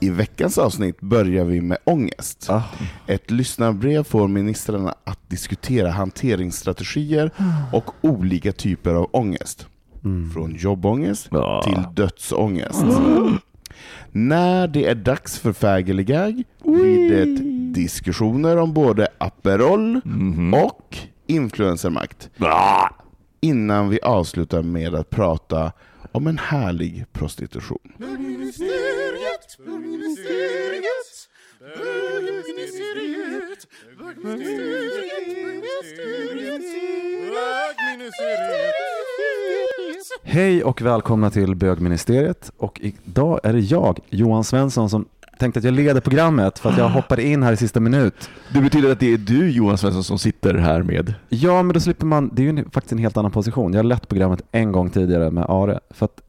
I 0.00 0.10
veckans 0.10 0.58
avsnitt 0.58 1.00
börjar 1.00 1.44
vi 1.44 1.60
med 1.60 1.78
ångest. 1.84 2.46
Ah. 2.50 2.62
Ett 3.06 3.30
lyssnarbrev 3.30 4.02
får 4.04 4.28
ministrarna 4.28 4.94
att 5.04 5.30
diskutera 5.30 5.90
hanteringsstrategier 5.90 7.30
och 7.72 7.90
olika 8.00 8.52
typer 8.52 8.94
av 8.94 9.08
ångest. 9.12 9.66
Från 10.34 10.54
jobbångest 10.58 11.32
Ah. 11.32 11.62
till 11.62 11.82
dödsångest. 11.94 12.84
När 14.12 14.68
det 14.68 14.86
är 14.86 14.94
dags 14.94 15.38
för 15.38 15.52
fägeligag 15.52 16.42
blir 16.64 17.10
det 17.10 17.24
diskussioner 17.80 18.56
om 18.56 18.72
både 18.72 19.08
Aperol 19.18 20.00
och 20.54 20.96
influencermakt. 21.26 22.30
Innan 23.40 23.88
vi 23.88 24.00
avslutar 24.00 24.62
med 24.62 24.94
att 24.94 25.10
prata 25.10 25.72
om 26.12 26.26
en 26.26 26.38
härlig 26.38 27.04
prostitution. 27.12 27.78
Hej 40.22 40.64
och 40.64 40.82
välkomna 40.82 41.30
till 41.30 41.54
Bögministeriet. 41.54 42.52
Och 42.56 42.80
idag 42.82 43.40
är 43.42 43.52
det 43.52 43.60
jag, 43.60 43.98
Johan 44.10 44.44
Svensson, 44.44 44.90
som 44.90 45.08
tänkte 45.38 45.58
att 45.58 45.64
jag 45.64 45.74
leder 45.74 46.00
programmet 46.00 46.58
för 46.58 46.70
att 46.70 46.78
jag 46.78 46.88
hoppade 46.88 47.22
in 47.22 47.42
här 47.42 47.52
i 47.52 47.56
sista 47.56 47.80
minut. 47.80 48.30
Det 48.54 48.60
betyder 48.60 48.92
att 48.92 49.00
det 49.00 49.12
är 49.12 49.18
du 49.18 49.50
Johan 49.50 49.78
Svensson 49.78 50.04
som 50.04 50.18
sitter 50.18 50.54
här 50.54 50.82
med 50.82 51.14
Ja, 51.28 51.62
men 51.62 51.74
då 51.74 51.80
slipper 51.80 52.06
man, 52.06 52.30
det 52.34 52.42
är 52.42 52.52
ju 52.52 52.64
faktiskt 52.70 52.92
en 52.92 52.98
helt 52.98 53.16
annan 53.16 53.30
position. 53.30 53.72
Jag 53.72 53.78
har 53.78 53.84
lett 53.84 54.08
programmet 54.08 54.42
en 54.52 54.72
gång 54.72 54.90
tidigare 54.90 55.30
med 55.30 55.44
Are. 55.48 55.80
För 55.90 56.04
att 56.04 56.20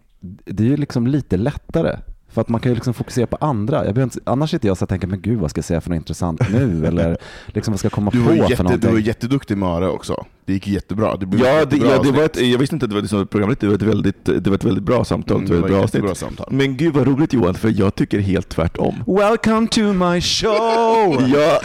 det 0.46 0.64
är 0.64 0.68
ju 0.68 0.78
liksom 0.78 1.08
lite 1.08 1.38
lättare. 1.38 1.98
För 2.30 2.42
att 2.42 2.50
man 2.50 2.62
kan 2.62 2.72
ju 2.72 2.76
liksom 2.76 2.94
fokusera 2.94 3.28
på 3.28 3.38
andra. 3.42 3.86
Jag 3.86 3.94
inte, 4.04 4.20
annars 4.24 4.52
sitter 4.52 4.68
jag 4.68 4.78
så 4.78 4.86
och 4.86 4.90
tänker, 4.90 5.08
men 5.08 5.22
gud 5.22 5.40
vad 5.40 5.50
ska 5.50 5.58
jag 5.58 5.66
säga 5.66 5.82
för 5.82 5.90
något 5.90 5.96
intressant 5.96 6.50
nu? 6.52 6.86
Eller 6.86 7.18
liksom 7.48 7.72
vad 7.72 7.80
ska 7.80 7.86
jag 7.86 7.92
komma 7.94 8.12
Du 8.12 8.26
på 8.26 8.34
ju 8.34 8.42
för 8.42 8.50
jätte, 8.50 8.64
någonting? 8.64 8.90
du 8.90 8.96
var 8.96 9.00
jätteduktig 9.08 9.64
Are 9.64 9.90
också. 9.90 10.26
Det 10.50 10.54
gick 10.54 10.68
jättebra. 10.68 11.16
Det 11.18 11.26
blev 11.26 11.46
Ja, 11.46 11.66
det, 11.66 11.78
ja 11.78 12.02
det 12.04 12.12
var 12.12 12.24
ett, 12.24 12.42
jag 12.42 12.58
visste 12.60 12.76
inte 12.76 12.86
att 12.86 12.90
det 12.90 12.96
var 12.96 13.02
liksom 13.02 13.28
programmet, 13.28 13.60
det 13.60 13.68
var 13.68 13.76
ett 13.76 13.82
väldigt, 13.82 14.26
det 14.26 14.48
var 14.48 14.56
ett 14.56 14.64
väldigt 14.64 14.84
bra 14.84 15.04
samtal, 15.06 15.38
Mm, 15.38 15.50
det 15.50 15.56
var 15.62 15.68
bra 15.68 15.78
ett 15.78 15.84
jättebra 15.84 16.12
avsnitt. 16.12 16.28
samtal. 16.30 16.48
Men 16.52 16.78
gud 16.78 16.94
vad 16.94 17.08
roligt 17.08 17.34
Johan, 17.34 17.54
för 17.54 17.74
jag 17.80 17.96
tycker 17.96 18.20
helt 18.20 18.50
tvärtom. 18.50 19.04
Welcome 19.08 19.68
to 19.68 19.82
my 19.82 20.22
show! 20.22 21.24
Ja, 21.34 21.60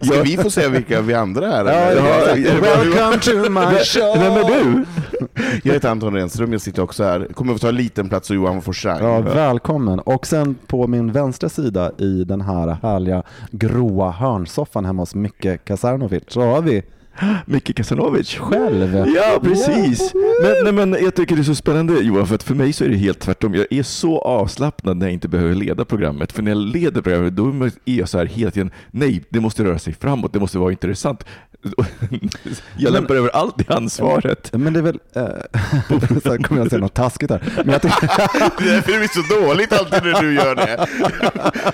Ska 0.00 0.14
jag, 0.16 0.24
vi 0.24 0.36
få 0.36 0.50
se 0.50 0.68
vilka 0.68 1.00
vi 1.00 1.14
andra 1.14 1.46
är? 1.52 1.64
Ja, 1.64 1.92
ja, 1.92 2.54
Welcome 2.60 3.18
to 3.20 3.50
my 3.50 3.78
show! 3.84 4.18
vem 4.18 4.32
är 4.32 4.64
du? 4.64 4.84
Jag 5.64 5.72
heter 5.74 5.88
Anton 5.88 6.14
Renström, 6.14 6.52
jag 6.52 6.60
sitter 6.60 6.82
också 6.82 7.04
här. 7.04 7.28
Kommer 7.34 7.54
att 7.54 7.60
ta 7.60 7.68
en 7.68 7.74
liten 7.76 8.08
plats 8.08 8.28
så 8.28 8.34
Johan 8.34 8.62
får 8.62 8.72
chans. 8.72 9.00
Ja, 9.02 9.20
välkommen. 9.20 9.98
Och 9.98 10.26
sen 10.26 10.54
på 10.66 10.86
min 10.86 11.12
vänstra 11.12 11.48
sida 11.48 11.92
i 11.98 12.24
den 12.24 12.40
här 12.40 12.76
härliga 12.82 13.22
gråa 13.50 14.10
hörnsoffan 14.10 14.84
hemma 14.84 15.02
hos 15.02 15.14
Micke 15.14 15.64
Kasarnovic 15.64 16.22
så 16.28 16.40
har 16.40 16.62
vi 16.62 16.82
Micke 17.46 17.76
Kasanovic. 17.76 18.34
själv. 18.34 19.06
Ja, 19.14 19.40
precis. 19.42 20.14
Men, 20.42 20.54
nej, 20.64 20.72
men 20.86 21.02
jag 21.04 21.14
tycker 21.14 21.36
det 21.36 21.42
är 21.42 21.44
så 21.44 21.54
spännande 21.54 22.00
Johan, 22.00 22.26
för 22.26 22.34
att 22.34 22.42
för 22.42 22.54
mig 22.54 22.72
så 22.72 22.84
är 22.84 22.88
det 22.88 22.96
helt 22.96 23.20
tvärtom. 23.20 23.54
Jag 23.54 23.66
är 23.70 23.82
så 23.82 24.18
avslappnad 24.18 24.96
när 24.96 25.06
jag 25.06 25.12
inte 25.12 25.28
behöver 25.28 25.54
leda 25.54 25.84
programmet. 25.84 26.32
För 26.32 26.42
när 26.42 26.50
jag 26.50 26.58
leder 26.58 27.02
programmet, 27.02 27.36
då 27.36 27.48
är 27.84 27.98
jag 27.98 28.08
så 28.08 28.18
här 28.18 28.26
hela 28.26 28.50
tiden, 28.50 28.70
nej, 28.90 29.22
det 29.28 29.40
måste 29.40 29.64
röra 29.64 29.78
sig 29.78 29.94
framåt, 29.94 30.32
det 30.32 30.40
måste 30.40 30.58
vara 30.58 30.70
intressant. 30.70 31.24
Jag 32.76 32.92
lämpar 32.92 33.14
över 33.14 33.28
allt 33.28 33.54
det 33.58 33.74
ansvaret. 33.74 34.50
Men 34.52 34.72
det 34.72 34.80
är 34.80 34.82
väl... 34.82 34.98
Eh, 35.12 35.22
så 36.22 36.42
kommer 36.42 36.60
jag 36.60 36.70
säga 36.70 36.80
något 36.80 36.94
taskigt 36.94 37.30
här. 37.30 37.52
Men 37.56 37.68
jag 37.68 37.82
tycker, 37.82 38.06
Det 38.58 38.70
är 38.70 38.74
därför 38.74 38.92
det 38.92 38.98
blir 38.98 39.08
så 39.08 39.46
dåligt 39.46 39.72
alltid 39.72 40.02
när 40.02 40.22
du 40.22 40.34
gör 40.34 40.54
det. 40.54 40.86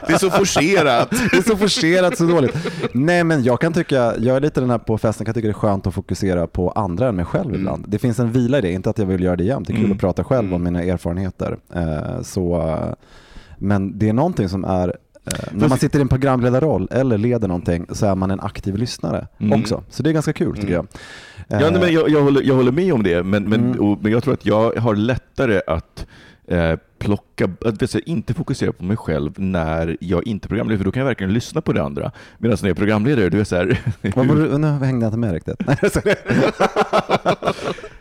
Det 0.06 0.12
är 0.12 0.18
så 0.18 0.30
forcerat. 0.30 1.10
det 1.10 1.36
är 1.36 1.42
så 1.42 1.56
forcerat, 1.56 2.18
så 2.18 2.24
dåligt. 2.24 2.56
Nej, 2.92 3.24
men 3.24 3.42
jag 3.42 3.60
kan 3.60 3.72
tycka, 3.72 4.14
jag 4.18 4.36
är 4.36 4.40
lite 4.40 4.60
den 4.60 4.70
här 4.70 4.78
på 4.78 4.98
festen, 4.98 5.24
kan 5.24 5.34
tycka 5.34 5.48
det 5.48 5.52
är 5.52 5.52
skönt 5.52 5.86
att 5.86 5.94
fokusera 5.94 6.46
på 6.46 6.70
andra 6.70 7.08
än 7.08 7.16
mig 7.16 7.24
själv 7.24 7.54
ibland. 7.54 7.84
Det 7.88 7.98
finns 7.98 8.18
en 8.18 8.32
vila 8.32 8.58
i 8.58 8.60
det, 8.60 8.72
inte 8.72 8.90
att 8.90 8.98
jag 8.98 9.06
vill 9.06 9.22
göra 9.22 9.36
det 9.36 9.44
jämt. 9.44 9.66
Det 9.66 9.72
är 9.72 9.76
kul 9.76 9.92
att 9.92 9.98
prata 9.98 10.24
själv 10.24 10.54
om 10.54 10.62
mina 10.62 10.82
erfarenheter. 10.82 11.56
Eh, 11.74 12.22
så, 12.22 12.60
eh, 12.60 12.94
men 13.58 13.98
det 13.98 14.08
är 14.08 14.12
någonting 14.12 14.48
som 14.48 14.64
är 14.64 14.96
när 15.52 15.68
man 15.68 15.78
sitter 15.78 15.98
i 15.98 16.02
en 16.02 16.08
programledarroll 16.08 16.88
eller 16.90 17.18
leder 17.18 17.48
någonting 17.48 17.86
så 17.92 18.06
är 18.06 18.14
man 18.14 18.30
en 18.30 18.40
aktiv 18.40 18.76
lyssnare 18.76 19.26
Mm. 19.40 19.60
också. 19.60 19.82
Så 19.90 20.02
det 20.02 20.10
är 20.10 20.14
ganska 20.14 20.32
kul 20.32 20.56
tycker 20.56 20.72
jag. 20.72 20.86
Ja, 21.48 21.58
nej, 21.70 21.80
men 21.80 21.92
jag, 21.92 22.08
jag, 22.10 22.22
håller, 22.22 22.42
jag 22.42 22.54
håller 22.54 22.72
med 22.72 22.92
om 22.94 23.02
det, 23.02 23.22
men, 23.22 23.44
men, 23.44 23.60
Mm. 23.64 23.80
och, 23.80 23.98
men 24.02 24.12
jag 24.12 24.22
tror 24.22 24.34
att 24.34 24.46
jag 24.46 24.72
har 24.76 24.94
lättare 24.94 25.60
att 25.66 26.06
eh, 26.48 26.72
plocka, 26.98 27.50
att 27.64 27.94
inte 27.94 28.34
fokusera 28.34 28.72
på 28.72 28.84
mig 28.84 28.96
själv 28.96 29.32
när 29.36 29.96
jag 30.00 30.26
inte 30.26 30.46
är 30.46 30.48
programledare, 30.48 30.78
för 30.78 30.84
då 30.84 30.92
kan 30.92 31.00
jag 31.00 31.06
verkligen 31.06 31.32
lyssna 31.32 31.60
på 31.60 31.72
det 31.72 31.82
andra. 31.82 32.12
Medan 32.38 32.58
när 32.62 32.68
jag 32.68 32.74
är 32.74 32.78
programledare, 32.78 33.28
då 33.28 33.38
är 33.38 33.44
så 33.44 33.56
här, 33.56 33.80
Vad 34.16 34.26
var 34.26 34.34
du, 34.36 34.58
nu 34.58 34.66
hängde 34.66 35.04
jag 35.06 35.08
inte 35.08 35.18
med 35.18 35.32
riktigt. 35.32 35.56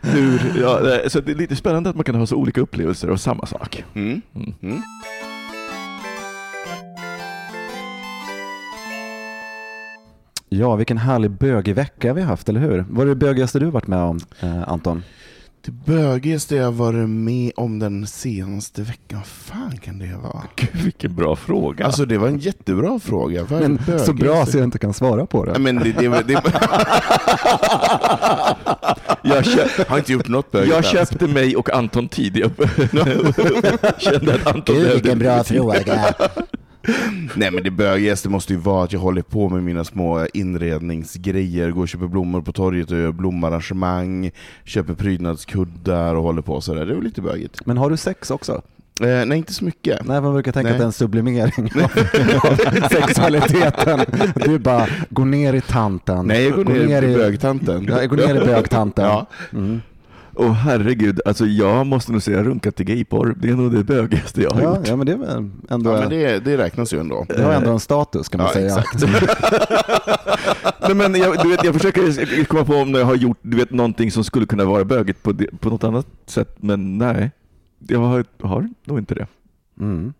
Hur, 0.00 0.60
ja, 0.62 0.94
eh, 0.94 1.08
så 1.08 1.20
det 1.20 1.32
är 1.32 1.36
lite 1.36 1.56
spännande 1.56 1.90
att 1.90 1.96
man 1.96 2.04
kan 2.04 2.14
ha 2.14 2.26
så 2.26 2.36
olika 2.36 2.60
upplevelser 2.60 3.08
av 3.08 3.16
samma 3.16 3.46
sak. 3.46 3.84
Mm. 3.94 4.22
Ja, 10.48 10.76
vilken 10.76 10.98
härlig 10.98 11.30
bögig 11.30 11.74
vecka 11.74 12.12
vi 12.12 12.20
har 12.20 12.28
haft, 12.28 12.48
eller 12.48 12.60
hur? 12.60 12.84
Vad 12.90 13.06
är 13.06 13.08
det 13.08 13.16
bögigaste 13.16 13.58
du 13.58 13.66
varit 13.66 13.86
med 13.86 13.98
om, 13.98 14.20
eh, 14.40 14.68
Anton? 14.68 15.02
Det 15.64 15.72
bögigaste 15.72 16.56
jag 16.56 16.72
varit 16.72 17.08
med 17.08 17.52
om 17.56 17.78
den 17.78 18.06
senaste 18.06 18.82
veckan, 18.82 19.20
fan 19.24 19.76
kan 19.76 19.98
det 19.98 20.16
vara? 20.22 20.42
Gud, 20.56 20.82
vilken 20.84 21.14
bra 21.14 21.36
fråga. 21.36 21.86
Alltså 21.86 22.04
det 22.04 22.18
var 22.18 22.28
en 22.28 22.38
jättebra 22.38 22.98
fråga. 22.98 23.44
Vad 23.44 23.60
Men 23.60 23.98
så 23.98 24.12
bra 24.12 24.46
så 24.46 24.58
jag 24.58 24.64
inte 24.64 24.78
kan 24.78 24.94
svara 24.94 25.26
på 25.26 25.44
det. 25.44 25.52
Nej, 25.52 25.60
men 25.60 25.76
det, 25.76 25.92
det, 25.92 26.22
det, 26.22 26.32
jag, 29.22 29.44
köp, 29.44 29.70
jag 29.78 29.84
har 29.84 29.98
inte 29.98 30.12
gjort 30.12 30.28
något 30.28 30.50
bögigt 30.52 30.74
jag 30.74 30.84
köpte 30.84 31.26
mig 31.26 31.56
och 31.56 31.74
Anton 31.74 32.08
tid. 32.08 32.36
Jag 32.36 32.50
kände 33.98 34.34
att 34.34 34.46
Anton 34.46 34.76
Gud, 34.76 34.92
vilken 34.92 35.18
bra 35.18 35.44
fråga. 35.44 36.14
Nej 37.34 37.50
men 37.50 37.62
det 37.62 37.70
bögigaste 37.70 38.28
måste 38.28 38.52
ju 38.52 38.58
vara 38.58 38.84
att 38.84 38.92
jag 38.92 39.00
håller 39.00 39.22
på 39.22 39.48
med 39.48 39.62
mina 39.62 39.84
små 39.84 40.26
inredningsgrejer, 40.34 41.70
går 41.70 41.82
och 41.82 41.88
köper 41.88 42.06
blommor 42.06 42.42
på 42.42 42.52
torget 42.52 42.90
och 42.90 42.98
gör 42.98 43.12
blomarrangemang, 43.12 44.30
köper 44.64 44.94
prydnadskuddar 44.94 46.14
och 46.14 46.22
håller 46.22 46.42
på 46.42 46.60
sådär. 46.60 46.86
Det 46.86 46.92
är 46.92 46.94
väl 46.94 47.04
lite 47.04 47.22
bögigt. 47.22 47.66
Men 47.66 47.76
har 47.76 47.90
du 47.90 47.96
sex 47.96 48.30
också? 48.30 48.62
Eh, 49.00 49.26
nej, 49.26 49.38
inte 49.38 49.54
så 49.54 49.64
mycket. 49.64 50.06
Nej, 50.06 50.20
man 50.20 50.32
brukar 50.32 50.52
tänka 50.52 50.68
Nej. 50.68 50.72
att 50.72 50.78
det 50.78 50.84
är 50.84 50.86
en 50.86 50.92
sublimering 50.92 51.70
av 52.44 52.88
sexualiteten. 52.90 54.00
Du 54.34 54.58
bara, 54.58 54.86
gå 55.10 55.24
ner 55.24 55.52
i 55.54 55.60
tanten. 55.60 56.26
Nej, 56.26 56.44
jag 56.44 56.52
går 56.56 56.64
ner, 56.64 57.02
i 57.02 57.14
bögtanten. 57.14 57.86
Ja, 57.90 58.00
jag 58.00 58.08
går 58.08 58.16
ner 58.16 58.42
i 58.42 58.46
bögtanten. 58.46 59.04
Ja. 59.08 59.26
Mm. 59.52 59.80
Åh 60.40 60.52
herregud, 60.52 61.20
alltså 61.24 61.46
jag 61.46 61.86
måste 61.86 62.12
nog 62.12 62.22
säga 62.22 62.42
runkat 62.44 62.76
till 62.76 62.86
gayporr. 62.86 63.34
Det 63.40 63.48
är 63.48 63.54
nog 63.54 63.72
det 63.74 63.84
bögigaste 63.84 64.42
jag 64.42 64.50
har 64.50 64.62
Ja, 64.62 64.76
gjort. 64.76 64.88
ja, 64.88 64.96
men 64.96 65.06
det 65.06 65.12
är 65.12 65.36
ändå, 65.70 65.90
Ja, 65.92 66.00
men 66.00 66.08
det, 66.10 66.38
det 66.44 66.58
räknas 66.58 66.92
ju 66.94 67.00
ändå. 67.00 67.26
det 67.28 67.42
har 67.42 67.52
ändå 67.52 67.70
en 67.70 67.80
status 67.80 68.28
kan 68.28 68.38
man 68.38 68.46
Ja, 68.46 68.52
säga. 68.52 68.66
exakt. 68.78 69.04
Nej, 70.80 70.94
men 70.94 71.14
jag, 71.14 71.42
du 71.42 71.48
vet, 71.48 71.64
jag 71.64 71.74
försöker 71.74 72.44
komma 72.44 72.64
på 72.64 72.74
om 72.74 72.94
jag 72.94 73.04
har 73.04 73.14
gjort 73.14 73.38
du 73.42 73.56
vet, 73.56 73.70
någonting 73.70 74.10
som 74.10 74.24
skulle 74.24 74.46
kunna 74.46 74.64
vara 74.64 74.84
bögigt 74.84 75.22
på, 75.22 75.34
på 75.60 75.70
något 75.70 75.84
annat 75.84 76.06
sätt, 76.26 76.56
men 76.60 76.98
nej. 76.98 77.30
Jag 77.88 78.00
har, 78.00 78.24
har 78.42 78.68
nog 78.84 78.98
inte 78.98 79.14
det. 79.14 79.26
Mm. 79.80 80.12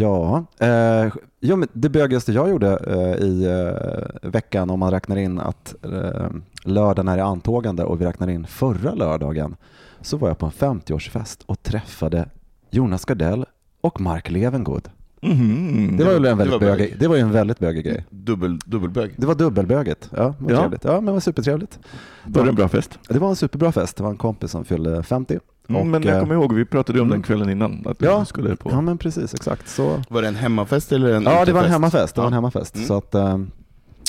Ja, 0.00 0.44
eh, 0.58 1.12
jo, 1.40 1.56
men 1.56 1.68
det 1.72 1.88
bögigaste 1.88 2.32
jag 2.32 2.50
gjorde 2.50 2.68
eh, 2.86 3.24
i 3.26 3.44
eh, 3.44 4.30
veckan 4.30 4.70
om 4.70 4.78
man 4.80 4.90
räknar 4.90 5.16
in 5.16 5.38
att 5.38 5.74
eh, 5.84 6.28
lördagen 6.64 7.08
är 7.08 7.18
i 7.18 7.20
antågande 7.20 7.84
och 7.84 8.00
vi 8.00 8.04
räknar 8.04 8.28
in 8.28 8.46
förra 8.46 8.94
lördagen 8.94 9.56
så 10.00 10.16
var 10.16 10.28
jag 10.28 10.38
på 10.38 10.46
en 10.46 10.52
50-årsfest 10.52 11.42
och 11.46 11.62
träffade 11.62 12.28
Jonas 12.70 13.04
Gardell 13.04 13.44
och 13.80 14.00
Mark 14.00 14.30
Levengood. 14.30 14.88
Mhm. 15.22 15.96
Det 15.96 16.04
var 16.04 16.10
ju 16.10 16.16
en 16.16 16.22
det 16.22 16.28
väldigt, 16.34 16.52
var 16.52 16.60
bög. 16.60 16.78
bögig, 16.78 16.96
det 17.00 17.08
var 17.08 17.16
ju 17.16 17.22
en 17.22 17.32
väldigt 17.32 17.58
bögig 17.58 17.84
grej. 17.84 18.06
Dubbel, 18.10 18.58
dubbelbög. 18.66 19.14
Det 19.16 19.26
var 19.26 19.34
dubbelbögigt. 19.34 20.10
Ja, 20.16 20.34
vad 20.38 20.52
Ja. 20.52 20.58
trevligt. 20.60 20.84
Ja, 20.84 20.92
men 20.92 21.04
det 21.04 21.12
var 21.12 21.20
supertrevligt. 21.20 21.78
Var 22.24 22.42
det 22.42 22.48
en 22.48 22.54
bra 22.54 22.68
fest? 22.68 22.98
Det 23.08 23.18
var 23.18 23.28
en 23.28 23.36
superbra 23.36 23.72
fest. 23.72 23.96
Det 23.96 24.02
var 24.02 24.10
en 24.10 24.16
kompis 24.16 24.50
som 24.50 24.64
fyllde 24.64 25.02
50. 25.02 25.38
Mm, 25.68 25.80
Och, 25.80 25.86
men 25.86 26.02
jag 26.02 26.14
eh, 26.14 26.20
kommer 26.20 26.34
ihåg, 26.34 26.52
vi 26.54 26.64
pratade 26.64 27.00
om 27.00 27.06
mm. 27.06 27.18
den 27.18 27.22
kvällen 27.22 27.50
innan. 27.50 27.82
Att 27.86 28.02
Ja. 28.02 28.18
vi 28.20 28.26
skulle 28.26 28.56
på. 28.56 28.70
Ja, 28.70 28.80
men 28.80 28.98
precis. 28.98 29.34
Exakt. 29.34 29.68
Så, 29.68 30.02
Var 30.08 30.22
det 30.22 30.28
en 30.28 30.36
hemmafest 30.36 30.92
eller 30.92 31.12
en 31.12 31.22
Ja, 31.22 31.44
det 31.44 31.52
var 31.52 31.64
en 31.64 31.70
hemmafest. 31.70 32.14
Det 32.14 32.20
var 32.20 32.28
en 32.28 32.32
Ja. 32.32 32.36
hemmafest. 32.36 32.74
Mm. 32.74 32.86
Så 32.86 32.96
att, 32.96 33.14
eh, 33.14 33.38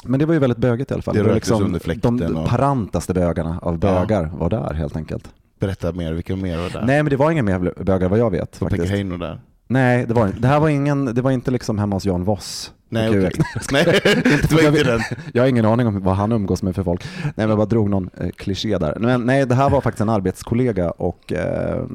men 0.03 0.19
det 0.19 0.25
var 0.25 0.33
ju 0.33 0.39
väldigt 0.39 0.57
bögigt 0.59 0.92
i 0.92 0.94
alla 0.94 1.03
fall. 1.03 1.15
Det 1.15 1.24
var 1.24 1.30
röktes 1.30 1.51
under 1.51 1.80
fläkten 1.80 2.18
de 2.18 2.25
och- 2.38 2.48
parantaste 2.48 3.13
bögarna 3.13 3.59
av 3.62 3.80
bögar 3.80 4.31
var 4.38 4.50
där 4.50 4.74
helt 4.74 4.95
enkelt. 4.95 5.24
Berätta 5.59 5.92
mer, 5.92 6.13
vilka 6.13 6.36
mer 6.36 6.57
var 6.57 6.69
där? 6.69 6.83
Nej, 6.86 7.03
men 7.03 7.09
det 7.09 7.15
var 7.18 7.31
inga 7.31 7.44
mer 7.44 7.83
bögar 7.83 8.09
vad 8.09 8.19
jag 8.19 8.31
vet. 8.31 8.62
Var 8.62 8.69
Pekka. 8.69 8.83
Heino 8.83 9.18
där? 9.18 9.42
Nej, 9.68 10.06
det 10.06 10.13
var, 10.13 10.30
det 10.39 10.48
här 10.48 10.59
var 10.59 10.69
ingen, 10.69 11.06
det 11.06 11.21
var 11.21 11.31
inte 11.31 11.51
liksom 11.51 11.80
hemma 11.80 11.95
hos 11.95 12.06
Jan 12.06 12.24
Voss. 12.24 12.71
Nej, 12.92 13.10
okej. 13.10 13.32
Nej, 13.72 13.86
det 14.50 14.52
var 14.52 14.68
inte 14.68 14.84
den. 14.84 15.02
Jag 15.34 15.44
har 15.44 15.48
ingen 15.48 15.66
aning 15.66 15.88
om 15.88 16.02
vad 16.04 16.16
han 16.16 16.32
umgås 16.32 16.64
med 16.64 16.76
för 16.76 16.84
folk. 16.84 17.04
Nej, 17.24 17.34
men 17.36 17.50
jag 17.50 17.58
bara 17.58 17.66
drog 17.66 17.90
någon 17.90 18.10
eh, 18.18 18.30
kliché 18.30 18.78
där. 18.78 18.98
Men 19.00 19.26
nej, 19.26 19.46
det 19.46 19.56
här 19.56 19.70
var 19.70 19.82
faktiskt 19.82 20.02
en 20.02 20.10
arbetskollega 20.10 20.92
och 20.92 21.34
eh, 21.34 21.86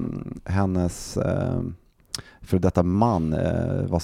hennes 0.45 1.17
eh, 1.17 1.61
för 2.41 2.59
detta 2.59 2.83
man 2.83 3.33
eh, 3.33 3.87
var 3.87 4.03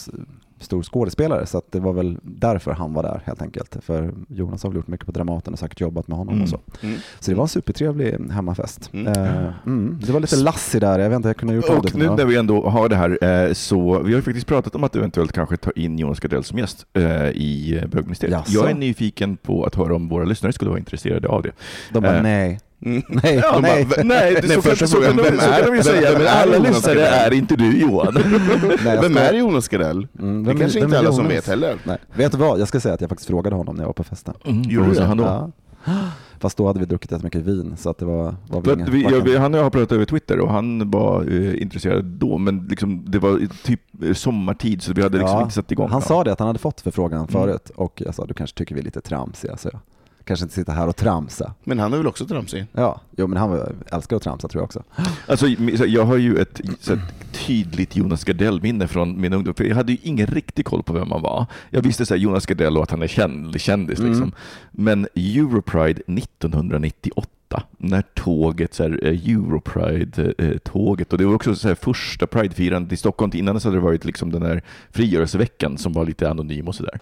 stor 0.63 0.83
skådespelare 0.83 1.47
så 1.47 1.63
det 1.71 1.81
var 1.81 1.93
väl 1.93 2.19
därför 2.23 2.71
han 2.73 2.95
var 2.95 3.03
där 3.03 3.23
helt 3.25 3.43
enkelt. 3.43 3.77
För 3.81 4.15
Jonas 4.29 4.63
har 4.63 4.71
väl 4.71 4.77
gjort 4.77 4.89
mycket 4.89 5.07
på 5.07 5.13
Dramaten 5.13 5.53
och 5.53 5.59
säkert 5.59 5.81
jobbat 5.81 6.09
med 6.09 6.19
honom 6.19 6.33
Mm. 6.35 6.43
och 6.43 6.49
så. 6.49 6.61
Mm. 6.83 6.97
Så 7.21 7.31
det 7.31 7.35
var 7.37 7.45
en 7.45 7.49
supertrevlig 7.49 8.19
hemmafest. 8.31 8.91
Mm. 8.93 9.07
Eh, 9.07 9.53
mm. 9.67 10.01
Det 10.07 10.13
var 10.13 10.21
lite 10.21 10.37
Lassie 10.37 10.81
där, 10.81 10.99
jag 10.99 11.09
vet 11.11 11.17
inte, 11.17 11.29
jag 11.29 11.37
kunde 11.37 11.55
ha 11.55 11.57
gjort 11.57 11.85
Och 11.85 11.95
nu 11.95 12.11
när 12.11 12.25
vi 12.25 12.37
ändå 12.37 12.69
har 12.69 12.89
det 12.89 12.97
här, 12.97 13.25
eh, 13.25 13.53
så 13.53 13.99
vi 13.99 14.13
har 14.13 14.19
ju 14.19 14.23
faktiskt 14.23 14.47
pratat 14.47 14.75
om 14.75 14.85
att 14.85 14.97
eventuellt 14.97 15.33
kanske 15.33 15.57
ta 15.57 15.71
in 15.71 15.99
Jonas 15.99 16.21
Gardell 16.21 16.45
som 16.45 16.59
gäst 16.59 16.87
eh, 16.93 17.29
i 17.29 17.83
Bögministeriet. 17.93 18.39
Jaså? 18.39 18.53
Jag 18.53 18.71
är 18.71 18.75
nyfiken 18.75 19.37
på 19.37 19.65
att 19.65 19.75
höra 19.75 19.95
om 19.95 20.09
våra 20.09 20.25
lyssnare 20.25 20.53
skulle 20.53 20.69
vara 20.69 20.79
intresserade 20.79 21.29
av 21.29 21.43
det. 21.43 21.53
De 21.93 22.03
bara 22.03 22.23
nej. 22.23 22.61
Mm. 22.85 23.03
Nej, 23.09 23.35
Ja, 23.43 23.59
nej. 23.63 23.85
bara, 23.85 24.03
nej, 24.03 24.35
det, 24.43 24.49
Nej, 24.49 24.63
första 24.63 24.87
frågan, 24.87 25.17
vem 25.17 25.25
är- 25.27 25.71
vem- 25.73 25.83
säga, 25.83 26.19
vem 26.19 26.27
alla 26.31 26.59
lyssnare 26.59 27.01
är 27.07 27.33
inte 27.33 27.57
du 27.57 27.81
Johan. 27.81 28.15
nej 28.85 28.95
jag 28.95 29.03
Vem 29.03 29.17
är 29.17 29.33
Jonas 29.33 29.69
Gardell? 29.69 30.07
Mm, 30.19 30.45
Det 30.45 30.55
kanske 30.55 30.79
vem 30.81 30.89
inte 30.89 30.99
alla 30.99 31.13
som 31.13 31.25
Jonas? 31.25 31.37
vet 31.37 31.47
heller. 31.47 31.77
Nej. 31.85 31.99
Vet 32.15 32.33
du 32.33 32.39
vad, 32.39 32.61
jag 32.61 32.69
ska 32.69 32.81
säga 32.81 32.95
att 32.95 33.01
jag 33.01 33.11
faktiskt 33.11 33.29
frågade 33.29 33.57
honom 33.57 33.77
när 33.77 33.83
jag 33.83 33.89
var 33.89 33.93
på 33.95 34.05
festen. 34.05 34.35
Mm, 34.45 34.63
Gjorde 34.63 34.89
du 34.89 34.95
det? 34.95 35.05
han 35.05 35.17
då? 35.17 35.25
Ja. 35.25 35.51
Fast 36.41 36.57
då 36.57 36.67
hade 36.67 36.81
vi 36.81 36.87
druckit 36.87 37.11
jättemycket 37.13 37.41
vin 37.43 37.75
så 37.77 37.91
att 37.91 37.99
det 37.99 38.05
var, 38.05 38.35
var 38.49 38.61
väl 38.61 38.83
att 38.83 38.89
vi, 38.89 39.03
ja, 39.03 39.09
varken- 39.11 39.25
vi, 39.25 39.37
han 39.37 39.55
och 39.55 39.59
jag 39.61 39.65
har 39.65 39.71
pratat 39.71 39.93
över 39.93 40.05
Twitter 40.05 40.41
och 40.41 40.51
han 40.53 40.91
var 40.91 41.23
eh, 41.33 41.63
intresserad 41.63 42.05
då, 42.05 42.39
men 42.39 42.67
liksom, 42.71 43.05
det 43.09 43.19
var 43.19 43.41
typ 43.65 43.81
eh, 44.05 44.13
sommartid 44.13 44.83
så 44.83 44.93
vi 44.93 45.03
hade 45.03 45.19
liksom 45.19 45.37
Ja, 45.37 45.43
inte 45.43 45.55
satt 45.55 45.73
igång. 45.73 45.89
Han 45.91 46.01
Ja. 46.01 46.09
sa 46.09 46.25
det 46.25 46.33
att 46.33 46.39
han 46.39 46.47
hade 46.49 46.59
fått 46.59 46.81
förfrågan 46.81 47.19
Mm. 47.19 47.29
förut 47.33 47.71
och 47.75 48.03
jag 48.07 48.15
sa 48.15 48.27
du 48.27 48.35
kanske 48.35 48.57
tycker 48.59 48.75
vi 48.75 48.81
är 48.81 48.85
lite 48.85 49.01
tramsiga 49.01 49.57
så 49.57 49.69
jag 49.73 49.81
kanske 50.25 50.45
inte 50.45 50.55
sitta 50.55 50.73
här 50.73 50.89
och 50.89 50.97
tramsa. 50.97 51.55
Men 51.65 51.79
han 51.79 51.93
är 51.93 51.97
väl 51.97 52.07
också 52.07 52.27
tramsig? 52.27 52.67
Ja, 52.73 53.01
jo 53.17 53.27
men 53.27 53.39
han 53.39 53.77
älskar 53.93 54.17
att 54.17 54.23
tramsa 54.23 54.49
tror 54.49 54.61
jag 54.61 54.65
också. 54.65 54.83
Alltså, 55.27 55.47
så 55.77 55.85
jag 55.87 56.05
har 56.05 56.17
ju 56.17 56.37
ett 56.37 56.61
här, 56.89 57.01
tydligt 57.33 57.97
Jonas 57.97 58.25
Gardell-minne 58.25 58.89
från 58.89 59.21
min 59.21 59.33
ungdom, 59.33 59.55
för 59.55 59.65
jag 59.65 59.77
hade 59.77 59.93
ju 59.93 59.99
ingen 60.03 60.27
riktig 60.27 60.65
koll 60.65 60.83
på 60.83 60.93
vem 60.93 61.11
han 61.11 61.23
var. 61.23 61.47
Jag 61.71 61.83
visste 61.83 62.07
så 62.07 62.15
här, 62.15 62.21
Jonas 62.21 62.47
Gardell 62.47 62.77
och 62.77 62.83
att 62.83 62.91
han 62.91 63.03
är 63.03 63.07
känd, 63.07 63.61
kändis. 63.61 63.99
Mm. 63.99 64.11
Liksom. 64.11 64.33
Men 64.71 65.09
Europride 65.15 66.03
1998, 66.07 67.63
när 67.79 68.03
tåget, 68.15 68.75
så 68.75 68.83
här, 68.83 69.01
eh, 69.03 69.29
Europride-tåget, 69.29 71.13
och 71.13 71.19
det 71.19 71.25
var 71.25 71.35
också 71.35 71.55
så 71.55 71.69
här, 71.69 71.75
första 71.75 72.27
Pride-firandet 72.27 72.93
i 72.93 72.97
Stockholm. 72.97 73.33
Innan 73.35 73.61
så 73.61 73.69
hade 73.69 73.77
det 73.77 73.85
varit 73.85 74.05
liksom 74.05 74.31
den 74.33 74.43
här 74.43 74.63
frigörelseveckan 74.91 75.79
som 75.79 75.93
var 75.93 76.07
lite 76.07 76.31
anonym 76.31 76.69
och 76.69 76.75
sådär. 76.75 77.01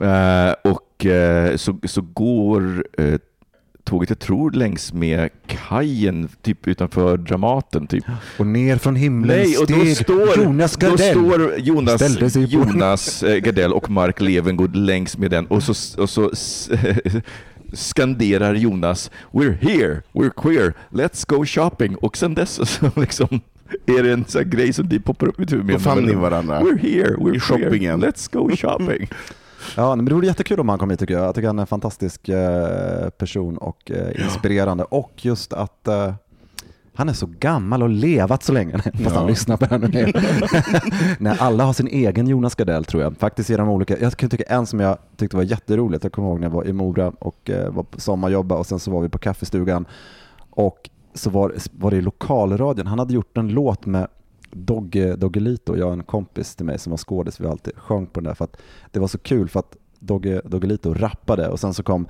Eh, 0.00 0.54
och 0.70 0.80
eh, 1.04 1.56
så, 1.56 1.78
så 1.84 2.00
går 2.02 2.84
eh, 2.98 3.14
tåget, 3.84 4.10
jag 4.10 4.18
tror 4.18 4.50
längs 4.50 4.92
med 4.92 5.28
kajen 5.46 6.28
typ 6.42 6.68
utanför 6.68 7.16
Dramaten. 7.16 7.86
Typ. 7.86 8.04
Och 8.38 8.46
ner 8.46 8.76
från 8.76 8.96
himlen 8.96 9.36
Nej, 9.36 9.56
och 9.58 9.66
då 9.66 9.74
steg 9.74 9.96
står, 9.96 10.36
Jonas 10.36 10.76
då 10.76 10.88
Gardell. 10.88 11.10
står 11.10 11.58
Jonas, 11.58 12.18
Jonas 12.36 13.22
eh, 13.22 13.36
Gardell 13.36 13.72
och 13.72 13.90
Mark 13.90 14.20
Levengood 14.20 14.76
längs 14.76 15.18
med 15.18 15.30
den 15.30 15.46
och 15.46 15.62
så, 15.62 16.02
och 16.02 16.10
så 16.10 16.30
skanderar 17.72 18.54
Jonas 18.54 19.10
“We're 19.32 19.56
here, 19.60 20.02
we're 20.12 20.30
queer, 20.42 20.74
let's 20.90 21.24
go 21.36 21.44
shopping” 21.46 21.96
och 21.96 22.16
sen 22.16 22.34
dess 22.34 22.70
så 22.70 22.90
liksom 23.00 23.40
är 23.86 24.02
det 24.02 24.12
en 24.12 24.24
sån 24.28 24.50
grej 24.50 24.72
som 24.72 24.88
de 24.88 24.98
poppar 24.98 25.26
upp 25.28 25.38
i 25.38 25.40
mitt 25.40 25.52
huvud. 25.52 25.66
Då 25.66 25.78
fann 25.78 26.04
ni 26.04 26.14
varandra. 26.14 26.60
We're 26.60 26.78
here, 26.78 27.16
we're 27.16 27.36
I 27.36 27.40
queer, 27.40 27.60
shoppingen. 27.64 28.04
let's 28.04 28.32
go 28.32 28.56
shopping. 28.56 29.08
Ja, 29.76 29.96
men 29.96 30.04
det 30.04 30.14
vore 30.14 30.26
jättekul 30.26 30.60
om 30.60 30.68
han 30.68 30.78
kom 30.78 30.90
hit 30.90 31.00
tycker 31.00 31.14
jag. 31.14 31.24
Jag 31.24 31.34
tycker 31.34 31.46
han 31.46 31.58
är 31.58 31.62
en 31.62 31.66
fantastisk 31.66 32.28
eh, 32.28 33.08
person 33.10 33.58
och 33.58 33.90
eh, 33.90 34.24
inspirerande. 34.24 34.84
Och 34.84 35.12
just 35.24 35.52
att 35.52 35.88
eh, 35.88 36.14
han 36.94 37.08
är 37.08 37.12
så 37.12 37.26
gammal 37.38 37.82
och 37.82 37.88
levat 37.88 38.42
så 38.42 38.52
länge, 38.52 38.78
fast 38.82 38.94
han 39.16 39.22
Ja. 39.22 39.26
lyssnar 39.28 39.56
på 39.56 39.64
det 39.66 39.70
här 39.70 39.78
nu. 39.78 40.12
När 41.18 41.42
alla 41.42 41.64
har 41.64 41.72
sin 41.72 41.86
egen 41.88 42.26
Jonas 42.26 42.54
Gardell 42.54 42.84
tror 42.84 43.02
jag. 43.02 43.16
Faktiskt 43.16 43.48
de 43.48 43.68
olika. 43.68 43.98
Jag 43.98 44.12
kan 44.16 44.30
tycka 44.30 44.44
en 44.54 44.66
som 44.66 44.80
jag 44.80 44.98
tyckte 45.16 45.36
var 45.36 45.42
jätteroligt, 45.42 46.04
jag 46.04 46.12
kommer 46.12 46.28
ihåg 46.28 46.40
när 46.40 46.46
jag 46.46 46.54
var 46.54 46.66
i 46.66 46.72
Mora 46.72 47.12
och 47.18 47.50
eh, 47.50 47.70
var 47.72 47.82
på 47.82 48.00
sommarjobba 48.00 48.54
och 48.54 48.66
sen 48.66 48.78
så 48.78 48.90
var 48.90 49.00
vi 49.00 49.08
på 49.08 49.18
kaffestugan 49.18 49.86
och 50.50 50.90
så 51.14 51.30
var, 51.30 51.54
var 51.72 51.90
det 51.90 51.96
i 51.96 52.00
lokalradion. 52.02 52.86
Han 52.86 52.98
hade 52.98 53.14
gjort 53.14 53.36
en 53.36 53.48
låt 53.48 53.86
med 53.86 54.06
Dogge, 54.56 55.16
Doggelito, 55.16 55.76
jag 55.76 55.86
och 55.86 55.92
en 55.92 56.02
kompis 56.02 56.56
till 56.56 56.66
mig 56.66 56.78
som 56.78 56.90
var 56.90 56.96
skådis, 56.96 57.40
vi 57.40 57.46
alltid 57.46 57.76
sjöng 57.76 58.06
på 58.06 58.20
den 58.20 58.24
där 58.24 58.34
för 58.34 58.44
att 58.44 58.56
det 58.90 59.00
var 59.00 59.08
så 59.08 59.18
kul 59.18 59.48
för 59.48 59.60
att 59.60 59.76
Dogge, 59.98 60.40
Doggelito 60.44 60.94
rappade 60.94 61.48
och 61.48 61.60
sen 61.60 61.74
så 61.74 61.82
kom 61.82 62.06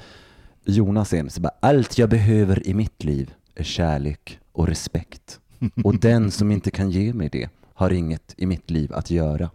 Jonas 0.64 1.12
in 1.12 1.30
så 1.30 1.40
bara 1.40 1.54
allt 1.60 1.98
jag 1.98 2.10
behöver 2.10 2.66
i 2.68 2.74
mitt 2.74 3.04
liv 3.04 3.34
är 3.54 3.64
kärlek 3.64 4.38
och 4.52 4.68
respekt 4.68 5.40
och 5.84 6.00
den 6.00 6.30
som 6.30 6.50
inte 6.50 6.70
kan 6.70 6.90
ge 6.90 7.12
mig 7.12 7.28
det 7.32 7.48
har 7.74 7.90
inget 7.90 8.34
i 8.36 8.46
mitt 8.46 8.70
liv 8.70 8.92
att 8.92 9.10
göra. 9.10 9.50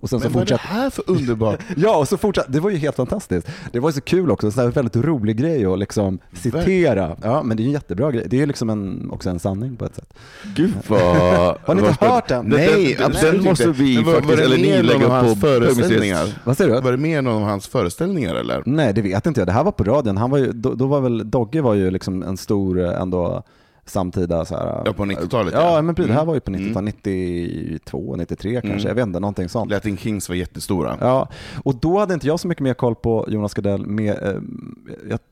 Och 0.00 0.10
sen 0.10 0.20
så 0.20 0.24
Men 0.24 0.32
vad 0.32 0.42
är 0.42 0.46
det 0.46 0.56
här 0.56 0.90
för 0.90 1.04
underbart? 1.10 1.60
Ja, 1.76 1.96
och 1.96 2.08
så 2.08 2.16
fortsatte, 2.16 2.52
det 2.52 2.60
var 2.60 2.70
ju 2.70 2.76
helt 2.76 2.96
fantastiskt. 2.96 3.48
Det 3.72 3.80
var 3.80 3.88
ju 3.88 3.92
så 3.92 4.00
kul 4.00 4.30
också, 4.30 4.60
en 4.60 4.70
väldigt 4.70 4.96
rolig 4.96 5.36
grej 5.36 5.66
att 5.66 5.78
liksom 5.78 6.18
citera. 6.32 7.16
Ja, 7.22 7.42
men 7.42 7.56
det 7.56 7.60
är 7.60 7.64
ju 7.64 7.68
en 7.68 7.72
jättebra 7.72 8.10
grej. 8.12 8.24
Det 8.28 8.36
är 8.36 8.40
ju 8.40 8.46
liksom 8.46 8.70
en, 8.70 9.10
också 9.10 9.30
en 9.30 9.38
sanning 9.38 9.76
på 9.76 9.84
ett 9.84 9.94
sätt. 9.94 10.14
Gud 10.56 10.72
vad... 10.88 11.00
Har 11.64 11.74
ni 11.74 11.80
inte 11.88 12.04
hört 12.06 12.28
den? 12.28 12.46
Nej, 12.46 12.94
den, 12.98 13.06
absolut 13.06 13.34
den 13.34 13.44
måste 13.44 13.70
vi 13.70 13.94
Men 13.94 14.04
var- 14.04 14.12
faktiskt, 14.12 14.38
var 14.38 14.44
eller 14.44 14.56
ni 14.56 14.82
lägga 14.82 15.22
på 15.22 15.34
föreställningar? 15.34 16.38
Vad 16.44 16.56
säger 16.56 16.74
du? 16.74 16.80
Var 16.80 16.90
det 16.90 16.98
med 16.98 17.24
någon 17.24 17.42
av 17.42 17.48
hans 17.48 17.66
föreställningar 17.66 18.34
eller? 18.34 18.62
Nej, 18.66 18.92
det 18.92 19.02
vet 19.02 19.26
inte 19.26 19.40
jag. 19.40 19.48
Det 19.48 19.52
här 19.52 19.64
var 19.64 19.72
på 19.72 19.84
radion. 19.84 20.16
Han 20.16 20.30
var 20.30 20.38
ju, 20.38 20.52
då, 20.52 20.74
då 20.74 20.86
var 20.86 21.00
väl, 21.00 21.30
Dogge 21.30 21.60
var 21.60 21.74
ju 21.74 21.90
liksom 21.90 22.22
en 22.22 22.36
stor 22.36 22.80
eh, 22.84 23.00
ändå 23.00 23.42
samtida 23.92 24.44
så 24.44 24.56
här. 24.56 24.82
Ja, 24.84 24.92
på 24.92 25.02
90-talet, 25.04 25.54
Ja, 25.54 25.74
ja. 25.76 25.82
men 25.82 25.94
precis. 25.94 26.08
Det 26.08 26.12
här 26.14 26.20
Mm. 26.20 26.26
var 26.28 26.34
ju 26.34 26.40
på 26.40 26.50
90-talet, 26.50 26.94
92, 27.04 28.16
93 28.16 28.52
kanske. 28.60 28.70
Mm. 28.70 28.88
Jag 28.88 28.94
vet 28.94 29.06
inte, 29.06 29.20
någonting 29.20 29.48
sånt. 29.48 29.70
Latin 29.70 29.96
Kings 29.96 30.28
var 30.28 30.36
jättestora. 30.36 30.96
Ja, 31.00 31.28
och 31.64 31.74
då 31.74 31.98
hade 31.98 32.14
inte 32.14 32.26
jag 32.26 32.40
så 32.40 32.48
mycket 32.48 32.62
mer 32.62 32.74
koll 32.74 32.94
på 32.94 33.26
Jonas 33.28 33.54
Gardell. 33.54 33.86
Med, 33.86 34.22
eh, 34.22 34.40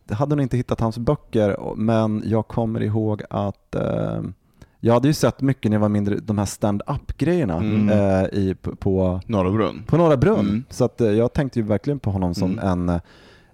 jag 0.08 0.16
hade 0.16 0.36
nog 0.36 0.42
inte 0.42 0.56
hittat 0.56 0.80
hans 0.80 0.98
böcker, 0.98 1.56
men 1.76 2.22
jag 2.26 2.48
kommer 2.48 2.82
ihåg 2.82 3.22
att 3.30 3.74
eh, 3.74 4.20
jag 4.80 4.94
hade 4.94 5.08
ju 5.08 5.14
sett 5.14 5.40
mycket 5.40 5.70
när 5.70 5.76
jag 5.76 5.80
var 5.80 5.88
mindre, 5.88 6.16
de 6.22 6.38
här 6.38 6.44
stand-up-grejerna 6.46 7.56
Mm. 7.56 7.88
eh, 7.88 8.24
i, 8.38 8.54
på, 8.62 8.76
på, 8.76 9.20
Norra 9.26 9.50
Brunn. 9.50 9.82
på 9.86 9.96
Norra 9.96 10.16
Brunn. 10.16 10.40
Mm. 10.40 10.64
Så 10.70 10.84
att, 10.84 11.00
eh, 11.00 11.10
jag 11.10 11.32
tänkte 11.32 11.58
ju 11.58 11.64
verkligen 11.64 11.98
på 11.98 12.10
honom 12.10 12.34
som 12.34 12.58
Mm. 12.58 12.88
en, 12.88 13.00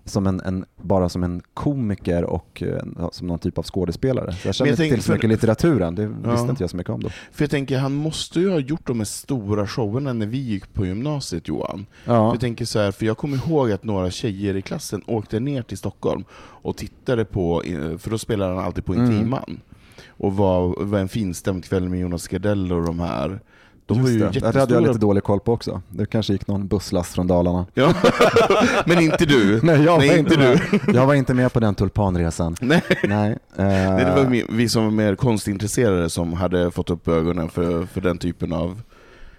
som 0.07 0.27
en, 0.27 0.41
en, 0.41 0.65
bara 0.83 1.09
som 1.09 1.23
en 1.25 1.43
komiker 1.55 2.25
och 2.25 2.63
eh, 2.63 3.09
som 3.13 3.27
någon 3.27 3.39
typ 3.39 3.59
av 3.59 3.65
skådespelare. 3.65 4.33
Så 4.33 4.49
jag 4.49 4.55
känner 4.55 4.71
inte 4.71 4.89
till 4.89 5.03
så 5.03 5.13
mycket 5.13 5.31
litteraturen, 5.31 5.95
det 5.95 6.03
Ja. 6.03 6.31
visste 6.31 6.51
inte 6.51 6.63
jag 6.63 6.71
så 6.71 6.77
mycket 6.77 6.91
om 6.93 7.03
då. 7.03 7.09
För 7.33 7.43
jag 7.45 7.51
tänker, 7.51 7.79
han 7.79 7.93
måste 7.95 8.41
ju 8.41 8.51
ha 8.51 8.59
gjort 8.59 8.87
de 8.87 8.99
här 9.01 9.05
stora 9.05 9.67
showerna 9.67 10.13
när 10.13 10.27
vi 10.27 10.39
gick 10.39 10.75
på 10.75 10.87
gymnasiet 10.87 11.49
Johan. 11.49 11.87
Ja. 12.05 12.13
För 12.13 12.35
jag 12.35 12.41
tänker 12.41 12.65
så 12.65 12.79
här, 12.79 12.91
för 12.93 13.07
jag 13.07 13.17
kommer 13.19 13.37
ihåg 13.37 13.73
att 13.73 13.85
några 13.85 14.11
tjejer 14.11 14.57
i 14.57 14.63
klassen 14.63 15.03
åkte 15.07 15.41
ner 15.41 15.63
till 15.63 15.79
Stockholm 15.79 16.25
och 16.35 16.77
tittade 16.77 17.25
på, 17.25 17.63
för 17.99 18.11
då 18.11 18.19
spelade 18.19 18.55
han 18.55 18.65
alltid 18.65 18.85
på 18.85 18.95
Mm. 18.95 19.11
Intiman. 19.13 19.61
Och 20.09 20.37
var, 20.37 20.85
var 20.85 20.99
en 20.99 21.09
finstämd 21.09 21.65
kväll 21.65 21.89
med 21.89 22.01
Jonas 22.01 22.29
Gardell 22.29 22.73
och 22.73 22.87
de 22.87 23.01
här. 23.01 23.41
De 23.87 24.03
var 24.03 24.11
ju 24.11 24.19
det. 24.19 24.31
Det 24.53 24.59
hade 24.59 24.75
jag 24.75 24.83
lite 24.83 24.99
dålig 24.99 25.23
koll 25.25 25.41
på 25.41 25.53
också. 25.53 25.83
Det 25.89 26.07
kanske 26.07 26.33
gick 26.33 26.47
någon 26.47 26.67
busslast 26.69 27.15
från 27.15 27.27
Dalarna. 27.27 27.67
Ja. 27.75 27.95
Men 28.87 28.99
inte 29.01 29.27
du. 29.27 29.61
Nej, 29.63 29.83
jag 29.83 29.99
Nej, 29.99 30.09
var 30.09 30.17
inte 30.17 30.39
med. 30.39 30.61
Jag 30.95 31.07
var 31.07 31.15
inte 31.15 31.35
med 31.35 31.53
på 31.53 31.61
den 31.61 31.75
tulpanresan. 31.75 32.57
Nej. 32.61 32.83
Nej. 33.05 33.31
eh, 33.31 33.65
Nej, 33.65 34.05
det 34.05 34.11
var 34.17 34.25
mi- 34.25 34.47
vi 34.51 34.69
som 34.69 34.85
var 34.85 34.91
mer 34.91 35.15
konstintresserade 35.15 36.11
som 36.11 36.33
hade 36.33 36.71
fått 36.71 36.91
upp 36.91 37.09
ögonen 37.09 37.49
för, 37.49 37.87
för 37.87 38.01
den 38.01 38.19
typen 38.19 38.53
av... 38.53 38.83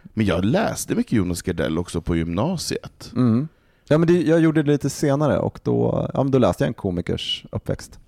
Men 0.04 0.25
jag 0.25 0.46
läste 0.46 0.96
mycket 0.96 1.13
Jonas 1.13 1.42
Gardell 1.42 1.77
också 1.77 2.01
på 2.01 2.16
gymnasiet. 2.16 3.12
Mm. 3.16 3.48
Ja, 3.89 3.98
men 3.98 4.08
det, 4.08 4.22
jag 4.22 4.39
gjorde 4.39 4.63
det 4.63 4.72
lite 4.72 4.89
senare 4.89 5.38
och 5.39 5.60
då, 5.63 6.10
ja, 6.13 6.24
men 6.24 6.32
då 6.32 6.38
läste 6.38 6.63
jag 6.63 6.68
en 6.68 6.74
komikers 6.74 7.46
uppväxt. 7.51 8.00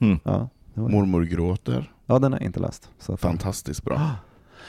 Mm. 0.00 0.18
Ja, 0.24 0.48
det 0.74 0.80
var, 0.80 0.88
Mormor 0.88 1.22
gråter. 1.22 1.92
ja 2.06 2.18
den 2.18 2.32
har 2.32 2.40
jag 2.40 2.46
inte 2.46 2.60
läst. 2.60 2.88
Så 2.98 3.12
att- 3.12 3.20
Fantastiskt 3.20 3.84
bra. 3.84 4.00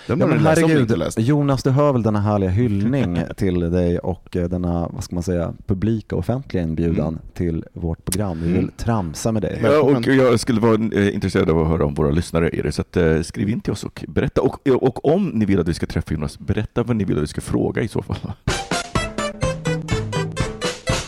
Den 0.07 0.19
Ja, 0.19 0.27
men 0.27 0.39
herregud. 0.39 0.93
Jonas 1.17 1.63
du 1.63 1.69
hör 1.69 1.93
väl 1.93 2.03
denna 2.03 2.19
härliga 2.21 2.49
hyllning 2.49 3.19
till 3.37 3.59
dig 3.59 3.99
och 3.99 4.35
eh, 4.37 4.49
denna, 4.49 4.87
vad 4.93 5.03
ska 5.03 5.15
man 5.15 5.23
säga, 5.23 5.53
publika 5.67 6.15
offentliga 6.15 6.63
inbjudan 6.63 7.07
Mm. 7.07 7.19
till 7.33 7.65
vårt 7.73 8.05
program. 8.05 8.39
Vi 8.41 8.47
vill 8.47 8.57
Mm. 8.57 8.71
tramsa 8.77 9.31
med 9.31 9.41
dig. 9.41 9.59
Ja, 9.63 9.81
och 9.81 10.07
jag 10.07 10.39
skulle 10.39 10.61
vara 10.61 10.73
eh, 10.93 11.15
intresserad 11.15 11.49
av 11.49 11.59
att 11.59 11.67
höra 11.67 11.85
om 11.85 11.93
våra 11.93 12.11
lyssnare 12.11 12.49
är 12.53 12.63
det, 12.63 12.71
så 12.71 12.81
att, 12.81 12.97
eh, 12.97 13.21
skriv 13.21 13.49
in 13.49 13.61
till 13.61 13.73
oss 13.73 13.83
och 13.83 14.05
berätta. 14.07 14.41
Och, 14.41 14.67
och 14.67 15.05
om 15.05 15.27
ni 15.27 15.45
vill 15.45 15.59
att 15.59 15.67
vi 15.67 15.73
ska 15.73 15.85
träffa 15.85 16.13
Jonas, 16.13 16.39
berätta 16.39 16.83
vad 16.83 16.95
ni 16.95 17.03
vill 17.03 17.17
att 17.17 17.23
vi 17.23 17.27
ska 17.27 17.41
fråga 17.41 17.81
i 17.81 17.87
så 17.87 18.01
fall. 18.01 18.31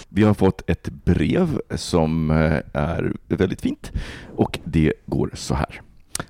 Vi 0.09 0.23
har 0.23 0.33
fått 0.33 0.69
ett 0.69 0.89
brev 0.89 1.61
som 1.75 2.31
är 2.73 3.13
väldigt 3.27 3.61
fint 3.61 3.91
och 4.35 4.59
det 4.63 4.93
går 5.05 5.29
så 5.33 5.55
här. 5.55 5.81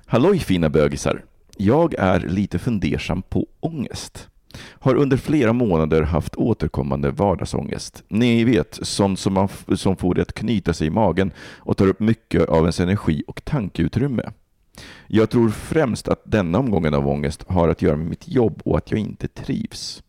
Halloj 0.06 0.38
fina 0.38 0.68
bögisar! 0.68 1.24
Jag 1.56 1.94
är 1.98 2.20
lite 2.20 2.58
fundersam 2.58 3.22
på 3.22 3.46
ångest. 3.60 4.28
Har 4.58 4.94
under 4.94 5.16
flera 5.16 5.52
månader 5.52 6.02
haft 6.02 6.36
återkommande 6.36 7.10
vardagsångest. 7.10 8.02
Ni 8.08 8.44
vet, 8.44 8.78
sånt 8.82 9.18
som, 9.18 9.32
man, 9.32 9.48
som 9.76 9.96
får 9.96 10.14
det 10.14 10.22
att 10.22 10.32
knyta 10.32 10.72
sig 10.72 10.86
i 10.86 10.90
magen 10.90 11.30
och 11.38 11.76
tar 11.76 11.86
upp 11.86 12.00
mycket 12.00 12.48
av 12.48 12.58
ens 12.58 12.80
energi 12.80 13.24
och 13.26 13.44
tankeutrymme. 13.44 14.30
Jag 15.06 15.30
tror 15.30 15.50
främst 15.50 16.08
att 16.08 16.22
denna 16.24 16.58
omgången 16.58 16.94
av 16.94 17.08
ångest 17.08 17.44
har 17.48 17.68
att 17.68 17.82
göra 17.82 17.96
med 17.96 18.06
mitt 18.06 18.28
jobb 18.28 18.62
och 18.64 18.78
att 18.78 18.90
jag 18.90 19.00
inte 19.00 19.28
trivs. 19.28 20.02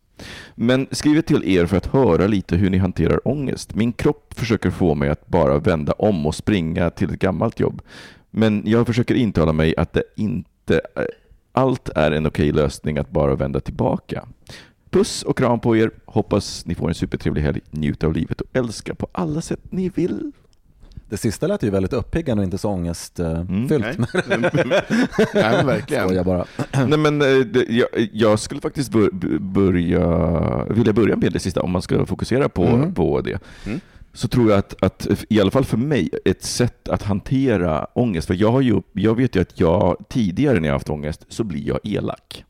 Men 0.54 0.86
skriver 0.90 1.22
till 1.22 1.44
er 1.44 1.66
för 1.66 1.76
att 1.76 1.86
höra 1.86 2.26
lite 2.26 2.56
hur 2.56 2.70
ni 2.70 2.78
hanterar 2.78 3.28
ångest. 3.28 3.74
Min 3.74 3.92
kropp 3.92 4.34
försöker 4.36 4.70
få 4.70 4.94
mig 4.94 5.08
att 5.08 5.26
bara 5.26 5.58
vända 5.58 5.92
om 5.92 6.26
och 6.26 6.34
springa 6.34 6.90
till 6.90 7.10
ett 7.12 7.18
gammalt 7.18 7.60
jobb. 7.60 7.82
Men 8.30 8.62
jag 8.66 8.86
försöker 8.86 9.14
intala 9.14 9.52
mig 9.52 9.74
att 9.76 9.92
det 9.92 10.02
inte 10.16 10.80
allt 11.52 11.88
är 11.88 12.10
en 12.12 12.26
okej 12.26 12.52
lösning 12.52 12.98
att 12.98 13.10
bara 13.10 13.34
vända 13.34 13.60
tillbaka. 13.60 14.26
Puss 14.90 15.22
och 15.22 15.38
kram 15.38 15.60
på 15.60 15.76
er. 15.76 15.90
Hoppas 16.04 16.66
ni 16.66 16.74
får 16.74 16.88
en 16.88 16.94
supertrevlig 16.94 17.42
helg. 17.42 17.60
Njut 17.70 18.04
av 18.04 18.12
livet 18.12 18.40
och 18.40 18.46
älska 18.52 18.94
på 18.94 19.08
alla 19.12 19.40
sätt 19.40 19.60
ni 19.70 19.88
vill. 19.88 20.32
Det 21.10 21.16
sista 21.16 21.46
lät 21.46 21.62
ju 21.62 21.70
väldigt 21.70 21.92
uppiggande 21.92 22.40
och 22.40 22.44
inte 22.44 22.58
så 22.58 22.68
ångestfyllt. 22.68 23.48
Mm. 23.50 23.66
Nej. 23.66 23.96
Nej, 25.34 25.64
verkligen. 25.64 26.14
jag 26.14 26.26
bara. 26.26 26.44
Nej, 26.86 26.98
men, 26.98 27.22
eh, 27.22 27.28
jag, 27.68 27.88
jag 28.12 28.38
skulle 28.38 28.60
faktiskt 28.60 28.92
bör, 28.92 29.10
börja, 29.38 30.64
vilja 30.64 30.92
börja 30.92 31.16
med 31.16 31.32
det 31.32 31.38
sista, 31.38 31.62
om 31.62 31.70
man 31.70 31.82
ska 31.82 32.06
fokusera 32.06 32.48
på, 32.48 32.64
Mm. 32.64 32.94
på 32.94 33.20
det. 33.20 33.38
Mm. 33.66 33.80
Så 34.12 34.28
tror 34.28 34.50
jag 34.50 34.58
att, 34.58 34.82
att, 34.82 35.06
i 35.28 35.40
alla 35.40 35.50
fall 35.50 35.64
för 35.64 35.76
mig, 35.76 36.10
ett 36.24 36.42
sätt 36.44 36.88
att 36.88 37.02
hantera 37.02 37.84
ångest, 37.94 38.26
för 38.26 38.34
jag, 38.34 38.52
har 38.52 38.60
ju, 38.60 38.82
jag 38.92 39.14
vet 39.14 39.36
ju 39.36 39.40
att 39.40 39.60
jag 39.60 39.96
tidigare 40.08 40.60
när 40.60 40.68
jag 40.68 40.74
haft 40.74 40.90
ångest 40.90 41.24
så 41.28 41.44
blir 41.44 41.68
jag 41.68 41.78
elak. 41.84 42.44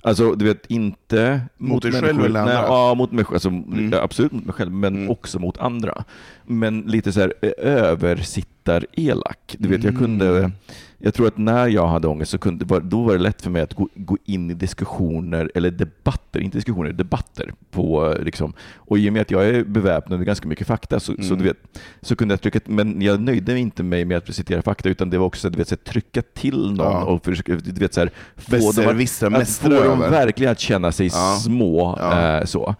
Alltså, 0.00 0.34
du 0.34 0.44
vet, 0.44 0.66
inte 0.66 1.40
Mot 1.56 1.82
dig 1.82 1.92
själv 1.92 2.24
eller 2.24 2.40
andra? 2.40 2.52
Ja, 2.54 2.94
mot 2.94 3.12
mig. 3.12 3.24
Alltså, 3.32 3.48
Mm. 3.48 3.94
Absolut 4.02 4.32
mot 4.32 4.44
mig 4.44 4.52
själv, 4.54 4.72
men 4.72 4.96
Mm. 4.96 5.10
också 5.10 5.38
mot 5.38 5.58
andra. 5.58 6.04
Men 6.46 6.80
lite 6.80 7.12
så 7.12 7.20
här 7.20 7.32
översittar-elak. 7.58 9.56
Du 9.58 9.68
vet, 9.68 9.84
jag 9.84 9.94
Mm. 9.94 10.02
kunde... 10.04 10.50
Jag 11.00 11.14
tror 11.14 11.26
att 11.26 11.38
när 11.38 11.66
jag 11.68 11.86
hade 11.86 12.08
ångest 12.08 12.30
så 12.30 12.38
kunde, 12.38 12.80
då 12.80 13.02
var 13.02 13.12
det 13.12 13.18
lätt 13.18 13.42
för 13.42 13.50
mig 13.50 13.62
att 13.62 13.74
gå, 13.74 13.88
gå 13.94 14.16
in 14.24 14.50
i 14.50 14.54
diskussioner, 14.54 15.50
eller 15.54 15.70
debatter, 15.70 16.40
inte 16.40 16.58
diskussioner, 16.58 16.92
debatter. 16.92 17.52
På, 17.70 18.12
eh, 18.12 18.22
liksom. 18.22 18.52
Och 18.76 18.98
i 18.98 19.08
och 19.08 19.12
med 19.12 19.22
att 19.22 19.30
jag 19.30 19.44
är 19.48 19.64
beväpnad 19.64 20.18
med 20.18 20.26
ganska 20.26 20.48
mycket 20.48 20.66
fakta 20.66 21.00
så, 21.00 21.12
så, 21.14 21.22
Mm. 21.22 21.38
du 21.38 21.44
vet, 21.44 21.56
så 22.00 22.16
kunde 22.16 22.32
jag 22.32 22.40
trycka, 22.40 22.60
men 22.64 23.02
jag 23.02 23.20
nöjde 23.20 23.52
mig 23.52 23.60
inte 23.62 23.82
med 23.82 24.12
att 24.12 24.34
citera 24.34 24.62
fakta, 24.62 24.88
utan 24.88 25.10
det 25.10 25.18
var 25.18 25.26
också 25.26 25.46
att 25.46 25.52
du 25.52 25.58
vet, 25.58 25.68
så 25.68 25.74
här, 25.84 25.92
trycka 25.92 26.22
till 26.22 26.72
någon 26.72 26.76
Ja. 26.92 27.04
och 27.04 27.24
försöka, 27.24 27.54
du 27.54 27.80
vet, 27.80 27.94
så 27.94 28.00
här, 28.00 28.10
få 28.36 28.56
dem 28.56 28.88
att, 28.88 29.22
att 29.22 29.32
mästra 29.32 29.76
få 29.76 29.84
dem 29.84 29.98
verkligen 30.00 30.52
att 30.52 30.60
känna 30.60 30.92
sig 30.92 31.06
Ja. 31.06 31.38
små. 31.44 31.96
Ja. 32.00 32.36
Eh, 32.38 32.44
så. 32.44 32.74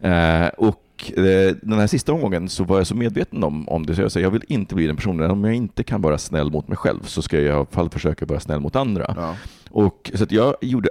Eh, 0.00 0.46
och 0.46 0.82
eh, 1.10 1.56
den 1.62 1.78
här 1.78 1.86
sista 1.86 2.12
omgången 2.12 2.48
så 2.48 2.64
var 2.64 2.76
jag 2.78 2.86
så 2.86 2.94
medveten 2.94 3.44
om, 3.44 3.68
om 3.68 3.86
det 3.86 3.94
så 3.94 4.02
jag 4.02 4.12
sa 4.12 4.20
jag 4.20 4.30
vill 4.30 4.44
inte 4.48 4.74
bli 4.74 4.86
den 4.86 4.96
personen. 4.96 5.30
Om 5.30 5.44
jag 5.44 5.54
inte 5.54 5.84
kan 5.84 6.02
vara 6.02 6.18
snäll 6.18 6.50
mot 6.50 6.68
mig 6.68 6.76
själv 6.76 7.02
så 7.02 7.22
ska 7.22 7.36
jag 7.36 7.44
i 7.44 7.50
alla 7.50 7.66
fall 7.66 7.90
försöka 7.90 8.26
vara 8.26 8.40
snäll 8.40 8.60
mot 8.60 8.76
andra. 8.76 9.14
Ja. 9.16 9.36
Och, 9.70 10.10
så 10.14 10.26
jag 10.28 10.54
gjorde 10.60 10.88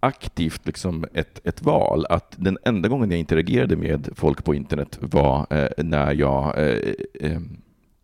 aktivt 0.00 0.66
liksom 0.66 1.04
ett, 1.14 1.40
ett 1.46 1.62
val 1.62 2.06
att 2.10 2.34
den 2.36 2.58
enda 2.64 2.88
gången 2.88 3.10
jag 3.10 3.20
interagerade 3.20 3.76
med 3.76 4.08
folk 4.14 4.44
på 4.44 4.54
internet 4.54 4.98
var 5.00 5.46
eh, 5.50 5.84
när 5.84 6.14
jag 6.14 6.58
eh, 6.58 6.92
eh, 7.20 7.40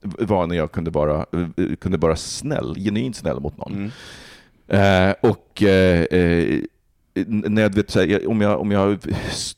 var 0.00 0.46
när 0.46 0.56
jag 0.56 0.72
kunde 0.72 0.90
vara, 0.90 1.26
eh, 1.32 1.74
kunde 1.80 1.98
vara 1.98 2.16
snäll, 2.16 2.74
genuint 2.78 3.16
snäll 3.16 3.40
mot 3.40 3.56
någon. 3.56 3.72
Mm. 3.72 3.90
Eh, 4.68 5.14
och 5.20 5.62
eh, 5.62 6.60
när 7.26 7.62
jag, 7.62 7.74
vet, 7.74 7.94
här, 7.94 8.28
om, 8.28 8.40
jag, 8.40 8.60
om 8.60 8.70
jag 8.70 8.98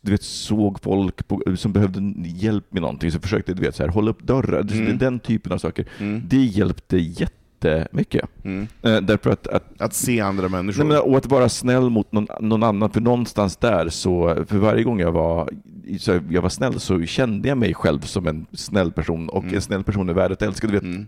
du 0.00 0.10
vet, 0.10 0.22
såg 0.22 0.80
folk 0.80 1.28
på, 1.28 1.42
som 1.56 1.72
behövde 1.72 2.28
hjälp 2.28 2.64
med 2.72 2.82
någonting 2.82 3.10
så 3.12 3.20
försökte 3.20 3.50
jag 3.50 3.56
du 3.58 3.62
vet, 3.62 3.74
så 3.76 3.82
här, 3.82 3.90
hålla 3.90 4.10
upp 4.10 4.22
dörrar. 4.22 4.72
Mm. 4.72 4.98
Den 4.98 5.18
typen 5.20 5.52
av 5.52 5.58
saker. 5.58 5.86
Mm. 5.98 6.22
Det 6.26 6.36
hjälpte 6.44 6.96
jättemycket. 6.98 8.28
Mm. 8.44 8.66
Eh, 8.82 8.96
därför 9.00 9.30
att, 9.30 9.46
att 9.46 9.80
Att 9.80 9.94
se 9.94 10.20
andra 10.20 10.48
människor. 10.48 10.84
Nej, 10.84 10.92
men, 10.92 11.12
och 11.12 11.16
att 11.16 11.26
vara 11.26 11.48
snäll 11.48 11.90
mot 11.90 12.12
någon, 12.12 12.26
någon 12.40 12.62
annan, 12.62 12.90
för 12.90 13.00
någonstans 13.00 13.56
där 13.56 13.88
så, 13.88 14.44
för 14.48 14.58
varje 14.58 14.82
gång 14.84 15.00
jag 15.00 15.12
var, 15.12 15.50
så 15.98 16.20
jag 16.30 16.42
var 16.42 16.48
snäll 16.48 16.80
så 16.80 17.02
kände 17.04 17.48
jag 17.48 17.58
mig 17.58 17.74
själv 17.74 18.00
som 18.00 18.26
en 18.26 18.46
snäll 18.52 18.92
person 18.92 19.28
och 19.28 19.42
Mm. 19.42 19.54
en 19.54 19.62
snäll 19.62 19.84
person 19.84 20.08
är 20.08 20.14
värd 20.14 20.32
att 20.32 20.42
älska. 20.42 20.66
Du 20.66 20.72
vet, 20.72 20.82
Mm. 20.82 21.06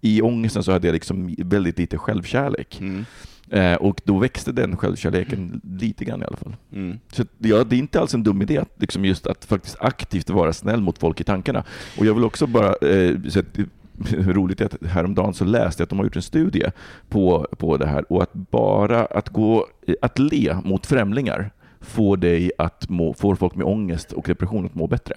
I 0.00 0.22
ångesten 0.22 0.62
så 0.62 0.72
hade 0.72 0.86
jag 0.88 0.92
liksom 0.94 1.34
väldigt 1.38 1.78
lite 1.78 1.98
självkärlek. 1.98 2.80
Eh, 3.50 3.74
och 3.74 4.00
då 4.04 4.18
växte 4.18 4.52
den 4.52 4.76
självkärleken 4.76 5.60
lite 5.80 6.04
grann 6.04 6.22
i 6.22 6.24
alla 6.24 6.36
fall. 6.36 6.56
Mm. 6.72 6.98
Så 7.12 7.24
ja, 7.38 7.64
det 7.64 7.76
är 7.76 7.78
inte 7.78 8.00
alls 8.00 8.14
en 8.14 8.22
dum 8.22 8.42
idé 8.42 8.58
att, 8.58 8.72
liksom 8.76 9.04
just 9.04 9.26
att 9.26 9.44
faktiskt 9.44 9.76
aktivt 9.80 10.30
vara 10.30 10.52
snäll 10.52 10.80
mot 10.80 10.98
folk 10.98 11.20
i 11.20 11.24
tankarna. 11.24 11.64
Och 11.98 12.06
jag 12.06 12.14
vill 12.14 12.24
också 12.24 12.46
bara, 12.46 12.74
eh, 12.74 13.16
så 13.28 13.38
att, 13.38 13.58
roligt 14.12 14.60
är 14.60 14.64
att 14.64 14.86
häromdagen 14.86 15.34
så 15.34 15.44
läste 15.44 15.80
jag 15.80 15.84
att 15.84 15.90
de 15.90 15.98
har 15.98 16.06
gjort 16.06 16.16
en 16.16 16.22
studie 16.22 16.66
på, 17.08 17.46
på 17.58 17.76
det 17.76 17.86
här 17.86 18.12
och 18.12 18.22
att 18.22 18.32
bara 18.32 19.04
att 19.04 19.28
gå, 19.28 19.66
att 20.02 20.18
le 20.18 20.56
mot 20.64 20.86
främlingar 20.86 21.50
får 21.80 22.16
dig 22.16 22.50
att 22.58 22.88
må, 22.88 23.14
får 23.14 23.34
folk 23.34 23.54
med 23.54 23.66
ångest 23.66 24.12
och 24.12 24.24
depression 24.26 24.66
att 24.66 24.74
må 24.74 24.86
bättre. 24.86 25.14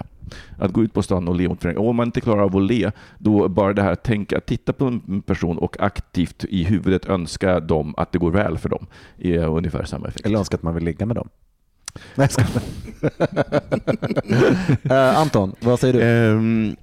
Att 0.58 0.72
gå 0.72 0.84
ut 0.84 0.94
på 0.94 1.04
stan 1.04 1.28
och 1.28 1.36
le 1.36 1.48
mot. 1.48 1.66
Och 1.66 1.90
om 1.90 1.96
man 1.96 2.08
inte 2.08 2.22
klarar 2.22 2.44
av 2.44 2.58
att 2.58 2.64
le, 2.64 2.92
då 3.18 3.48
bara 3.48 3.74
det 3.74 3.82
här 3.82 3.92
att 3.92 4.04
tänka, 4.04 4.38
att 4.38 4.46
titta 4.46 4.74
på 4.74 4.86
en 4.86 5.22
person 5.22 5.58
och 5.58 5.80
aktivt 5.80 6.46
i 6.50 6.64
huvudet 6.64 7.06
önska 7.06 7.60
dem 7.60 7.94
att 7.98 8.12
det 8.12 8.20
går 8.20 8.32
väl 8.32 8.58
för 8.58 8.70
dem 8.70 8.88
är 9.18 9.48
ungefär 9.48 9.84
samma 9.84 10.08
effekt. 10.08 10.26
Eller 10.26 10.40
önskar 10.40 10.58
att 10.58 10.64
man 10.64 10.74
vill 10.74 10.84
ligga 10.84 11.06
med 11.06 11.16
dem. 11.16 11.30
Nej, 12.16 12.30
jag 14.82 14.92
eh, 15.12 15.20
Anton, 15.20 15.56
vad 15.60 15.80
säger 15.80 15.94
du? 15.94 16.02
Ehm, 16.02 16.76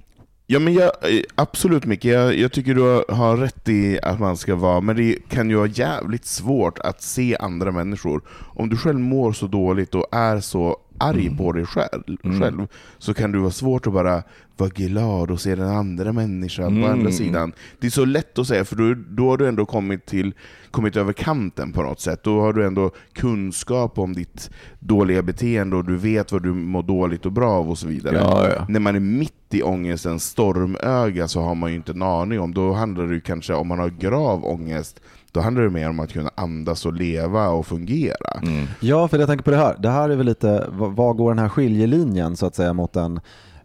ja, 0.47 0.59
men 0.59 0.73
jag, 0.73 0.83
eh, 0.83 1.21
absolut 1.35 1.85
Micke, 1.85 2.05
jag, 2.05 2.37
jag 2.37 2.51
tycker 2.51 2.75
du 2.75 3.13
har 3.15 3.37
rätt 3.37 3.69
i 3.69 3.99
att 4.03 4.19
man 4.19 4.37
ska 4.37 4.55
vara, 4.55 4.81
men 4.81 4.95
det 4.95 5.29
kan 5.29 5.49
ju 5.49 5.55
vara 5.55 5.67
jävligt 5.67 6.25
svårt 6.25 6.79
att 6.79 7.01
se 7.01 7.37
andra 7.39 7.71
människor 7.71 8.21
om 8.59 8.69
du 8.69 8.77
själv 8.77 8.99
mår 8.99 9.31
så 9.31 9.47
dåligt 9.47 9.95
och 9.95 10.05
är 10.11 10.39
så 10.39 10.77
arg 10.97 11.37
på 11.37 11.51
dig 11.51 11.65
själv, 11.65 12.03
Mm. 12.23 12.41
själv 12.41 12.67
så 12.97 13.13
kan 13.13 13.31
det 13.31 13.37
vara 13.39 13.51
svårt 13.51 13.87
att 13.87 13.93
bara 13.93 14.23
vara 14.57 14.69
glad 14.69 15.31
och 15.31 15.41
se 15.41 15.55
den 15.55 15.67
andra 15.69 16.13
människan 16.13 16.65
på 16.65 16.71
Mm. 16.87 16.91
andra 16.91 17.11
sidan. 17.11 17.53
Det 17.79 17.87
är 17.87 17.91
så 17.91 18.05
lätt 18.05 18.39
att 18.39 18.47
säga, 18.47 18.65
för 18.65 18.75
då, 18.75 18.93
då 19.09 19.29
har 19.29 19.37
du 19.37 19.47
ändå 19.47 19.65
kommit, 19.65 20.05
till, 20.05 20.33
kommit 20.71 20.95
över 20.95 21.13
kanten 21.13 21.71
på 21.71 21.81
något 21.83 21.99
sätt. 21.99 22.23
Då 22.23 22.41
har 22.41 22.53
du 22.53 22.65
ändå 22.65 22.91
kunskap 23.13 23.99
om 23.99 24.13
ditt 24.13 24.49
dåliga 24.79 25.21
beteende 25.21 25.75
och 25.75 25.85
du 25.85 25.95
vet 25.97 26.31
vad 26.31 26.43
du 26.43 26.53
mår 26.53 26.83
dåligt 26.83 27.25
och 27.25 27.31
bra 27.31 27.51
av 27.51 27.69
och 27.69 27.77
så 27.77 27.87
vidare. 27.87 28.15
Ja, 28.15 28.49
ja. 28.49 28.65
När 28.69 28.79
man 28.79 28.95
är 28.95 28.99
mitt 28.99 29.33
i 29.53 29.63
ångestens 29.63 30.23
stormöga 30.23 31.27
så 31.27 31.41
har 31.41 31.55
man 31.55 31.69
ju 31.69 31.75
inte 31.75 31.91
en 31.91 32.01
aning 32.01 32.39
om, 32.39 32.53
då 32.53 32.73
handlar 32.73 33.07
det 33.07 33.13
ju 33.13 33.21
kanske, 33.21 33.53
om 33.53 33.67
man 33.67 33.79
har 33.79 33.89
grav 33.89 34.45
ångest, 34.45 35.01
då 35.33 35.39
handlar 35.39 35.63
det 35.63 35.69
mer 35.69 35.89
om 35.89 35.99
att 35.99 36.11
kunna 36.13 36.31
andas 36.35 36.85
och 36.85 36.93
leva 36.93 37.49
och 37.49 37.67
fungera. 37.67 38.39
Mm. 38.43 38.65
Ja, 38.79 39.07
för 39.07 39.17
jag 39.19 39.27
tänker 39.27 39.43
på 39.43 39.51
det 39.51 39.57
här. 39.57 39.75
Det 39.79 39.89
här 39.89 40.09
är 40.09 40.15
väl 40.15 40.25
lite, 40.25 40.67
vad 40.71 40.91
vad 40.95 41.17
går 41.17 41.31
den 41.31 41.39
här 41.39 41.49
skiljelinjen 41.49 42.35
så 42.37 42.45
att 42.45 42.55
säga 42.55 42.73
mot 42.73 42.95
en, 42.95 43.19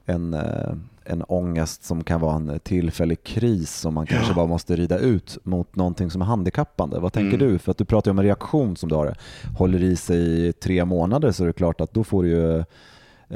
en, 0.06 0.34
eh, 0.34 0.72
en 1.04 1.22
ångest 1.22 1.84
som 1.84 2.04
kan 2.04 2.20
vara 2.20 2.34
en 2.36 2.58
tillfällig 2.62 3.22
kris 3.24 3.74
som 3.80 3.94
man 3.94 4.06
kanske 4.06 4.34
bara 4.34 4.46
måste 4.46 4.76
rida 4.76 4.98
ut 4.98 5.38
mot 5.42 5.76
någonting 5.76 6.10
som 6.10 6.22
är 6.22 6.26
handikappande. 6.26 6.98
Vad 6.98 7.12
tänker 7.12 7.36
Mm. 7.38 7.48
du? 7.52 7.58
För 7.58 7.70
att 7.70 7.78
du 7.78 7.84
pratar 7.84 8.10
ju 8.10 8.12
om 8.12 8.18
en 8.18 8.24
reaktion 8.24 8.76
som 8.76 8.88
du 8.88 8.94
har. 8.94 9.14
Håller 9.58 9.82
i 9.82 9.96
sig 9.96 10.46
i 10.48 10.52
tre 10.52 10.84
månader 10.84 11.32
så 11.32 11.42
är 11.42 11.46
det 11.46 11.52
klart 11.52 11.80
att 11.80 11.94
då 11.94 12.04
får 12.04 12.22
du 12.22 12.28
ju 12.28 12.58
eh, 12.58 12.64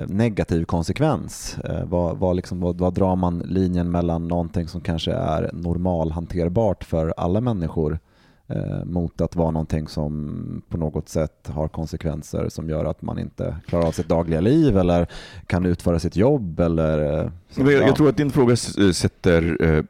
negativ 0.07 0.65
konsekvens. 0.65 1.59
Eh, 1.65 1.85
Vad, 1.85 2.17
vad, 2.19 2.37
liksom, 2.37 2.61
vad, 2.61 2.79
vad 2.79 2.95
drar 2.95 3.17
man 3.17 3.39
linjen 3.39 3.91
mellan 3.91 4.29
någonting 4.29 4.69
som 4.69 4.81
kanske 4.81 5.13
är 5.13 5.51
normalhanterbart 5.53 6.85
för 6.85 7.15
alla 7.17 7.41
människor 7.41 7.99
mot 8.85 9.21
att 9.21 9.37
vara 9.37 9.51
någonting 9.51 9.89
som 9.89 10.63
på 10.69 10.77
något 10.77 11.09
sätt 11.09 11.49
har 11.49 11.69
konsekvenser 11.69 12.49
som 12.49 12.69
gör 12.69 12.85
att 12.85 13.03
man 13.03 13.19
inte 13.19 13.57
klarar 13.67 13.87
av 13.87 13.93
sitt 13.93 14.09
dagliga 14.09 14.41
liv 14.41 14.79
eller 14.79 15.07
kan 15.47 15.67
utföra 15.67 15.99
sitt 15.99 16.17
jobb 16.17 16.61
eller 16.61 17.25
eh, 17.25 17.31
så, 17.51 17.61
jag, 17.61 17.73
ja. 17.73 17.87
jag 17.87 17.97
tror 17.97 18.09
att 18.09 18.17
din 18.17 18.31
fråga 18.31 18.53
eh, 18.53 18.91
sätter, 18.91 19.65
eh, 19.65 19.85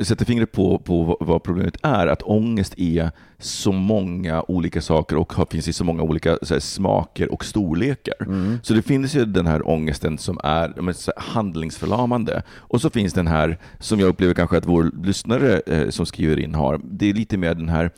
sätter 0.00 0.24
fingret 0.24 0.52
på, 0.52 0.78
på 0.78 1.16
vad- 1.20 1.42
problemet 1.42 1.76
är. 1.82 2.06
Att 2.06 2.22
ångest 2.22 2.74
är 2.78 3.10
så 3.38 3.72
många 3.72 4.42
olika 4.48 4.80
saker 4.80 5.16
och 5.16 5.52
finns 5.52 5.68
i 5.68 5.72
så 5.72 5.84
många 5.84 6.02
olika 6.02 6.38
så 6.42 6.54
här, 6.54 6.60
smaker 6.60 7.32
och 7.32 7.44
storlekar. 7.44 8.14
Mm. 8.20 8.58
Så 8.62 8.74
det 8.74 8.82
finns 8.82 9.14
ju 9.14 9.24
den 9.24 9.46
här 9.46 9.68
ångesten 9.68 10.18
som 10.18 10.38
är 10.44 10.72
men, 10.82 10.94
så 10.94 11.12
här, 11.16 11.22
handlingsförlamande. 11.32 12.42
Och 12.56 12.80
så 12.80 12.90
finns 12.90 13.12
den 13.12 13.26
här, 13.26 13.58
som 13.80 14.00
jag 14.00 14.08
upplever 14.08 14.34
kanske 14.34 14.56
att 14.56 14.66
vår 14.66 14.90
lyssnare 15.06 15.60
eh, 15.66 15.88
som 15.88 16.06
skriver 16.06 16.38
in 16.38 16.54
har, 16.54 16.80
det 16.84 17.10
är 17.10 17.14
lite 17.14 17.36
mer 17.36 17.54
den 17.54 17.68
här 17.68 17.90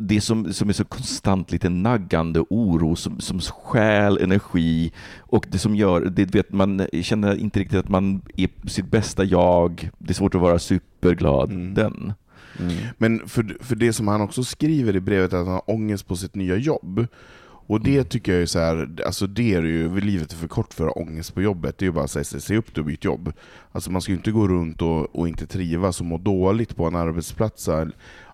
det 0.00 0.20
som, 0.20 0.52
som 0.52 0.68
är 0.68 0.72
så 0.72 0.84
konstant 0.84 1.52
lite 1.52 1.68
naggande 1.68 2.40
oro 2.50 2.96
som, 2.96 3.20
som 3.20 3.40
stjäl 3.40 4.18
energi 4.18 4.92
och 5.18 5.46
det 5.50 5.58
som 5.58 5.74
gör, 5.74 6.00
det 6.00 6.34
vet 6.34 6.52
man 6.52 6.86
känner 7.02 7.36
inte 7.36 7.60
riktigt 7.60 7.78
att 7.78 7.88
man 7.88 8.22
är 8.36 8.68
sitt 8.68 8.90
bästa 8.90 9.24
jag. 9.24 9.90
Det 9.98 10.10
är 10.10 10.14
svårt 10.14 10.34
att 10.34 10.40
vara 10.40 10.58
superglad. 10.58 11.50
Mm. 11.50 11.74
Den. 11.74 12.12
Mm. 12.60 12.76
Men 12.98 13.28
för, 13.28 13.56
för 13.60 13.76
det 13.76 13.92
som 13.92 14.08
han 14.08 14.20
också 14.20 14.44
skriver 14.44 14.96
i 14.96 15.00
brevet, 15.00 15.32
att 15.32 15.46
han 15.46 15.54
har 15.54 15.70
ångest 15.70 16.08
på 16.08 16.16
sitt 16.16 16.34
nya 16.34 16.56
jobb. 16.56 17.06
Och 17.68 17.80
det 17.80 18.04
tycker 18.04 18.32
jag 18.32 18.42
är 18.42 18.46
så 18.46 18.58
här, 18.58 18.88
alltså 19.06 19.26
det 19.26 19.54
är 19.54 19.62
ju, 19.62 20.00
livet 20.00 20.32
är 20.32 20.36
för 20.36 20.48
kort 20.48 20.74
för 20.74 20.86
att 20.86 20.94
ha 20.94 21.02
ångest 21.02 21.34
på 21.34 21.42
jobbet. 21.42 21.78
Det 21.78 21.84
är 21.84 21.86
ju 21.86 21.92
bara 21.92 22.04
att 22.04 22.10
säga 22.10 22.24
se 22.24 22.56
upp 22.56 22.74
du 22.74 22.80
och 22.80 22.86
byt 22.86 23.04
jobb. 23.04 23.32
Alltså 23.72 23.90
man 23.90 24.02
ska 24.02 24.12
ju 24.12 24.16
inte 24.16 24.30
gå 24.30 24.48
runt 24.48 24.82
och, 24.82 25.16
och 25.16 25.28
inte 25.28 25.46
trivas 25.46 26.00
och 26.00 26.06
må 26.06 26.18
dåligt 26.18 26.76
på 26.76 26.86
en 26.86 26.96
arbetsplats 26.96 27.68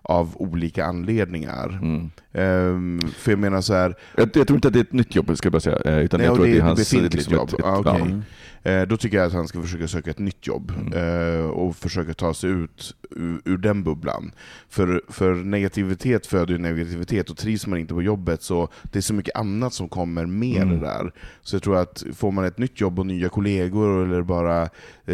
av 0.05 0.35
olika 0.35 0.85
anledningar. 0.85 1.79
Mm. 1.81 2.09
Ehm, 2.33 2.99
för 3.17 3.31
jag 3.31 3.39
menar 3.39 3.61
så 3.61 3.73
här, 3.73 3.95
Jag, 4.17 4.29
jag 4.35 4.47
tror 4.47 4.57
inte 4.57 4.67
att 4.67 4.73
det 4.73 4.79
är 4.79 4.83
ett 4.83 4.93
nytt 4.93 5.15
jobb, 5.15 5.37
ska 5.37 5.45
jag 5.47 5.53
bara 5.53 5.59
säga. 5.59 5.77
eh, 5.85 5.99
Utan 5.99 6.17
Nej, 6.19 6.27
jag 6.27 6.35
tror 6.35 6.45
det 6.45 6.51
att 6.51 6.55
det 6.57 6.61
är 6.61 6.65
hans... 6.67 6.79
befintligt 6.79 7.13
liksom 7.15 7.33
jobb. 7.33 7.49
Ett, 7.49 7.59
ett, 7.59 7.65
Ah, 7.65 7.77
okej. 7.79 7.93
ja. 8.63 8.71
Eh, 8.71 8.87
då 8.87 8.97
tycker 8.97 9.17
jag 9.17 9.25
att 9.25 9.33
han 9.33 9.47
ska 9.47 9.61
försöka 9.61 9.87
söka 9.87 10.09
ett 10.11 10.19
nytt 10.19 10.47
jobb 10.47 10.71
Mm. 10.79 10.93
eh, 11.39 11.45
och 11.45 11.75
försöka 11.75 12.13
ta 12.13 12.33
sig 12.33 12.49
ut 12.49 12.95
ur, 13.11 13.41
ur 13.45 13.57
den 13.57 13.83
bubblan. 13.83 14.31
För, 14.69 15.01
för 15.09 15.35
negativitet 15.35 16.25
föder 16.27 16.53
ju 16.53 16.57
negativitet 16.59 17.29
och 17.29 17.37
trivs 17.37 17.67
man 17.67 17.79
inte 17.79 17.93
på 17.93 18.01
jobbet 18.01 18.41
så 18.43 18.69
det 18.83 18.97
är 18.99 19.01
så 19.01 19.13
mycket 19.13 19.35
annat 19.35 19.73
som 19.73 19.89
kommer 19.89 20.25
med 20.25 20.61
Mm. 20.61 20.79
det 20.79 20.85
där. 20.85 21.11
Så 21.41 21.55
jag 21.55 21.63
tror 21.63 21.77
att 21.77 22.03
får 22.15 22.31
man 22.31 22.45
ett 22.45 22.57
nytt 22.57 22.81
jobb 22.81 22.99
och 22.99 23.05
nya 23.05 23.29
kollegor 23.29 24.03
eller 24.05 24.21
bara 24.21 24.69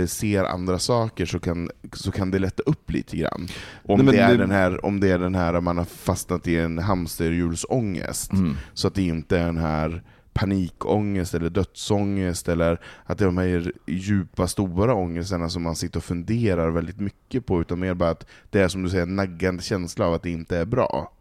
ser 0.08 0.44
andra 0.44 0.80
saker 0.80 1.26
så 1.26 1.40
kan, 1.40 1.70
så 1.94 2.12
kan 2.12 2.32
det 2.32 2.40
lätta 2.40 2.64
upp 2.66 2.92
lite 2.92 3.18
grann. 3.18 3.48
Om, 3.84 4.00
Nej, 4.00 4.16
det 4.16 4.22
är 4.22 4.32
det- 4.32 4.38
den 4.38 4.52
här, 4.52 4.86
om 4.86 5.00
det 5.00 5.10
är 5.12 5.20
den 5.20 5.36
här 5.36 5.54
att 5.54 5.64
man 5.64 5.78
har 5.78 5.86
fastnat 5.86 6.48
i 6.48 6.58
en 6.58 6.80
hamsterhjulsångest. 6.80 8.32
Mm. 8.34 8.56
Så 8.74 8.88
att 8.88 8.96
det 8.96 9.04
inte 9.04 9.40
är 9.40 9.46
den 9.46 9.58
här 9.58 10.04
panikångest 10.34 11.34
eller 11.34 11.50
dödsångest 11.50 12.48
eller 12.50 12.80
att 13.06 13.18
det 13.18 13.24
är 13.24 13.26
de 13.26 13.38
här 13.38 13.72
djupa, 13.88 14.48
stora 14.48 14.94
ångesterna 14.94 15.50
som 15.50 15.64
man 15.64 15.76
sitter 15.76 15.98
och 16.00 16.04
funderar 16.04 16.70
väldigt 16.70 17.00
mycket 17.00 17.46
på, 17.46 17.62
utan 17.62 17.80
mer 17.80 17.94
bara 17.94 18.10
att 18.10 18.26
det 18.50 18.60
är 18.62 18.68
som 18.68 18.84
du 18.84 18.90
säger 18.90 19.04
en 19.04 19.16
naggande 19.16 19.64
känsla 19.64 20.06
av 20.08 20.14
att 20.14 20.24
det 20.24 20.30
inte 20.30 20.58
är 20.58 20.66
bra. 20.66 21.12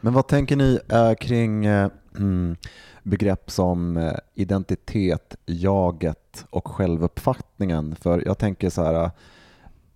Men 0.00 0.12
vad 0.12 0.28
tänker 0.28 0.56
ni 0.56 0.78
eh, 0.88 1.12
kring 1.20 1.66
eh, 1.66 1.90
mm, 2.18 2.56
begrepp 3.02 3.50
som 3.50 3.96
eh, 3.96 4.12
identitet, 4.34 5.36
jaget 5.46 6.46
och 6.50 6.68
självuppfattningen? 6.68 7.96
För 7.96 8.22
jag 8.26 8.38
tänker 8.38 8.70
så 8.70 8.84
här, 8.84 9.10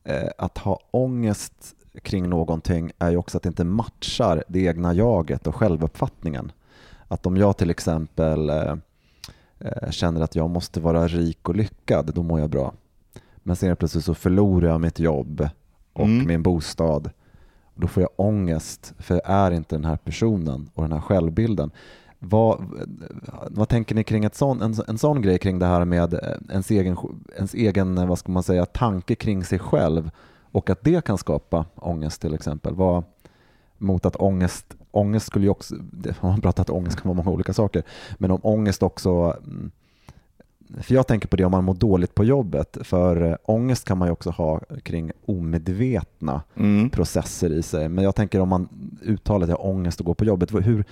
eh, 0.04 0.28
att 0.38 0.58
ha 0.58 0.78
ångest 0.90 1.74
kring 2.02 2.28
någonting 2.28 2.92
är 2.98 3.10
ju 3.10 3.16
också 3.16 3.36
att 3.36 3.42
det 3.42 3.48
inte 3.48 3.64
matchar 3.64 4.44
det 4.48 4.60
egna 4.60 4.94
jaget 4.94 5.46
och 5.46 5.54
självuppfattningen. 5.56 6.52
Att 7.08 7.26
om 7.26 7.36
jag 7.36 7.56
till 7.56 7.70
exempel 7.70 8.50
eh, 8.50 8.74
känner 9.90 10.20
att 10.20 10.34
jag 10.36 10.50
måste 10.50 10.80
vara 10.80 11.08
rik 11.08 11.48
och 11.48 11.56
lyckad, 11.56 12.14
då 12.14 12.22
mår 12.22 12.40
jag 12.40 12.50
bra. 12.50 12.74
Men 13.36 13.56
sen 13.56 13.76
plötsligt 13.76 14.04
så 14.04 14.14
förlorar 14.14 14.68
jag 14.68 14.80
mitt 14.80 14.98
jobb 14.98 15.48
och 15.92 16.04
Mm. 16.04 16.26
min 16.26 16.42
bostad. 16.42 17.10
Då 17.74 17.86
får 17.88 18.00
jag 18.00 18.10
ångest, 18.16 18.94
för 18.98 19.14
jag 19.14 19.22
är 19.26 19.50
inte 19.50 19.74
den 19.76 19.84
här 19.84 19.96
personen 19.96 20.70
och 20.74 20.82
den 20.82 20.92
här 20.92 21.00
självbilden. 21.00 21.70
Vad, 22.26 22.64
vad 23.50 23.68
tänker 23.68 23.94
ni 23.94 24.04
kring 24.04 24.24
ett 24.24 24.34
sån, 24.34 24.62
en, 24.62 24.74
en 24.88 24.98
sån 24.98 25.22
grej 25.22 25.38
kring 25.38 25.58
det 25.58 25.66
här 25.66 25.84
med 25.84 26.14
eh, 26.14 26.20
ens 26.50 26.70
egen, 26.70 26.96
ens 27.36 27.54
egen 27.54 27.98
eh, 27.98 28.06
vad 28.06 28.18
ska 28.18 28.32
man 28.32 28.42
säga, 28.42 28.66
tanke 28.66 29.14
kring 29.14 29.44
sig 29.44 29.58
själv 29.58 30.10
och 30.42 30.70
att 30.70 30.84
det 30.84 31.04
kan 31.04 31.18
skapa 31.18 31.66
ångest 31.74 32.20
till 32.20 32.34
exempel? 32.34 32.74
Vad, 32.74 33.04
mot 33.78 34.06
att 34.06 34.16
ångest, 34.16 34.76
ångest 34.90 35.26
skulle 35.26 35.44
ju 35.44 35.50
också, 35.50 35.74
man 36.20 36.40
pratar 36.40 36.62
att 36.62 36.70
ångest 36.70 37.00
kan 37.00 37.08
vara 37.08 37.16
många 37.16 37.34
olika 37.34 37.52
saker, 37.52 37.82
men 38.18 38.30
om 38.30 38.40
ångest 38.42 38.82
också 38.82 39.36
mm, 39.46 39.70
för 40.80 40.94
jag 40.94 41.06
tänker 41.06 41.28
på 41.28 41.36
det 41.36 41.44
om 41.44 41.50
man 41.50 41.64
mår 41.64 41.74
dåligt 41.74 42.14
på 42.14 42.24
jobbet, 42.24 42.76
för 42.80 43.22
eh, 43.22 43.36
ångest 43.44 43.84
kan 43.88 43.98
man 43.98 44.08
ju 44.08 44.12
också 44.12 44.30
ha 44.30 44.60
kring 44.82 45.12
omedvetna 45.26 46.42
Mm. 46.54 46.90
processer 46.90 47.52
i 47.52 47.62
sig. 47.62 47.88
Men 47.88 48.04
jag 48.04 48.14
tänker 48.14 48.40
om 48.40 48.48
man 48.48 48.68
uttalar 49.02 49.44
att 49.44 49.50
jag 49.50 49.56
har 49.56 49.66
ångest 49.66 50.00
att 50.00 50.06
gå 50.06 50.14
på 50.14 50.24
jobbet, 50.24 50.52
hur, 50.52 50.84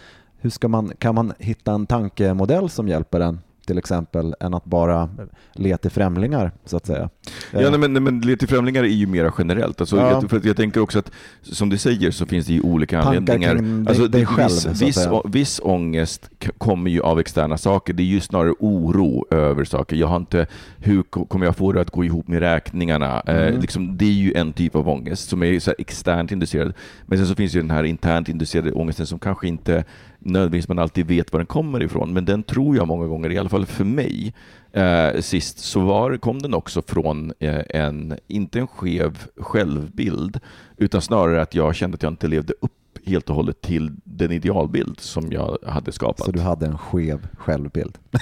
hur 0.43 0.51
ska 0.51 0.69
man, 0.69 0.93
kan 0.99 1.15
man 1.15 1.33
hitta 1.39 1.73
en 1.73 1.87
tankemodell 1.87 2.71
som 2.71 2.89
hjälper 2.89 3.21
en 3.21 3.41
till 3.67 3.79
exempel 3.79 4.35
än 4.41 4.55
att 4.55 4.65
bara 4.65 5.09
leta 5.55 5.91
främlingar 5.91 6.53
så 6.65 6.77
att 6.77 6.87
säga? 6.87 7.11
Ja, 7.53 7.71
nej, 7.71 7.79
men, 7.79 7.93
nej, 7.93 8.03
men 8.03 8.21
led 8.21 8.39
till 8.39 8.49
främlingar 8.49 8.83
är 8.83 8.89
ju 8.89 9.07
mera 9.07 9.33
generellt. 9.39 9.81
Alltså, 9.81 9.97
Ja. 9.97 10.11
jag, 10.11 10.31
för 10.31 10.41
jag 10.45 10.57
tänker 10.57 10.81
också 10.81 10.99
att, 10.99 11.11
som 11.43 11.69
du 11.69 11.79
säger, 11.79 12.11
så 12.11 12.27
finns 12.27 12.47
det 12.47 12.53
ju 12.53 12.61
olika 12.61 13.03
Tankar 13.03 13.19
anledningar. 13.19 13.57
kring 13.57 13.87
Alltså, 13.89 14.09
dig 14.09 14.27
själv, 14.27 14.51
viss, 14.51 14.83
viss, 14.83 15.09
viss 15.25 15.61
ångest 15.65 16.31
kommer 16.59 16.91
ju 16.91 17.01
av 17.01 17.21
externa 17.21 17.59
saker. 17.59 17.93
Det 17.93 18.03
är 18.03 18.05
ju 18.05 18.21
snarare 18.21 18.55
oro 18.59 19.27
över 19.31 19.65
saker. 19.65 19.97
Jag 19.97 20.07
har 20.07 20.17
inte, 20.17 20.47
hur 20.79 21.03
ko- 21.03 21.25
kommer 21.25 21.47
jag 21.47 21.57
få 21.57 21.73
det 21.73 21.81
att 21.81 21.91
gå 21.91 22.05
ihop 22.05 22.29
med 22.29 22.39
räkningarna? 22.41 23.21
Eh, 23.27 23.37
Mm. 23.37 23.61
liksom, 23.61 23.97
det 23.97 24.05
är 24.05 24.09
ju 24.13 24.33
en 24.35 24.53
typ 24.53 24.77
av 24.77 24.89
ångest 24.89 25.29
som 25.29 25.43
är 25.43 25.59
så 25.61 25.75
externt 25.79 26.33
inducerad. 26.33 26.73
Men 27.07 27.19
sen 27.19 27.27
så 27.27 27.35
finns 27.35 27.55
ju 27.55 27.61
den 27.61 27.71
här 27.71 27.85
internt 27.85 28.29
inducerade 28.29 28.73
ångesten 28.73 29.07
som 29.07 29.19
kanske 29.19 29.49
inte 29.49 29.85
nödvändigtvis 30.25 30.69
man 30.69 30.79
alltid 30.79 31.07
vet 31.07 31.33
var 31.33 31.41
den 31.41 31.47
kommer 31.47 31.83
ifrån. 31.83 32.13
Men 32.13 32.25
den 32.25 32.43
tror 32.43 32.77
jag 32.77 32.89
många 32.89 33.07
gånger, 33.07 33.31
i 33.31 33.39
alla 33.39 33.49
fall 33.49 33.67
för 33.67 33.85
mig, 33.85 34.35
eh, 34.73 35.21
sist 35.21 35.59
så 35.59 35.81
var, 35.81 36.17
kom 36.17 36.43
den 36.43 36.55
också 36.55 36.83
från 36.83 37.33
eh, 37.39 37.63
en, 37.69 38.19
inte 38.27 38.59
en 38.59 38.67
skev 38.67 39.19
självbild, 39.37 40.41
utan 40.77 41.03
snarare 41.03 41.43
att 41.43 41.55
jag 41.55 41.75
kände 41.75 41.95
att 41.95 42.03
jag 42.03 42.13
inte 42.13 42.29
levde 42.29 42.53
upp 42.61 42.73
helt 43.07 43.31
och 43.31 43.37
hållet 43.37 43.61
till 43.61 43.91
den 44.05 44.33
idealbild 44.33 45.01
som 45.01 45.33
jag 45.33 45.59
hade 45.67 45.93
skapat. 45.93 46.27
Så 46.27 46.33
du 46.33 46.41
hade 46.41 46.67
en 46.67 46.79
skev 46.79 47.27
självbild? 47.39 47.99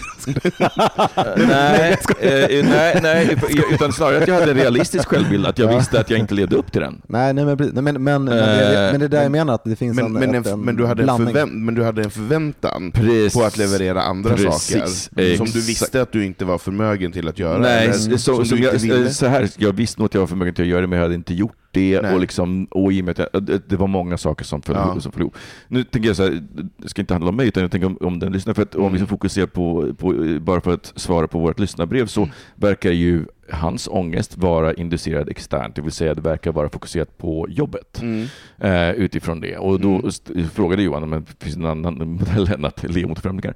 nej, 1.37 1.96
eh, 2.20 2.64
nej, 2.70 2.98
nej, 3.02 3.37
utan 3.72 3.92
snarare 3.92 4.18
att 4.22 4.28
jag 4.28 4.35
hade 4.35 4.50
en 4.50 4.56
realistisk 4.56 5.09
självbild, 5.09 5.46
att 5.46 5.59
jag 5.59 5.76
visste 5.76 6.00
att 6.00 6.11
jag 6.11 6.18
inte 6.18 6.35
levde 6.35 6.56
upp 6.56 6.72
till 6.72 6.80
den. 6.80 7.02
Nej, 7.06 7.35
nej 7.35 7.44
men, 7.44 7.56
nej, 7.72 7.83
men, 7.83 7.85
men, 7.85 8.04
men, 8.04 8.24
det, 8.24 8.40
Eh, 8.50 8.90
men 8.92 9.00
det 9.00 9.06
är 9.06 9.09
där 9.09 9.22
jag 9.22 9.33
menar 9.33 9.54
att 9.54 9.64
det 9.64 9.76
finns 9.76 9.96
Men, 9.96 10.04
en, 10.06 10.12
men, 10.12 10.35
ett- 10.35 10.46
en, 10.46 10.61
men, 10.61 10.76
du 10.76 10.87
hade 10.87 11.02
en 11.02 11.06
blandning. 11.06 11.26
förvänt, 11.35 11.52
men 11.52 11.74
du 11.74 11.85
hade 11.85 12.02
en 12.02 12.11
förväntan 12.11 12.92
Precis. 12.94 13.35
på 13.35 13.42
att 13.42 13.56
leverera 13.56 14.02
andra 14.02 14.30
Precis. 14.37 15.11
saker 15.11 15.37
som 15.37 15.46
du 15.46 15.61
visste 15.61 16.02
att 16.02 16.12
du 16.12 16.24
inte 16.24 16.44
var 16.44 16.59
förmögen 16.59 17.12
till 17.12 17.28
att 17.28 17.38
göra. 17.38 17.59
Nej, 17.59 17.85
eller 17.85 18.16
så, 18.16 18.44
som 18.44 18.59
du 18.59 18.64
jag, 18.64 19.11
så 19.12 19.26
här, 19.26 19.48
jag 19.56 19.72
visste 19.72 20.00
nog 20.00 20.06
att 20.06 20.14
jag 20.14 20.20
var 20.20 20.26
förmögen 20.28 20.54
till 20.54 20.64
att 20.64 20.68
göra 20.68 20.80
det, 20.80 20.87
men 20.87 20.96
jag 20.98 21.04
hade 21.04 21.14
inte 21.14 21.35
gjort 21.35 21.56
det 21.70 22.00
Nej. 22.02 22.14
och, 22.14 22.20
liksom, 22.20 22.64
och 22.70 22.92
i 22.92 23.00
och 23.00 23.04
med 23.04 23.20
att 23.20 23.46
det, 23.46 23.68
det 23.70 23.76
var 23.76 23.87
många 23.87 24.16
saker 24.18 24.44
som 24.44 24.62
föll, 24.62 24.76
Ja. 24.76 24.96
ihop. 25.20 25.37
Nu 25.68 25.85
tänker 25.85 26.09
jag 26.09 26.16
så 26.16 26.22
här, 26.22 26.42
det 26.76 26.88
ska 26.88 27.00
inte 27.02 27.14
handla 27.14 27.28
om 27.30 27.37
mig 27.37 27.48
utan 27.48 27.61
jag 27.62 27.70
tänker 27.70 27.87
om, 27.87 27.98
om 28.00 28.18
den 28.18 28.33
lyssnar. 28.33 28.54
För 28.54 28.62
att 28.62 28.74
om 28.74 28.80
Mm. 28.80 28.92
vi 28.92 28.98
ska 28.98 29.06
fokusera 29.06 29.46
på, 29.46 29.94
på, 29.94 30.38
bara 30.40 30.61
för 30.61 30.74
att 30.74 30.92
svara 30.96 31.28
på 31.28 31.38
vårt 31.38 31.59
lyssnarbrev 31.59 32.06
så 32.06 32.28
verkar 32.54 32.90
ju 32.90 33.24
hans 33.52 33.88
ångest 33.88 34.37
vara 34.37 34.74
inducerad 34.74 35.28
externt, 35.28 35.74
det 35.74 35.83
vill 35.83 35.92
säga 35.92 36.14
det 36.14 36.20
verkar 36.20 36.52
vara 36.52 36.68
fokuserat 36.68 37.18
på 37.18 37.46
jobbet 37.48 38.02
Mm. 38.02 38.26
eh, 38.59 38.90
utifrån 38.90 39.40
det. 39.40 39.56
Och 39.56 39.80
då 39.80 39.88
Mm. 40.35 40.48
frågade 40.48 40.83
Johan 40.83 41.02
om 41.02 41.11
det 41.11 41.44
finns 41.44 41.56
en 41.56 41.64
annan 41.66 41.94
modell 42.12 42.48
än 42.52 42.64
att 42.64 42.83
le 42.94 43.06
mot 43.06 43.18
främlingar. 43.20 43.54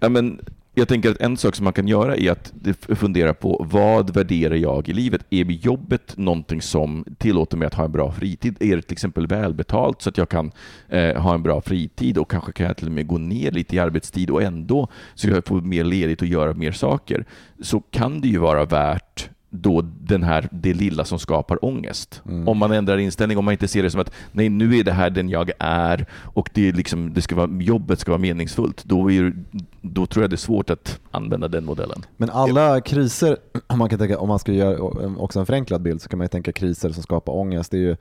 Ja, 0.00 0.08
men 0.08 0.40
jag 0.74 0.88
tänker 0.88 1.10
att 1.10 1.20
en 1.20 1.36
sak 1.36 1.56
som 1.56 1.64
man 1.64 1.72
kan 1.72 1.88
göra 1.88 2.16
är 2.16 2.30
att 2.30 2.52
fundera 2.88 3.34
på 3.34 3.66
vad 3.70 4.14
värderar 4.14 4.54
jag 4.54 4.88
i 4.88 4.92
livet? 4.92 5.26
Är 5.30 5.44
jobbet 5.44 6.16
någonting 6.16 6.62
som 6.62 7.04
tillåter 7.18 7.56
mig 7.56 7.66
att 7.66 7.74
ha 7.74 7.84
en 7.84 7.92
bra 7.92 8.12
fritid? 8.12 8.56
Är 8.60 8.76
det 8.76 8.82
till 8.82 8.92
exempel 8.92 9.26
välbetalt 9.26 10.02
så 10.02 10.08
att 10.08 10.18
jag 10.18 10.28
kan 10.28 10.52
eh, 10.88 11.16
ha 11.16 11.34
en 11.34 11.42
bra 11.42 11.60
fritid 11.60 12.18
och 12.18 12.30
kanske 12.30 12.52
kan 12.52 12.66
jag 12.66 12.76
till 12.76 12.86
och 12.86 12.92
med 12.92 13.06
gå 13.06 13.18
ner 13.18 13.50
lite 13.50 13.76
i 13.76 13.78
arbetstid 13.78 14.30
och 14.30 14.42
ändå 14.42 14.88
så 15.14 15.28
jag 15.28 15.46
får 15.46 15.60
mer 15.60 15.84
ledigt 15.84 16.22
och 16.22 16.28
göra 16.28 16.54
mer 16.54 16.72
saker? 16.72 17.24
Så 17.60 17.80
kan 17.80 18.20
det 18.20 18.28
ju 18.28 18.38
vara 18.38 18.64
värt 18.64 19.30
då 19.50 19.80
den 20.00 20.22
här, 20.22 20.48
det 20.52 20.74
lilla 20.74 21.04
som 21.04 21.18
skapar 21.18 21.64
ångest. 21.64 22.22
Mm. 22.28 22.48
Om 22.48 22.58
man 22.58 22.72
ändrar 22.72 22.98
inställning, 22.98 23.38
om 23.38 23.44
man 23.44 23.52
inte 23.52 23.68
ser 23.68 23.82
det 23.82 23.90
som 23.90 24.00
att 24.00 24.12
nej, 24.32 24.48
nu 24.48 24.76
är 24.76 24.84
det 24.84 24.92
här 24.92 25.10
den 25.10 25.28
jag 25.28 25.50
är 25.58 26.06
och 26.12 26.50
det 26.54 26.68
är 26.68 26.72
liksom, 26.72 27.14
det 27.14 27.22
ska 27.22 27.34
vara, 27.34 27.50
jobbet 27.60 27.98
ska 27.98 28.10
vara 28.10 28.20
meningsfullt, 28.20 28.84
då, 28.84 29.10
är, 29.10 29.32
då 29.80 30.06
tror 30.06 30.22
jag 30.22 30.30
det 30.30 30.34
är 30.34 30.38
svårt 30.38 30.70
att 30.70 31.00
använda 31.10 31.48
den 31.48 31.64
modellen. 31.64 32.02
Men 32.16 32.30
alla 32.30 32.80
kriser, 32.80 33.36
om 33.66 33.78
man, 33.78 33.88
kan 33.88 33.98
tänka, 33.98 34.18
om 34.18 34.28
man 34.28 34.38
ska 34.38 34.52
göra 34.52 35.16
också 35.18 35.40
en 35.40 35.46
förenklad 35.46 35.82
bild 35.82 36.02
så 36.02 36.08
kan 36.08 36.18
man 36.18 36.24
ju 36.24 36.28
tänka 36.28 36.52
kriser 36.52 36.90
som 36.90 37.02
skapar 37.02 37.32
ångest. 37.32 37.70
Det 37.70 37.76
är 37.76 37.82
ju 37.82 37.96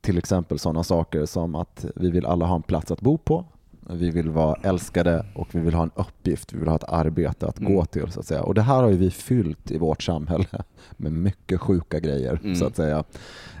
till 0.00 0.18
exempel 0.18 0.58
sådana 0.58 0.84
saker 0.84 1.26
som 1.26 1.54
att 1.54 1.84
vi 1.94 2.10
vill 2.10 2.26
alla 2.26 2.46
ha 2.46 2.56
en 2.56 2.62
plats 2.62 2.90
att 2.90 3.00
bo 3.00 3.18
på. 3.18 3.44
Vi 3.90 4.10
vill 4.10 4.30
vara 4.30 4.54
älskade 4.62 5.26
och 5.34 5.48
vi 5.54 5.60
vill 5.60 5.74
ha 5.74 5.82
en 5.82 5.90
uppgift, 5.94 6.52
vi 6.52 6.58
vill 6.58 6.68
ha 6.68 6.76
ett 6.76 6.84
arbete 6.88 7.46
att 7.46 7.58
gå 7.58 7.72
Mm. 7.72 7.86
till. 7.86 8.12
så 8.12 8.20
att 8.20 8.26
säga. 8.26 8.42
Och 8.42 8.54
Det 8.54 8.62
här 8.62 8.82
har 8.82 8.88
vi 8.88 9.10
fyllt 9.10 9.70
i 9.70 9.78
vårt 9.78 10.02
samhälle 10.02 10.46
med 10.96 11.12
mycket 11.12 11.60
sjuka 11.60 12.00
grejer. 12.00 12.40
Mm. 12.44 12.56
så 12.56 12.66
att 12.66 12.76
säga. 12.76 13.04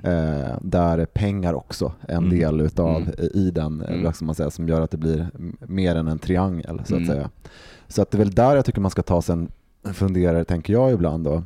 Eh, 0.02 0.58
där 0.62 0.98
är 0.98 1.06
pengar 1.06 1.54
också 1.54 1.92
en 2.08 2.16
Mm. 2.24 2.30
del 2.38 2.60
utav 2.60 2.96
Mm. 2.96 3.10
i 3.34 3.50
den, 3.50 3.80
eh, 3.82 3.94
Mm. 4.00 4.12
man 4.22 4.34
säga, 4.34 4.50
som 4.50 4.68
gör 4.68 4.80
att 4.80 4.90
det 4.90 4.96
blir 4.96 5.30
mer 5.66 5.94
än 5.96 6.08
en 6.08 6.18
triangel. 6.18 6.76
så 6.84 6.94
att 6.94 7.00
Mm. 7.00 7.06
säga. 7.06 7.30
Så 7.88 8.02
att 8.02 8.10
det 8.10 8.16
är 8.16 8.18
väl 8.18 8.30
där 8.34 8.56
jag 8.56 8.64
tycker 8.64 8.80
man 8.80 8.90
ska 8.90 9.02
ta 9.02 9.22
sig 9.22 9.32
en 9.34 9.48
funderare, 9.94 10.44
tänker 10.44 10.72
jag 10.72 10.92
ibland 10.92 11.24
då, 11.24 11.42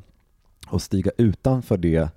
och 0.68 0.82
stiga 0.82 1.10
utanför 1.18 1.76
det 1.76 2.08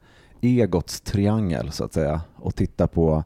egots 0.41 1.01
triangel 1.01 1.71
så 1.71 1.83
att 1.83 1.93
säga 1.93 2.21
och 2.35 2.55
titta 2.55 2.87
på 2.87 3.23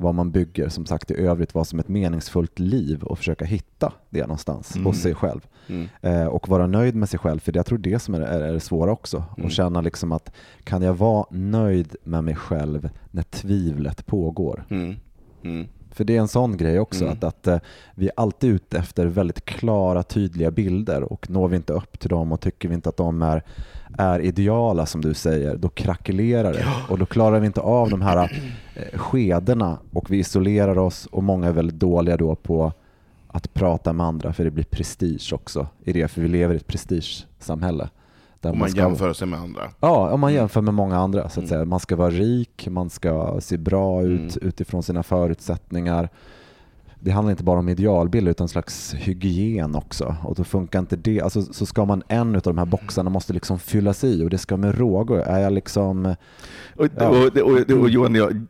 vad 0.00 0.14
man 0.14 0.30
bygger 0.30 0.68
som 0.68 0.86
sagt 0.86 1.10
i 1.10 1.14
övrigt, 1.14 1.54
vad 1.54 1.66
som 1.66 1.78
ett 1.78 1.88
meningsfullt 1.88 2.58
liv 2.58 3.02
och 3.02 3.18
försöka 3.18 3.44
hitta 3.44 3.92
det 4.10 4.20
någonstans 4.20 4.74
Mm. 4.74 4.86
hos 4.86 4.96
sig 5.02 5.14
själv. 5.14 5.46
Mm. 5.68 5.88
Eh, 6.00 6.26
och 6.26 6.48
vara 6.48 6.66
nöjd 6.66 6.94
med 6.94 7.08
sig 7.08 7.18
själv, 7.18 7.38
för 7.40 7.56
jag 7.56 7.66
tror 7.66 7.78
det 7.78 7.98
som 7.98 8.14
är, 8.14 8.20
är, 8.20 8.40
är 8.40 8.52
det 8.52 8.60
svåra 8.60 8.92
också. 8.92 9.24
Mm. 9.36 9.44
Och 9.46 9.50
känna 9.52 9.80
liksom 9.80 10.12
att 10.12 10.32
kan 10.64 10.82
jag 10.82 10.94
vara 10.94 11.26
nöjd 11.30 11.96
med 12.04 12.24
mig 12.24 12.34
själv 12.36 12.90
när 13.10 13.22
tvivlet 13.22 14.06
pågår? 14.06 14.64
Mm. 14.70 14.96
För 15.92 16.04
det 16.04 16.16
är 16.16 16.20
en 16.20 16.28
sån 16.28 16.56
grej 16.56 16.80
också, 16.80 17.04
Mm. 17.04 17.12
att, 17.12 17.24
att 17.24 17.46
eh, 17.46 17.58
vi 17.94 18.06
är 18.06 18.12
alltid 18.16 18.50
ute 18.50 18.78
efter 18.78 19.06
väldigt 19.06 19.44
klara, 19.44 20.02
tydliga 20.02 20.50
bilder 20.50 21.02
och 21.12 21.30
når 21.30 21.48
vi 21.48 21.56
inte 21.56 21.72
upp 21.72 21.98
till 22.00 22.08
dem 22.10 22.32
och 22.32 22.40
tycker 22.40 22.68
vi 22.68 22.74
inte 22.74 22.88
att 22.88 22.96
de 22.96 23.22
är, 23.22 23.42
är 23.98 24.20
ideala 24.20 24.86
som 24.86 25.00
du 25.00 25.14
säger, 25.14 25.56
då 25.56 25.68
krackelerar 25.68 26.52
det. 26.52 26.64
Och 26.88 26.98
då 26.98 27.06
klarar 27.06 27.40
vi 27.40 27.46
inte 27.46 27.60
av 27.60 27.90
de 27.90 28.00
här 28.00 28.40
eh, 28.74 28.98
skedena 28.98 29.78
och 29.92 30.10
vi 30.10 30.18
isolerar 30.18 30.78
oss 30.78 31.06
och 31.06 31.22
många 31.22 31.48
är 31.48 31.52
väldigt 31.52 31.78
dåliga 31.80 32.16
då 32.16 32.34
på 32.34 32.72
att 33.28 33.54
prata 33.54 33.92
med 33.92 34.06
andra 34.06 34.32
för 34.32 34.44
det 34.44 34.50
blir 34.50 34.64
prestige 34.64 35.32
också 35.32 35.66
i 35.84 35.92
det, 35.92 36.08
för 36.08 36.20
vi 36.20 36.28
lever 36.28 36.54
i 36.54 36.56
ett 36.56 36.66
prestigesamhälle. 36.66 37.88
Där 38.40 38.50
Om 38.50 38.58
man 38.58 38.70
ska- 38.70 38.80
jämför 38.80 39.12
sig 39.12 39.28
med 39.28 39.38
andra. 39.40 39.70
Ja, 39.80 40.10
om 40.12 40.20
man 40.20 40.34
jämför 40.34 40.60
med 40.60 40.74
många 40.74 40.96
andra. 40.98 41.22
så 41.22 41.26
att 41.28 41.36
Mm. 41.36 41.48
säga. 41.48 41.64
Man 41.64 41.80
ska 41.80 41.96
vara 41.96 42.10
rik, 42.10 42.68
man 42.70 42.90
ska 42.90 43.36
se 43.40 43.56
bra 43.58 44.02
ut 44.02 44.36
Mm. 44.36 44.48
utifrån 44.48 44.82
sina 44.82 45.02
förutsättningar. 45.02 46.08
Det 47.02 47.10
handlar 47.10 47.30
inte 47.30 47.44
bara 47.44 47.58
om 47.58 47.68
idealbild 47.68 48.28
utan 48.28 48.44
en 48.44 48.48
slags 48.48 48.94
hygien 48.94 49.74
också. 49.74 50.16
Och 50.24 50.34
då 50.34 50.44
funkar 50.44 50.78
inte 50.78 50.96
det. 50.96 51.20
Alltså, 51.20 51.42
så 51.42 51.66
ska 51.66 51.84
man 51.84 52.02
en 52.08 52.34
av 52.34 52.40
de 52.42 52.58
här 52.58 52.64
boxarna 52.66 53.10
måste 53.10 53.32
liksom 53.32 53.58
fyllas 53.58 54.04
i 54.04 54.24
och 54.24 54.30
det 54.30 54.38
ska 54.38 54.56
med 54.56 54.78
rågor. 54.78 55.20
Är 55.20 55.38
jag 55.40 55.52
liksom... 55.52 56.14
Och, 56.76 56.86
Ja. 56.98 57.08
och, 57.08 57.36
och, 57.36 57.70
och, 57.80 57.90
Johan, 57.90 58.14
jag 58.14 58.46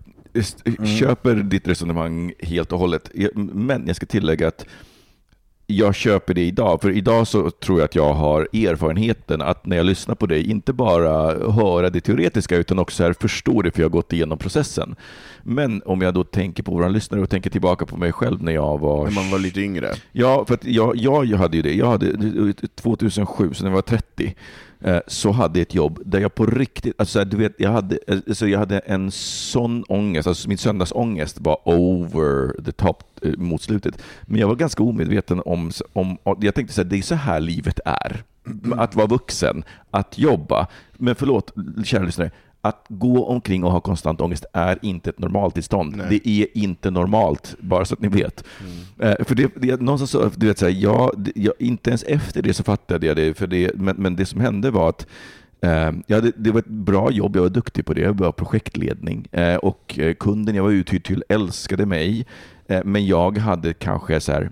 Mm. 0.65 0.87
köper 0.87 1.35
ditt 1.35 1.69
resonemang 1.69 2.33
helt 2.39 2.73
och 2.73 2.79
hållet. 2.79 3.11
Men 3.35 3.87
jag 3.87 3.97
ska 3.97 4.07
tillägga 4.07 4.49
att 4.49 4.65
jag 5.77 5.95
köper 5.95 6.35
det 6.35 6.41
idag, 6.41 6.81
för 6.83 6.91
idag 6.91 7.27
så 7.27 7.51
tror 7.51 7.79
jag 7.79 7.85
att 7.85 7.95
jag 7.95 8.15
har 8.15 8.41
erfarenheten 8.53 9.43
att 9.43 9.67
när 9.67 9.77
jag 9.77 9.87
lyssnar 9.87 10.15
på 10.15 10.27
dig, 10.27 10.51
inte 10.51 10.73
bara 10.73 11.51
höra 11.53 11.91
det 11.91 12.01
teoretiska 12.01 12.57
utan 12.57 12.79
också 12.79 13.03
här 13.03 13.13
förstå 13.13 13.63
det 13.63 13.71
för 13.71 13.81
jag 13.81 13.89
har 13.89 13.93
gått 13.93 14.13
igenom 14.13 14.39
processen. 14.39 14.97
Men 15.43 15.83
om 15.85 16.01
jag 16.01 16.15
då 16.15 16.25
tänker 16.25 16.63
på 16.63 16.73
våra 16.73 16.89
lyssnare 16.89 17.23
och 17.23 17.31
tänker 17.31 17.51
tillbaka 17.51 17.87
på 17.87 17.97
mig 17.97 18.13
själv 18.13 18.43
när 18.43 18.53
jag 18.53 18.79
var 18.79 19.05
När 19.05 19.13
man 19.13 19.31
var 19.31 19.39
lite 19.39 19.61
yngre. 19.61 19.95
Ja, 20.13 20.45
för 20.49 20.59
jag, 20.63 20.97
jag 20.97 21.39
hade 21.39 21.57
ju 21.57 21.63
det. 21.63 21.75
Jag 21.75 21.87
hade 21.87 22.53
2007, 22.75 23.55
så 23.55 23.65
när 23.65 23.71
jag 23.71 23.75
var 23.75 23.83
30, 23.83 24.35
eh, 24.81 24.99
så 25.07 25.31
hade 25.31 25.59
jag 25.59 25.63
ett 25.63 25.75
jobb 25.75 26.01
där 26.05 26.21
jag 26.21 26.35
på 26.35 26.47
riktigt, 26.47 26.95
alltså 26.99 27.25
du 27.25 27.37
vet, 27.37 27.55
jag 27.59 27.71
hade, 27.71 27.99
alltså 28.09 28.49
jag 28.49 28.59
hade 28.59 28.79
en 28.79 29.11
sån 29.11 29.85
ångest, 29.85 30.29
alltså 30.29 30.49
min 30.49 30.59
söndagsångest 30.59 31.41
var 31.41 31.59
over 31.65 32.63
the 32.65 32.73
top 32.73 33.03
eh, 33.23 33.37
mot 33.37 33.63
slutet. 33.63 34.03
Men 34.23 34.41
jag 34.41 34.49
var 34.49 34.57
ganska 34.57 34.83
omedveten 34.83 35.43
om, 35.45 35.71
om 35.93 36.19
jag 36.41 36.55
tänkte 36.55 36.75
så 36.75 36.83
här, 36.83 36.89
det 36.89 36.99
är 36.99 37.03
så 37.03 37.15
här 37.15 37.41
livet 37.41 37.81
är. 37.85 38.23
Att 38.77 38.95
vara 38.95 39.07
vuxen, 39.07 39.65
att 39.91 40.19
jobba. 40.19 40.67
Men 40.93 41.15
förlåt, 41.15 41.53
kära 41.85 42.05
lyssnare, 42.05 42.31
att 42.63 42.85
gå 42.89 43.25
omkring 43.27 43.65
och 43.65 43.73
ha 43.73 43.81
konstant 43.81 44.21
ångest 44.21 44.45
är 44.53 44.79
inte 44.83 45.11
ett 45.11 45.19
normaltillstånd. 45.19 45.97
Nej. 45.97 46.07
Det 46.11 46.29
är 46.29 46.47
inte 46.59 46.91
normalt, 46.91 47.55
bara 47.61 47.85
så 47.85 47.95
att 47.95 48.01
ni 48.01 48.09
vet. 48.09 48.45
Mm. 48.99 49.11
Eh, 49.19 49.25
för 49.25 49.35
det, 49.35 49.51
det, 49.57 49.81
någonstans 49.81 50.35
du 50.37 50.47
vet, 50.47 50.59
så 50.59 50.65
här, 50.65 50.73
jag, 50.73 51.11
det- 51.17 51.33
jag, 51.35 51.55
inte 51.59 51.91
ens 51.91 52.03
efter 52.03 52.43
det 52.43 52.55
så 52.55 52.63
fattade 52.65 53.07
jag 53.07 53.17
det, 53.17 53.35
för 53.39 53.47
det 53.47 53.71
men, 53.75 53.97
men 53.97 54.17
det 54.17 54.27
som 54.27 54.41
hände 54.41 54.71
var 54.71 54.89
att 54.89 55.07
eh, 55.61 55.93
jag 56.07 56.17
hade, 56.17 56.33
det 56.37 56.51
var 56.51 56.59
ett 56.59 56.67
bra 56.67 57.11
jobb, 57.11 57.37
jag 57.37 57.43
var 57.43 57.49
duktig 57.49 57.87
på 57.87 57.95
det, 57.95 58.01
jag 58.01 58.19
var 58.19 58.33
projektledning 58.33 59.27
eh, 59.33 59.57
och 59.57 59.99
kunden 60.19 60.55
jag 60.55 60.63
var 60.63 60.71
uthyrd 60.71 61.05
till 61.05 61.25
älskade 61.29 61.87
mig, 61.87 62.27
men 62.85 63.07
jag 63.07 63.39
hade 63.39 63.73
kanske 63.73 64.21
så 64.21 64.33
här, 64.33 64.51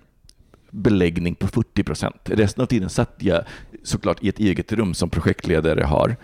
beläggning 0.70 1.34
på 1.34 1.46
40 1.46 1.82
procent. 1.84 2.16
Resten 2.24 2.62
av 2.62 2.66
tiden 2.66 2.88
satt 2.88 3.14
jag 3.18 3.42
såklart 3.84 4.22
i 4.24 4.28
ett 4.28 4.38
eget 4.38 4.72
rum 4.72 4.94
som 4.94 5.10
projektledare 5.10 5.84
har. 5.84 6.16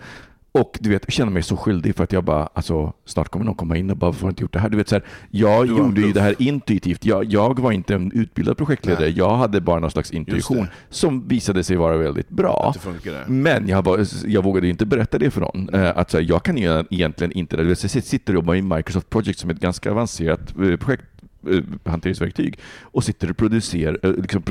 Och 0.59 0.77
du 0.81 0.89
vet, 0.89 1.03
jag 1.05 1.13
känner 1.13 1.31
mig 1.31 1.43
så 1.43 1.57
skyldig 1.57 1.95
för 1.95 2.03
att 2.03 2.11
jag 2.11 2.23
bara, 2.23 2.49
alltså 2.53 2.93
snart 3.05 3.29
kommer 3.29 3.45
någon 3.45 3.55
komma 3.55 3.77
in 3.77 3.89
och 3.89 3.97
bara, 3.97 4.05
varför 4.05 4.21
har 4.21 4.29
inte 4.29 4.41
gjort 4.41 4.53
det 4.53 4.59
här? 4.59 4.69
Du 4.69 4.77
vet, 4.77 4.89
så 4.89 4.95
här, 4.95 5.03
jag 5.31 5.67
gjorde 5.67 6.01
ju 6.01 6.13
det 6.13 6.21
här 6.21 6.35
intuitivt. 6.39 7.05
Jag, 7.05 7.23
jag 7.25 7.59
var 7.59 7.71
inte 7.71 7.95
en 7.95 8.11
utbildad 8.11 8.57
projektledare. 8.57 9.05
Nej. 9.05 9.17
Jag 9.17 9.37
hade 9.37 9.61
bara 9.61 9.79
någon 9.79 9.91
slags 9.91 10.11
intuition 10.11 10.57
det. 10.57 10.67
som 10.89 11.27
visade 11.27 11.63
sig 11.63 11.75
vara 11.75 11.97
väldigt 11.97 12.29
bra. 12.29 12.73
Det. 13.03 13.27
Men 13.27 13.67
jag, 13.67 13.83
var, 13.83 14.05
jag 14.25 14.43
vågade 14.43 14.67
inte 14.67 14.85
berätta 14.85 15.17
det 15.17 15.31
för 15.31 15.41
någon. 15.41 15.69
Eh, 15.73 15.97
Att 15.97 16.11
så 16.11 16.17
här, 16.17 16.25
jag 16.29 16.43
kan 16.43 16.57
ju 16.57 16.83
egentligen 16.89 17.31
inte, 17.31 17.57
du 17.57 17.63
vet, 17.63 17.83
jag 17.83 18.03
sitter 18.03 18.33
och 18.33 18.35
jobbar 18.35 18.55
i 18.55 18.61
Microsoft 18.61 19.09
Project 19.09 19.39
som 19.39 19.49
är 19.49 19.53
ett 19.53 19.59
ganska 19.59 19.91
avancerat 19.91 20.39
eh, 20.39 20.77
projekt 20.77 21.05
eh, 21.49 21.91
hanteringsverktyg 21.91 22.59
och 22.81 23.03
sitter 23.03 23.29
och 23.29 23.37
producerar, 23.37 23.99
liksom 24.21 24.43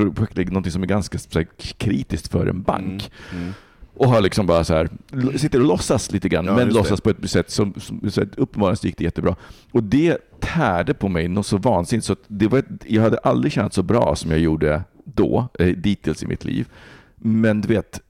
något 0.53 0.71
som 0.71 0.83
är 0.83 0.87
ganska 0.87 1.17
här, 1.33 1.47
kritiskt 1.77 2.27
för 2.27 2.47
en 2.47 2.61
bank. 2.61 3.11
Mm. 3.33 3.53
Och 3.95 4.07
har 4.09 4.21
liksom 4.21 4.47
bara 4.47 4.63
så 4.63 4.73
här, 4.73 4.89
sitter 5.37 5.59
och 5.59 5.65
låtsas 5.65 6.11
lite 6.11 6.29
grann, 6.29 6.45
Ja, 6.45 6.55
men 6.55 6.69
låtsas 6.69 7.01
på 7.01 7.09
ett 7.09 7.29
sätt 7.29 7.51
som, 7.51 7.73
som 7.77 8.11
så 8.11 8.21
uppenbarligen 8.21 8.77
gick 8.81 8.97
det 8.97 9.03
jättebra. 9.03 9.35
Och 9.71 9.83
det 9.83 10.17
tärde 10.39 10.93
på 10.93 11.07
mig 11.09 11.27
något 11.27 11.45
så 11.45 11.57
vansinnigt 11.57 12.05
så 12.05 12.15
det 12.27 12.47
var 12.47 12.59
ett, 12.59 12.65
jag 12.87 13.01
hade 13.03 13.17
aldrig 13.17 13.51
känt 13.53 13.73
så 13.73 13.83
bra 13.83 14.15
som 14.15 14.31
jag 14.31 14.39
gjorde 14.39 14.83
då, 15.03 15.47
eh, 15.59 15.67
dittills 15.67 16.23
i 16.23 16.27
mitt 16.27 16.45
liv. 16.45 16.67
Men 17.15 17.61
du 17.61 17.67
vet, 17.67 18.01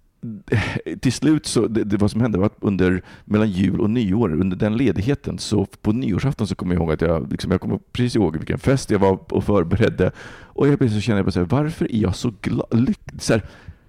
till 1.01 1.13
slut 1.13 1.45
så, 1.45 1.67
det, 1.67 1.83
det 1.83 1.97
vad 1.97 2.11
som 2.11 2.21
hände 2.21 2.37
var 2.37 2.45
att 2.45 2.57
under, 2.59 3.01
mellan 3.25 3.49
jul 3.51 3.81
och 3.81 3.89
nyår, 3.89 4.33
under 4.33 4.57
den 4.57 4.77
ledigheten, 4.77 5.37
så 5.39 5.65
på 5.81 5.91
nyårsafton 5.91 6.47
så 6.47 6.55
kommer 6.55 6.73
jag 6.75 6.81
ihåg 6.81 6.91
att 6.91 7.01
jag, 7.01 7.31
liksom, 7.31 7.51
jag 7.51 7.61
kommer 7.61 7.79
precis 7.91 8.15
ihåg 8.15 8.37
vilken 8.37 8.59
fest 8.59 8.91
jag 8.91 8.99
var 8.99 9.33
och 9.33 9.43
förberedde. 9.43 10.11
Och 10.43 10.67
jag 10.67 10.77
plötsligt 10.77 11.01
så 11.03 11.05
kände 11.05 11.19
jag 11.19 11.25
bara 11.25 11.31
så 11.31 11.39
här, 11.39 11.47
varför 11.47 11.91
är 11.95 11.97
jag 12.01 12.15
så 12.15 12.33
glad? 12.41 12.67
Lyck- 12.71 13.19
så 13.21 13.33
här, 13.33 13.41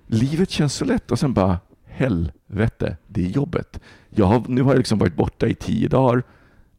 livet 0.07 0.51
känns 0.51 0.75
så 0.75 0.85
lätt 0.85 1.11
och 1.11 1.19
sen 1.19 1.33
bara, 1.33 1.59
helvete, 1.97 2.97
det 3.07 3.25
är 3.25 3.29
jobbet. 3.29 3.81
Jag 4.11 4.27
har, 4.27 4.43
nu 4.49 4.63
har 4.63 4.71
jag 4.71 4.79
liksom 4.79 4.99
varit 4.99 5.17
borta 5.17 5.47
i 5.47 5.55
tio 5.55 5.89
dagar. 5.89 6.23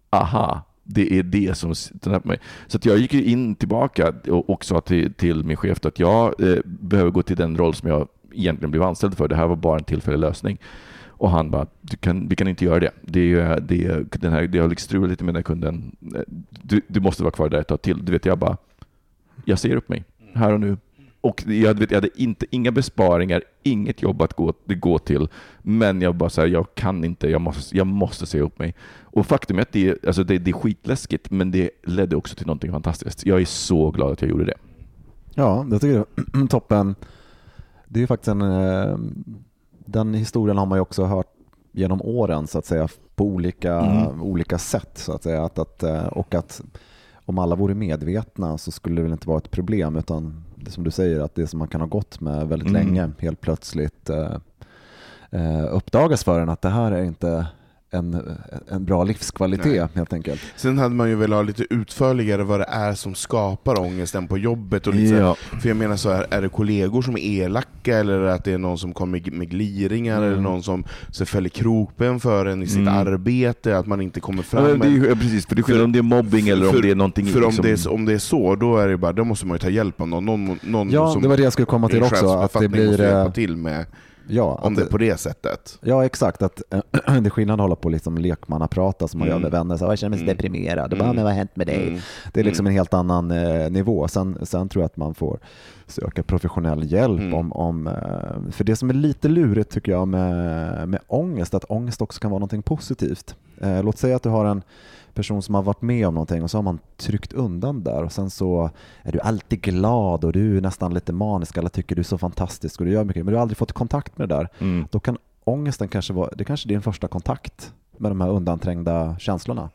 Aha, 0.09 0.61
det 0.83 1.19
är 1.19 1.23
det 1.23 1.57
som 1.57 1.75
sitter 1.75 2.19
på 2.19 2.27
mig. 2.27 2.39
Så 2.67 2.77
att 2.77 2.85
jag 2.85 2.97
gick 2.97 3.13
ju 3.13 3.23
in 3.23 3.55
tillbaka 3.55 4.13
och, 4.27 4.49
och 4.49 4.65
sa 4.65 4.81
till, 4.81 5.13
till 5.13 5.43
min 5.43 5.57
chef 5.57 5.85
att 5.85 5.99
jag 5.99 6.41
eh, 6.43 6.59
behöver 6.65 7.11
gå 7.11 7.21
till 7.21 7.35
den 7.35 7.57
roll 7.57 7.73
som 7.73 7.89
jag 7.89 8.07
egentligen 8.31 8.71
blev 8.71 8.83
anställd 8.83 9.17
för. 9.17 9.27
Det 9.27 9.35
här 9.35 9.47
var 9.47 9.55
bara 9.55 9.77
en 9.77 9.83
tillfällig 9.83 10.19
lösning. 10.19 10.57
Och 11.07 11.29
han 11.29 11.51
bara, 11.51 11.67
du 11.81 11.97
kan, 11.97 12.27
vi 12.27 12.35
kan 12.35 12.47
inte 12.47 12.65
göra 12.65 12.79
det. 12.79 12.91
Det, 13.01 13.33
är, 13.33 13.59
det, 13.59 13.85
är, 13.85 14.05
den 14.11 14.33
här, 14.33 14.47
det 14.47 14.59
har 14.59 14.67
liksom 14.67 14.85
strulat 14.85 15.09
lite 15.09 15.23
med 15.23 15.33
den 15.33 15.39
här 15.39 15.43
kunden. 15.43 15.95
Eh, 16.15 16.21
du, 16.49 16.81
du 16.87 16.99
måste 16.99 17.23
vara 17.23 17.31
kvar 17.31 17.49
där 17.49 17.59
ett 17.59 17.67
tag 17.67 17.81
till. 17.81 18.05
Du 18.05 18.11
vet, 18.11 18.25
jag 18.25 18.37
bara, 18.37 18.57
jag 19.45 19.59
säger 19.59 19.75
upp 19.75 19.89
mig 19.89 20.03
här 20.33 20.53
och 20.53 20.59
nu. 20.59 20.77
Och 21.27 21.43
jag, 21.47 21.79
vet, 21.79 21.91
jag 21.91 21.97
hade 21.97 22.21
inte, 22.21 22.45
inga 22.49 22.71
besparingar, 22.71 23.43
inget 23.63 24.01
jobb 24.01 24.21
att 24.21 24.33
gå, 24.33 24.53
gå 24.65 24.99
till. 24.99 25.27
Men 25.61 26.01
jag 26.01 26.15
bara 26.15 26.29
så 26.29 26.41
här, 26.41 26.47
jag 26.47 26.75
kan 26.75 27.03
inte, 27.03 27.27
jag 27.27 27.41
måste, 27.41 27.77
jag 27.77 27.87
måste 27.87 28.25
säga 28.25 28.43
upp 28.43 28.59
mig. 28.59 28.75
Och 29.01 29.25
faktum 29.25 29.57
är 29.57 29.61
att 29.61 29.71
det, 29.71 30.05
alltså 30.05 30.23
det, 30.23 30.37
det 30.37 30.51
är 30.51 30.53
skitläskigt, 30.53 31.31
men 31.31 31.51
det 31.51 31.69
ledde 31.83 32.15
också 32.15 32.35
till 32.35 32.47
någonting 32.47 32.71
fantastiskt. 32.71 33.25
Jag 33.25 33.41
är 33.41 33.45
så 33.45 33.91
glad 33.91 34.11
att 34.11 34.21
jag 34.21 34.31
gjorde 34.31 34.45
det. 34.45 34.57
Ja, 35.33 35.65
det 35.69 35.79
tycker 35.79 36.05
jag 36.33 36.49
toppen. 36.49 36.95
Det 37.87 38.03
är 38.03 38.07
faktiskt 38.07 38.27
en, 38.27 38.41
eh, 38.41 38.97
den 39.85 40.13
historien 40.13 40.57
har 40.57 40.65
man 40.65 40.77
ju 40.77 40.81
också 40.81 41.03
hört 41.03 41.33
genom 41.71 42.01
åren 42.01 42.47
så 42.47 42.59
att 42.59 42.65
säga 42.65 42.87
på 43.15 43.25
olika, 43.25 43.79
mm. 43.79 44.21
olika 44.21 44.57
sätt 44.57 44.91
så 44.97 45.13
att 45.13 45.23
säga. 45.23 45.43
Att, 45.43 45.59
att, 45.59 45.83
eh, 45.83 46.05
och 46.05 46.35
att 46.35 46.61
om 47.25 47.39
alla 47.39 47.55
vore 47.55 47.73
medvetna 47.75 48.57
så 48.57 48.71
skulle 48.71 48.95
det 48.95 49.01
väl 49.01 49.11
inte 49.11 49.27
vara 49.27 49.37
ett 49.37 49.51
problem 49.51 49.95
utan 49.95 50.43
det 50.63 50.71
som 50.71 50.83
du 50.83 50.91
säger 50.91 51.19
att 51.19 51.35
det 51.35 51.47
som 51.47 51.59
man 51.59 51.67
kan 51.67 51.81
ha 51.81 51.87
gått 51.87 52.19
med 52.19 52.47
väldigt 52.47 52.69
mm. 52.69 52.85
länge 52.85 53.11
helt 53.19 53.41
plötsligt 53.41 54.09
eh, 54.09 54.35
eh 55.31 55.65
uppdagas 55.71 56.23
för 56.23 56.39
en 56.39 56.49
att 56.49 56.61
det 56.61 56.69
här 56.69 56.91
är 56.91 57.03
inte 57.03 57.47
en, 57.97 58.37
en 58.67 58.85
bra 58.85 59.03
livskvalitet 59.03 59.65
Nej. 59.65 59.89
helt 59.93 60.13
enkelt. 60.13 60.41
Sen 60.55 60.77
hade 60.77 60.95
man 60.95 61.09
ju 61.09 61.15
velat 61.15 61.37
ha 61.37 61.43
lite 61.43 61.65
utförligare 61.69 62.43
vad 62.43 62.59
det 62.59 62.65
är 62.69 62.93
som 62.93 63.15
skapar 63.15 63.79
ångesten 63.79 64.27
på 64.27 64.37
jobbet. 64.37 64.87
Och 64.87 64.93
lite 64.93 65.15
ja. 65.15 65.35
För 65.61 65.67
jag 65.67 65.77
menar 65.77 65.95
så 65.95 66.11
här, 66.11 66.25
är 66.29 66.41
det 66.41 66.49
kollegor 66.49 67.01
som 67.01 67.17
är 67.17 67.21
elaka 67.21 67.97
eller 67.97 68.21
att 68.21 68.43
det 68.43 68.53
är 68.53 68.57
någon 68.57 68.77
som 68.77 68.93
kommer 68.93 69.31
med 69.31 69.49
gliringar 69.49 70.17
mm. 70.17 70.29
eller 70.29 70.41
någon 70.41 70.63
som 70.63 70.83
så 71.11 71.25
fäller 71.25 71.49
kroppen 71.49 72.19
för 72.19 72.45
en 72.45 72.63
i 72.63 72.67
sitt 72.67 72.77
mm. 72.77 72.93
arbete, 72.93 73.77
att 73.77 73.87
man 73.87 74.01
inte 74.01 74.19
kommer 74.19 74.43
fram. 74.43 74.63
Ja, 74.63 74.75
det 74.75 75.09
är, 75.09 75.15
precis, 75.15 75.45
för 75.45 75.55
det 75.55 75.63
skillnad 75.63 75.83
om 75.83 75.91
det 75.91 75.99
är 75.99 76.03
mobbing 76.03 76.49
eller 76.49 76.65
för, 76.65 76.75
om 76.75 76.81
det 76.81 76.91
är 76.91 76.95
någonting. 76.95 77.25
För 77.25 77.41
liksom... 77.41 77.59
om, 77.59 77.63
det 77.63 77.85
är, 77.85 77.91
om 77.91 78.05
det 78.05 78.13
är 78.13 78.17
så, 78.17 78.55
då 78.55 78.77
är 78.77 78.87
det 78.87 78.97
bara, 78.97 79.13
då 79.13 79.23
måste 79.23 79.45
man 79.45 79.55
ju 79.55 79.59
ta 79.59 79.69
hjälp 79.69 80.01
av 80.01 80.07
någon. 80.07 80.25
någon, 80.25 80.59
någon 80.63 80.89
ja, 80.89 81.13
som 81.13 81.21
det 81.21 81.27
var 81.27 81.37
det 81.37 81.43
jag 81.43 81.53
skulle 81.53 81.65
komma 81.65 81.89
till 81.89 82.03
också. 82.03 82.29
Att 82.29 82.53
det 82.53 82.67
blir, 82.67 83.01
hjälpa 83.01 83.31
till 83.31 83.57
med 83.57 83.85
Ja, 84.29 84.59
om 84.63 84.75
det 84.75 84.81
är 84.81 84.85
på 84.85 84.97
det 84.97 85.17
sättet. 85.17 85.79
Ja, 85.81 86.05
exakt. 86.05 86.41
Att, 86.41 86.61
äh, 86.69 86.79
det 86.91 87.27
är 87.27 87.29
skillnad 87.29 87.53
att 87.53 87.63
hålla 87.63 87.75
på 87.75 87.89
liksom 87.89 88.17
lekmannaprata 88.17 89.07
som 89.07 89.19
man 89.19 89.27
mm. 89.27 89.35
gör 89.35 89.41
med 89.41 89.51
vänner. 89.51 89.77
Så, 89.77 89.85
jag 89.85 89.99
känner 89.99 90.09
mig 90.09 90.19
så 90.19 90.23
mm. 90.23 90.35
deprimerad. 90.35 90.93
Mm. 90.93 90.99
Bara, 90.99 91.13
men 91.13 91.23
vad 91.23 91.33
har 91.33 91.37
hänt 91.37 91.55
med 91.55 91.67
dig? 91.67 91.87
Mm. 91.87 91.99
Det 92.33 92.39
är 92.39 92.43
liksom 92.43 92.65
mm. 92.65 92.71
en 92.71 92.77
helt 92.77 92.93
annan 92.93 93.31
eh, 93.31 93.69
nivå. 93.69 94.07
Sen, 94.07 94.37
sen 94.41 94.69
tror 94.69 94.81
jag 94.81 94.85
att 94.85 94.97
man 94.97 95.15
får 95.15 95.39
söka 95.87 96.23
professionell 96.23 96.91
hjälp. 96.91 97.21
Mm. 97.21 97.33
om, 97.33 97.53
om 97.53 97.87
eh, 97.87 98.51
För 98.51 98.63
det 98.63 98.75
som 98.75 98.89
är 98.89 98.93
lite 98.93 99.27
lurigt 99.27 99.71
tycker 99.71 99.91
jag 99.91 100.07
med, 100.07 100.89
med 100.89 100.99
ångest, 101.07 101.53
att 101.53 101.65
ångest 101.69 102.01
också 102.01 102.19
kan 102.19 102.31
vara 102.31 102.39
någonting 102.39 102.61
positivt. 102.61 103.35
Eh, 103.61 103.83
låt 103.83 103.97
säga 103.97 104.15
att 104.15 104.23
du 104.23 104.29
har 104.29 104.45
en 104.45 104.63
person 105.17 105.41
som 105.41 105.55
har 105.55 105.61
varit 105.61 105.81
med 105.81 106.07
om 106.07 106.13
någonting 106.13 106.43
och 106.43 106.51
så 106.51 106.57
har 106.57 106.63
man 106.63 106.79
tryckt 106.97 107.33
undan 107.33 107.83
där 107.83 108.03
och 108.03 108.11
sen 108.11 108.29
så 108.29 108.69
är 109.03 109.11
du 109.11 109.19
alltid 109.19 109.61
glad 109.61 110.23
och 110.23 110.33
du 110.33 110.57
är 110.57 110.61
nästan 110.61 110.93
lite 110.93 111.13
manisk, 111.13 111.57
alla 111.57 111.69
tycker 111.69 111.95
du 111.95 111.99
är 111.99 112.03
så 112.03 112.17
fantastisk 112.17 112.79
och 112.79 112.85
du 112.85 112.91
gör 112.91 113.03
mycket, 113.03 113.25
men 113.25 113.31
du 113.31 113.35
har 113.37 113.41
aldrig 113.41 113.57
fått 113.57 113.71
kontakt 113.71 114.17
med 114.17 114.29
det 114.29 114.35
där. 114.35 114.49
Mm. 114.59 114.87
Då 114.91 114.99
kan 114.99 115.17
ångesten 115.43 115.87
kanske 115.87 116.13
vara, 116.13 116.29
det 116.35 116.43
kanske 116.43 116.67
är 116.67 116.69
din 116.69 116.81
första 116.81 117.07
kontakt 117.07 117.73
med 117.97 118.11
de 118.11 118.21
här 118.21 118.29
undanträngda 118.29 119.15
känslorna. 119.19 119.69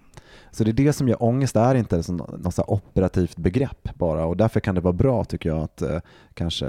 Så 0.55 0.65
det 0.65 0.71
är 0.71 0.73
det 0.73 0.93
som 0.93 1.09
gör 1.09 1.23
ångest 1.23 1.57
är 1.57 1.75
inte 1.75 2.03
något 2.09 2.55
så 2.55 2.65
operativt 2.67 3.37
begrepp 3.37 3.89
bara 3.95 4.25
och 4.25 4.37
därför 4.37 4.61
kan 4.61 4.75
det 4.75 4.81
vara 4.81 4.93
bra 4.93 5.25
tycker 5.25 5.49
jag 5.49 5.59
att 5.59 5.83
eh, 5.83 5.99
kanske 6.35 6.67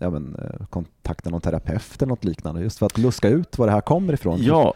ja, 0.00 0.10
men, 0.10 0.36
eh, 0.36 0.66
kontakta 0.66 1.30
någon 1.30 1.40
terapeut 1.40 2.02
eller 2.02 2.06
något 2.06 2.24
liknande 2.24 2.62
just 2.62 2.78
för 2.78 2.86
att 2.86 2.98
luska 2.98 3.28
ut 3.28 3.58
var 3.58 3.66
det 3.66 3.72
här 3.72 3.80
kommer 3.80 4.12
ifrån. 4.12 4.42
Ja, 4.42 4.74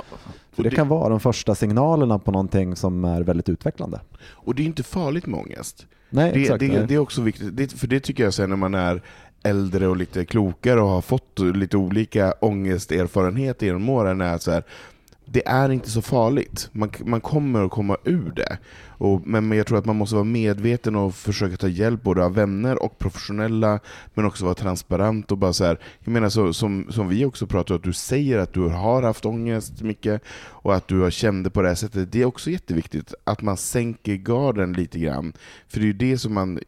för 0.53 0.62
det, 0.62 0.71
kan 0.71 0.88
vara 0.88 1.09
de 1.09 1.21
första 1.21 1.55
signalerna 1.55 2.18
på 2.18 2.31
någonting 2.31 2.77
som 2.77 3.05
är 3.05 3.23
väldigt 3.23 3.49
utvecklande. 3.49 4.01
Och 4.21 4.55
det 4.55 4.62
är 4.62 4.66
inte 4.66 4.83
farligt 4.83 5.27
med 5.27 5.40
ångest. 5.40 5.87
Nej, 6.11 6.33
det, 6.33 6.42
exakt, 6.42 6.61
det, 6.61 6.68
nej. 6.68 6.87
det 6.88 6.94
är 6.94 6.99
också 6.99 7.23
viktigt, 7.23 7.57
det, 7.57 7.73
för 7.73 7.87
det 7.87 8.01
tycker 8.01 8.25
jag 8.25 8.35
sen 8.35 8.51
när 8.51 8.57
man 8.57 8.75
är 8.75 9.03
äldre 9.42 9.88
och 9.88 9.97
lite 9.97 10.25
klokare 10.25 10.81
och 10.81 10.88
har 10.88 11.03
fått 11.03 11.38
lite 11.38 11.77
olika 11.77 12.35
ångesterfarenheter 12.40 13.66
genom 13.66 13.88
åren, 13.88 14.21
är 14.21 14.38
så 14.38 14.51
här, 14.51 14.64
det 15.31 15.49
är 15.49 15.71
inte 15.71 15.91
så 15.91 16.03
farligt. 16.03 16.69
Man, 16.73 16.93
man 17.05 17.21
kommer 17.21 17.64
att 17.64 17.71
komma 17.71 17.97
ur 18.05 18.33
det. 18.37 18.59
Och, 18.98 19.26
men, 19.26 19.52
jag 19.52 19.66
tror 19.66 19.78
att 19.78 19.84
man 19.84 19.96
måste 19.96 20.14
vara 20.14 20.24
medveten 20.24 20.96
och 20.96 21.14
försöka 21.14 21.56
ta 21.56 21.68
hjälp 21.68 22.02
både 22.02 22.24
av 22.24 22.34
vänner 22.34 22.82
och 22.82 22.98
professionella, 22.98 23.80
men 24.14 24.24
också 24.24 24.44
vara 24.44 24.54
transparent 24.54 25.32
och 25.32 25.38
bara 25.38 25.52
så 25.52 25.64
här, 25.64 25.78
jag 26.00 26.12
menar 26.12 26.28
så, 26.28 26.52
som, 26.52 26.87
som 26.90 27.08
vi 27.08 27.24
också 27.24 27.46
pratar 27.46 27.74
att 27.74 27.82
du 27.82 27.92
säger 27.92 28.38
att 28.38 28.52
du 28.52 28.61
har 28.61 29.02
haft 29.02 29.24
ångest 29.24 29.82
mycket 29.82 30.22
och 30.68 30.74
att 30.74 30.88
du 30.88 31.00
har 31.00 31.11
känt 31.11 31.44
det 31.44 31.50
på 31.50 31.62
det 31.62 31.68
här 31.68 31.74
sättet. 31.74 32.12
Det 32.12 32.22
är 32.22 32.24
också 32.24 32.50
jätteviktigt 32.50 33.14
att 33.24 33.42
man 33.42 33.56
sänker 33.56 34.14
garden 34.14 34.72
lite 34.72 34.98
grann. 34.98 35.32
För 35.68 35.80
det 35.80 35.84
är 35.84 35.87
ju 35.87 35.92
det 35.92 36.18
som 36.18 36.34
man, 36.34 36.61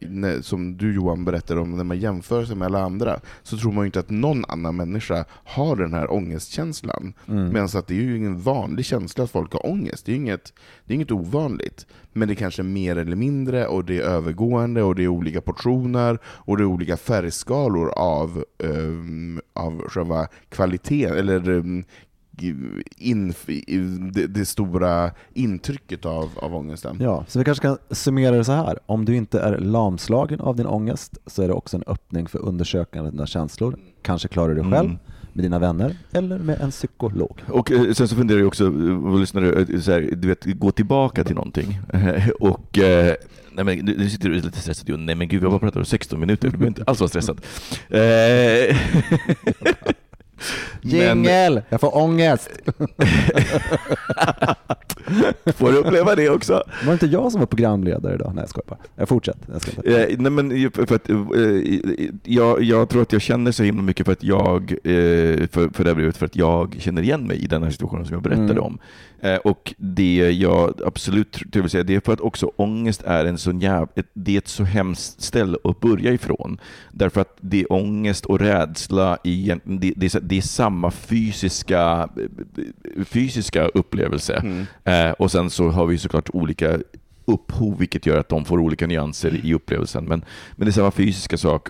som 0.42 0.76
du 0.76 0.94
Johan 0.94 1.24
berättade 1.24 1.60
om, 1.60 1.76
när 1.76 1.84
man 1.84 1.98
jämför 1.98 2.44
sig 2.44 2.56
med 2.56 2.66
alla 2.66 2.82
andra, 2.82 3.20
så 3.42 3.58
tror 3.58 3.72
man 3.72 3.84
ju 3.84 3.86
inte 3.86 4.00
att 4.00 4.10
någon 4.10 4.44
annan 4.44 4.76
människa 4.76 5.24
har 5.44 5.76
den 5.76 5.92
här 5.92 6.12
ångestkänslan. 6.12 7.12
Mm. 7.28 7.52
Medan 7.52 7.68
att 7.74 7.86
det 7.86 7.94
är 7.94 8.02
ju 8.02 8.16
ingen 8.16 8.40
vanlig 8.40 8.84
känsla 8.84 9.24
att 9.24 9.30
folk 9.30 9.52
har 9.52 9.66
ångest. 9.66 10.06
Det 10.06 10.12
är 10.12 10.16
inget, 10.16 10.52
det 10.84 10.92
är 10.92 10.94
inget 10.94 11.10
ovanligt 11.10 11.86
men 12.12 12.28
det 12.28 12.34
kanske 12.34 12.62
är 12.62 12.64
mer 12.64 12.96
eller 12.96 13.16
mindre, 13.16 13.66
och 13.66 13.84
det 13.84 13.98
är 13.98 14.02
övergående, 14.02 14.82
och 14.82 14.94
det 14.94 15.04
är 15.04 15.08
olika 15.08 15.40
portioner, 15.40 16.18
och 16.24 16.56
det 16.56 16.62
är 16.62 16.66
olika 16.66 16.96
färgskalor 16.96 17.90
av, 17.96 18.44
um, 18.58 19.40
av 19.52 19.88
själva 19.88 20.26
kvaliteten, 20.48 21.18
eller 21.18 21.48
um, 21.48 21.84
in, 22.96 23.34
det, 24.12 24.26
det, 24.26 24.46
stora 24.46 25.10
intrycket 25.34 26.06
av, 26.06 26.30
av 26.36 26.54
ångesten. 26.54 26.96
Ja, 27.00 27.24
så 27.28 27.38
vi 27.38 27.44
kanske 27.44 27.62
kan 27.62 27.78
summera 27.90 28.36
det 28.36 28.44
så 28.44 28.52
här. 28.52 28.78
Om 28.86 29.04
du 29.04 29.16
inte 29.16 29.40
är 29.40 29.58
lamslagen 29.58 30.40
av 30.40 30.56
din 30.56 30.66
ångest 30.66 31.18
så 31.26 31.42
är 31.42 31.48
det 31.48 31.54
också 31.54 31.76
en 31.76 31.84
öppning 31.86 32.28
för 32.28 32.38
undersökande 32.38 33.08
av 33.08 33.12
dina 33.12 33.26
känslor. 33.26 33.78
Kanske 34.02 34.28
klarar 34.28 34.48
du 34.48 34.54
det 34.54 34.70
själv. 34.70 34.90
Mm 34.90 34.98
med 35.32 35.44
dina 35.44 35.58
vänner 35.58 35.96
eller 36.12 36.38
med 36.38 36.60
en 36.60 36.70
psykolog. 36.70 37.42
Och 37.48 37.70
eh, 37.70 37.92
sen 37.92 38.08
så 38.08 38.16
funderar 38.16 38.38
jag 38.38 38.48
också, 38.48 38.70
vad 38.70 39.20
lyssnare, 39.20 39.60
eh, 39.60 39.80
så 39.80 39.92
här, 39.92 40.10
du 40.16 40.28
vet, 40.28 40.44
gå 40.44 40.70
tillbaka 40.70 41.24
till 41.24 41.34
någonting. 41.34 41.80
Och 42.40 42.78
eh, 42.78 43.14
nej 43.52 43.64
men 43.64 43.78
nu 43.78 44.10
sitter 44.10 44.28
du 44.28 44.34
lite 44.34 44.60
stressad. 44.60 45.00
Nej 45.00 45.14
men 45.14 45.28
gud, 45.28 45.42
har 45.42 45.50
bara 45.50 45.60
pratat 45.60 45.76
om 45.76 45.84
16 45.84 46.20
minuter, 46.20 46.48
du 46.48 46.52
behöver 46.52 46.66
inte 46.66 46.84
alls 46.86 47.00
vara 47.00 47.08
stressad. 47.08 47.40
Jingel! 50.82 51.62
Jag 51.68 51.80
får 51.80 51.96
ångest. 51.96 52.50
får 55.56 55.72
du 55.72 55.78
uppleva 55.78 56.14
det 56.14 56.30
också? 56.30 56.52
Var 56.52 56.86
det 56.86 56.92
inte 56.92 57.06
jag 57.06 57.32
som 57.32 57.40
var 57.40 57.46
programledare 57.46 58.14
idag? 58.14 58.32
Nej 58.34 58.42
jag 58.42 58.48
skojar 58.48 58.66
bara. 58.68 58.78
Jag 58.96 59.08
fortsätter. 59.08 59.52
Jag, 59.52 59.62
ska 59.62 59.70
inte. 59.70 60.02
Eh, 60.02 60.18
nej, 60.18 60.30
men 60.30 60.70
för 60.70 60.94
att, 60.94 61.10
eh, 61.10 61.16
jag, 62.24 62.62
jag, 62.62 62.88
tror 62.88 63.02
att 63.02 63.12
jag 63.12 63.22
känner 63.22 63.52
så 63.52 63.62
himla 63.62 63.82
mycket 63.82 64.06
för 64.06 64.12
att 64.12 64.22
jag, 64.22 64.72
eh, 64.72 65.46
för, 65.46 65.74
för 65.74 65.84
det 65.84 65.94
brevet, 65.94 66.16
för 66.16 66.26
att 66.26 66.36
jag 66.36 66.76
känner 66.78 67.02
igen 67.02 67.26
mig 67.26 67.44
i 67.44 67.46
den 67.46 67.62
här 67.62 67.70
situationen 67.70 68.06
som 68.06 68.14
jag 68.14 68.22
berättade 68.22 68.52
mm. 68.52 68.62
om. 68.62 68.78
Eh, 69.22 69.36
och 69.36 69.74
det 69.76 70.30
jag 70.30 70.80
absolut 70.86 71.42
vill 71.52 71.70
säga, 71.70 71.84
det 71.84 71.94
är 71.94 72.00
för 72.00 72.12
att 72.12 72.20
också 72.20 72.52
ångest 72.56 73.02
är 73.02 73.24
en 73.24 73.38
sån 73.38 73.60
jäv, 73.60 73.88
ett, 73.94 74.06
det 74.12 74.34
är 74.34 74.38
ett 74.38 74.48
så 74.48 74.64
hemskt 74.64 75.22
ställe 75.22 75.58
att 75.64 75.80
börja 75.80 76.12
ifrån. 76.12 76.58
Därför 76.90 77.20
att 77.20 77.36
det 77.40 77.60
är 77.60 77.72
ångest 77.72 78.26
och 78.26 78.40
rädsla, 78.40 79.18
i, 79.24 79.54
det, 79.64 79.92
det, 79.96 80.14
är, 80.14 80.20
det 80.20 80.36
är 80.36 80.42
samma 80.42 80.90
fysiska, 80.90 82.08
fysiska 83.04 83.66
upplevelse. 83.66 84.34
Mm. 84.34 84.66
Eh, 85.00 85.10
och 85.10 85.30
sen 85.30 85.50
så 85.50 85.68
har 85.68 85.86
vi 85.86 85.98
såklart 85.98 86.30
olika 86.32 86.78
upphov, 87.24 87.78
vilket 87.78 88.06
gör 88.06 88.18
att 88.18 88.28
de 88.28 88.44
får 88.44 88.58
olika 88.58 88.86
nyanser 88.86 89.40
i 89.46 89.54
upplevelsen. 89.54 90.04
Men, 90.04 90.24
men 90.56 90.66
det 90.66 90.70
är 90.70 90.72
samma 90.72 90.90
fysiska 90.90 91.36
sak. 91.36 91.68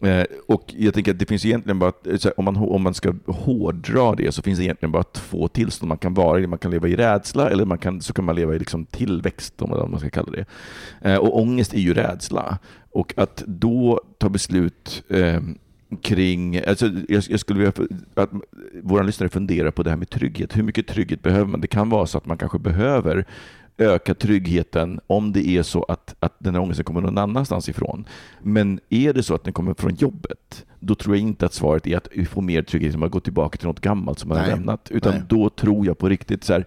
Eh, 0.00 0.24
och 0.46 0.74
jag 0.78 0.94
tänker 0.94 1.12
att 1.12 1.18
det 1.18 1.26
finns 1.26 1.44
egentligen 1.44 1.78
bara, 1.78 1.92
eh, 2.04 2.30
om 2.36 2.44
man, 2.44 2.56
om 2.56 2.82
man 2.82 2.94
ska 2.94 3.14
hårdra 3.26 4.14
det, 4.14 4.32
så 4.32 4.42
finns 4.42 4.58
det 4.58 4.64
egentligen 4.64 4.92
bara 4.92 5.02
två 5.02 5.48
tillstånd 5.48 5.88
man 5.88 5.98
kan 5.98 6.14
vara 6.14 6.40
i. 6.40 6.46
Man 6.46 6.58
kan 6.58 6.70
leva 6.70 6.88
i 6.88 6.96
rädsla 6.96 7.50
eller 7.50 7.64
man 7.64 7.78
kan, 7.78 8.00
så 8.00 8.12
kan 8.12 8.24
man 8.24 8.36
leva 8.36 8.54
i 8.54 8.58
liksom 8.58 8.86
tillväxt, 8.86 9.62
om 9.62 9.90
man 9.90 10.00
ska 10.00 10.10
kalla 10.10 10.32
det. 10.32 10.44
Eh, 11.00 11.16
och 11.16 11.40
ångest 11.40 11.74
är 11.74 11.80
ju 11.80 11.94
rädsla. 11.94 12.58
Och 12.90 13.14
att 13.16 13.42
då 13.46 14.00
ta 14.18 14.28
beslut 14.28 15.02
eh, 15.08 15.40
kring, 15.96 16.60
alltså 16.66 16.86
jag, 17.08 17.22
jag 17.28 17.40
skulle 17.40 17.58
vilja 17.58 17.86
att 18.14 18.30
våra 18.82 19.02
lyssnare 19.02 19.28
funderar 19.28 19.70
på 19.70 19.82
det 19.82 19.90
här 19.90 19.96
med 19.96 20.10
trygghet. 20.10 20.56
Hur 20.56 20.62
mycket 20.62 20.86
trygghet 20.86 21.22
behöver 21.22 21.50
man? 21.50 21.60
Det 21.60 21.66
kan 21.66 21.90
vara 21.90 22.06
så 22.06 22.18
att 22.18 22.26
man 22.26 22.38
kanske 22.38 22.58
behöver 22.58 23.26
öka 23.78 24.14
tryggheten 24.14 25.00
om 25.06 25.32
det 25.32 25.48
är 25.48 25.62
så 25.62 25.82
att, 25.82 26.14
att 26.20 26.34
den 26.38 26.54
här 26.54 26.62
ångesten 26.62 26.84
kommer 26.84 27.00
någon 27.00 27.18
annanstans 27.18 27.68
ifrån. 27.68 28.04
Men 28.42 28.80
är 28.88 29.12
det 29.12 29.22
så 29.22 29.34
att 29.34 29.44
den 29.44 29.52
kommer 29.52 29.74
från 29.74 29.94
jobbet, 29.94 30.64
då 30.80 30.94
tror 30.94 31.16
jag 31.16 31.22
inte 31.22 31.46
att 31.46 31.54
svaret 31.54 31.86
är 31.86 31.96
att 31.96 32.08
vi 32.12 32.24
får 32.24 32.42
mer 32.42 32.62
trygghet 32.62 32.92
som 32.92 33.02
att 33.02 33.10
gå 33.10 33.20
tillbaka 33.20 33.58
till 33.58 33.68
något 33.68 33.80
gammalt 33.80 34.18
som 34.18 34.28
man 34.28 34.38
har 34.38 34.46
lämnat. 34.46 34.90
Utan 34.90 35.12
Nej. 35.12 35.22
då 35.28 35.50
tror 35.50 35.86
jag 35.86 35.98
på 35.98 36.08
riktigt 36.08 36.44
så 36.44 36.52
här, 36.52 36.64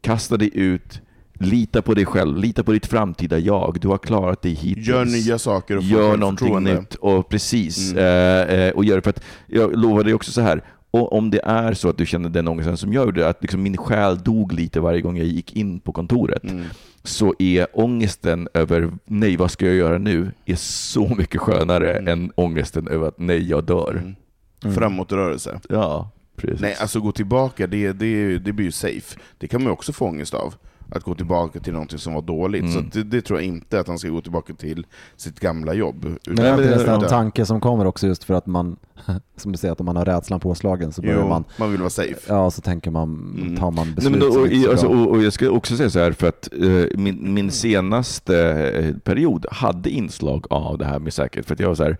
kasta 0.00 0.36
dig 0.36 0.50
ut, 0.54 1.00
Lita 1.42 1.82
på 1.82 1.94
dig 1.94 2.06
själv, 2.06 2.36
lita 2.36 2.62
på 2.64 2.72
ditt 2.72 2.86
framtida 2.86 3.38
jag. 3.38 3.78
Du 3.80 3.88
har 3.88 3.98
klarat 3.98 4.42
dig 4.42 4.52
hittills. 4.54 4.86
Gör 4.88 5.04
nya 5.04 5.38
saker 5.38 5.76
och 5.76 5.82
Gör 5.82 6.16
någonting 6.16 6.62
nytt. 6.64 6.94
Och 6.94 7.28
precis. 7.28 7.92
Mm. 7.92 8.04
Eh, 8.04 8.54
eh, 8.60 8.70
och 8.72 8.84
gör 8.84 9.00
för 9.00 9.10
att, 9.10 9.22
jag 9.46 9.76
lovar 9.76 10.04
dig 10.04 10.14
också 10.14 10.32
så 10.32 10.40
här, 10.40 10.62
Och 10.92 11.12
om 11.12 11.30
det 11.30 11.40
är 11.44 11.74
så 11.74 11.88
att 11.88 11.98
du 11.98 12.06
känner 12.06 12.28
den 12.28 12.48
ångesten 12.48 12.76
som 12.76 12.92
jag 12.92 13.04
gjorde, 13.04 13.28
att 13.28 13.42
liksom 13.42 13.62
min 13.62 13.76
själ 13.76 14.18
dog 14.18 14.52
lite 14.52 14.80
varje 14.80 15.00
gång 15.00 15.16
jag 15.16 15.26
gick 15.26 15.56
in 15.56 15.80
på 15.80 15.92
kontoret, 15.92 16.44
Mm. 16.44 16.64
så 17.04 17.34
är 17.38 17.66
ångesten 17.72 18.48
över 18.54 18.90
nej, 19.04 19.36
vad 19.36 19.50
ska 19.50 19.66
jag 19.66 19.74
göra 19.74 19.98
nu, 19.98 20.32
är 20.46 20.56
så 20.56 21.14
mycket 21.18 21.40
skönare 21.40 21.92
än 21.92 22.32
ångesten 22.34 22.88
över 22.88 23.08
att 23.08 23.18
nej, 23.18 23.48
jag 23.48 23.64
dör. 23.64 24.02
Mm. 24.62 24.74
Framåtrörelse. 24.74 25.60
Ja, 25.68 26.10
precis. 26.36 26.60
Nej, 26.60 26.76
alltså 26.80 27.00
gå 27.00 27.12
tillbaka, 27.12 27.66
det, 27.66 27.92
det, 27.92 28.38
det 28.38 28.52
blir 28.52 28.66
ju 28.66 28.72
safe. 28.72 29.18
Det 29.38 29.48
kan 29.48 29.62
man 29.62 29.68
ju 29.68 29.72
också 29.72 29.92
få 29.92 30.06
ångest 30.06 30.34
av. 30.34 30.54
Att 30.92 31.02
gå 31.02 31.14
tillbaka 31.14 31.60
till 31.60 31.72
någonting 31.72 31.98
som 31.98 32.14
var 32.14 32.22
dåligt. 32.22 32.62
Mm. 32.62 32.72
Så 32.72 32.80
det, 32.80 33.02
det 33.02 33.22
tror 33.22 33.38
jag 33.38 33.46
inte 33.46 33.80
att 33.80 33.88
han 33.88 33.98
ska 33.98 34.08
gå 34.08 34.20
tillbaka 34.20 34.54
till 34.54 34.86
sitt 35.16 35.40
gamla 35.40 35.74
jobb. 35.74 36.04
Men 36.26 36.36
det 36.36 36.48
är 36.48 36.56
nästan 36.56 37.02
en 37.02 37.08
tanke 37.08 37.46
som 37.46 37.60
kommer 37.60 37.84
också 37.84 38.06
just 38.06 38.24
för 38.24 38.34
att 38.34 38.46
man, 38.46 38.76
som 39.36 39.52
du 39.52 39.58
säger, 39.58 39.72
att 39.72 39.80
om 39.80 39.86
man 39.86 39.96
har 39.96 40.04
rädslan 40.04 40.40
påslagen 40.40 40.92
så 40.92 41.02
börjar 41.02 41.20
Jo, 41.20 41.28
man, 41.28 41.44
man 41.58 41.70
vill 41.70 41.80
vara 41.80 41.90
safe. 41.90 42.20
ja 42.28 42.50
så 42.50 42.60
tänker 42.62 42.90
man, 42.90 43.10
Mm. 43.38 43.56
tar 43.56 43.70
man 43.70 43.86
Nej, 43.86 43.94
beslut 43.94 44.10
men 44.12 44.20
då, 44.20 44.26
och, 44.26 44.48
så 44.64 44.70
alltså, 44.70 44.86
och, 44.86 45.10
och 45.10 45.22
jag 45.22 45.32
ska 45.32 45.50
också 45.50 45.76
säga 45.76 45.90
så 45.90 45.98
här, 45.98 46.12
för 46.12 46.28
att 46.28 46.48
eh, 46.62 46.98
min, 46.98 47.34
min 47.34 47.50
senaste 47.50 48.38
eh, 48.74 48.96
period 48.96 49.46
hade 49.50 49.90
inslag 49.90 50.46
av 50.50 50.78
det 50.78 50.84
här 50.84 50.98
med 50.98 51.12
säkerhet. 51.12 51.46
För 51.46 51.54
att 51.54 51.60
jag 51.60 51.68
var 51.68 51.74
så 51.74 51.84
här, 51.84 51.96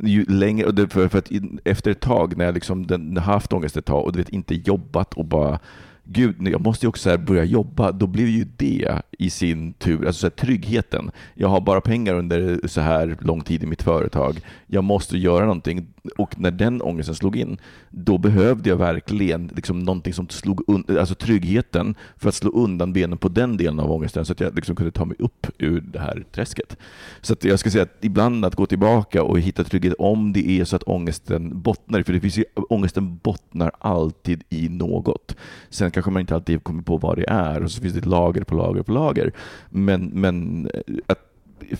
ju 0.00 0.24
längre, 0.24 0.66
och 0.66 0.92
för, 0.92 1.08
för 1.08 1.18
att 1.18 1.30
efter 1.64 1.90
ett 1.90 2.00
tag, 2.00 2.36
när 2.36 2.44
jag 2.44 2.54
liksom 2.54 2.86
den, 2.86 3.16
haft 3.16 3.52
ångest 3.52 3.76
ett 3.76 3.84
tag 3.84 4.04
och 4.04 4.12
du 4.12 4.18
vet, 4.18 4.28
inte 4.28 4.54
jobbat 4.54 5.14
och 5.14 5.24
bara 5.24 5.58
Gud, 6.04 6.48
jag 6.48 6.60
måste 6.60 6.86
ju 6.86 6.88
också 6.88 7.10
här 7.10 7.18
börja 7.18 7.44
jobba. 7.44 7.92
Då 7.92 8.06
blev 8.06 8.28
ju 8.28 8.46
det 8.56 9.02
i 9.18 9.30
sin 9.30 9.72
tur, 9.72 10.06
alltså 10.06 10.20
så 10.20 10.26
här, 10.26 10.30
tryggheten. 10.30 11.10
Jag 11.34 11.48
har 11.48 11.60
bara 11.60 11.80
pengar 11.80 12.14
under 12.14 12.68
så 12.68 12.80
här 12.80 13.16
lång 13.20 13.40
tid 13.40 13.62
i 13.62 13.66
mitt 13.66 13.82
företag. 13.82 14.40
Jag 14.66 14.84
måste 14.84 15.18
göra 15.18 15.44
någonting. 15.44 15.86
Och 16.18 16.40
när 16.40 16.50
den 16.50 16.82
ångesten 16.82 17.14
slog 17.14 17.36
in, 17.36 17.58
då 17.90 18.18
behövde 18.18 18.68
jag 18.68 18.76
verkligen 18.76 19.50
liksom 19.56 19.78
någonting 19.78 20.12
som 20.12 20.28
slog 20.28 20.60
un- 20.66 20.98
alltså 20.98 21.14
tryggheten 21.14 21.94
för 22.16 22.28
att 22.28 22.34
slå 22.34 22.50
undan 22.50 22.92
benen 22.92 23.18
på 23.18 23.28
den 23.28 23.56
delen 23.56 23.80
av 23.80 23.92
ångesten 23.92 24.24
så 24.24 24.32
att 24.32 24.40
jag 24.40 24.54
liksom 24.54 24.76
kunde 24.76 24.92
ta 24.92 25.04
mig 25.04 25.16
upp 25.18 25.46
ur 25.58 25.80
det 25.80 25.98
här 25.98 26.24
träsket. 26.32 26.76
Så 27.20 27.32
att 27.32 27.44
jag 27.44 27.58
ska 27.58 27.70
säga 27.70 27.82
att 27.82 27.96
ibland 28.04 28.44
att 28.44 28.54
gå 28.54 28.66
tillbaka 28.66 29.22
och 29.22 29.40
hitta 29.40 29.64
trygghet 29.64 29.94
om 29.98 30.32
det 30.32 30.50
är 30.50 30.64
så 30.64 30.76
att 30.76 30.82
ångesten 30.82 31.62
bottnar, 31.62 32.02
för 32.02 32.12
det 32.12 32.20
finns 32.20 32.38
ju, 32.38 32.44
ångesten 32.54 33.16
bottnar 33.22 33.70
alltid 33.78 34.42
i 34.50 34.68
något. 34.68 35.36
Sen 35.70 35.90
kanske 36.02 36.10
man 36.10 36.20
inte 36.20 36.34
alltid 36.34 36.64
kommer 36.64 36.82
på 36.82 36.96
vad 36.96 37.16
det 37.16 37.24
är 37.28 37.62
och 37.62 37.70
så 37.70 37.80
finns 37.82 37.94
det 37.94 38.06
lager 38.06 38.44
på 38.44 38.54
lager 38.54 38.82
på 38.82 38.92
lager. 38.92 39.32
Men, 39.70 40.04
men 40.06 40.66
eh, 40.74 40.80
att 41.06 41.18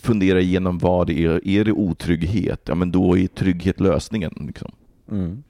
fundera 0.00 0.40
igenom 0.40 0.78
vad 0.78 1.06
det 1.06 1.24
är. 1.24 1.48
Är 1.48 1.64
det 1.64 1.72
otrygghet? 1.72 2.60
Ja, 2.64 2.74
men 2.74 2.92
då 2.92 3.18
är 3.18 3.26
trygghet 3.26 3.80
lösningen. 3.80 4.34
Liksom. 4.46 4.72
Mm. 5.10 5.42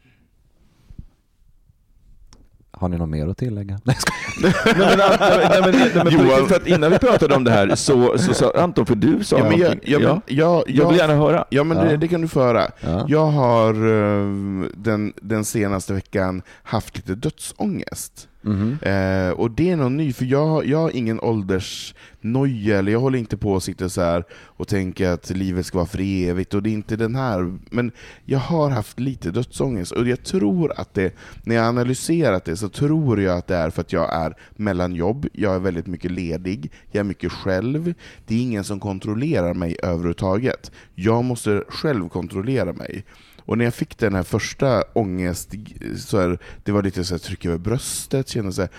Har 2.71 2.89
ni 2.89 2.99
något 2.99 3.09
mer 3.09 3.29
att 3.29 3.39
tillägga? 3.39 3.81
Nej, 3.85 3.97
jag. 4.43 4.53
Nej, 4.79 4.87
men, 4.89 4.99
nej, 4.99 5.61
men, 5.95 6.05
nej, 6.05 6.15
Johan. 6.15 6.49
för 6.49 6.57
att 6.57 6.67
innan 6.67 6.91
vi 6.93 6.99
pratade 6.99 7.35
om 7.35 7.45
det 7.45 7.51
här 7.51 7.75
så 7.75 8.19
så 8.19 8.35
sa 8.35 8.53
Anton, 8.57 8.87
för 8.87 8.95
du 8.95 9.25
sa 9.25 9.39
Ja, 9.39 9.45
men 9.49 9.59
jag, 9.59 9.65
någonting. 9.69 9.93
ja, 9.93 9.99
men, 9.99 10.21
ja, 10.27 10.65
jag 10.67 10.89
vill 10.89 10.99
gärna 10.99 11.15
höra. 11.15 11.45
Ja 11.51 11.65
men 11.65 11.77
Ja. 11.79 11.85
Det, 11.85 11.97
det 11.97 12.09
kan 12.09 12.21
du 12.21 12.29
få 12.29 12.41
höra. 12.41 12.71
Ja. 12.81 13.05
Jag 13.09 13.27
har 13.27 13.75
eh, 13.75 14.67
den, 14.77 15.13
den 15.23 15.45
senaste 15.45 15.93
veckan 15.95 16.43
haft 16.63 16.97
lite 16.97 17.15
dödsångest. 17.15 18.29
Mhm. 18.43 18.79
Eh, 18.83 19.31
och 19.31 19.51
det 19.51 19.71
är 19.71 19.77
något 19.77 19.93
nytt, 19.93 20.17
för 20.17 20.25
jag, 20.25 20.67
jag 20.67 20.79
har 20.79 20.97
ingen 20.97 21.21
åldersnoja, 21.21 22.79
eller 22.79 22.93
jag 22.93 23.01
håller 23.01 23.19
inte 23.19 23.37
på 23.37 23.53
och 23.53 23.63
sitter 23.63 23.89
så 23.89 24.01
här 24.01 24.25
och 24.33 24.69
tänker 24.69 25.11
att 25.11 25.31
livet 25.31 25.67
ska 25.67 25.79
vara 25.79 25.87
för 25.87 26.01
evigt, 26.01 26.55
och 26.55 26.63
det 26.63 26.71
är 26.71 26.75
inte 26.75 26.97
den 26.97 27.15
här, 27.15 27.59
men 27.71 27.93
jag 28.25 28.39
har 28.39 28.71
haft 28.71 29.01
lite 29.01 29.31
dödsångest, 29.31 29.93
och 29.93 30.09
jag 30.09 30.25
tror 30.25 30.73
att 30.77 30.95
det, 30.95 31.15
när 31.45 31.55
jag 31.55 31.63
har 31.63 31.69
analyserat 31.69 32.45
det, 32.45 32.57
så 32.57 32.69
tror 32.69 33.21
jag 33.21 33.39
att 33.39 33.47
det 33.47 33.57
är 33.57 33.71
för 33.71 33.81
att 33.81 33.93
jag 33.93 34.15
är 34.15 34.35
mellan 34.57 34.95
jobb, 34.95 35.27
jag 35.33 35.55
är 35.55 35.59
väldigt 35.59 35.87
mycket 35.87 36.11
ledig, 36.11 36.71
jag 36.91 37.01
är 37.01 37.05
mycket 37.05 37.33
själv, 37.33 37.95
det 38.27 38.35
är 38.35 38.43
ingen 38.43 38.65
som 38.65 38.81
kontrollerar 38.81 39.55
mig 39.55 39.77
överhuvudtaget. 39.83 40.73
Jag 40.95 41.25
måste 41.25 41.65
själv 41.69 42.09
kontrollera 42.09 42.73
mig. 42.73 43.05
Och 43.45 43.59
när 43.59 43.65
jag 43.65 43.75
fick 43.75 43.99
den 43.99 44.15
här 44.15 44.23
första 44.23 44.83
ångest, 44.93 45.55
så 45.97 46.21
här, 46.21 46.39
det 46.65 46.73
var 46.73 46.83
lite 46.83 47.05
så 47.05 47.15
här, 47.15 47.19
tryck 47.19 47.45
över 47.45 47.59
bröstet, 47.59 48.29
kände 48.29 48.53
så 48.53 48.61
här, 48.61 48.71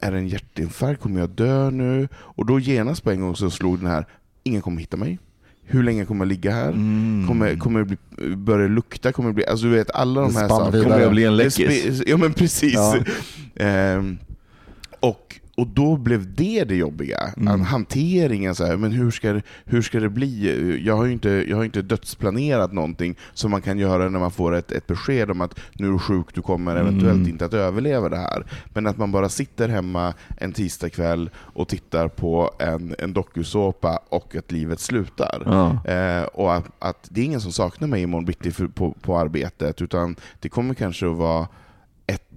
är 0.00 0.12
det 0.12 0.18
en 0.18 0.28
hjärtinfarkt, 0.28 1.02
kommer 1.02 1.20
jag 1.20 1.30
dö 1.30 1.70
nu? 1.70 2.08
Och 2.14 2.46
då 2.46 2.60
genast 2.60 3.04
på 3.04 3.10
en 3.10 3.20
gång 3.20 3.36
så 3.36 3.50
slog 3.50 3.78
den 3.78 3.86
här, 3.86 4.06
ingen 4.42 4.62
kommer 4.62 4.80
hitta 4.80 4.96
mig. 4.96 5.18
Hur 5.66 5.82
länge 5.82 6.04
kommer 6.04 6.24
jag 6.24 6.28
ligga 6.28 6.50
här? 6.52 6.68
Mm. 6.68 7.24
Kommer, 7.28 7.56
kommer 7.56 7.84
det 7.84 7.84
bli, 8.16 8.36
börja 8.36 8.68
lukta? 8.68 9.12
Kommer 9.12 9.28
det 9.30 9.34
bli, 9.34 9.46
alltså 9.46 9.66
du 9.66 9.72
vet 9.72 9.90
alla 9.90 10.20
de 10.20 10.32
Det 10.32 10.40
här 10.40 10.48
sakerna. 10.48 10.82
Kommer 10.82 11.00
jag 11.00 11.10
bli 11.10 11.24
en 11.24 11.36
läckis? 11.36 12.02
Ja 12.06 12.16
men 12.16 12.32
precis. 12.32 12.74
Ja. 12.74 12.96
Ehm, 13.56 14.18
och, 15.00 15.40
och 15.56 15.66
då 15.66 15.96
blev 15.96 16.34
det 16.34 16.64
det 16.64 16.76
jobbiga. 16.76 17.32
Mm. 17.36 17.60
Hanteringen, 17.60 18.54
så 18.54 18.66
här, 18.66 18.76
men 18.76 18.92
hur 18.92 19.10
ska, 19.10 19.40
hur 19.64 19.82
ska 19.82 20.00
det 20.00 20.08
bli? 20.08 20.80
Jag 20.86 20.96
har 20.96 21.04
ju 21.04 21.12
inte, 21.12 21.44
jag 21.48 21.56
har 21.56 21.64
inte 21.64 21.82
dödsplanerat 21.82 22.72
någonting 22.72 23.16
som 23.32 23.50
man 23.50 23.62
kan 23.62 23.78
göra 23.78 24.08
när 24.08 24.20
man 24.20 24.30
får 24.30 24.54
ett, 24.54 24.72
ett 24.72 24.86
besked 24.86 25.30
om 25.30 25.40
att 25.40 25.58
nu 25.72 25.86
är 25.86 25.92
du 25.92 25.98
sjuk, 25.98 26.26
du 26.34 26.42
kommer 26.42 26.76
eventuellt 26.76 27.14
Mm. 27.14 27.28
inte 27.28 27.44
att 27.44 27.54
överleva 27.54 28.08
det 28.08 28.16
här. 28.16 28.46
Men 28.66 28.86
att 28.86 28.98
man 28.98 29.12
bara 29.12 29.28
sitter 29.28 29.68
hemma 29.68 30.14
en 30.36 30.52
tisdagkväll 30.52 31.30
och 31.36 31.68
tittar 31.68 32.08
på 32.08 32.50
en, 32.58 32.94
en 32.98 33.12
dokusåpa 33.12 34.00
och 34.08 34.36
att 34.36 34.52
livet 34.52 34.80
slutar. 34.80 35.42
Ja. 35.46 35.90
Eh, 35.92 36.22
och 36.24 36.54
att, 36.54 36.64
att 36.78 37.08
det 37.10 37.20
är 37.20 37.24
ingen 37.24 37.40
som 37.40 37.52
saknar 37.52 37.88
mig 37.88 38.02
imorgon 38.02 38.24
bitti 38.24 38.52
på, 38.74 38.94
på 39.00 39.18
arbetet, 39.18 39.82
utan 39.82 40.16
det 40.40 40.48
kommer 40.48 40.74
kanske 40.74 41.06
att 41.10 41.16
vara 41.16 41.48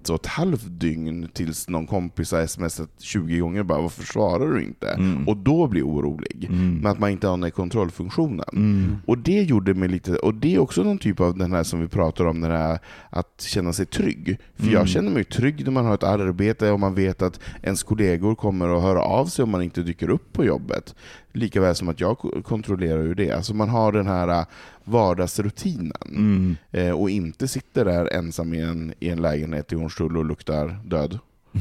ett 0.02 0.10
och 0.10 0.16
ett 0.16 0.26
halvt 0.26 0.66
dygn 0.68 1.30
tills 1.34 1.70
någon 1.70 1.88
kompis 1.88 2.32
har 2.32 2.48
smsat 2.48 2.90
20 3.00 3.40
gånger 3.40 3.64
bara 3.64 3.82
”varför 3.82 4.04
svarar 4.04 4.54
du 4.54 4.64
inte?” 4.64 4.90
Mm. 4.90 5.28
och 5.28 5.38
då 5.38 5.68
blir 5.68 5.84
orolig. 5.84 6.46
Mm. 6.50 6.76
Men 6.76 6.92
att 6.92 7.00
man 7.00 7.10
inte 7.10 7.28
har 7.28 7.34
den 7.34 7.44
här 7.44 7.50
kontrollfunktionen. 7.50 8.46
Mm. 8.54 8.96
Och 9.06 9.18
det 9.18 9.42
gjorde 9.42 9.74
mig 9.74 9.90
lite, 9.90 10.16
och 10.16 10.34
det 10.34 10.56
är 10.56 10.60
också 10.60 10.84
någon 10.84 10.98
typ 10.98 11.20
av 11.20 11.38
den 11.38 11.52
här 11.52 11.64
som 11.64 11.82
vi 11.82 11.88
pratar 11.88 12.26
om, 12.26 12.42
den 12.42 12.52
här 12.52 12.80
att 13.10 13.42
känna 13.48 13.74
sig 13.74 13.86
trygg. 13.86 14.38
För 14.56 14.64
Mm. 14.64 14.74
jag 14.74 14.88
känner 14.88 15.12
mig 15.12 15.24
trygg 15.24 15.64
när 15.66 15.72
man 15.72 15.86
har 15.86 15.94
ett 15.94 16.04
arbete 16.04 16.72
och 16.72 16.80
man 16.80 16.96
vet 16.96 17.22
att 17.22 17.40
ens 17.62 17.84
kollegor 17.84 18.36
kommer 18.36 18.78
att 18.78 18.84
höra 18.84 19.02
av 19.02 19.26
sig 19.26 19.44
om 19.44 19.50
man 19.52 19.62
inte 19.62 19.82
dyker 19.82 20.10
upp 20.10 20.34
på 20.34 20.46
jobbet. 20.46 20.96
Likaväl 21.38 21.76
som 21.76 21.90
att 21.90 22.00
jag 22.00 22.18
ko- 22.18 22.42
kontrollerar 22.42 23.04
ju 23.04 23.14
det. 23.14 23.32
Alltså 23.32 23.54
man 23.54 23.70
har 23.70 23.92
den 23.92 24.08
här 24.08 24.28
äh, 24.40 24.46
vardagsrutinen. 24.84 25.92
Mm. 26.06 26.56
Eh, 26.72 26.92
och 26.92 27.10
inte 27.10 27.48
sitter 27.48 27.86
där 27.86 28.14
ensam 28.14 28.54
i 28.54 28.62
en, 28.62 28.94
i 29.00 29.10
en 29.10 29.22
lägenhet 29.22 29.72
i 29.72 29.76
Hornstull 29.76 30.18
och 30.18 30.26
luktar 30.26 30.80
död. 30.86 31.20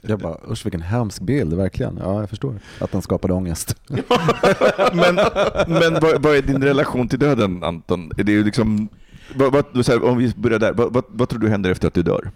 Jag 0.00 0.18
bara, 0.18 0.36
usch 0.50 0.66
vilken 0.66 0.82
hemsk 0.82 1.22
bild, 1.22 1.54
verkligen. 1.54 1.98
Ja, 2.02 2.20
jag 2.20 2.30
förstår 2.30 2.54
att 2.78 2.92
den 2.92 3.02
skapade 3.02 3.34
ångest. 3.34 3.76
Men, 4.92 5.14
men 5.68 5.94
vad, 6.00 6.22
vad 6.22 6.36
är 6.36 6.42
din 6.42 6.62
relation 6.62 7.08
till 7.08 7.18
döden, 7.18 7.62
Anton? 7.62 8.12
Är 8.18 8.24
det 8.24 8.32
ju 8.32 8.44
liksom, 8.44 8.88
vad, 9.34 9.52
vad, 9.52 9.86
här, 9.88 10.04
om 10.04 10.18
vi 10.18 10.32
börjar 10.36 10.58
där, 10.58 10.72
vad, 10.72 10.92
vad, 10.92 11.04
vad 11.08 11.28
tror 11.28 11.40
du 11.40 11.48
händer 11.48 11.70
efter 11.70 11.88
att 11.88 11.94
du 11.94 12.02
dör? 12.02 12.30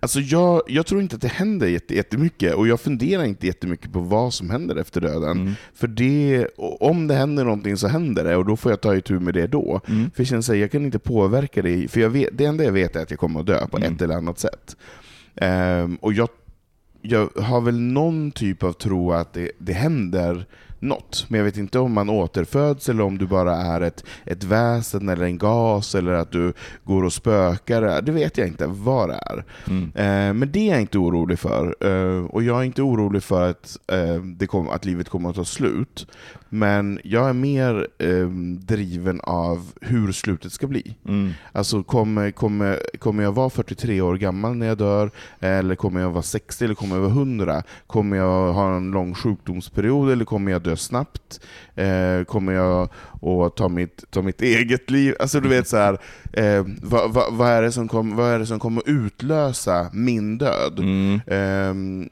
Alltså 0.00 0.20
jag, 0.20 0.62
jag 0.66 0.86
tror 0.86 1.00
inte 1.02 1.16
att 1.16 1.22
det 1.22 1.28
händer 1.28 1.66
jätte- 1.66 1.94
jättemycket, 1.94 2.54
och 2.54 2.68
jag 2.68 2.80
funderar 2.80 3.24
inte 3.24 3.46
jättemycket 3.46 3.92
på 3.92 4.00
vad 4.00 4.34
som 4.34 4.50
händer 4.50 4.76
efter 4.76 5.00
döden. 5.00 5.30
Mm. 5.40 5.52
För 5.74 5.86
det, 5.88 6.46
om 6.80 7.06
det 7.06 7.14
händer 7.14 7.44
någonting 7.44 7.76
så 7.76 7.88
händer 7.88 8.24
det, 8.24 8.36
och 8.36 8.44
då 8.44 8.56
får 8.56 8.72
jag 8.72 8.80
ta 8.80 8.96
itu 8.96 9.20
med 9.20 9.34
det 9.34 9.46
då. 9.46 9.80
Mm. 9.88 10.10
För 10.10 10.20
jag 10.22 10.26
känner 10.28 10.40
att 10.52 10.58
jag 10.58 10.70
kan 10.70 10.84
inte 10.84 10.98
påverka 10.98 11.62
det, 11.62 11.88
för 11.90 12.00
jag 12.00 12.10
vet, 12.10 12.28
det 12.32 12.44
enda 12.44 12.64
jag 12.64 12.72
vet 12.72 12.96
är 12.96 13.02
att 13.02 13.10
jag 13.10 13.20
kommer 13.20 13.40
att 13.40 13.46
dö 13.46 13.66
på 13.66 13.76
Mm. 13.76 13.92
ett 13.94 14.02
eller 14.02 14.14
annat 14.14 14.38
sätt. 14.38 14.76
Ehm, 15.36 15.96
och 15.96 16.12
jag, 16.12 16.28
jag 17.02 17.28
har 17.42 17.60
väl 17.60 17.80
någon 17.80 18.30
typ 18.32 18.62
av 18.62 18.72
tro 18.72 19.12
att 19.12 19.32
det, 19.32 19.50
det 19.58 19.72
händer 19.72 20.46
något, 20.84 21.26
men 21.28 21.38
jag 21.38 21.44
vet 21.44 21.56
inte 21.56 21.78
om 21.78 21.92
man 21.92 22.10
återföds 22.10 22.88
eller 22.88 23.02
om 23.02 23.18
du 23.18 23.26
bara 23.26 23.56
är 23.56 23.80
ett, 23.80 24.04
ett 24.26 24.44
väsen 24.44 25.08
eller 25.08 25.24
en 25.24 25.38
gas 25.38 25.94
eller 25.94 26.12
att 26.12 26.32
du 26.32 26.52
går 26.84 27.04
och 27.04 27.12
spökar. 27.12 28.02
Det 28.02 28.12
vet 28.12 28.38
jag 28.38 28.48
inte 28.48 28.66
vad 28.66 29.08
det 29.08 29.14
är. 29.14 29.44
Mm. 29.68 29.82
Eh, 29.94 30.34
men 30.34 30.52
det 30.52 30.68
är 30.68 30.72
jag 30.72 30.80
inte 30.80 30.98
orolig 30.98 31.38
för. 31.38 31.76
Eh, 31.80 32.24
och 32.24 32.42
jag 32.42 32.60
är 32.60 32.64
inte 32.64 32.82
orolig 32.82 33.22
för 33.22 33.50
att, 33.50 33.76
eh, 33.92 34.16
det 34.16 34.46
kom, 34.46 34.68
att 34.68 34.84
livet 34.84 35.08
kommer 35.08 35.30
att 35.30 35.36
ta 35.36 35.44
slut. 35.44 36.06
Men 36.54 37.00
jag 37.04 37.28
är 37.28 37.32
mer 37.32 37.86
eh, 37.98 38.28
driven 38.58 39.20
av 39.20 39.72
hur 39.80 40.12
slutet 40.12 40.52
ska 40.52 40.66
bli. 40.66 40.96
Mm. 41.08 41.32
Alltså 41.52 41.82
kommer, 41.82 42.30
kommer, 42.30 42.80
kommer 42.98 43.22
jag 43.22 43.32
vara 43.32 43.50
43 43.50 44.00
år 44.00 44.16
gammal 44.16 44.56
när 44.56 44.66
jag 44.66 44.78
dör? 44.78 45.10
Eller 45.40 45.74
kommer 45.74 46.00
jag 46.00 46.10
vara 46.10 46.22
60 46.22 46.64
eller 46.64 46.74
kommer 46.74 46.96
jag 46.96 47.02
vara 47.02 47.12
100? 47.12 47.62
Kommer 47.86 48.16
jag 48.16 48.52
ha 48.52 48.76
en 48.76 48.90
lång 48.90 49.14
sjukdomsperiod 49.14 50.10
eller 50.10 50.24
kommer 50.24 50.52
jag 50.52 50.62
dö 50.62 50.76
snabbt? 50.76 51.40
Eh, 51.74 52.24
kommer 52.24 52.52
jag 52.52 52.88
att 53.46 53.56
ta 53.56 53.68
mitt, 53.68 54.04
ta 54.10 54.22
mitt 54.22 54.42
eget 54.42 54.90
liv? 54.90 55.14
Alltså 55.20 55.40
du 55.40 55.48
vet 55.48 55.68
så 55.68 55.76
här, 55.76 55.98
eh, 56.32 56.66
vad, 56.82 57.12
vad, 57.12 57.34
vad, 57.34 57.48
är 57.48 57.62
det 57.62 57.72
som 57.72 57.88
kom, 57.88 58.16
vad 58.16 58.30
är 58.30 58.38
det 58.38 58.46
som 58.46 58.58
kommer 58.58 58.82
utlösa 58.86 59.90
min 59.92 60.38
död? 60.38 60.78
Mm. 60.78 62.08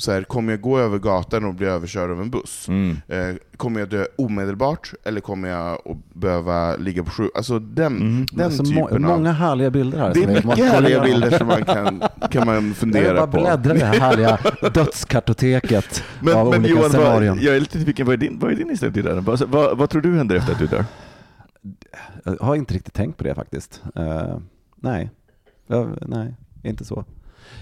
Så 0.00 0.12
här, 0.12 0.22
kommer 0.22 0.52
jag 0.52 0.60
gå 0.60 0.78
över 0.78 0.98
gatan 0.98 1.44
och 1.44 1.54
bli 1.54 1.66
överkörd 1.66 2.10
av 2.10 2.20
en 2.20 2.30
buss? 2.30 2.68
Mm. 2.68 2.96
Eh, 3.08 3.34
kommer 3.56 3.80
jag 3.80 3.88
dö 3.88 4.04
omedelbart, 4.18 4.92
eller 5.04 5.20
kommer 5.20 5.48
jag 5.48 5.72
att 5.72 6.14
behöva 6.14 6.76
ligga 6.76 7.04
på 7.04 7.10
sjuk... 7.10 7.30
Alltså 7.34 7.58
den, 7.58 7.96
Mm. 7.96 8.26
den 8.32 8.44
Alltså, 8.46 8.62
må, 8.62 8.88
typen 8.88 9.04
av... 9.04 9.10
många 9.18 9.32
härliga 9.32 9.70
bilder 9.70 9.98
här. 9.98 10.14
Det 10.14 10.22
är 10.22 10.26
mycket 10.26 10.72
härliga 10.72 11.02
bilder 11.02 11.38
som 11.38 11.46
man 11.46 11.64
kan, 11.64 12.02
kan 12.30 12.46
man 12.46 12.66
Jag 12.66 12.76
fundera 12.76 13.14
bara 13.14 13.26
på. 13.26 13.40
bläddra 13.40 13.74
i 13.76 13.78
det 13.78 13.84
här 13.84 14.00
härliga 14.00 14.38
dödskartoteket 14.74 16.04
Men, 16.20 16.34
av 16.36 16.50
men 16.50 16.58
olika 16.60 16.70
Johan, 16.70 16.82
vad, 16.82 16.90
scenarion. 16.92 17.38
jag 17.40 17.56
är 17.56 17.60
lite 17.60 17.78
nyfiken, 17.78 18.06
vad 18.06 18.12
är 18.12 18.16
din, 18.16 18.38
vad 18.38 18.52
är 18.52 18.56
din 18.56 18.70
inställning 18.70 18.94
till 18.94 19.04
det 19.04 19.14
där? 19.14 19.20
Vad, 19.20 19.40
vad, 19.48 19.78
vad 19.78 19.90
tror 19.90 20.02
du 20.02 20.16
händer 20.16 20.36
efter 20.36 20.52
att 20.52 20.58
du 20.58 20.66
dör? 20.66 20.84
Jag 22.24 22.36
har 22.40 22.56
inte 22.56 22.74
riktigt 22.74 22.94
tänkt 22.94 23.16
på 23.18 23.24
det 23.24 23.34
faktiskt. 23.34 23.82
Eh, 23.94 24.38
nej. 24.76 25.10
Jag, 25.66 25.98
nej, 26.06 26.34
inte 26.62 26.84
så. 26.84 27.04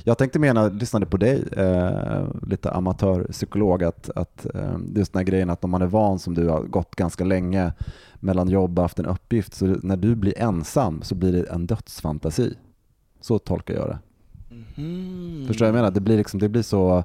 Jag 0.05 0.18
tänkte 0.18 0.39
mena, 0.39 0.68
lyssnade 0.68 1.07
på 1.07 1.16
dig, 1.16 1.45
eh, 1.57 2.24
lite 2.47 2.70
amatörpsykolog, 2.70 3.84
att, 3.84 4.11
att 4.14 4.47
eh, 4.55 4.76
just 4.97 5.12
den 5.12 5.20
här 5.20 5.24
grejen 5.24 5.51
att 5.51 5.64
om 5.64 5.70
man 5.70 5.82
är 5.82 5.86
van 5.86 6.18
som 6.18 6.34
du 6.34 6.49
har 6.49 6.62
gått 6.62 6.97
ganska 6.97 7.24
länge 7.24 7.72
mellan 8.14 8.49
jobb 8.49 8.78
och 8.78 8.84
haft 8.84 8.99
en 8.99 9.07
uppgift, 9.07 9.55
så 9.55 9.66
när 9.66 9.97
du 9.97 10.14
blir 10.14 10.39
ensam 10.39 11.03
så 11.03 11.14
blir 11.14 11.32
det 11.32 11.43
en 11.43 11.66
dödsfantasi. 11.66 12.55
Så 13.20 13.39
tolkar 13.39 13.74
jag 13.74 13.89
det. 13.89 13.99
Mm. 14.82 15.45
Förstår 15.47 15.66
du 15.66 15.70
vad 15.72 15.78
jag 15.78 15.82
menar? 15.82 15.91
Det 15.95 16.01
blir, 16.01 16.16
liksom, 16.16 16.41
det 16.41 16.49
blir 16.49 16.62
så 16.62 17.05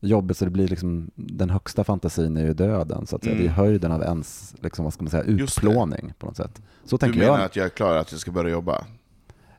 jobbigt 0.00 0.36
så 0.36 0.44
det 0.44 0.50
blir 0.50 0.68
liksom, 0.68 1.10
den 1.14 1.50
högsta 1.50 1.84
fantasin 1.84 2.36
är 2.36 2.44
ju 2.44 2.54
döden. 2.54 3.06
Så 3.06 3.16
att 3.16 3.24
säga. 3.24 3.34
Mm. 3.34 3.44
Det 3.46 3.50
är 3.52 3.54
höjden 3.54 3.92
av 3.92 4.02
ens, 4.02 4.54
liksom, 4.60 4.84
vad 4.84 4.94
ska 4.94 5.02
man 5.02 5.10
säga, 5.10 5.22
utplåning 5.22 6.12
på 6.18 6.26
något 6.26 6.36
sätt. 6.36 6.62
Så 6.84 6.96
Du 6.96 6.98
tänker 6.98 7.18
menar 7.18 7.38
jag. 7.38 7.44
att 7.44 7.56
jag 7.56 7.64
är 7.66 7.70
klar 7.70 7.96
att 7.96 8.12
jag 8.12 8.20
ska 8.20 8.30
börja 8.30 8.50
jobba? 8.50 8.84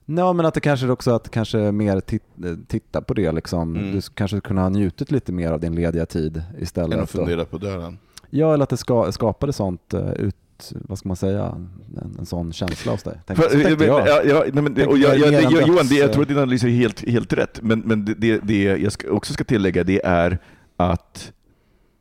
Ja, 0.06 0.34
men 0.34 0.46
att 0.46 0.54
det 0.54 0.60
kanske 0.60 0.90
också 0.90 1.12
att 1.12 1.30
kanske 1.32 1.58
mer 1.58 2.00
tit- 2.00 2.46
eh, 2.46 2.56
titta 2.68 3.02
på 3.02 3.14
det. 3.14 3.32
Liksom. 3.32 3.76
Mm. 3.76 3.92
Du 3.92 4.02
kanske 4.02 4.42
kunde 4.42 4.62
ha 4.62 4.70
njutit 4.70 5.12
lite 5.12 5.32
mer 5.32 5.52
av 5.52 5.60
din 5.60 5.76
lediga 5.76 6.06
tid 6.06 6.44
istället. 6.60 6.94
Än 6.98 7.04
att 7.04 7.12
fundera 7.12 7.46
på 7.46 7.58
döden? 7.58 7.98
Ja, 8.30 8.54
eller 8.54 8.64
att 8.64 8.70
det 8.70 8.78
ska, 8.78 9.12
skapade 9.12 9.54
sånt 9.54 9.94
eh, 9.94 10.14
ut, 10.14 10.36
vad 10.72 10.98
ska 10.98 11.08
man 11.08 11.18
säga, 11.18 11.46
en, 12.02 12.16
en 12.20 12.26
sån 12.26 12.54
känsla 12.54 12.92
hos 12.92 13.04
dig. 13.04 13.20
Tänk, 13.26 13.40
För, 13.40 13.76
men, 13.78 13.88
jag. 13.88 14.08
ja, 14.08 14.22
ja, 14.26 14.44
nej, 14.54 14.64
men, 14.64 14.76
Tänk 14.76 14.90
och 14.90 14.98
jag, 14.98 15.20
mer 15.20 15.32
jag, 15.32 15.44
än 15.44 15.54
det, 15.54 15.68
Johan, 15.68 15.88
det, 15.90 15.96
jag 15.96 16.14
tror 16.14 16.22
att 16.22 16.28
din 16.28 16.38
analys 16.38 16.64
är 16.64 16.68
helt, 16.68 17.10
helt 17.10 17.34
rätt, 17.34 17.60
men, 17.62 17.80
men 17.80 18.06
det, 18.06 18.14
det, 18.14 18.40
det 18.44 18.64
jag 18.64 18.92
ska, 18.92 19.12
också 19.12 19.34
ska 19.34 19.44
tillägga 19.44 19.84
det 19.84 20.06
är 20.06 20.40
att 20.78 21.32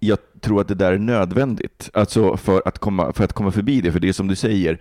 jag 0.05 0.19
tror 0.41 0.61
att 0.61 0.69
det 0.69 0.75
där 0.75 0.93
är 0.93 0.99
nödvändigt 0.99 1.91
alltså 1.93 2.37
för, 2.37 2.63
att 2.65 2.79
komma, 2.79 3.13
för 3.13 3.25
att 3.25 3.33
komma 3.33 3.51
förbi 3.51 3.81
det. 3.81 3.93
För 3.93 4.01
det 4.01 4.09
är 4.09 4.13
som 4.13 4.29
du 4.29 4.37
säger, 4.37 4.81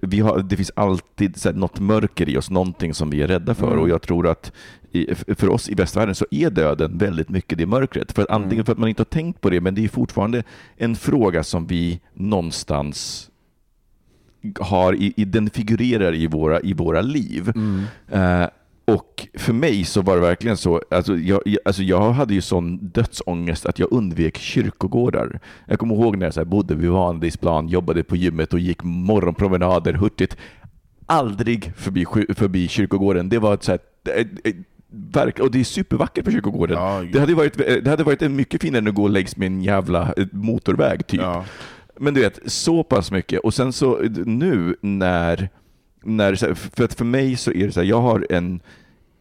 vi 0.00 0.20
har, 0.20 0.38
det 0.38 0.56
finns 0.56 0.72
alltid 0.76 1.36
så 1.36 1.48
här, 1.48 1.56
något 1.56 1.80
mörker 1.80 2.28
i 2.28 2.36
oss, 2.36 2.50
någonting 2.50 2.94
som 2.94 3.10
vi 3.10 3.22
är 3.22 3.28
rädda 3.28 3.54
för. 3.54 3.66
Mm. 3.66 3.78
Och 3.78 3.88
jag 3.88 4.02
tror 4.02 4.26
att 4.26 4.52
i, 4.92 5.14
för 5.14 5.48
oss 5.48 5.68
i 5.68 5.74
västvärlden 5.74 6.14
så 6.14 6.26
är 6.30 6.50
döden 6.50 6.98
väldigt 6.98 7.28
mycket 7.28 7.58
det 7.58 7.66
mörkret. 7.66 8.12
För 8.12 8.22
att 8.22 8.30
antingen 8.30 8.54
Mm. 8.54 8.64
för 8.64 8.72
att 8.72 8.78
man 8.78 8.88
inte 8.88 9.00
har 9.00 9.04
tänkt 9.04 9.40
på 9.40 9.50
det, 9.50 9.60
men 9.60 9.74
det 9.74 9.84
är 9.84 9.88
fortfarande 9.88 10.42
en 10.76 10.96
fråga 10.96 11.44
som 11.44 11.66
vi 11.66 12.00
någonstans 12.14 13.30
har 14.60 14.94
i, 14.94 15.12
i, 15.16 15.24
den 15.24 15.50
figurerar 15.50 16.14
i 16.14 16.26
våra, 16.26 16.60
i 16.60 16.72
våra 16.72 17.00
liv. 17.00 17.52
Mm. 17.54 17.82
Eh, 18.08 18.48
och 18.86 19.28
för 19.34 19.52
mig 19.52 19.84
så 19.84 20.02
var 20.02 20.14
det 20.14 20.22
verkligen 20.22 20.56
så, 20.56 20.82
alltså 20.90 21.16
jag, 21.16 21.40
jag, 21.44 21.58
alltså 21.64 21.82
jag 21.82 22.12
hade 22.12 22.34
ju 22.34 22.40
sån 22.40 22.78
dödsångest 22.88 23.66
att 23.66 23.78
jag 23.78 23.92
undvek 23.92 24.38
kyrkogårdar. 24.38 25.40
Jag 25.66 25.78
kommer 25.78 25.94
ihåg 25.94 26.16
när 26.18 26.26
jag 26.26 26.34
så 26.34 26.40
här 26.40 26.44
bodde 26.44 26.74
vid 26.74 26.90
Vanadisplan, 26.90 27.68
jobbade 27.68 28.04
på 28.04 28.16
gymmet 28.16 28.52
och 28.52 28.58
gick 28.58 28.82
morgonpromenader 28.82 29.92
hurtigt. 29.92 30.36
Aldrig 31.06 31.72
förbi, 31.76 32.06
förbi 32.36 32.68
kyrkogården. 32.68 33.28
Det 33.28 33.38
var 33.38 33.54
ett 33.54 33.62
så 33.62 33.72
här, 33.72 33.80
eh, 34.16 34.26
eh, 34.44 34.54
verk, 34.88 35.38
och 35.38 35.50
det 35.50 35.60
är 35.60 35.64
supervackert 35.64 36.24
på 36.24 36.30
kyrkogården. 36.30 36.78
Ja, 36.78 37.04
Det 37.12 37.20
hade, 37.20 37.34
varit, 37.34 37.60
eh, 37.60 37.74
det 37.82 37.90
hade 37.90 38.04
varit 38.04 38.30
mycket 38.30 38.62
finare 38.62 38.78
än 38.78 38.88
att 38.88 38.94
gå 38.94 39.08
längs 39.08 39.36
med 39.36 39.46
en 39.46 39.62
jävla 39.62 40.12
eh, 40.16 40.26
motorväg 40.32 41.06
typ. 41.06 41.20
Ja. 41.20 41.44
Men 41.98 42.14
du 42.14 42.20
vet, 42.20 42.40
så 42.46 42.82
pass 42.84 43.10
mycket. 43.10 43.40
Och 43.40 43.54
sen 43.54 43.72
så 43.72 43.98
nu 44.24 44.76
när, 44.80 45.48
när 46.04 46.54
för 46.54 46.84
att 46.84 46.94
för 46.94 47.04
mig 47.04 47.36
så 47.36 47.52
är 47.52 47.66
det 47.66 47.72
så 47.72 47.80
här, 47.80 47.86
jag 47.86 48.00
har 48.00 48.26
en 48.30 48.60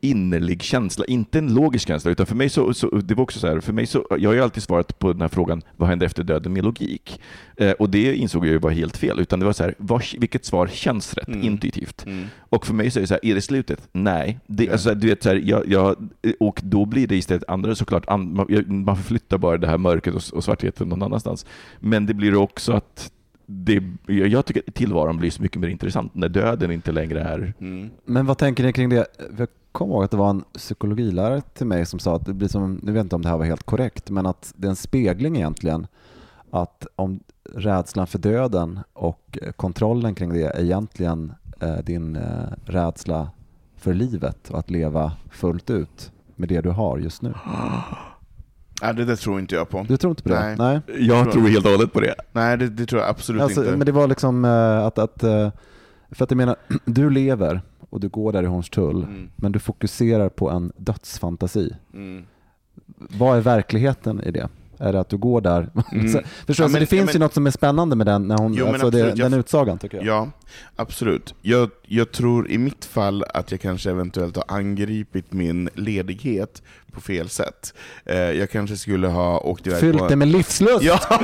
innerlig 0.02 0.62
känsla, 0.62 1.06
inte 1.06 1.38
en 1.40 1.54
logisk 1.54 1.88
känsla, 1.88 2.12
utan 2.12 2.26
för 2.26 2.36
mig 2.36 2.50
så, 2.50 2.74
så 2.74 2.88
det 2.90 3.16
var 3.16 3.24
också 3.24 3.40
så 3.40 3.48
här, 3.48 3.60
för 3.60 3.74
mig 3.74 3.86
så, 3.86 4.06
jag 4.20 4.30
har 4.30 4.36
ju 4.36 4.42
alltid 4.42 4.64
svarat 4.64 5.00
på 5.00 5.14
den 5.14 5.22
här 5.22 5.28
frågan, 5.28 5.62
vad 5.78 5.90
händer 5.90 6.06
efter 6.06 6.24
döden 6.24 6.54
med 6.54 6.64
logik? 6.64 7.20
Eh, 7.58 7.72
och 7.72 7.90
det 7.90 8.16
insåg 8.16 8.46
jag 8.46 8.52
ju 8.52 8.58
var 8.58 8.70
helt 8.72 8.98
fel, 8.98 9.20
utan 9.20 9.40
det 9.40 9.46
var 9.46 9.54
så 9.54 9.64
här, 9.64 9.76
vad, 9.78 10.04
vilket 10.20 10.46
svar 10.46 10.68
känns 10.68 11.14
rätt 11.14 11.28
Mm. 11.28 11.44
intuitivt? 11.44 12.06
Mm. 12.06 12.26
Och 12.40 12.66
för 12.66 12.74
mig 12.74 12.92
så 12.92 13.00
är 13.00 13.02
det 13.02 13.08
så 13.08 13.14
här, 13.14 13.26
är 13.26 13.36
det 13.36 13.42
slutet? 13.42 13.88
Nej. 13.92 14.40
Det, 14.48 14.64
Ja. 14.64 14.72
alltså, 14.72 14.96
du 14.96 15.08
vet, 15.08 15.24
så 15.24 15.30
här, 15.30 15.42
jag, 15.46 15.68
jag, 15.68 15.96
och 16.40 16.60
då 16.64 16.86
blir 16.86 17.08
det 17.08 17.16
istället 17.16 17.44
andra 17.48 17.76
såklart, 17.76 18.08
an, 18.08 18.36
man, 18.36 18.46
man 18.68 18.98
förflyttar 18.98 19.38
bara 19.38 19.58
det 19.58 19.68
här 19.68 19.78
mörkret 19.78 20.16
och, 20.16 20.38
och 20.38 20.44
svartheten 20.44 20.90
någon 20.90 21.04
annanstans. 21.04 21.46
Men 21.80 22.06
det 22.06 22.14
blir 22.14 22.36
också 22.36 22.72
att 22.74 23.12
det, 23.46 23.84
jag 24.08 24.46
tycker 24.46 24.64
att 24.68 24.76
tillvaron 24.76 25.18
blir 25.18 25.32
så 25.32 25.42
mycket 25.42 25.62
mer 25.62 25.68
intressant 25.68 26.16
när 26.16 26.30
döden 26.30 26.72
inte 26.72 26.92
längre 26.92 27.22
är... 27.22 27.54
Mm. 27.60 27.90
Men 28.06 28.26
vad 28.26 28.38
tänker 28.38 28.64
ni 28.64 28.74
kring 28.74 28.90
det? 28.90 29.08
Jag 29.38 29.48
kommer 29.72 29.94
ihåg 29.94 30.04
att 30.04 30.12
det 30.12 30.18
var 30.18 30.30
en 30.30 30.44
psykologilärare 30.54 31.42
till 31.42 31.68
mig 31.68 31.86
som 31.86 32.00
sa 32.00 32.16
att 32.16 32.26
det 32.26 32.34
blir 32.34 32.48
som, 32.48 32.80
nu 32.84 32.92
vet 32.92 32.98
jag 32.98 33.06
inte 33.06 33.16
om 33.16 33.22
det 33.22 33.30
här 33.30 33.38
var 33.38 33.46
helt 33.46 33.64
korrekt, 33.64 34.10
men 34.10 34.26
att 34.26 34.54
det 34.58 34.68
är 34.68 34.70
en 34.70 34.76
spegling 34.76 35.36
egentligen. 35.36 35.88
Att 36.52 36.88
om 36.96 37.20
rädslan 37.54 38.08
för 38.08 38.20
döden 38.20 38.80
och 38.94 39.40
eh, 39.42 39.52
kontrollen 39.52 40.16
kring 40.16 40.34
det 40.34 40.46
är 40.46 40.64
egentligen 40.64 41.34
eh, 41.60 41.78
din 41.78 42.16
eh, 42.16 42.48
rädsla 42.66 43.30
för 43.76 43.94
livet 43.94 44.50
och 44.50 44.60
att 44.60 44.70
leva 44.70 45.12
fullt 45.32 45.70
ut 45.70 46.12
med 46.36 46.50
det 46.50 46.62
du 46.62 46.70
har 46.70 46.98
just 46.98 47.22
nu. 47.22 47.34
Ja, 48.82 48.94
det 48.94 49.06
där 49.06 49.16
tror 49.16 49.40
inte 49.40 49.56
jag 49.56 49.70
på. 49.70 49.86
Du 49.90 49.98
tror 49.98 50.12
inte 50.12 50.24
på 50.24 50.30
det? 50.30 50.56
Nej. 50.58 50.82
Nej. 50.88 51.08
Jag 51.08 51.32
tror 51.32 51.48
helt 51.48 51.66
och 51.66 51.72
hållet 51.72 51.94
på 51.94 52.00
det. 52.00 52.16
Nej, 52.32 52.58
det, 52.58 52.70
det 52.70 52.86
tror 52.86 53.02
jag 53.02 53.10
absolut 53.10 53.42
Alltså, 53.42 53.62
inte. 53.66 53.78
men 53.78 53.86
det 53.86 53.92
var 53.92 54.08
liksom 54.08 54.46
eh, 54.46 54.78
att, 54.86 54.98
att 54.98 55.24
eh, 55.24 55.52
för 56.12 56.24
att 56.24 56.32
jag 56.32 56.38
menar, 56.38 56.56
du 56.86 57.10
lever 57.10 57.62
och 57.90 58.00
du 58.00 58.10
går 58.10 58.32
där 58.32 58.44
i 58.44 58.46
Hornstull, 58.46 59.04
Mm. 59.04 59.30
men 59.36 59.52
du 59.52 59.60
fokuserar 59.60 60.30
på 60.30 60.50
en 60.50 60.72
dödsfantasi. 60.78 61.76
Mm. 61.94 62.24
Vad 62.98 63.38
är 63.38 63.42
verkligheten 63.42 64.22
i 64.24 64.32
det? 64.32 64.50
Är 64.80 64.94
det 64.94 65.00
att 65.00 65.10
du 65.10 65.18
går 65.18 65.42
där? 65.42 65.70
Mm. 65.92 66.08
Så- 66.14 66.20
Förstår 66.20 66.26
Ja, 66.48 66.54
du? 66.56 66.56
Så 66.56 66.62
men- 66.70 66.80
det 66.80 66.86
finns 66.86 67.00
ja, 67.00 67.06
men- 67.06 67.14
ju 67.14 67.20
något 67.20 67.34
som 67.34 67.48
är 67.48 67.52
spännande 67.52 67.96
med 67.96 68.08
den, 68.08 68.28
när 68.28 68.38
hon, 68.38 68.54
Jo, 68.54 68.66
men 68.66 68.74
alltså 68.74 68.90
det, 68.90 68.98
absolut, 69.02 69.18
jag- 69.20 69.32
den 69.32 69.40
utsagan 69.40 69.78
tycker 69.80 69.98
jag. 69.98 70.06
Ja, 70.06 70.30
absolut. 70.76 71.36
Jag, 71.42 71.70
jag 71.88 72.12
tror 72.12 72.52
i 72.52 72.58
mitt 72.58 72.86
fall 72.86 73.24
att 73.34 73.52
jag 73.52 73.62
kanske 73.62 73.90
eventuellt 73.90 74.36
har 74.36 74.46
angripit 74.48 75.34
min 75.34 75.70
ledighet 75.76 76.62
på 76.92 77.02
fel 77.02 77.30
sätt. 77.30 77.74
Eh, 78.06 78.16
jag 78.18 78.50
kanske 78.52 78.78
skulle 78.78 79.08
ha 79.08 79.40
åkt 79.40 79.68
iväg 79.68 79.80
Fyllt 79.80 80.00
på... 80.00 80.08
det 80.08 80.16
med 80.16 80.28
livslust! 80.28 80.84
Ja! 80.84 81.00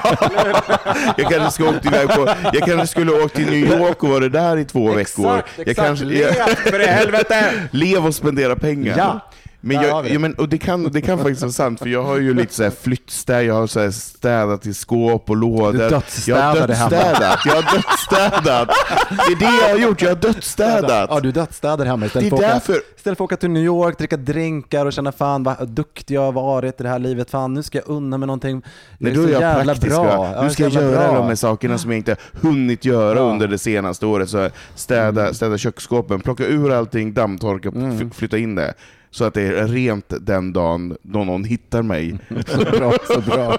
jag 1.18 1.30
kanske 1.32 1.52
skulle 1.52 1.70
åkt 1.70 1.86
iväg 1.86 2.08
på... 2.10 2.30
Jag 2.54 2.64
kanske 2.66 2.88
skulle 2.88 3.12
åkt 3.24 3.36
till 3.36 3.46
New 3.46 3.80
York 3.80 4.04
och 4.04 4.10
varit 4.10 4.32
där 4.34 4.58
i 4.58 4.66
två 4.66 4.92
veckor. 4.94 5.42
Jag 5.66 5.76
kanske, 5.76 6.06
Lev 6.06 6.32
för 6.56 6.82
i 6.82 6.86
helvete! 6.86 7.54
Lev 7.72 8.06
och 8.06 8.16
spendera 8.16 8.56
pengar. 8.56 8.98
Ja, 8.98 9.20
Men, 9.64 9.82
jag, 9.82 10.10
ja, 10.10 10.20
men 10.20 10.34
och 10.34 10.50
det, 10.50 10.58
kan, 10.58 10.84
det 10.84 11.02
kan 11.02 11.18
faktiskt 11.18 11.42
vara 11.42 11.52
sant, 11.52 11.80
för 11.80 11.88
jag 11.90 12.04
har 12.04 12.18
ju 12.18 12.34
lite 12.34 12.54
så 12.54 12.64
här 12.64 12.70
flyttstäd, 12.82 13.46
jag 13.46 13.54
har 13.54 13.68
så 13.68 13.80
här 13.80 13.92
städat 13.92 14.66
i 14.66 14.74
skåp 14.74 15.30
och 15.30 15.36
lådor. 15.38 15.72
Du 15.74 15.78
jag 15.80 15.84
har 15.86 15.90
dödsstädade 15.92 16.74
hemma. 16.74 16.90
dödsstädat, 16.90 17.40
jag 17.46 17.56
har 17.56 17.62
dödsstädat! 17.76 18.70
Det 19.10 19.34
är 19.34 19.40
det 19.40 19.68
jag 19.68 19.70
har 19.70 19.78
gjort, 19.82 20.02
jag 20.02 20.10
har 20.10 20.16
dödsstädat! 20.16 21.08
Ja, 21.10 21.20
du 21.20 21.32
dödsstädar 21.32 21.86
hemma 21.86 22.06
istället 22.06 22.30
Det 22.32 22.36
är 22.36 22.40
för, 22.40 22.46
att 22.46 22.54
åka, 22.54 22.54
därför- 22.54 22.82
istället 22.98 23.18
för 23.18 23.24
att 23.24 23.28
åka 23.32 23.38
till 23.38 23.50
New 23.50 23.64
York, 23.64 23.98
dricka 23.98 24.18
drinkar 24.18 24.86
och 24.86 24.94
känna 24.94 25.12
fan 25.12 25.44
vad 25.44 25.68
duktig 25.70 26.16
jag 26.16 26.22
har 26.22 26.32
varit 26.32 26.80
i 26.80 26.84
det 26.84 26.90
här 26.90 27.00
livet. 27.00 27.30
Fan, 27.30 27.54
nu 27.54 27.64
ska 27.64 27.78
jag 27.78 27.90
unna 27.90 28.18
mig 28.18 28.28
någonting. 28.28 28.62
Nej, 28.98 29.14
då 29.14 29.22
är 29.24 29.28
jag 29.30 29.42
jävla 29.42 29.74
praktiska. 29.74 30.02
bra. 30.04 30.42
Nu 30.44 30.50
ska 30.50 30.64
jag 30.64 30.72
göra 30.72 31.08
bra. 31.12 31.16
de 31.18 31.28
här 31.28 31.36
sakerna 31.36 31.78
som 31.78 31.92
jag 31.92 31.98
inte 31.98 32.16
hunnit 32.42 32.86
göra 32.86 33.20
Ja. 33.20 33.26
under 33.26 33.48
det 33.48 33.58
senaste 33.58 34.06
året. 34.06 34.30
Så 34.30 34.50
städa, 34.76 35.34
städa 35.34 35.58
köksskåpen, 35.58 36.20
plocka 36.20 36.46
ur 36.46 36.72
allting, 36.72 37.14
dammtorka, 37.14 37.70
Mm. 37.70 38.12
flytta 38.12 38.38
in 38.38 38.56
det. 38.56 38.74
Så 39.12 39.26
att 39.26 39.34
det 39.34 39.42
är 39.42 39.68
rent 39.68 40.14
den 40.22 40.54
dagen 40.54 40.98
då 41.02 41.24
någon 41.24 41.44
hittar 41.44 41.82
mig. 41.82 42.18
Så 42.48 42.58
bra, 42.58 42.94
så 43.08 43.22
bra. 43.22 43.58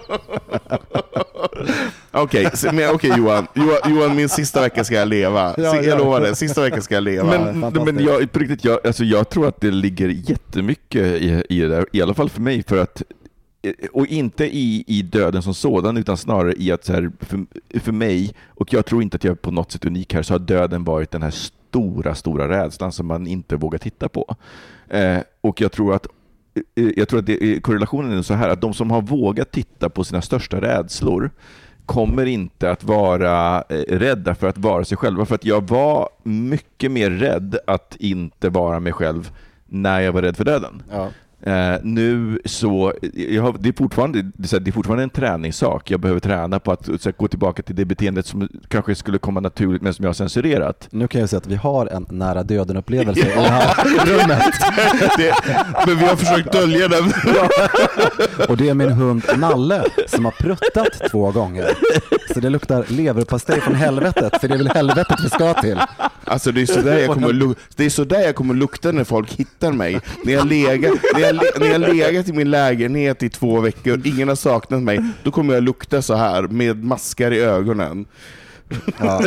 Okej, 2.10 2.50
men 2.72 2.94
okej 2.94 3.12
Johan. 3.16 3.46
Johan. 3.54 3.78
Johan, 3.94 4.16
min 4.16 4.28
sista 4.28 4.60
vecka 4.60 4.84
ska 4.84 4.94
jag 4.94 5.08
leva. 5.08 5.54
Ja, 5.56 5.76
jag 5.76 5.84
ja. 5.84 5.98
lovar 5.98 6.20
det, 6.20 6.34
sista 6.34 6.62
veckan 6.62 6.82
ska 6.82 6.94
jag 6.94 7.04
leva. 7.04 7.52
Men, 7.54 7.84
men 7.84 8.04
jag, 8.04 8.32
på 8.32 8.38
riktigt, 8.38 8.64
jag, 8.64 8.86
alltså 8.86 9.04
jag 9.04 9.28
tror 9.28 9.48
att 9.48 9.60
det 9.60 9.70
ligger 9.70 10.08
jättemycket 10.08 11.02
i, 11.02 11.44
i 11.48 11.60
det 11.60 11.68
där, 11.68 11.86
i 11.92 12.02
alla 12.02 12.14
fall 12.14 12.28
för 12.28 12.40
mig, 12.40 12.62
för 12.62 12.78
att 12.78 13.02
och 13.92 14.06
inte 14.06 14.44
i, 14.44 14.84
i 14.86 15.02
döden 15.02 15.42
som 15.42 15.54
sådan, 15.54 15.96
utan 15.96 16.16
snarare 16.16 16.54
i 16.56 16.72
att 16.72 16.84
så 16.84 16.92
här, 16.92 17.12
för, 17.20 17.46
för 17.80 17.92
mig, 17.92 18.34
och 18.48 18.72
jag 18.72 18.86
tror 18.86 19.02
inte 19.02 19.16
att 19.16 19.24
jag 19.24 19.32
är 19.32 19.36
på 19.36 19.50
något 19.50 19.72
sätt 19.72 19.84
unik 19.84 20.14
här, 20.14 20.22
så 20.22 20.34
har 20.34 20.38
döden 20.38 20.84
varit 20.84 21.10
den 21.10 21.22
här 21.22 21.34
stora, 21.72 22.14
stora 22.14 22.48
rädslan 22.48 22.92
som 22.92 23.06
man 23.06 23.26
inte 23.26 23.56
vågar 23.56 23.78
titta 23.78 24.08
på. 24.08 24.36
Eh, 24.88 25.18
och 25.40 25.60
jag 25.60 25.72
tror 25.72 25.94
att 25.94 26.06
eh, 26.74 26.88
jag 26.96 27.08
tror 27.08 27.20
att 27.20 27.26
det, 27.26 27.52
eh, 27.52 27.60
korrelationen 27.60 28.18
är 28.18 28.22
så 28.22 28.34
här 28.34 28.48
att 28.48 28.60
de 28.60 28.74
som 28.74 28.90
har 28.90 29.02
vågat 29.02 29.52
titta 29.52 29.88
på 29.88 30.04
sina 30.04 30.22
största 30.22 30.60
rädslor 30.60 31.30
kommer 31.86 32.26
inte 32.26 32.70
att 32.70 32.84
vara 32.84 33.64
eh, 33.68 33.98
rädda 33.98 34.34
för 34.34 34.48
att 34.48 34.58
vara 34.58 34.84
sig 34.84 34.96
själva. 34.96 35.26
För 35.26 35.34
att 35.34 35.44
jag 35.44 35.68
var 35.68 36.08
mycket 36.22 36.90
mer 36.90 37.10
rädd 37.10 37.58
att 37.66 37.96
inte 37.98 38.48
vara 38.48 38.80
mig 38.80 38.92
själv 38.92 39.30
när 39.66 40.00
jag 40.00 40.12
var 40.12 40.22
rädd 40.22 40.36
för 40.36 40.44
döden. 40.44 40.82
Ja. 40.90 41.08
Eh, 41.42 41.74
nu 41.82 42.40
så, 42.44 42.84
har, 42.86 43.58
det, 43.58 43.68
är 43.68 43.72
fortfarande, 43.72 44.22
det, 44.22 44.52
är 44.52 44.72
fortfarande 44.72 45.02
en 45.02 45.10
träningssak. 45.10 45.90
Jag 45.90 46.00
behöver 46.00 46.20
träna 46.20 46.60
på 46.60 46.72
att 46.72 46.86
här, 46.86 47.12
gå 47.18 47.28
tillbaka 47.28 47.62
till 47.62 47.76
det 47.76 47.84
beteendet 47.84 48.26
som 48.26 48.48
kanske 48.68 48.94
skulle 48.94 49.18
komma 49.18 49.40
naturligt 49.40 49.82
men 49.82 49.94
som 49.94 50.02
jag 50.02 50.08
har 50.08 50.14
censurerat. 50.14 50.88
Nu 50.90 51.08
kan 51.08 51.20
jag 51.20 51.30
säga 51.30 51.38
att 51.38 51.46
vi 51.46 51.54
har 51.54 51.86
en 51.86 52.06
nära 52.10 52.42
döden-upplevelse 52.42 53.20
i 53.32 53.34
det 53.34 53.40
här 53.40 54.06
rummet. 54.06 54.42
Det, 55.18 55.34
men 55.86 55.98
vi 55.98 56.04
har 56.04 56.16
försökt 56.16 56.52
dölja 56.52 56.88
den. 56.88 57.04
Och 58.48 58.56
det 58.56 58.68
är 58.68 58.74
min 58.74 58.92
hund 58.92 59.22
Nalle 59.36 59.84
som 60.06 60.24
har 60.24 60.32
pruttat 60.32 61.10
två 61.10 61.30
gånger. 61.30 61.70
Så 62.34 62.40
det 62.40 62.50
luktar 62.50 62.84
leverpastej 62.88 63.60
från 63.60 63.74
helvetet, 63.74 64.40
för 64.40 64.48
det 64.48 64.54
är 64.54 64.58
väl 64.58 64.68
helvetet 64.68 65.18
vi 65.24 65.30
ska 65.30 65.54
till. 65.54 65.78
Alltså 66.24 66.52
det 66.52 66.62
är 66.62 66.66
sådär 66.66 66.98
jag 66.98 67.10
kommer, 67.14 67.54
det 67.76 67.84
är 67.84 67.90
sådär 67.90 68.20
jag 68.20 68.34
kommer 68.34 68.54
lukta 68.54 68.92
när 68.92 69.04
folk 69.04 69.32
hittar 69.32 69.72
mig. 69.72 70.00
När 70.24 70.32
jag, 70.32 70.46
legat, 70.46 70.92
när, 71.14 71.20
jag, 71.20 71.31
när 71.60 71.66
jag 71.66 71.80
legat 71.96 72.28
i 72.28 72.32
min 72.32 72.50
lägenhet 72.50 73.22
i 73.22 73.28
två 73.28 73.60
veckor, 73.60 74.00
ingen 74.04 74.28
har 74.28 74.34
saknat 74.34 74.82
mig, 74.82 75.00
då 75.22 75.30
kommer 75.30 75.54
jag 75.54 75.62
lukta 75.62 76.02
så 76.02 76.14
här 76.14 76.42
med 76.42 76.84
maskar 76.84 77.30
i 77.30 77.40
ögonen. 77.40 78.06
Ja. 79.00 79.22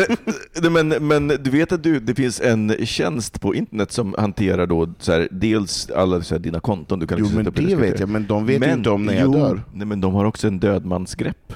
Men, 0.71 0.87
men 0.89 1.27
du 1.27 1.49
vet 1.49 1.71
att 1.71 1.83
du, 1.83 1.99
det 1.99 2.15
finns 2.15 2.41
en 2.41 2.85
tjänst 2.85 3.41
på 3.41 3.55
internet 3.55 3.91
som 3.91 4.15
hanterar 4.17 4.67
då 4.67 4.93
så 4.99 5.11
här, 5.11 5.27
dels 5.31 5.89
alla 5.91 6.21
så 6.21 6.35
här, 6.35 6.39
dina 6.39 6.59
konton. 6.59 6.99
Du 6.99 7.07
kan 7.07 7.17
Jo 7.19 7.29
men 7.35 7.45
det 7.45 7.75
vet 7.75 7.99
jag, 7.99 8.09
men 8.09 8.25
de 8.27 8.45
vet 8.45 8.59
Men- 8.59 8.77
inte 8.77 8.89
om 8.89 9.05
när 9.05 9.13
jag 9.13 9.23
jo, 9.23 9.33
dör. 9.33 9.61
Nej, 9.73 9.87
men 9.87 10.01
de 10.01 10.13
har 10.13 10.25
också 10.25 10.47
en 10.47 10.59
dödmansgrepp. 10.59 11.53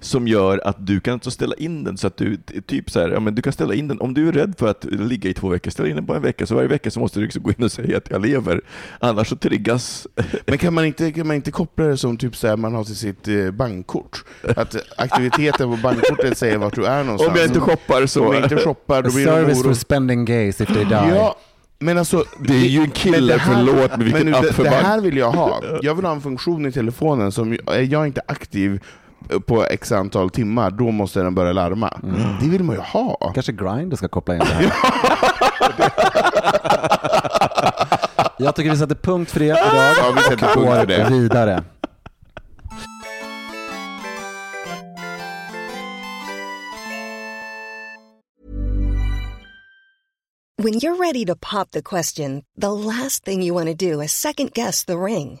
Som 0.00 0.28
gör 0.28 0.60
att 0.64 0.86
du 0.86 1.00
kan 1.00 1.14
alltså 1.14 1.30
ställa 1.30 1.54
in 1.54 1.84
den 1.84 1.96
så 1.96 2.06
att 2.06 2.16
du, 2.16 2.36
typ 2.66 2.90
så 2.90 3.00
här, 3.00 3.08
ja, 3.08 3.20
men 3.20 3.34
du 3.34 3.42
kan 3.42 3.52
ställa 3.52 3.74
in 3.74 3.88
den, 3.88 4.00
om 4.00 4.14
du 4.14 4.28
är 4.28 4.32
rädd 4.32 4.54
för 4.58 4.68
att 4.68 4.84
ligga 4.84 5.30
i 5.30 5.34
två 5.34 5.48
veckor, 5.48 5.70
ställa 5.70 5.88
in 5.88 5.96
den 5.96 6.06
på 6.06 6.14
en 6.14 6.22
vecka, 6.22 6.46
så 6.46 6.54
varje 6.54 6.68
vecka 6.68 6.90
så 6.90 7.00
måste 7.00 7.18
du 7.18 7.24
liksom 7.24 7.42
gå 7.42 7.50
in 7.50 7.64
och 7.64 7.72
säga 7.72 7.96
att 7.96 8.10
jag 8.10 8.26
lever. 8.26 8.60
Annars 8.98 9.28
så 9.28 9.36
triggas 9.36 10.06
Men 10.46 10.58
kan 10.58 10.74
man 10.74 10.84
inte, 10.84 11.12
kan 11.12 11.26
man 11.26 11.36
inte 11.36 11.50
koppla 11.50 11.84
det 11.84 11.96
som 11.96 12.16
typ 12.16 12.36
så 12.36 12.46
här, 12.48 12.56
man 12.56 12.74
har 12.74 12.84
till 12.84 12.96
sitt 12.96 13.28
eh, 13.28 13.50
bankkort? 13.50 14.24
Att 14.56 14.76
aktiviteten 14.96 15.70
på 15.70 15.76
bankkortet 15.82 16.38
säger 16.38 16.58
vart 16.58 16.74
du 16.74 16.84
är 16.84 17.04
någonstans. 17.04 17.30
Om 17.30 17.36
jag 17.36 17.46
inte 17.46 17.60
shoppar 17.60 18.06
så... 18.06 18.26
Om 18.28 18.34
jag 18.34 18.42
inte 18.42 18.56
shoppar, 18.56 19.02
då 19.02 19.10
blir 19.10 19.26
det 19.26 19.32
Service 19.32 19.62
for 19.62 19.74
spending 19.74 20.24
gays 20.24 20.60
if 20.60 20.68
they 20.68 20.84
die. 20.84 20.90
Ja, 20.94 21.36
men 21.78 21.98
alltså... 21.98 22.24
Det 22.40 22.52
är 22.54 22.68
ju 22.68 22.80
en 22.80 22.90
kille, 22.90 23.18
men 23.18 23.26
det 23.26 23.36
här- 23.38 23.54
förlåt, 23.66 23.90
men 23.90 24.04
vilken 24.04 24.26
nu, 24.26 24.34
app 24.34 24.42
det, 24.42 24.52
för 24.52 24.64
det 24.64 24.70
bank. 24.70 24.82
här 24.82 25.00
vill 25.00 25.16
jag 25.16 25.30
ha. 25.30 25.62
Jag 25.82 25.94
vill 25.94 26.04
ha 26.04 26.12
en 26.12 26.20
funktion 26.20 26.66
i 26.66 26.72
telefonen 26.72 27.32
som, 27.32 27.52
är 27.66 27.92
jag 27.92 28.06
inte 28.06 28.20
aktiv 28.26 28.80
på 29.46 29.64
x 29.64 29.92
antal 29.92 30.30
timmar, 30.30 30.70
då 30.70 30.90
måste 30.90 31.20
den 31.20 31.34
börja 31.34 31.52
larma. 31.52 31.98
Det 32.40 32.48
vill 32.48 32.64
man 32.64 32.76
ju 32.76 32.82
ha. 32.82 33.32
Kanske 33.34 33.52
Grindr 33.52 33.96
ska 33.96 34.08
koppla 34.08 34.34
in 34.34 34.40
det 34.40 34.46
här. 34.46 34.72
Jag 38.40 38.54
tycker 38.56 38.70
vi 38.70 38.76
sätter 38.76 38.94
punkt 38.94 39.30
för 39.30 39.40
det 39.40 39.46
idag 39.46 39.58
Ja, 39.74 40.12
vi 40.16 40.22
sätter 40.22 40.54
punkt 40.54 40.68
för 40.70 40.86
det. 40.86 41.08
vidare. 41.10 41.64
When 50.58 50.80
you're 50.80 50.96
ready 50.96 51.24
to 51.26 51.36
pop 51.36 51.70
the 51.70 51.82
question, 51.82 52.42
the 52.56 52.72
last 52.72 53.24
thing 53.24 53.42
you 53.42 53.54
want 53.54 53.68
to 53.68 53.74
do 53.74 54.00
is 54.00 54.12
second 54.12 54.52
guess 54.52 54.84
the 54.84 54.98
ring. 54.98 55.40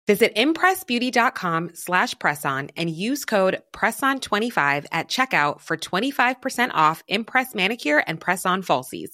Visit 0.11 0.31
impressbeauty.com 0.35 1.69
slash 1.73 2.15
presson 2.15 2.69
and 2.77 2.89
use 2.89 3.23
code 3.25 3.55
PRESSON25 3.77 4.85
at 4.91 5.07
checkout 5.09 5.61
for 5.61 5.77
25% 5.77 6.71
off 6.91 7.03
Impress 7.07 7.55
Manicure 7.55 8.03
and 8.07 8.19
Press-On 8.19 8.61
Falsies. 8.63 9.09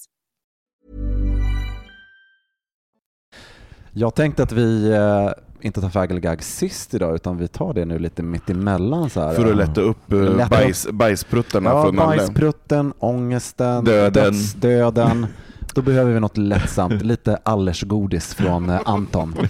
Jag 3.92 4.14
tänkte 4.14 4.42
att 4.42 4.52
vi 4.52 4.90
eh, 4.92 5.30
inte 5.60 5.80
tar 5.80 5.88
fagel 5.90 6.38
sist 6.40 6.94
idag, 6.94 7.14
utan 7.14 7.38
vi 7.38 7.48
tar 7.48 7.74
det 7.74 7.84
nu 7.84 7.98
lite 7.98 8.22
mitt 8.22 8.50
emellan 8.50 9.10
så 9.10 9.20
här. 9.20 9.34
För 9.34 9.50
att 9.50 9.56
lätta 9.56 9.80
upp 9.80 10.12
eh, 10.12 10.18
Lätta 10.18 10.44
upp. 10.44 10.50
bajs, 10.50 10.86
bajspruttarna 10.92 11.70
Ja, 11.70 11.82
från 11.82 11.96
Nalle. 11.96 12.16
bajsprutten, 12.16 12.92
ångesten, 12.98 13.84
Döden. 13.84 14.12
dödsdöden. 14.12 15.26
Då 15.78 15.82
behöver 15.82 16.12
vi 16.12 16.20
något 16.20 16.36
lättsamt, 16.36 17.02
lite 17.02 17.38
Allersgodis 17.42 18.34
från 18.34 18.70
eh, 18.70 18.80
Anton. 18.84 19.48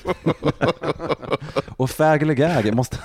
Och 1.68 1.90
fagel 1.90 2.74
måste... 2.74 2.96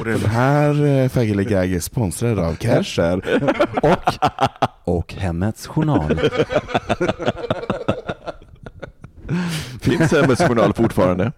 Och 0.00 0.04
den 0.04 0.24
här 0.24 0.84
eh, 0.84 1.08
Fagelig 1.08 1.52
är 1.52 1.80
sponsrad 1.80 2.38
av 2.38 2.54
Casher. 2.54 3.40
Och, 3.82 4.14
och 4.84 5.14
Hemmets 5.14 5.66
Journal. 5.66 6.20
Finns 9.80 10.12
Hemmets 10.12 10.42
Journal 10.48 10.72
fortfarande? 10.74 11.32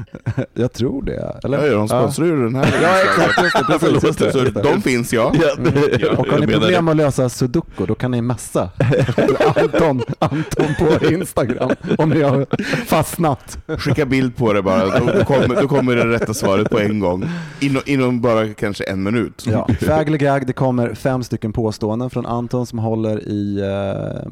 Jag 0.54 0.72
tror 0.72 1.02
det. 1.02 1.40
Eller? 1.44 1.66
Ja, 1.66 1.72
de 1.72 1.88
sponsrar 1.88 2.26
ju 2.26 2.42
den 2.42 2.54
här. 2.54 2.74
Ja, 2.82 2.88
exakt. 3.02 3.42
Just 3.42 3.56
det, 3.68 3.78
precis, 3.78 4.02
just 4.04 4.18
det, 4.18 4.32
Så 4.32 4.60
de 4.60 4.82
finns 4.82 5.12
ja. 5.12 5.32
Ja, 5.40 5.54
det- 5.98 6.08
Och 6.08 6.26
har 6.26 6.38
ni 6.38 6.46
problem 6.46 6.84
med 6.84 6.92
att 6.92 6.96
lösa 6.96 7.28
sudoku, 7.28 7.86
då 7.86 7.94
kan 7.94 8.10
ni 8.10 8.22
messa 8.22 8.70
Anton, 9.56 10.02
Anton 10.18 10.66
på 10.78 11.04
Instagram 11.06 11.70
om 11.98 12.08
ni 12.10 12.22
har 12.22 12.46
fastnat. 12.86 13.58
Skicka 13.78 14.06
bild 14.06 14.36
på 14.36 14.52
det 14.52 14.62
bara, 14.62 14.98
då 14.98 15.24
kommer, 15.24 15.60
då 15.62 15.68
kommer 15.68 15.96
det 15.96 16.04
rätta 16.06 16.34
svaret 16.34 16.70
på 16.70 16.78
en 16.80 17.00
gång. 17.00 17.24
Inom, 17.60 17.82
inom 17.86 18.20
bara 18.20 18.54
kanske 18.54 18.84
en 18.84 19.02
minut. 19.02 19.44
Ja, 19.46 19.68
Faglig 19.80 20.20
Gag, 20.20 20.46
det 20.46 20.52
kommer 20.52 20.94
fem 20.94 21.22
stycken 21.22 21.52
påståenden 21.52 22.10
från 22.10 22.26
Anton 22.26 22.66
som 22.66 22.78
håller 22.78 23.28
i 23.28 23.60
eh, 23.60 24.30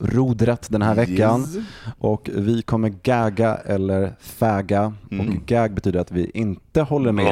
rodret 0.00 0.66
den 0.70 0.82
här 0.82 0.94
veckan. 0.94 1.40
Yes. 1.40 1.64
Och 1.98 2.30
vi 2.34 2.62
kommer 2.62 2.88
gagga 3.02 3.54
eller 3.54 4.12
fäga. 4.20 4.92
Mm. 5.10 5.28
Och 5.28 5.46
gag 5.46 5.74
betyder 5.74 6.00
att 6.00 6.12
vi 6.12 6.30
inte 6.34 6.80
håller 6.80 7.12
med. 7.12 7.26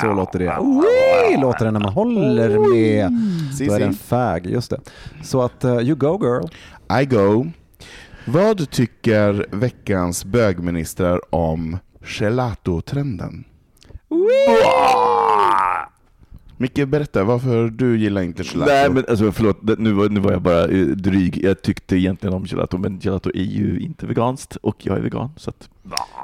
Så 0.00 0.12
låter 0.12 0.38
det. 0.38 0.58
Oi, 0.58 1.36
låter 1.40 1.64
det 1.64 1.70
när 1.70 1.80
man 1.80 1.92
håller 1.92 2.48
med. 2.48 3.12
Då 3.68 3.74
är 3.74 3.78
det 3.78 3.84
en 3.84 3.94
fag, 3.94 4.46
just 4.46 4.70
det. 4.70 4.80
Så 5.22 5.42
att 5.42 5.64
uh, 5.64 5.80
you 5.80 5.94
go 5.94 6.18
girl. 6.22 6.46
I 7.00 7.04
go. 7.04 7.46
Vad 8.24 8.70
tycker 8.70 9.46
veckans 9.50 10.24
bögministrar 10.24 11.34
om 11.34 11.78
gelato-trenden? 12.02 13.44
Micke, 16.60 16.88
berätta 16.88 17.24
varför 17.24 17.68
du 17.68 17.98
gillar 17.98 18.22
inte 18.22 18.42
gelato. 18.42 18.70
Nej 18.72 18.90
men 18.90 19.04
alltså 19.08 19.32
förlåt, 19.32 19.78
nu 19.78 19.92
var, 19.92 20.08
nu 20.08 20.20
var 20.20 20.32
jag 20.32 20.42
bara 20.42 20.64
eh, 20.64 20.86
dryg. 20.86 21.44
Jag 21.44 21.62
tyckte 21.62 21.96
egentligen 21.96 22.34
om 22.34 22.44
gelato, 22.44 22.78
men 22.78 22.98
gelato 23.00 23.30
är 23.34 23.42
ju 23.42 23.80
inte 23.80 24.06
veganskt 24.06 24.56
och 24.56 24.76
jag 24.86 24.96
är 24.96 25.00
vegan. 25.00 25.30
Så 25.36 25.50
att, 25.50 25.68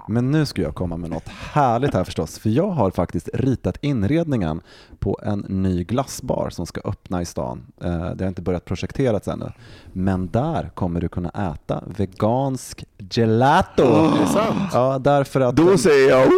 Men 0.08 0.30
nu 0.30 0.46
ska 0.46 0.62
jag 0.62 0.74
komma 0.74 0.96
med 0.96 1.10
något 1.10 1.28
härligt 1.28 1.94
här 1.94 2.04
förstås, 2.04 2.38
för 2.38 2.50
jag 2.50 2.68
har 2.70 2.90
faktiskt 2.90 3.28
ritat 3.34 3.78
inredningen 3.80 4.60
på 4.98 5.18
en 5.22 5.38
ny 5.48 5.84
glassbar 5.84 6.50
som 6.50 6.66
ska 6.66 6.80
öppna 6.84 7.22
i 7.22 7.24
stan. 7.24 7.62
Eh, 7.84 8.10
Det 8.14 8.24
har 8.24 8.28
inte 8.28 8.42
börjat 8.42 8.64
projekteras 8.64 9.28
ännu, 9.28 9.52
men 9.92 10.28
där 10.28 10.70
kommer 10.74 11.00
du 11.00 11.08
kunna 11.08 11.28
äta 11.54 11.82
vegansk 11.96 12.84
gelato. 13.10 14.08
Sant? 14.32 14.70
Ja, 14.72 14.98
därför 14.98 15.40
att, 15.40 15.56
då 15.56 15.78
säger 15.78 16.08
jag 16.10 16.28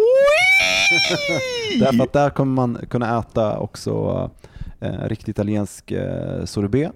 därför 1.80 2.02
att 2.04 2.12
där 2.12 2.30
kommer 2.30 2.52
man 2.54 2.78
kunna 2.90 3.18
äta 3.18 3.58
också 3.58 4.30
eh, 4.80 4.90
riktig 5.08 5.30
italiensk 5.32 5.90
eh, 5.92 6.44
sorbet. 6.44 6.92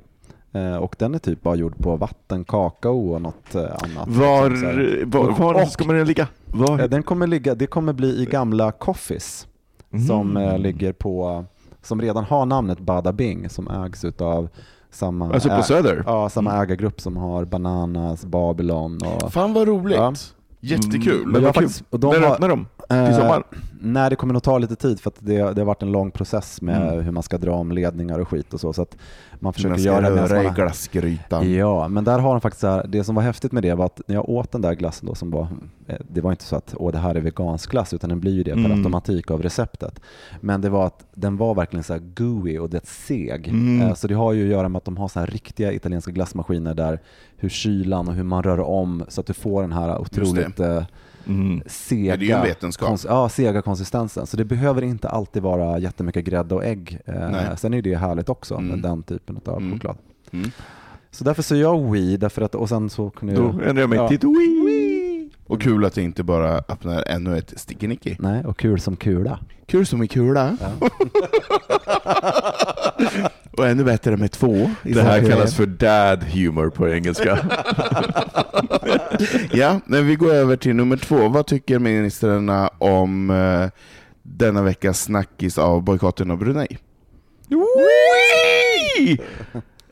Eh, 0.53 0.77
och 0.77 0.97
den 0.99 1.15
är 1.15 1.19
typ 1.19 1.43
bara 1.43 1.55
gjord 1.55 1.77
på 1.79 1.97
vatten, 1.97 2.45
kakao 2.45 3.13
och 3.15 3.23
något 3.23 3.55
eh, 3.55 3.61
annat. 3.63 4.09
var, 4.09 4.51
liksom 4.51 5.11
var, 5.11 5.31
var 5.31 5.63
Och- 5.63 5.69
ska 5.69 5.85
man 5.85 5.97
den 5.97 6.07
ligga? 6.07 6.29
Var? 6.47 6.79
Eh, 6.81 6.85
Den 6.89 7.03
kommer 7.03 7.27
ligga, 7.27 7.55
det 7.55 7.67
kommer 7.67 7.93
bli 7.93 8.23
i 8.23 8.25
gamla 8.27 8.73
Coffees 8.73 9.47
som 10.09 10.31
Mm. 10.37 10.49
eh, 10.49 10.59
ligger 10.59 10.93
på, 10.93 11.45
som 11.83 12.01
redan 12.01 12.25
har 12.25 12.47
namnet 12.47 12.81
Bada 12.81 13.13
Bing 13.13 13.49
som 13.49 13.69
ägs 13.71 14.05
utav 14.05 14.49
samma, 14.91 15.33
Alltså 15.35 15.49
på 15.49 15.63
Söder? 15.63 16.03
ja, 16.07 16.29
samma 16.29 16.63
ägargrupp 16.63 17.01
som 17.01 17.17
har 17.17 17.45
Bananas, 17.45 18.25
Babylon 18.25 18.99
och 19.23 19.33
Fan 19.33 19.53
vad 19.53 19.69
roligt. 19.69 19.97
Ja. 19.99 20.15
Jättekul. 20.61 21.19
Mm, 21.21 21.31
men 21.31 21.43
jag 21.43 21.55
faktiskt- 21.55 21.85
och 21.91 22.01
de 22.01 22.11
När 22.15 22.21
har- 22.27 22.33
öppnar 22.35 22.49
de? 22.49 22.67
Till 22.91 22.99
Eh, 22.99 23.17
sommar? 23.19 23.43
Nej, 23.83 24.11
det 24.11 24.17
kommer 24.17 24.33
nog 24.33 24.43
ta 24.43 24.59
lite 24.59 24.77
tid 24.77 25.01
för 25.01 25.11
att 25.11 25.17
det, 25.19 25.37
det 25.37 25.61
har 25.61 25.65
varit 25.65 25.83
en 25.83 25.93
lång 25.93 26.11
process 26.11 26.63
med 26.63 26.83
Mm. 26.93 27.05
hur 27.05 27.13
man 27.13 27.23
ska 27.23 27.39
dra 27.39 27.53
om 27.53 27.73
ledningar 27.73 28.19
och 28.19 28.29
skit 28.29 28.55
och 28.55 28.61
så. 28.61 28.73
så 28.73 28.83
att 28.83 28.97
man 29.39 29.53
försöker 29.53 29.71
Man 29.71 29.83
göra 29.83 30.11
det 30.11 30.27
röra 30.27 30.45
i 30.45 30.49
glassgrytan. 30.55 31.53
Ja, 31.53 31.89
men 31.89 32.05
där 32.05 32.19
har 32.19 32.31
de 32.31 32.41
faktiskt 32.41 32.63
här, 32.63 32.87
det 32.89 33.05
som 33.05 33.15
var 33.15 33.23
häftigt 33.23 33.53
med 33.53 33.63
det 33.63 33.75
var 33.75 33.85
att 33.87 34.01
när 34.07 34.15
jag 34.15 34.29
åt 34.29 34.53
den 34.53 34.61
där 34.61 34.75
glassen 34.75 35.07
då 35.09 35.15
som 35.15 35.31
var, 35.31 35.47
eh, 35.87 35.97
det 36.09 36.21
var 36.21 36.31
inte 36.31 36.45
så 36.45 36.57
att 36.57 36.75
åh 36.77 36.93
det 36.93 36.99
här 36.99 37.15
är 37.15 37.21
vegansk 37.21 37.71
glass 37.71 37.95
utan 37.95 38.11
den 38.11 38.21
blir 38.21 38.33
ju 38.33 38.43
det 38.43 38.53
per 38.53 38.59
Mm. 38.65 38.73
automatik 38.79 39.31
av 39.31 39.43
receptet. 39.43 40.01
Men 40.41 40.61
det 40.61 40.69
var 40.69 40.87
att 40.87 41.05
den 41.15 41.37
var 41.37 41.55
verkligen 41.55 41.85
så 41.85 41.93
här 41.93 42.03
gooey 42.17 42.59
och 42.59 42.71
det 42.71 42.87
seg. 42.87 43.49
Mm. 43.49 43.83
Eh, 43.89 43.95
Så 43.95 44.07
det 44.09 44.15
har 44.15 44.33
ju 44.33 44.45
att 44.45 44.51
göra 44.51 44.69
med 44.69 44.77
att 44.79 44.85
de 44.85 44.97
har 44.97 45.09
så 45.09 45.21
här 45.21 45.27
riktiga 45.27 45.73
italienska 45.73 46.11
glassmaskiner 46.11 46.75
där 46.75 47.01
hur 47.37 47.49
kylan 47.49 48.09
och 48.09 48.15
hur 48.15 48.23
man 48.25 48.43
rör 48.43 48.61
om 48.61 49.05
så 49.09 49.21
att 49.21 49.27
du 49.27 49.33
får 49.35 49.63
den 49.63 49.73
här 49.73 49.99
otroligt 49.99 50.61
Mm. 51.27 51.63
sega, 51.67 52.17
det 52.17 52.25
är 52.25 52.27
ju 52.27 52.33
en 52.35 52.43
vetenskap. 52.43 52.89
kons- 52.89 53.07
ja, 53.09 53.29
sega 53.29 53.63
konsistensen. 53.63 54.27
Så 54.27 54.37
det 54.37 54.45
behöver 54.45 54.83
inte 54.83 55.09
alltid 55.09 55.43
vara 55.43 55.79
jättemycket 55.79 56.25
grädde 56.25 56.55
och 56.55 56.65
ägg. 56.65 56.99
Eh, 57.07 57.57
sen 57.57 57.75
är 57.75 57.83
det 57.83 57.95
härligt 57.97 58.29
också 58.29 58.55
med 58.61 58.69
Mm. 58.69 58.83
den 58.83 59.03
typen 59.03 59.41
av 59.45 59.57
Mm. 59.59 59.73
choklad. 59.73 59.97
Mm. 60.33 60.51
Så 61.11 61.25
därför 61.25 61.43
så 61.43 61.57
jag 61.57 61.91
Wii, 61.93 62.17
därför 62.17 62.43
att, 62.43 62.55
och 62.55 62.69
sen 62.69 62.91
så 62.91 63.11
kunde 63.11 63.35
Då 63.35 63.43
jag... 63.43 63.69
ändrar 63.69 63.81
jag 63.83 63.91
mig 63.91 63.99
Ja. 63.99 64.09
till 64.09 64.19
wii. 64.19 65.00
Och 65.51 65.63
kul 65.63 65.85
att 65.85 65.95
det 65.95 66.03
inte 66.03 66.23
bara 66.23 66.59
öppnar 66.59 67.05
ännu 67.07 67.39
ett 67.39 67.53
stickinicky. 67.57 68.17
Nej, 68.19 68.45
och 68.45 68.59
kul 68.59 68.81
som 68.81 68.97
kula. 68.97 69.39
Kul 69.67 69.87
som 69.87 70.01
är 70.01 70.07
kula. 70.07 70.57
och 73.51 73.67
ännu 73.67 73.85
bättre 73.85 74.17
med 74.17 74.33
två. 74.33 74.71
Det 74.83 75.03
här 75.03 75.31
kallas 75.31 75.55
för 75.55 75.67
dad 75.67 76.25
humor 76.25 76.71
på 76.71 76.89
engelska. 76.89 77.39
Ja, 79.53 79.81
men 79.87 80.07
vi 80.07 80.17
går 80.17 80.33
över 80.33 80.57
till 80.57 80.77
nummer 80.77 80.97
två. 80.97 81.29
Vad 81.29 81.47
tycker 81.47 81.79
ministrarna 81.79 82.71
om 82.79 83.31
eh, 83.31 83.69
denna 84.23 84.63
veckas 84.63 85.03
snackis 85.03 85.59
av 85.59 85.83
bojkotten 85.83 86.31
av 86.31 86.39
Brunei? 86.39 86.79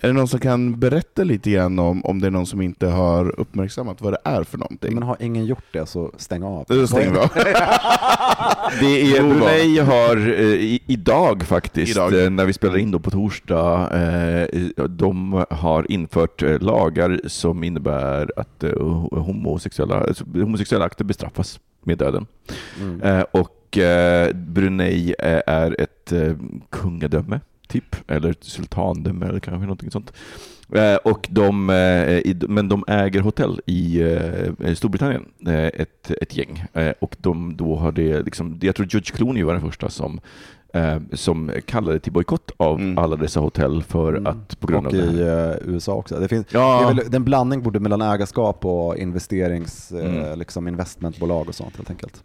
Är 0.00 0.08
det 0.08 0.12
någon 0.12 0.28
som 0.28 0.40
kan 0.40 0.80
berätta 0.80 1.24
lite 1.24 1.50
grann 1.50 1.78
om, 1.78 2.04
om 2.04 2.20
det 2.20 2.26
är 2.26 2.30
någon 2.30 2.46
som 2.46 2.60
inte 2.60 2.86
har 2.86 3.40
uppmärksammat 3.40 4.00
vad 4.00 4.12
det 4.12 4.18
är 4.24 4.44
för 4.44 4.58
någonting? 4.58 4.94
Men 4.94 5.02
har 5.02 5.16
ingen 5.20 5.44
gjort 5.46 5.64
det 5.72 5.86
så 5.86 6.12
stäng 6.16 6.42
av. 6.42 6.64
Då 6.68 6.86
stänger 6.86 7.10
vi 7.10 7.18
av. 7.18 7.28
Det 8.80 9.16
är. 9.16 9.22
Brunei 9.22 9.78
har 9.78 10.16
eh, 10.16 10.42
i, 10.44 10.80
idag 10.86 11.42
faktiskt, 11.42 11.96
Idag. 11.96 12.24
eh, 12.24 12.30
när 12.30 12.44
vi 12.44 12.52
spelar 12.52 12.76
in 12.76 12.90
då 12.90 12.98
på 12.98 13.10
torsdag, 13.10 13.90
eh, 13.92 14.48
de 14.88 15.44
har 15.50 15.92
infört 15.92 16.42
eh, 16.42 16.60
lagar 16.60 17.20
som 17.26 17.64
innebär 17.64 18.32
att 18.36 18.64
eh, 18.64 18.72
homosexuella, 19.10 20.00
alltså, 20.00 20.24
homosexuella 20.24 20.84
akter 20.84 21.04
bestraffas 21.04 21.60
med 21.84 21.98
döden. 21.98 22.26
Mm. 22.80 23.02
Eh, 23.02 23.24
och 23.30 23.78
eh, 23.78 24.32
Brunei 24.34 25.14
eh, 25.18 25.40
är 25.46 25.80
ett 25.80 26.12
eh, 26.12 26.32
kungadöme, 26.70 27.40
typ, 27.68 28.10
eller 28.10 28.30
ett 28.30 28.44
sultandöme 28.44 29.26
eller 29.26 29.40
kanske 29.40 29.60
någonting 29.62 29.90
sånt. 29.90 30.12
Eh, 30.74 30.94
och 30.94 31.26
de, 31.30 31.70
eh, 31.70 32.34
men 32.48 32.68
de 32.68 32.84
äger 32.88 33.20
hotell 33.20 33.60
i 33.66 34.00
eh, 34.02 34.74
Storbritannien, 34.74 35.24
ett, 35.74 36.10
ett 36.10 36.36
gäng. 36.36 36.64
Och 37.00 37.16
de, 37.18 37.56
då 37.56 37.76
har 37.76 37.92
det, 37.92 38.22
liksom, 38.22 38.58
jag 38.62 38.74
tror 38.76 38.86
George 38.90 39.10
Clooney 39.16 39.42
var 39.42 39.52
den 39.52 39.62
första 39.62 39.88
som, 39.88 40.20
som 41.12 41.50
kallade 41.66 41.98
till 42.00 42.12
bojkott 42.12 42.50
av 42.56 42.80
Mm. 42.80 42.98
alla 42.98 43.16
dessa 43.16 43.40
hotell 43.40 43.82
för 43.82 44.14
Mm. 44.14 44.26
att 44.26 44.60
på 44.60 44.66
grund 44.66 44.86
och 44.86 44.92
av 44.94 44.98
det 44.98 45.60
i 45.66 45.70
USA 45.70 45.92
också. 45.94 46.20
Det 46.20 46.28
finns, 46.28 46.46
Ja. 46.50 46.80
det 46.94 47.00
är 47.00 47.04
väl 47.04 47.14
en 47.14 47.24
blandning 47.24 47.62
både 47.62 47.80
mellan 47.80 48.02
ägarskap 48.02 48.64
och 48.64 48.96
investerings, 48.96 49.92
Mm. 49.92 50.38
liksom 50.38 50.68
investmentbolag 50.68 51.48
och 51.48 51.54
sånt 51.54 51.76
helt 51.76 51.90
enkelt. 51.90 52.22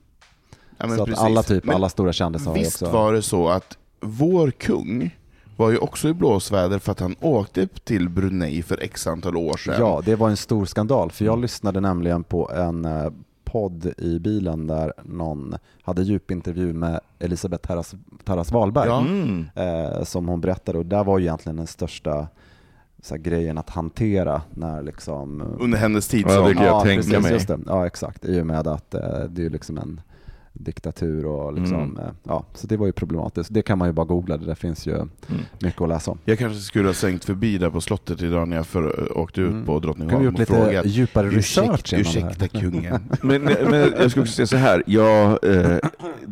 Ja, 0.78 0.88
men 0.88 0.96
så 0.98 1.02
att 1.04 1.10
precis. 1.10 1.24
alla, 1.24 1.44
typ, 1.44 1.64
Men 1.66 1.76
alla 1.76 1.90
stora 1.90 2.14
kändisar 2.14 2.52
har 2.52 2.58
ju 2.58 2.64
Visst 2.64 2.82
också... 2.82 2.94
var 2.94 3.14
det 3.14 3.22
så 3.22 3.50
att 3.50 3.78
vår 4.02 4.52
kung 4.52 5.16
var 5.58 5.72
ju 5.72 5.78
också 5.78 6.08
i 6.08 6.14
blåsväder 6.14 6.80
för 6.80 6.92
att 6.92 7.00
han 7.00 7.16
åkte 7.20 7.68
till 7.68 8.10
Brunei 8.10 8.64
för 8.64 8.84
x 8.84 9.08
antal 9.08 9.38
år 9.38 9.58
sedan. 9.58 9.76
Ja, 9.80 10.02
det 10.06 10.16
var 10.16 10.30
en 10.30 10.38
stor 10.38 10.66
skandal. 10.66 11.12
För 11.12 11.26
jag 11.26 11.40
lyssnade 11.40 11.80
nämligen 11.80 12.24
på 12.24 12.52
en 12.52 12.86
eh, 12.86 13.12
podd 13.44 13.94
i 13.98 14.20
bilen 14.20 14.68
där 14.68 14.94
någon 15.04 15.56
hade 15.82 16.04
djupintervju 16.04 16.74
med 16.74 17.00
Elisabeth 17.20 17.68
Tarras, 18.24 18.52
Wahlberg. 18.52 18.88
Ja. 18.88 19.00
Mm. 19.00 19.46
eh, 19.56 20.04
som 20.04 20.28
hon 20.28 20.42
berättade 20.42 20.78
och 20.78 20.86
där 20.86 21.04
var 21.04 21.20
ju 21.20 21.26
egentligen 21.26 21.56
den 21.56 21.68
största 21.68 22.28
så 23.02 23.16
här, 23.16 23.22
grejen 23.22 23.58
att 23.58 23.70
hantera 23.70 24.42
när 24.50 24.82
liksom 24.82 25.42
Under 25.60 25.78
hennes 25.78 26.08
tid 26.08 26.26
Ja, 26.28 26.36
som... 26.36 26.46
det 26.46 26.54
kan 26.54 26.66
jag 26.66 26.84
tänka 26.84 27.04
precis, 27.04 27.24
mig. 27.24 27.34
Just 27.34 27.48
det. 27.48 27.60
Ja, 27.68 27.88
exakt. 27.88 28.26
I 28.26 28.42
och 28.42 28.46
med 28.46 28.68
att 28.68 28.94
eh, 28.94 29.02
det 29.30 29.42
är 29.42 29.44
ju 29.44 29.50
liksom 29.50 29.78
en 29.78 30.02
diktatur 30.64 31.26
och 31.26 31.54
liksom, 31.54 31.76
Mm. 31.82 31.98
eh, 31.98 32.12
ja, 32.24 32.46
så 32.54 32.68
det 32.68 32.78
var 32.78 32.86
ju 32.86 32.92
problematiskt. 32.92 33.54
Det 33.54 33.62
kan 33.62 33.78
man 33.78 33.88
ju 33.88 33.92
bara 33.92 34.06
googla, 34.06 34.38
det 34.38 34.46
där 34.46 34.56
finns 34.56 34.88
ju 34.88 34.96
Mm. 34.96 35.10
mycket 35.60 35.82
att 35.82 35.90
läsa 35.90 36.12
om. 36.12 36.18
Jag 36.26 36.40
kanske 36.40 36.60
skulle 36.60 36.88
ha 36.90 36.94
svängt 36.94 37.26
förbi 37.26 37.58
där 37.58 37.70
på 37.70 37.82
slottet 37.82 38.22
idag 38.22 38.48
när 38.48 38.56
jag 38.58 38.68
för, 38.68 39.18
åkte 39.18 39.42
ut 39.42 39.52
Mm. 39.52 39.66
på 39.66 39.72
Kan 39.72 39.82
vi 39.82 39.86
Drottningholm 39.88 40.24
gjort 40.26 40.34
och 40.34 40.40
lite 40.40 40.54
frågat 40.54 40.86
djupare 40.86 41.30
research 41.30 41.94
Ursäkta, 41.94 42.48
kungen. 42.48 43.00
Men, 43.22 43.42
men 43.44 43.74
jag 43.74 44.12
skulle 44.12 44.24
också 44.24 44.34
säga 44.34 44.48
så 44.48 44.58
här, 44.58 44.84
jag 44.86 45.46
eh, 45.56 45.78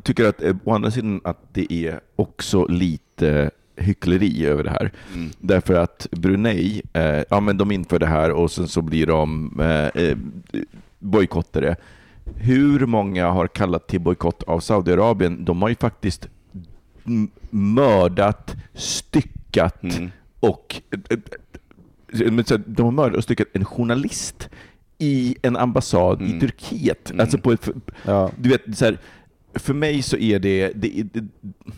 tycker 0.03 0.25
att 0.29 0.41
eh, 0.43 0.55
å 0.63 0.73
andra 0.73 0.91
sidan 0.91 1.21
att 1.23 1.37
det 1.53 1.73
är 1.73 1.99
också 2.15 2.65
lite 2.65 3.51
hyckleri 3.75 4.45
över 4.45 4.63
det 4.63 4.69
här. 4.69 4.91
Mm. 5.13 5.29
Därför 5.39 5.73
att 5.73 6.07
Brunei, 6.11 6.81
eh, 6.93 7.23
ja 7.29 7.39
men 7.39 7.57
de 7.57 7.71
inför 7.71 7.99
det 7.99 8.05
här 8.05 8.31
och 8.31 8.51
sen 8.51 8.67
så 8.67 8.81
blir 8.81 9.07
de 9.07 9.59
eh, 9.59 10.03
eh, 10.03 10.17
bojkottade. 10.99 11.75
Hur 12.35 12.85
många 12.85 13.29
har 13.29 13.47
kallat 13.47 13.87
till 13.87 14.01
bojkott 14.01 14.43
av 14.43 14.59
Saudiarabien? 14.59 15.45
De 15.45 15.61
har 15.61 15.69
ju 15.69 15.75
faktiskt 15.75 16.27
mördat, 17.49 18.55
styckat 18.73 19.83
Mm. 19.83 20.11
och 20.39 20.81
eh, 20.91 20.99
eh, 21.09 22.59
de 22.65 22.83
har 22.83 22.91
mördat 22.91 23.17
och 23.17 23.23
styckat 23.23 23.47
en 23.53 23.65
journalist 23.65 24.49
i 24.97 25.35
en 25.41 25.57
ambassad 25.57 26.21
i 26.21 26.25
Mm. 26.25 26.39
Turkiet. 26.39 27.09
Mm. 27.11 27.19
Alltså 27.19 27.37
på 27.37 27.51
ett, 27.51 27.69
Ja, 28.05 28.31
du 28.37 28.49
vet, 28.49 28.77
så 28.77 28.85
här, 28.85 28.97
för 29.53 29.73
mig 29.73 30.01
så 30.01 30.17
är 30.17 30.39
det, 30.39 30.71
det, 30.75 31.03
det, 31.13 31.29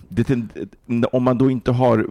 det, 0.10 0.48
det 0.86 1.06
om 1.08 1.24
man 1.24 1.38
då 1.38 1.52
inte 1.52 1.72
har 1.72 2.08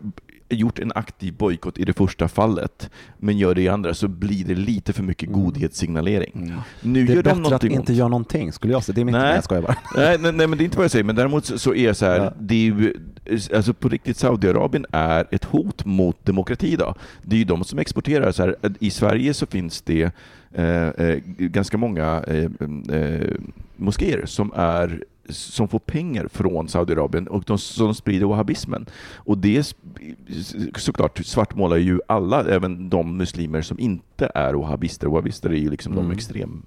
gjort 0.57 0.79
en 0.79 0.93
aktiv 0.95 1.35
bojkott 1.37 1.79
i 1.79 1.85
det 1.85 1.93
första 1.93 2.29
fallet, 2.29 2.91
men 3.19 3.39
gör 3.39 3.55
det 3.55 3.63
i 3.63 3.69
andra, 3.69 3.95
så 3.95 4.09
blir 4.09 4.45
det 4.45 4.55
lite 4.55 4.93
för 4.93 5.03
mycket 5.03 5.29
Mm. 5.29 5.41
godhetssignalering. 5.43 6.33
Mm. 6.35 6.59
Nu 6.81 7.05
det 7.07 7.13
är 7.13 7.17
gör 7.17 7.23
de 7.23 7.29
bättre 7.29 7.31
att 7.33 7.43
någonting 7.43 7.71
inte 7.73 7.93
ont. 7.93 7.99
göra 7.99 8.09
någonting 8.09 8.53
skulle 8.53 8.73
jag 8.73 8.85
säga. 8.85 8.95
Det 8.95 9.01
är 9.01 9.05
mitt, 9.05 9.13
Nej. 9.15 9.35
jag 9.35 9.45
skojar 9.45 9.63
bara. 9.63 9.77
Nej, 9.97 10.19
nej, 10.21 10.33
nej, 10.33 10.47
men 10.47 10.59
det 10.59 10.63
är 10.63 10.65
inte 10.65 10.77
vad 10.77 10.85
jag 10.85 10.91
säger, 10.91 11.05
men 11.05 11.17
däremot 11.17 11.45
så, 11.61 11.75
är 11.75 11.93
så 11.93 12.07
här, 12.07 12.19
Ja. 12.25 12.33
det 12.41 12.55
är 12.55 12.59
ju, 12.65 12.95
alltså 13.55 13.75
på 13.75 13.89
riktigt, 13.89 14.17
Saudiarabien 14.17 14.87
är 14.93 15.27
ett 15.31 15.45
hot 15.45 15.85
mot 15.85 16.25
demokrati 16.27 16.73
idag. 16.73 16.95
Det 17.23 17.37
är 17.37 17.39
ju 17.39 17.45
de 17.45 17.65
som 17.65 17.79
exporterar. 17.79 18.33
Så 18.33 18.43
här, 18.43 18.57
I 18.81 18.91
Sverige 18.91 19.35
så 19.35 19.47
finns 19.47 19.83
det 19.83 20.11
eh, 20.55 20.89
eh, 20.89 21.19
ganska 21.39 21.77
många 21.77 22.25
eh, 22.27 22.97
eh, 22.97 23.29
moskéer 23.77 24.27
som 24.27 24.53
är 24.57 25.05
som 25.29 25.69
får 25.69 25.79
pengar 25.79 26.29
från 26.29 26.69
Saudiarabien 26.69 27.29
och 27.29 27.43
de, 27.47 27.59
som 27.59 27.95
sprider 27.95 28.27
wahhabismen. 28.27 28.87
Och 29.15 29.39
det 29.39 29.75
såklart 30.77 31.21
svartmålar 31.25 31.77
ju 31.77 32.01
alla, 32.09 32.45
även 32.45 32.89
de 32.91 33.17
muslimer 33.17 33.63
som 33.63 33.79
inte 33.79 34.31
är 34.35 34.55
wahhabister. 34.55 35.07
Wahhabister 35.07 35.51
är 35.51 35.57
ju 35.57 35.71
liksom 35.71 35.93
Mm. 35.93 36.09
de 36.09 36.15
extrem 36.15 36.63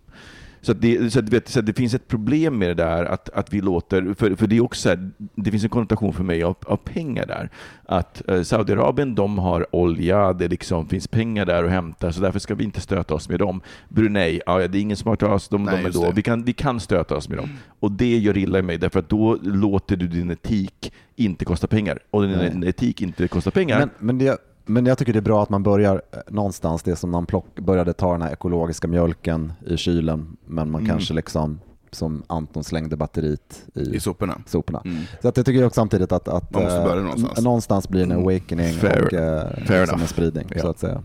Så, 0.66 0.72
att 0.72 0.82
det, 0.82 1.14
så, 1.14 1.20
att, 1.20 1.30
vet, 1.30 1.48
så 1.50 1.60
att 1.60 1.66
det 1.66 1.74
finns 1.74 1.94
ett 1.94 2.08
problem 2.08 2.58
med 2.58 2.70
det 2.70 2.74
där 2.74 3.06
att, 3.06 3.30
att 3.30 3.54
vi 3.54 3.62
låter, 3.62 4.14
för, 4.14 4.36
för 4.36 4.48
det 4.48 4.58
är 4.58 4.64
också 4.64 4.90
här, 4.90 5.12
det 5.36 5.52
finns 5.52 5.64
en 5.64 5.70
konnotation 5.70 6.14
för 6.14 6.24
mig 6.24 6.44
av, 6.44 6.56
av 6.66 6.78
pengar 6.78 7.26
där. 7.26 7.50
Att 7.86 8.30
eh, 8.30 8.42
Saudiarabien, 8.42 9.16
de 9.16 9.38
har 9.40 9.76
olja, 9.76 10.34
det 10.34 10.48
liksom 10.48 10.88
finns 10.88 11.08
pengar 11.08 11.46
där 11.46 11.64
att 11.64 11.70
hämta, 11.70 12.12
så 12.12 12.22
därför 12.22 12.40
ska 12.40 12.56
vi 12.56 12.64
inte 12.64 12.82
stöta 12.82 13.14
oss 13.14 13.30
med 13.30 13.40
dem. 13.40 13.62
Brunei, 13.90 14.42
ja, 14.46 14.68
det 14.68 14.78
är 14.78 14.82
ingen 14.82 14.98
som 14.98 15.08
har 15.10 15.14
hört 15.14 15.24
oss, 15.24 15.48
de, 15.48 15.64
Nej, 15.64 15.78
de 15.78 15.86
är 15.86 15.92
då. 15.92 16.06
det. 16.06 16.12
Vi 16.12 16.22
kan, 16.22 16.44
vi 16.44 16.54
kan 16.54 16.80
stöta 16.80 17.16
oss 17.16 17.30
med 17.30 17.38
dem. 17.38 17.50
Och 17.80 17.92
det 17.92 18.18
gör 18.18 18.38
illa 18.38 18.60
i 18.60 18.62
mig, 18.62 18.78
därför 18.78 19.00
att 19.00 19.10
då 19.10 19.38
låter 19.44 19.96
du 19.96 20.08
din 20.08 20.32
etik 20.32 20.94
inte 21.16 21.46
kosta 21.46 21.68
pengar. 21.68 22.00
Och 22.12 22.22
din 22.22 22.60
Nej. 22.60 22.70
etik 22.70 23.02
inte 23.02 23.28
kostar 23.28 23.52
pengar. 23.52 23.80
Men, 23.80 23.90
men, 24.00 24.18
det, 24.18 24.38
men 24.66 24.86
jag 24.86 24.98
tycker 24.98 25.14
det 25.14 25.20
är 25.20 25.22
bra 25.22 25.44
att 25.44 25.50
man 25.50 25.64
börjar 25.64 26.02
eh, 26.12 26.20
någonstans, 26.28 26.84
det 26.84 26.92
är 26.92 26.96
som 26.96 27.10
man 27.10 27.26
plock, 27.26 27.60
började 27.60 27.94
ta 27.94 28.12
den 28.12 28.22
här 28.22 28.32
ekologiska 28.32 28.88
mjölken 28.88 29.54
i 29.66 29.78
kylen, 29.78 30.38
men 30.46 30.72
man 30.72 30.82
Mm. 30.82 30.90
kanske 30.96 31.14
liksom, 31.14 31.60
som 31.92 32.24
Anton 32.28 32.64
slängde 32.64 32.96
batteriet 32.98 33.64
i, 33.76 33.80
I 33.96 34.00
soporna. 34.00 34.42
soporna. 34.46 34.82
Mm. 34.86 35.04
Så 35.22 35.28
att 35.28 35.38
jag 35.38 35.46
tycker 35.46 35.66
också 35.66 35.80
samtidigt 35.82 36.12
att, 36.12 36.28
att 36.28 36.54
Man 36.54 36.64
måste 36.64 36.78
eh, 36.78 36.84
börja 36.84 37.02
någonstans. 37.02 37.38
n- 37.38 37.44
någonstans 37.44 37.90
blir 37.90 38.04
en 38.04 38.12
awakening 38.12 38.74
Fair- 38.74 39.06
och 39.06 39.14
eh, 39.14 39.66
fair 39.66 39.86
som 39.86 39.94
enough. 39.94 40.02
en 40.02 40.08
spridning, 40.08 40.48
Ja. 40.56 40.62
så 40.62 40.68
att 40.68 40.80
säga. 40.80 41.04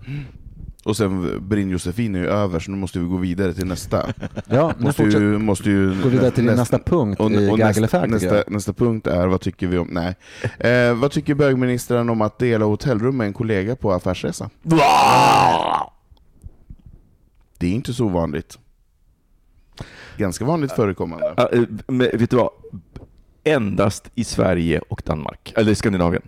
Och 0.84 0.96
sen 0.96 1.38
Brinn 1.48 1.70
Josefin 1.70 2.14
är 2.14 2.18
ju 2.18 2.26
över, 2.28 2.60
så 2.60 2.70
nu 2.70 2.76
måste 2.76 2.98
vi 2.98 3.06
gå 3.06 3.16
vidare 3.16 3.54
till 3.54 3.66
nästa. 3.66 4.06
Ja, 4.46 4.72
nu 4.78 4.84
Måste 4.84 5.02
ju, 5.02 5.38
måste 5.38 5.70
ju 5.70 6.02
gå 6.02 6.08
vidare 6.08 6.30
till 6.30 6.46
din 6.46 6.56
nästa 6.56 6.78
punkt 6.78 7.20
och, 7.20 7.30
i 7.30 7.50
och 7.50 7.58
nästa, 7.58 8.06
nästa, 8.06 8.44
nästa 8.46 8.72
punkt 8.72 9.06
är, 9.06 9.26
vad 9.26 9.40
tycker 9.40 9.66
vi 9.66 9.78
om, 9.78 9.88
nej. 9.90 10.16
Eh, 10.58 10.94
vad 10.94 11.10
tycker 11.10 11.34
bögministern 11.34 12.10
om 12.10 12.20
att 12.20 12.38
dela 12.38 12.64
hotellrum 12.64 13.16
med 13.16 13.26
en 13.26 13.32
kollega 13.32 13.76
på 13.76 13.92
affärsresa? 13.92 14.50
Det 17.58 17.66
är 17.66 17.72
inte 17.72 17.94
så 17.94 18.08
vanligt. 18.08 18.58
Ganska 20.16 20.44
vanligt 20.44 20.72
förekommande. 20.72 21.34
Ja, 21.36 21.48
eh, 21.52 21.62
men 21.86 21.98
vet 21.98 22.30
du 22.30 22.36
vad? 22.36 22.50
Endast 23.44 24.10
i 24.14 24.24
Sverige 24.24 24.80
och 24.88 25.02
Danmark, 25.06 25.52
eller 25.56 25.74
Skandinavien. 25.74 26.22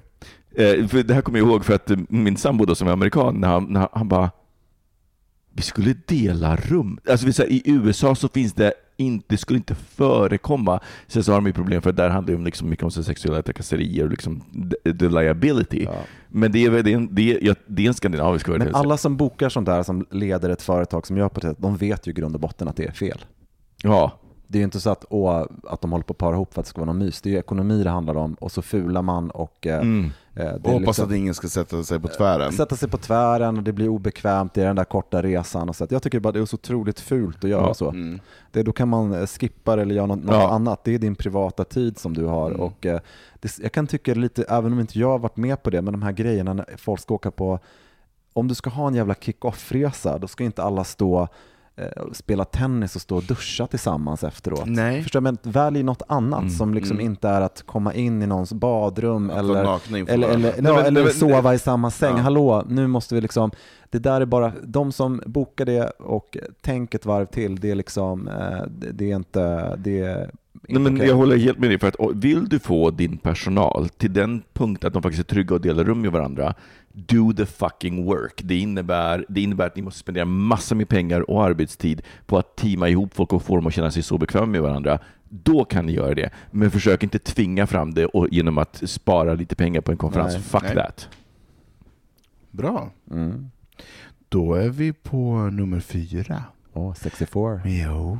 Eh, 0.55 0.87
för 0.87 1.03
det 1.03 1.15
här 1.15 1.23
kommer 1.23 1.39
jag 1.39 1.49
ihåg 1.49 1.65
för 1.65 1.75
att 1.75 1.91
min 2.09 2.37
sambo 2.37 2.65
då, 2.65 2.75
som 2.75 2.89
är 2.89 2.93
amerikan, 2.93 3.35
när 3.35 3.49
han, 3.49 3.65
när 3.65 3.89
han 3.93 4.09
bara 4.09 4.31
vi 5.55 5.63
skulle 5.63 5.95
dela 6.07 6.57
rum. 6.57 6.99
Alltså 7.11 7.27
vi 7.27 7.33
säger, 7.33 7.53
I 7.53 7.63
USA 7.65 8.15
så 8.15 8.29
finns 8.29 8.53
det 8.53 8.73
inte, 8.97 9.37
skulle 9.37 9.57
inte 9.57 9.75
förekomma. 9.75 10.81
Sen 11.07 11.25
så 11.25 11.33
har 11.33 11.37
de 11.37 11.47
ju 11.47 11.53
problem 11.53 11.83
för 11.83 11.93
där 11.93 12.09
handlar 12.09 12.33
det 12.33 12.37
om 12.37 12.45
liksom 12.45 12.71
mycket 12.71 12.85
om 12.85 12.91
sexuella 12.91 13.43
trakasserier 13.43 14.05
och 14.05 14.11
liksom 14.11 14.43
the, 14.99 15.09
liability. 15.09 15.85
Ja. 15.85 15.95
Men 16.29 16.53
det 16.53 16.65
är, 16.65 16.83
det, 16.83 16.93
är 16.93 16.97
en, 16.97 17.15
det, 17.15 17.49
är, 17.49 17.57
det 17.67 17.85
är 17.85 17.89
en 17.89 17.95
skandinavisk 17.95 18.47
Men 18.47 18.55
företeelse. 18.55 18.79
alla 18.79 18.97
som 18.97 19.17
bokar 19.17 19.49
sånt 19.49 19.67
där, 19.67 19.83
som 19.83 20.07
leder 20.11 20.51
ett 20.51 20.63
företag 20.63 21.07
som 21.07 21.17
gör 21.17 21.29
på 21.29 21.41
det 21.41 21.55
de 21.59 21.77
vet 21.77 22.07
ju 22.07 22.11
i 22.11 22.15
grund 22.15 22.35
och 22.35 22.41
botten 22.41 22.69
att 22.69 22.77
det 22.77 22.85
är 22.85 22.93
fel. 22.93 23.25
Ja, 23.83 24.13
Det 24.47 24.59
är 24.59 24.61
ju 24.61 24.65
inte 24.65 24.81
så 24.81 24.91
att, 24.91 25.05
åh, 25.11 25.47
att 25.65 25.81
de 25.81 25.93
håller 25.93 26.05
på 26.05 26.13
att 26.13 26.19
para 26.19 26.35
ihop 26.35 26.55
för 26.55 26.61
att 26.61 26.67
det 26.67 26.71
ska 26.71 26.81
vara 26.81 26.93
någon 26.93 26.99
mys. 26.99 27.21
Det 27.21 27.29
är 27.29 27.33
ju 27.33 27.39
ekonomi 27.39 27.83
det 27.83 27.91
handlar 27.91 28.17
om 28.17 28.35
och 28.35 28.53
så 28.53 28.63
fular 28.63 29.03
man 29.03 29.31
och 29.31 29.67
eh, 29.67 29.81
mm. 29.81 30.11
Eh, 30.35 30.47
Och 30.55 30.69
är 30.69 30.73
hoppas 30.73 30.87
liksom, 30.87 31.05
att 31.05 31.13
ingen 31.15 31.35
ska 31.35 31.49
sätta 31.49 31.83
sig 31.83 32.01
på 32.01 32.09
tvären. 32.09 32.53
sätta 32.53 32.77
sig 32.77 32.89
på 32.89 32.99
tvären 32.99 33.57
och 33.57 33.63
det 33.63 33.73
blir 33.73 33.89
obekvämt, 33.89 34.59
är 34.59 34.67
den 34.67 34.77
där 34.77 34.85
korta 34.85 35.23
resan. 35.23 35.69
Och 35.69 35.77
så 35.77 35.87
jag 35.91 36.03
tycker 36.03 36.21
bara 36.21 36.33
det 36.33 36.41
är 36.41 36.45
så 36.45 36.55
otroligt 36.55 37.01
fult 37.01 37.45
att 37.45 37.51
göra 37.51 37.67
Ja. 37.67 37.75
så. 37.75 37.89
Mm. 37.89 38.21
Det, 38.51 38.63
då 38.63 38.73
kan 38.73 38.89
man 38.89 39.13
eh, 39.15 39.27
skippa 39.27 39.77
det 39.77 39.83
eller 39.83 39.95
göra 39.95 40.07
något, 40.07 40.25
något 40.25 40.35
Ja. 40.35 40.51
annat. 40.51 40.85
Det 40.85 40.95
är 40.95 40.99
din 40.99 41.15
privata 41.15 41.65
tid 41.65 41.99
som 41.99 42.15
du 42.15 42.25
har. 42.25 42.49
Mm. 42.51 42.61
Och, 42.61 42.87
eh, 42.87 43.01
det, 43.41 43.59
jag 43.59 43.73
kan 43.73 43.87
tycka 43.87 44.15
lite, 44.15 44.43
även 44.49 44.73
om 44.73 44.81
inte 44.81 44.99
jag 44.99 45.09
har 45.09 45.19
varit 45.19 45.37
med 45.37 45.63
på 45.63 45.71
det, 45.71 45.83
men 45.83 45.93
de 45.93 46.03
här 46.03 46.13
grejerna 46.13 46.53
när 46.53 46.67
folk 46.79 47.01
ska 47.01 47.15
åka 47.15 47.31
på, 47.31 47.59
om 48.33 48.49
du 48.49 48.55
ska 48.55 48.71
ha 48.71 48.87
en 48.89 48.95
jävla 48.95 49.15
kick-off-resa, 49.15 50.19
då 50.19 50.29
ska 50.29 50.45
inte 50.45 50.63
alla 50.63 50.85
stå 50.85 51.23
eh, 51.23 51.29
spela 52.13 52.45
tennis 52.45 52.97
och 52.97 53.03
stå 53.03 53.17
och 53.17 53.23
duscha 53.23 53.67
tillsammans 53.67 54.25
efteråt. 54.25 54.63
Nej. 54.67 55.03
Förstår? 55.03 55.21
Men 55.21 55.39
välj 55.43 55.83
något 55.83 56.03
annat 56.09 56.41
Mm. 56.41 56.51
som 56.51 56.75
liksom 56.75 56.97
Mm. 56.97 57.07
inte 57.07 57.29
är 57.29 57.41
att 57.41 57.63
komma 57.67 57.95
in 57.95 58.23
i 58.23 58.27
någons 58.27 58.53
badrum 58.53 59.31
eller 59.31 59.55
eller, 60.09 60.29
eller, 60.29 60.29
Nej, 60.39 60.53
men- 60.63 60.67
eller 60.67 60.91
nej, 60.91 61.05
men- 61.05 61.13
sova 61.13 61.55
i 61.55 61.59
samma 61.59 61.91
säng. 61.91 62.17
Ja. 62.17 62.23
Hallå, 62.23 62.65
nu 62.69 62.87
måste 62.87 63.15
vi 63.15 63.21
liksom, 63.21 63.51
det 63.93 63.99
där 63.99 64.21
är 64.21 64.27
bara, 64.27 64.53
de 64.63 64.93
som 64.93 65.23
bokar 65.27 65.65
det 65.65 65.91
och 65.91 66.37
tänk 66.61 66.95
ett 66.95 67.07
varv 67.07 67.27
till, 67.27 67.57
det 67.57 67.71
är 67.71 67.75
liksom, 67.75 68.29
eh, 68.29 68.67
det, 68.93 69.11
är 69.11 69.17
inte, 69.17 69.77
det 69.77 70.01
är 70.01 70.23
inte 70.23 70.37
Nej, 70.69 70.83
men 70.83 70.95
okej. 70.95 71.09
Jag 71.09 71.17
håller 71.17 71.37
helt 71.37 71.59
med 71.59 71.71
dig, 71.71 71.79
för 71.79 71.89
att 71.89 71.97
vill 72.15 72.49
du 72.49 72.59
få 72.59 72.91
din 72.91 73.19
personal 73.19 73.89
till 73.89 74.13
den 74.13 74.43
punkt 74.53 74.85
att 74.85 74.93
de 74.93 75.03
faktiskt 75.03 75.31
är 75.31 75.35
trygga 75.35 75.55
och 75.55 75.61
delar 75.61 75.85
rum 75.85 76.01
med 76.01 76.13
varandra, 76.13 76.55
do 76.93 77.33
the 77.33 77.47
fucking 77.47 78.05
work. 78.05 78.41
Det 78.45 78.59
innebär, 78.59 79.25
det 79.29 79.41
innebär 79.41 79.67
att 79.67 79.77
ni 79.77 79.83
måste 79.83 80.01
spendera 80.01 80.25
massor 80.25 80.77
med 80.77 80.89
pengar 80.89 81.31
och 81.31 81.45
arbetstid 81.45 82.03
på 82.27 82.39
att 82.39 82.57
teama 82.57 82.89
ihop 82.89 83.15
folk 83.15 83.33
och 83.33 83.43
få 83.43 83.57
dem 83.57 83.67
att 83.67 83.75
känna 83.75 83.91
sig 83.91 84.03
så 84.03 84.19
bekväma 84.19 84.47
med 84.47 84.63
varandra. 84.63 84.99
Då 85.29 85.65
kan 85.65 85.87
ni 85.87 85.93
göra 85.93 86.15
det, 86.15 86.31
men 86.51 86.71
försök 86.71 87.03
inte 87.03 87.19
tvinga 87.19 87.67
fram 87.67 87.95
det 87.95 88.07
och, 88.07 88.29
genom 88.31 88.59
att 88.59 88.83
spara 88.87 89.35
lite 89.35 89.55
pengar 89.55 89.81
på 89.81 89.93
en 89.93 89.99
konferens. 89.99 90.33
Nej. 90.33 90.43
Fuck 90.43 90.63
Nej. 90.63 90.75
that. 90.75 91.09
Bra. 92.51 92.91
Mm. 93.11 93.51
Då 94.33 94.55
är 94.55 94.69
vi 94.69 94.93
på 94.93 95.35
nummer 95.53 95.81
fyra. 95.81 96.45
Åh, 96.73 96.95
64. 96.95 97.61
Jo. 97.65 98.19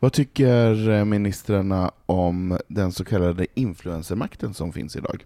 Vad 0.00 0.12
tycker 0.12 0.90
eh, 0.90 1.04
ministrarna 1.04 1.90
om 2.06 2.58
den 2.68 2.92
så 2.92 3.04
kallade 3.04 3.46
influencermakten 3.54 4.54
som 4.54 4.72
finns 4.72 4.96
idag? 4.96 5.24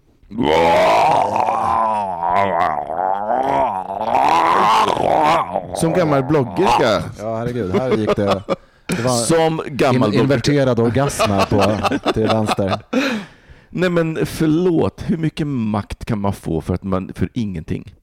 Som 5.77 5.93
gammal 5.93 6.25
bloggerska. 6.25 7.03
Ja, 7.19 7.37
herregud, 7.37 7.73
här 7.73 7.97
gick 7.97 8.17
det. 8.17 8.43
Det 8.87 9.03
var 9.03 9.11
Som 9.11 9.63
gammal 9.67 10.15
in, 10.15 10.21
inverterad 10.21 10.81
orgasm 10.81 11.31
här 11.31 11.47
på, 11.47 12.13
till 12.13 12.27
vänster. 12.27 12.83
Nej 13.71 13.91
men 13.91 14.27
förlåt, 14.27 15.05
hur 15.07 15.17
mycket 15.17 15.47
makt 15.47 16.05
kan 16.05 16.19
man 16.19 16.33
få 16.33 16.61
för, 16.61 16.75
att 16.75 16.83
man, 16.83 17.13
för 17.15 17.29
ingenting? 17.35 17.95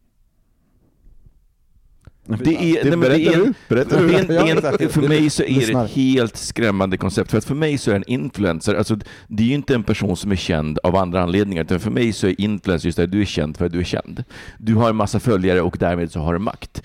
Det 2.28 2.34
är, 2.34 2.40
Det 2.40 2.50
nej, 2.50 2.84
det 2.84 2.98
berättar 2.98 3.32
är, 3.32 3.46
du. 3.46 3.54
Berättar 3.70 4.78
du. 4.78 4.90
för 4.90 5.02
mig 5.02 5.30
så 5.30 5.44
är 5.44 5.74
det 5.74 5.80
ett 5.84 5.92
helt 5.92 6.38
skrämmande 6.38 6.98
koncept. 6.98 7.32
För 7.32 7.38
att 7.38 7.46
för 7.46 7.56
mig 7.56 7.78
så 7.78 7.92
är 7.92 7.96
en 7.96 8.04
influencer, 8.08 8.76
alltså 8.76 8.98
det 9.28 9.44
är 9.44 9.48
ju 9.48 9.54
inte 9.54 9.76
en 9.76 9.84
person 9.84 10.18
som 10.18 10.32
är 10.32 10.36
känd 10.36 10.80
av 10.84 10.96
andra 10.96 11.24
anledningar, 11.24 11.64
utan 11.64 11.80
för 11.80 11.92
mig 11.92 12.14
så 12.14 12.28
är 12.28 12.42
influencer 12.42 12.88
just 12.88 12.98
det, 12.98 13.06
du 13.06 13.22
är 13.22 13.26
känd 13.26 13.58
för 13.58 13.66
att 13.66 13.72
du 13.72 13.80
är 13.80 13.84
känd. 13.84 14.24
Du 14.58 14.76
har 14.76 14.90
en 14.90 14.96
massa 14.96 15.20
följare 15.20 15.62
och 15.62 15.78
därmed 15.80 16.12
så 16.12 16.20
har 16.20 16.34
du 16.34 16.40
makt. 16.40 16.82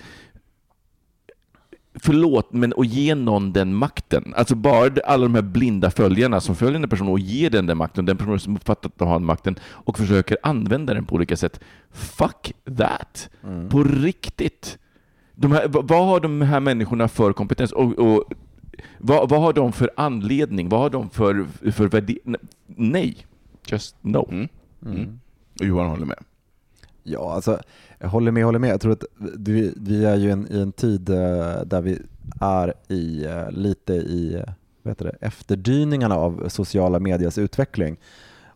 Förlåt, 1.95 2.53
men 2.53 2.73
att 2.77 2.87
ge 2.87 3.15
någon 3.15 3.53
den 3.53 3.75
makten, 3.75 4.33
alltså 4.37 4.55
bara 4.55 4.91
alla 5.05 5.23
de 5.23 5.35
här 5.35 5.41
blinda 5.41 5.91
följarna 5.91 6.41
som 6.41 6.55
följer 6.55 6.79
den 6.79 6.89
personen 6.89 7.11
och 7.11 7.19
ger 7.19 7.49
den 7.49 7.65
den 7.65 7.77
makten, 7.77 8.05
den 8.05 8.17
personen 8.17 8.39
som 8.39 8.55
uppfattar 8.55 8.89
att 8.89 9.07
har 9.07 9.13
den 9.13 9.25
makten 9.25 9.59
och 9.63 9.97
försöker 9.97 10.37
använda 10.43 10.93
den 10.93 11.05
på 11.05 11.15
olika 11.15 11.37
sätt. 11.37 11.59
Fuck 11.91 12.53
that! 12.77 13.29
På 13.69 13.83
riktigt! 13.83 14.77
De 15.41 15.51
här, 15.51 15.67
vad 15.67 16.07
har 16.07 16.19
de 16.19 16.41
här 16.41 16.59
människorna 16.59 17.07
för 17.07 17.33
kompetens? 17.33 17.71
Och, 17.71 17.99
och 17.99 18.23
vad, 18.97 19.29
vad 19.29 19.41
har 19.41 19.53
de 19.53 19.71
för 19.71 19.89
anledning? 19.95 20.69
Vad 20.69 20.79
har 20.79 20.89
de 20.89 21.09
för, 21.09 21.45
för 21.71 21.87
värdering? 21.87 22.35
Nej. 22.65 23.25
Just 23.65 23.95
no. 24.01 24.27
Mm. 24.31 24.47
Mm. 24.85 25.19
Och 25.59 25.65
Johan 25.65 25.89
håller 25.89 26.05
med. 26.05 26.17
Ja, 27.03 27.33
alltså, 27.33 27.59
jag 27.99 28.09
håller 28.09 28.31
med, 28.31 28.45
håller 28.45 28.59
med. 28.59 28.69
Jag 28.69 28.81
tror 28.81 28.91
att 28.91 29.03
vi, 29.37 29.73
vi 29.77 30.05
är 30.05 30.15
ju 30.15 30.31
en, 30.31 30.47
i 30.51 30.61
en 30.61 30.71
tid 30.71 31.09
eh, 31.09 31.61
där 31.65 31.81
vi 31.81 32.01
är 32.41 32.73
i, 32.87 33.25
eh, 33.25 33.51
lite 33.51 33.93
i 33.93 34.43
vad 34.83 34.91
heter 34.91 35.05
det, 35.05 35.17
efterdyningarna 35.21 36.15
av 36.15 36.49
sociala 36.49 36.99
medias 36.99 37.37
utveckling. 37.37 37.97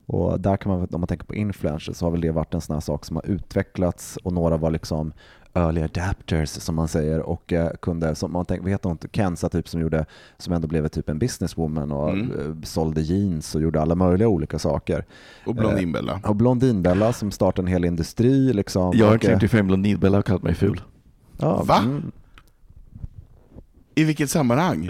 Och 0.06 0.40
där 0.40 0.58
kan 0.58 0.72
man, 0.72 0.88
om 0.92 1.02
man 1.02 1.08
tänker 1.08 1.26
på 1.26 1.36
influencers, 1.36 1.96
så 1.98 2.06
har 2.06 2.12
väl 2.12 2.22
det 2.22 2.32
varit 2.32 2.54
en 2.54 2.62
sån 2.62 2.74
här 2.74 2.82
sak 2.82 3.06
som 3.06 3.16
har 3.16 3.26
utvecklats 3.26 4.18
och 4.24 4.34
några 4.34 4.58
var 4.58 4.72
liksom 4.72 5.14
early 5.56 5.82
adapters 5.82 6.50
som 6.50 6.76
man 6.76 6.88
säger 6.88 7.20
och 7.20 7.54
eh, 7.54 7.70
kunde, 7.82 8.16
som 8.16 8.32
man 8.34 8.46
tänker, 8.46 8.64
vad 8.64 8.72
heter 8.72 8.90
hon, 8.90 8.98
Kenza 9.12 9.50
typ 9.50 9.68
som 9.68 9.82
gjorde, 9.82 10.06
som 10.38 10.54
ändå 10.54 10.68
blev 10.68 10.88
typ 10.88 11.10
en 11.10 11.20
businesswoman 11.20 11.92
och 11.92 12.10
Mm. 12.10 12.32
eh, 12.40 12.62
sålde 12.64 13.02
jeans 13.02 13.56
och 13.56 13.62
gjorde 13.62 13.82
alla 13.82 13.96
möjliga 13.96 14.28
olika 14.28 14.60
saker. 14.60 15.06
Och 15.46 15.56
Blondinbella. 15.56 16.20
Och 16.24 16.36
Blondinbella 16.36 17.14
som 17.14 17.32
startade 17.32 17.66
en 17.66 17.72
hel 17.72 17.86
industri 17.86 18.54
liksom. 18.54 18.92
Jag 18.98 19.06
har 19.08 19.16
och, 19.16 19.26
eh, 19.26 19.30
klippt 19.30 19.44
ifrån 19.44 19.68
Blondinbella 19.68 20.18
och 20.18 20.26
kallat 20.26 20.44
mig 20.44 20.54
ful. 20.56 20.82
ja, 21.38 21.64
Va? 21.64 21.78
mm, 21.78 22.12
I 23.96 24.04
vilket 24.04 24.30
sammanhang? 24.30 24.90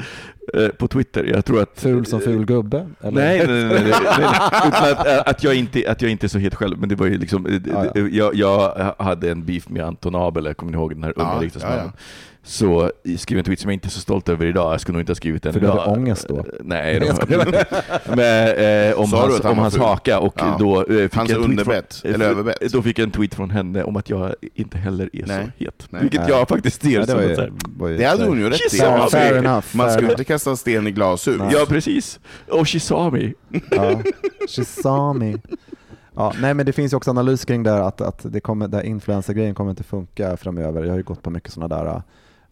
Eh, 0.54 0.68
på 0.70 0.88
Twitter. 0.88 1.24
Jag 1.24 1.46
tror 1.46 1.62
att... 1.62 1.70
ful 1.76 2.06
som 2.06 2.22
ful 2.22 2.46
gubbe? 2.46 2.88
Eller? 3.02 3.12
Nej, 3.12 3.38
nej, 3.48 3.48
nej, 3.48 3.64
nej, 3.64 3.82
nej, 3.84 3.94
nej. 4.20 4.68
Utan 4.68 4.92
att, 4.92 5.08
eh, 5.08 5.22
att, 5.26 5.44
jag 5.44 5.56
inte, 5.56 5.92
att 5.92 6.02
jag 6.02 6.12
inte 6.12 6.26
är 6.26 6.28
så 6.28 6.40
helt 6.40 6.56
själv, 6.56 6.78
men 6.80 6.90
det 6.90 6.96
var 6.96 7.06
ju 7.06 7.18
liksom, 7.18 7.46
eh, 7.46 7.54
Ja, 7.74 7.86
ja. 7.96 8.08
Jag, 8.12 8.36
jag 8.36 8.94
hade 8.98 9.32
en 9.32 9.46
beef 9.46 9.70
med 9.70 9.86
Anton 9.86 10.16
Abel, 10.16 10.54
kommer 10.54 10.72
ni 10.72 10.78
ihåg 10.78 10.96
den 10.96 11.04
här 11.04 11.14
unga 11.16 11.30
Ja, 11.36 11.42
riksdagsmannen? 11.42 11.80
ja, 11.86 11.92
Så 12.44 12.92
jag 13.04 13.20
skrev 13.20 13.38
en 13.40 13.44
tweet 13.46 13.60
som 13.60 13.70
jag 13.70 13.76
inte 13.76 13.88
är 13.88 13.90
så 13.90 14.00
stolt 14.00 14.30
över 14.30 14.46
idag, 14.46 14.74
jag 14.74 14.82
skulle 14.82 14.94
nog 14.94 15.02
inte 15.02 15.10
ha 15.12 15.16
skrivit 15.16 15.44
den 15.44 15.54
För 15.54 15.60
du 15.60 15.66
idag. 15.66 15.78
hade 15.80 15.92
ångest 15.92 16.26
då? 16.30 16.38
Eh, 16.38 16.44
Nej, 16.60 17.00
då. 17.00 17.06
men, 18.16 18.90
eh, 18.92 19.00
om 19.00 19.08
Sa 19.08 19.26
du 19.28 19.32
hans, 19.32 19.44
han 19.44 19.52
om 19.52 19.58
hans 19.58 19.78
haka 19.78 20.20
och 20.20 20.34
Ja. 20.38 20.56
då 20.60 20.82
eh, 20.82 20.86
fick 20.98 21.16
Hans 21.16 21.30
jag 21.30 21.38
en 21.38 21.44
tweet 21.46 21.60
underbett, 21.60 21.94
från, 21.96 22.14
eller 22.14 22.26
överbett? 22.26 22.72
Då 22.74 22.82
fick 22.82 23.00
jag 23.00 23.04
en 23.04 23.12
tweet 23.12 23.36
från 23.36 23.50
henne 23.50 23.84
om 23.84 23.96
att 23.96 24.10
jag 24.10 24.34
inte 24.56 24.78
heller 24.78 25.10
är 25.14 25.26
Nej. 25.28 25.46
så 25.58 25.64
het. 25.64 25.88
Nej. 25.90 26.02
Vilket 26.02 26.22
Nej. 26.22 26.30
jag 26.30 26.48
faktiskt 26.48 26.82
ser 26.82 26.90
Ja, 26.92 27.00
det 27.00 27.06
som 27.08 27.16
var 27.16 27.24
ju, 27.24 27.36
så 27.36 27.42
här, 27.42 27.52
var 27.78 27.88
ju 27.88 27.98
Det 27.98 28.06
hade 28.06 28.26
hon 28.26 28.40
ju 28.40 28.50
rätt 28.50 28.74
i. 28.74 28.78
Fair- 28.78 29.64
Man 29.72 29.90
enough. 29.90 30.10
inte 30.10 30.24
kasta 30.36 30.56
sten 30.56 30.88
i 30.88 30.92
glashus. 30.92 31.42
Ja, 31.52 31.66
precis. 31.68 32.20
Och 32.50 32.68
she 32.68 32.80
saw 32.80 33.20
me. 33.20 33.34
Ja. 33.72 34.02
She 34.48 34.66
saw 34.66 35.20
me. 35.20 35.38
Ja, 36.16 36.34
nej 36.42 36.54
men 36.54 36.66
det 36.66 36.74
finns 36.74 36.94
ju 36.94 36.98
också 36.98 37.10
analys 37.10 37.46
kring 37.46 37.64
det 37.64 37.72
här 37.72 37.82
att, 37.82 38.02
att 38.02 38.22
det 38.24 38.40
kommer, 38.40 38.68
det 38.68 38.78
här 38.78 38.84
influencer-grejen 38.84 39.56
kommer 39.56 39.70
inte 39.70 39.84
funka 39.84 40.38
framöver. 40.38 40.84
Jag 40.84 40.90
har 40.90 40.98
ju 40.98 41.04
gått 41.04 41.22
på 41.22 41.30
mycket 41.30 41.54
sådana 41.54 41.76
där 41.76 42.02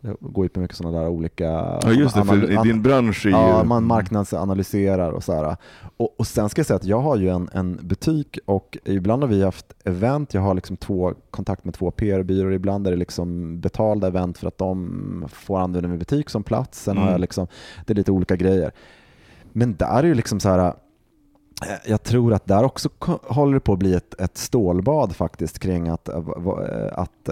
jag 0.06 0.18
går 0.20 0.46
ju 0.46 0.50
på 0.50 0.60
mycket 0.60 0.78
sådana 0.78 1.00
där 1.00 1.08
olika... 1.08 1.44
Ja 1.84 1.92
just 1.92 2.16
det, 2.16 2.24
för 2.26 2.36
anal- 2.36 2.64
din 2.64 2.82
bransch 2.82 3.26
är 3.26 3.30
ju... 3.30 3.36
Ja, 3.36 3.64
man 3.64 3.84
marknadsanalyserar 3.88 5.12
och 5.12 5.24
så 5.24 5.34
här. 5.34 5.58
Och, 5.98 6.20
och 6.20 6.28
sen 6.28 6.50
ska 6.50 6.60
jag 6.60 6.66
säga 6.66 6.78
att 6.78 6.84
jag 6.86 7.00
har 7.00 7.18
ju 7.18 7.30
en, 7.30 7.50
en 7.54 7.80
butik 7.82 8.40
och 8.46 8.78
ibland 8.86 9.24
har 9.24 9.30
vi 9.30 9.44
haft 9.44 9.66
event. 9.86 10.34
Jag 10.34 10.42
har 10.42 10.54
liksom 10.54 10.78
två, 10.78 11.14
kontakt 11.32 11.66
med 11.66 11.74
två 11.74 11.92
PR-byråer. 11.92 12.52
Ibland 12.54 12.88
är 12.88 12.92
det 12.92 12.98
liksom 12.98 13.60
betalda 13.60 14.08
event 14.08 14.38
för 14.38 14.48
att 14.48 14.58
de 14.58 15.26
får 15.34 15.60
använda 15.60 15.90
min 15.90 16.00
butik 16.00 16.30
som 16.30 16.44
plats. 16.44 16.84
Sen 16.84 16.98
har 16.98 17.04
Mm. 17.04 17.12
jag 17.12 17.22
liksom, 17.22 17.48
det 17.86 17.94
är 17.94 17.96
lite 17.96 18.12
olika 18.12 18.36
grejer. 18.36 18.72
Men 19.52 19.76
där 19.76 20.00
är 20.00 20.04
ju 20.04 20.14
liksom 20.14 20.40
så 20.40 20.50
här 20.50 20.74
Eh, 21.70 21.76
jag 21.92 22.04
tror 22.04 22.34
att 22.34 22.46
där 22.46 22.64
också 22.64 22.90
håller 23.24 23.54
det 23.54 23.60
på 23.60 23.74
att 23.74 23.80
bli 23.80 23.94
ett, 23.94 24.22
ett 24.22 24.38
stålbad 24.38 25.16
faktiskt 25.16 25.60
kring 25.60 25.88
att, 25.88 26.10
eh, 26.10 26.16
eh, 26.16 27.00
att 27.00 27.30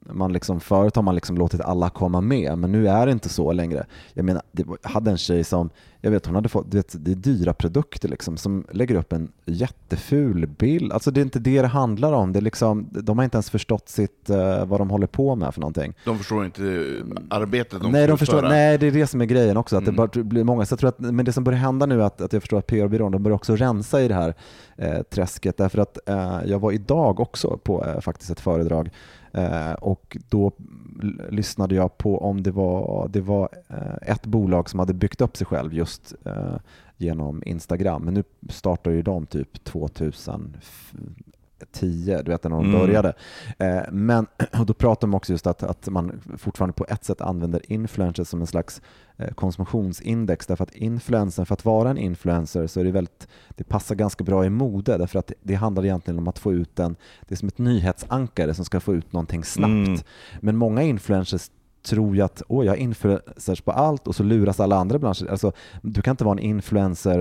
man 0.00 0.32
liksom, 0.32 0.60
förut 0.60 0.96
har 0.96 1.02
man 1.02 1.14
liksom 1.14 1.38
låtit 1.38 1.60
alla 1.60 1.90
komma 1.90 2.20
med 2.20 2.58
men 2.58 2.72
nu 2.72 2.88
är 2.88 3.06
det 3.06 3.12
inte 3.12 3.28
så 3.28 3.52
längre. 3.52 3.86
Jag 4.14 4.24
menar, 4.24 4.42
jag 4.52 4.78
hade 4.82 5.10
en 5.10 5.18
tjej 5.18 5.44
som, 5.44 5.70
jag 6.06 6.10
vet 6.10 6.26
hon 6.26 6.34
hade 6.34 6.48
fått, 6.48 6.70
du 6.70 6.76
vet, 6.76 7.04
det 7.04 7.10
är 7.10 7.14
dyra 7.14 7.52
produkter 7.54 8.08
liksom 8.08 8.36
som 8.36 8.64
lägger 8.72 8.94
upp 8.94 9.12
en 9.12 9.32
jätteful 9.44 10.46
bild. 10.46 10.92
Alltså 10.92 11.10
det 11.10 11.20
är 11.20 11.22
inte 11.22 11.38
det 11.38 11.62
det 11.62 11.68
handlar 11.68 12.12
om. 12.12 12.32
Det 12.32 12.38
är 12.38 12.40
liksom, 12.40 12.88
de 12.90 13.18
har 13.18 13.24
inte 13.24 13.36
ens 13.36 13.50
förstått 13.50 13.88
sitt, 13.88 14.30
eh, 14.30 14.64
vad 14.66 14.80
de 14.80 14.90
håller 14.90 15.06
på 15.06 15.34
med 15.36 15.54
för 15.54 15.60
någonting. 15.60 15.94
De 16.04 16.18
förstår 16.18 16.44
inte 16.44 16.62
arbetet 17.30 17.82
de 17.82 17.92
nej, 17.92 18.06
de 18.06 18.18
förstår, 18.18 18.36
utföra. 18.36 18.50
nej, 18.50 18.78
det 18.78 18.86
är 18.86 18.90
det 18.90 19.06
som 19.06 19.20
är 19.20 19.24
grejen 19.24 19.56
också. 19.56 19.76
Att 19.76 19.82
Mm. 19.82 19.94
det 19.94 19.96
bara 19.96 20.24
blir 20.24 20.44
många. 20.44 20.66
Så 20.66 20.72
jag 20.72 20.78
tror 20.78 20.88
att, 20.88 20.98
men 20.98 21.24
det 21.24 21.32
som 21.32 21.44
börjar 21.44 21.58
hända 21.58 21.86
nu 21.86 22.00
är 22.00 22.04
att, 22.06 22.20
att 22.20 22.32
jag 22.32 22.42
förstår 22.42 22.58
att 22.58 22.66
PR-byrån 22.66 23.12
de 23.12 23.22
börjar 23.22 23.36
också 23.36 23.56
rensa 23.56 24.02
i 24.02 24.08
det 24.08 24.14
här 24.14 24.34
eh, 24.76 25.02
träsket. 25.02 25.56
Därför 25.56 25.78
att 25.78 25.98
eh, 26.08 26.38
jag 26.46 26.58
var 26.58 26.72
idag 26.72 27.20
också 27.20 27.58
på 27.64 27.84
eh, 27.84 28.00
faktiskt 28.00 28.30
ett 28.30 28.40
föredrag 28.40 28.90
eh, 29.32 29.72
och 29.72 30.16
då 30.28 30.52
lyssnade 31.30 31.74
jag 31.74 31.98
på 31.98 32.18
om 32.18 32.42
det 32.42 32.50
var, 32.50 33.08
det 33.08 33.20
var 33.20 33.48
eh, 33.68 34.10
ett 34.12 34.26
bolag 34.26 34.70
som 34.70 34.78
hade 34.78 34.94
byggt 34.94 35.20
upp 35.20 35.36
sig 35.36 35.46
själv 35.46 35.74
just 35.74 36.14
eh, 36.24 36.56
genom 36.96 37.42
Instagram. 37.46 38.02
Men 38.04 38.14
nu 38.14 38.24
startar 38.50 38.90
ju 38.90 39.02
de 39.02 39.26
typ 39.26 39.64
2000, 39.64 40.56
2010, 41.72 42.22
du 42.24 42.30
vet 42.30 42.44
när 42.44 42.50
de 42.50 42.64
Mm. 42.64 42.80
började. 42.80 43.12
Eh, 43.58 43.82
men 43.92 44.26
och 44.58 44.66
då 44.66 44.74
pratar 44.74 45.08
de 45.08 45.14
också 45.14 45.32
just 45.32 45.46
att, 45.46 45.62
att 45.62 45.88
man 45.88 46.20
fortfarande 46.38 46.72
på 46.72 46.86
ett 46.88 47.04
sätt 47.04 47.20
använder 47.20 47.72
influencers 47.72 48.28
som 48.28 48.40
en 48.40 48.46
slags 48.46 48.82
eh, 49.16 49.30
konsumtionsindex 49.34 50.46
därför 50.46 50.64
att 50.64 50.74
influensen, 50.74 51.46
för 51.46 51.54
att 51.54 51.64
vara 51.64 51.90
en 51.90 51.98
influencer 51.98 52.66
så 52.66 52.80
är 52.80 52.84
det 52.84 52.90
väldigt, 52.90 53.28
det 53.48 53.64
passar 53.64 53.94
ganska 53.94 54.24
bra 54.24 54.44
i 54.44 54.50
mode 54.50 54.98
därför 54.98 55.18
att 55.18 55.32
det 55.42 55.54
handlar 55.54 55.84
egentligen 55.84 56.18
om 56.18 56.28
att 56.28 56.38
få 56.38 56.52
ut 56.52 56.78
en, 56.78 56.96
det 57.28 57.34
är 57.34 57.36
som 57.36 57.48
ett 57.48 57.58
nyhetsankare 57.58 58.54
som 58.54 58.64
ska 58.64 58.80
få 58.80 58.94
ut 58.94 59.12
någonting 59.12 59.44
snabbt. 59.44 59.88
Mm. 59.88 60.00
Men 60.40 60.56
många 60.56 60.82
influencers 60.82 61.50
tror 61.86 62.16
ju 62.16 62.22
att 62.22 62.42
åh, 62.48 62.66
jag 62.66 62.76
är 62.76 62.80
influencers 62.80 63.60
på 63.60 63.72
allt 63.72 64.06
och 64.08 64.14
så 64.14 64.22
luras 64.22 64.60
alla 64.60 64.76
andra 64.76 64.98
branscher. 64.98 65.30
Alltså, 65.30 65.52
du 65.82 66.02
kan 66.02 66.10
inte 66.10 66.24
vara 66.24 66.32
en 66.32 66.38
influencer 66.44 67.20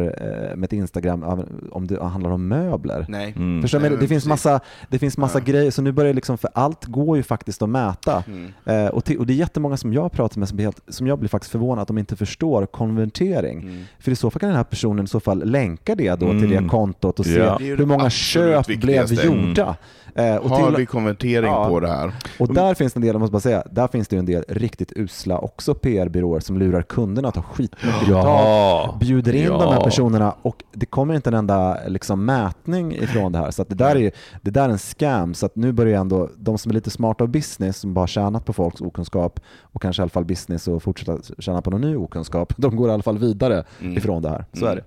eh, 0.51 0.55
med 0.55 0.63
ett 0.68 0.74
Instagram 0.74 1.24
om 1.72 1.88
det 1.88 2.03
handlar 2.03 2.30
om 2.32 2.47
möbler. 2.47 3.05
Nej. 3.09 3.34
Mm. 3.36 3.61
Förstår? 3.61 3.80
Nej, 3.80 3.89
Det 3.89 3.95
men 3.95 3.99
finns 4.07 4.09
precis. 4.09 4.30
massa, 4.30 4.59
det 4.89 4.99
finns 4.99 5.18
massa 5.18 5.39
grejer, 5.39 5.72
så 5.72 5.82
nu 5.82 5.91
börjar 5.91 6.07
det 6.07 6.13
liksom, 6.16 6.38
för 6.38 6.49
allt 6.53 6.86
går 6.86 7.18
ju 7.18 7.24
faktiskt 7.24 7.61
att 7.61 7.70
mäta. 7.70 8.24
Mm. 8.28 8.51
Eh, 8.86 8.88
och, 8.91 9.05
till, 9.05 9.18
och 9.20 9.26
det 9.26 9.34
är 9.34 9.36
jättemånga 9.36 9.78
som 9.78 9.93
jag 9.93 10.11
pratar 10.11 10.39
med 10.39 10.49
som, 10.49 10.59
helt, 10.59 10.82
som 10.88 11.07
jag 11.07 11.20
blir 11.20 11.30
faktiskt 11.30 11.51
förvånad 11.51 11.82
att 11.82 11.88
de 11.88 11.97
inte 11.97 12.16
förstår 12.16 12.66
konvertering. 12.66 13.59
Mm. 13.61 13.84
För 13.99 14.11
i 14.11 14.16
så 14.16 14.30
fall 14.30 14.39
kan 14.39 14.49
den 14.49 14.57
här 14.57 14.63
personen 14.63 15.05
i 15.05 15.07
så 15.07 15.20
fall 15.20 15.43
länka 15.45 15.95
det 15.95 16.09
då 16.09 16.18
till 16.30 16.43
Mm. 16.45 16.63
det 16.63 16.70
kontot 16.70 17.20
och 17.20 17.26
se 17.26 17.38
Ja. 17.38 17.55
Det 17.59 17.66
ju 17.66 17.76
hur 17.76 17.86
många 17.86 18.03
det 18.03 18.09
köp 18.09 18.68
blev 18.68 19.13
gjorda. 19.13 19.76
Eh, 20.16 20.36
och 20.36 20.49
Har 20.49 20.68
till- 20.68 20.76
vi 20.78 20.86
konvertering 20.86 21.49
Ja. 21.51 21.68
på 21.70 21.80
det 21.80 21.88
här? 21.88 22.11
och 22.39 22.53
där 22.53 22.74
finns 22.74 22.93
det 22.93 22.97
en 22.97 23.01
del, 23.01 23.13
jag 23.13 23.20
måste 23.20 23.32
bara 23.32 23.39
säga, 23.39 23.63
där 23.72 23.88
finns 23.88 24.07
det 24.07 24.18
en 24.18 24.26
del 24.26 24.43
riktigt 24.57 24.93
usla 24.95 25.37
också 25.39 25.73
PR-byråer 25.75 26.39
som 26.39 26.57
lurar 26.57 26.81
kunderna 26.81 27.27
att 27.27 27.33
ta 27.35 27.41
skitmycket 27.41 27.99
betalt, 27.99 28.09
Ja. 28.09 28.97
bjuder 28.99 29.35
in 29.35 29.43
Ja. 29.43 29.57
de 29.57 29.73
här 29.73 29.83
personerna 29.83 30.35
och 30.41 30.63
det 30.73 30.85
kommer 30.85 31.13
inte 31.13 31.29
en 31.29 31.33
enda 31.33 31.77
liksom, 31.87 32.25
mätning 32.25 32.91
ifrån 32.95 33.31
det 33.31 33.37
här. 33.37 33.51
Så 33.51 33.63
det, 33.63 33.75
där 33.75 33.95
är, 33.95 34.11
det 34.41 34.51
där 34.51 34.65
är 34.65 34.69
en 34.69 34.77
scam. 34.77 35.33
Så 35.33 35.45
att 35.45 35.55
nu 35.55 35.71
börjar 35.71 35.99
ändå 36.01 36.29
de 36.37 36.57
som 36.57 36.69
är 36.69 36.73
lite 36.73 36.89
smarta 36.89 37.23
av 37.23 37.29
business, 37.29 37.77
som 37.77 37.93
bara 37.93 38.07
tjänat 38.07 38.45
på 38.45 38.53
folks 38.53 38.81
okunskap 38.81 39.39
och 39.61 39.81
kanske 39.81 40.01
i 40.01 40.03
alla 40.03 40.09
fall 40.09 40.25
business 40.25 40.67
och 40.67 40.83
fortsätta 40.83 41.17
tjäna 41.39 41.61
på 41.61 41.69
någon 41.71 41.81
ny 41.81 41.95
okunskap, 41.95 42.53
de 42.57 42.75
går 42.75 42.89
i 42.89 42.93
alla 42.93 43.03
fall 43.03 43.17
vidare 43.17 43.63
Mm. 43.81 43.97
ifrån 43.97 44.21
det 44.21 44.29
här. 44.29 44.45
Så 44.53 44.65
är 44.65 44.75
det. 44.75 44.83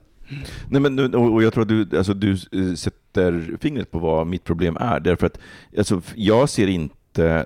Nej, 0.68 0.80
men, 0.80 1.14
och 1.14 1.42
jag 1.42 1.52
tror 1.52 1.62
att 1.62 1.68
du, 1.68 1.88
alltså, 1.98 2.14
du 2.14 2.32
eh, 2.32 2.74
sätter 2.76 3.56
fingret 3.60 3.90
på 3.90 3.98
vad 3.98 4.26
mitt 4.26 4.44
problem 4.44 4.76
är. 4.80 5.00
Därför 5.00 5.26
att 5.26 5.38
alltså, 5.78 6.00
jag 6.14 6.48
ser 6.48 6.66
inte 6.66 6.94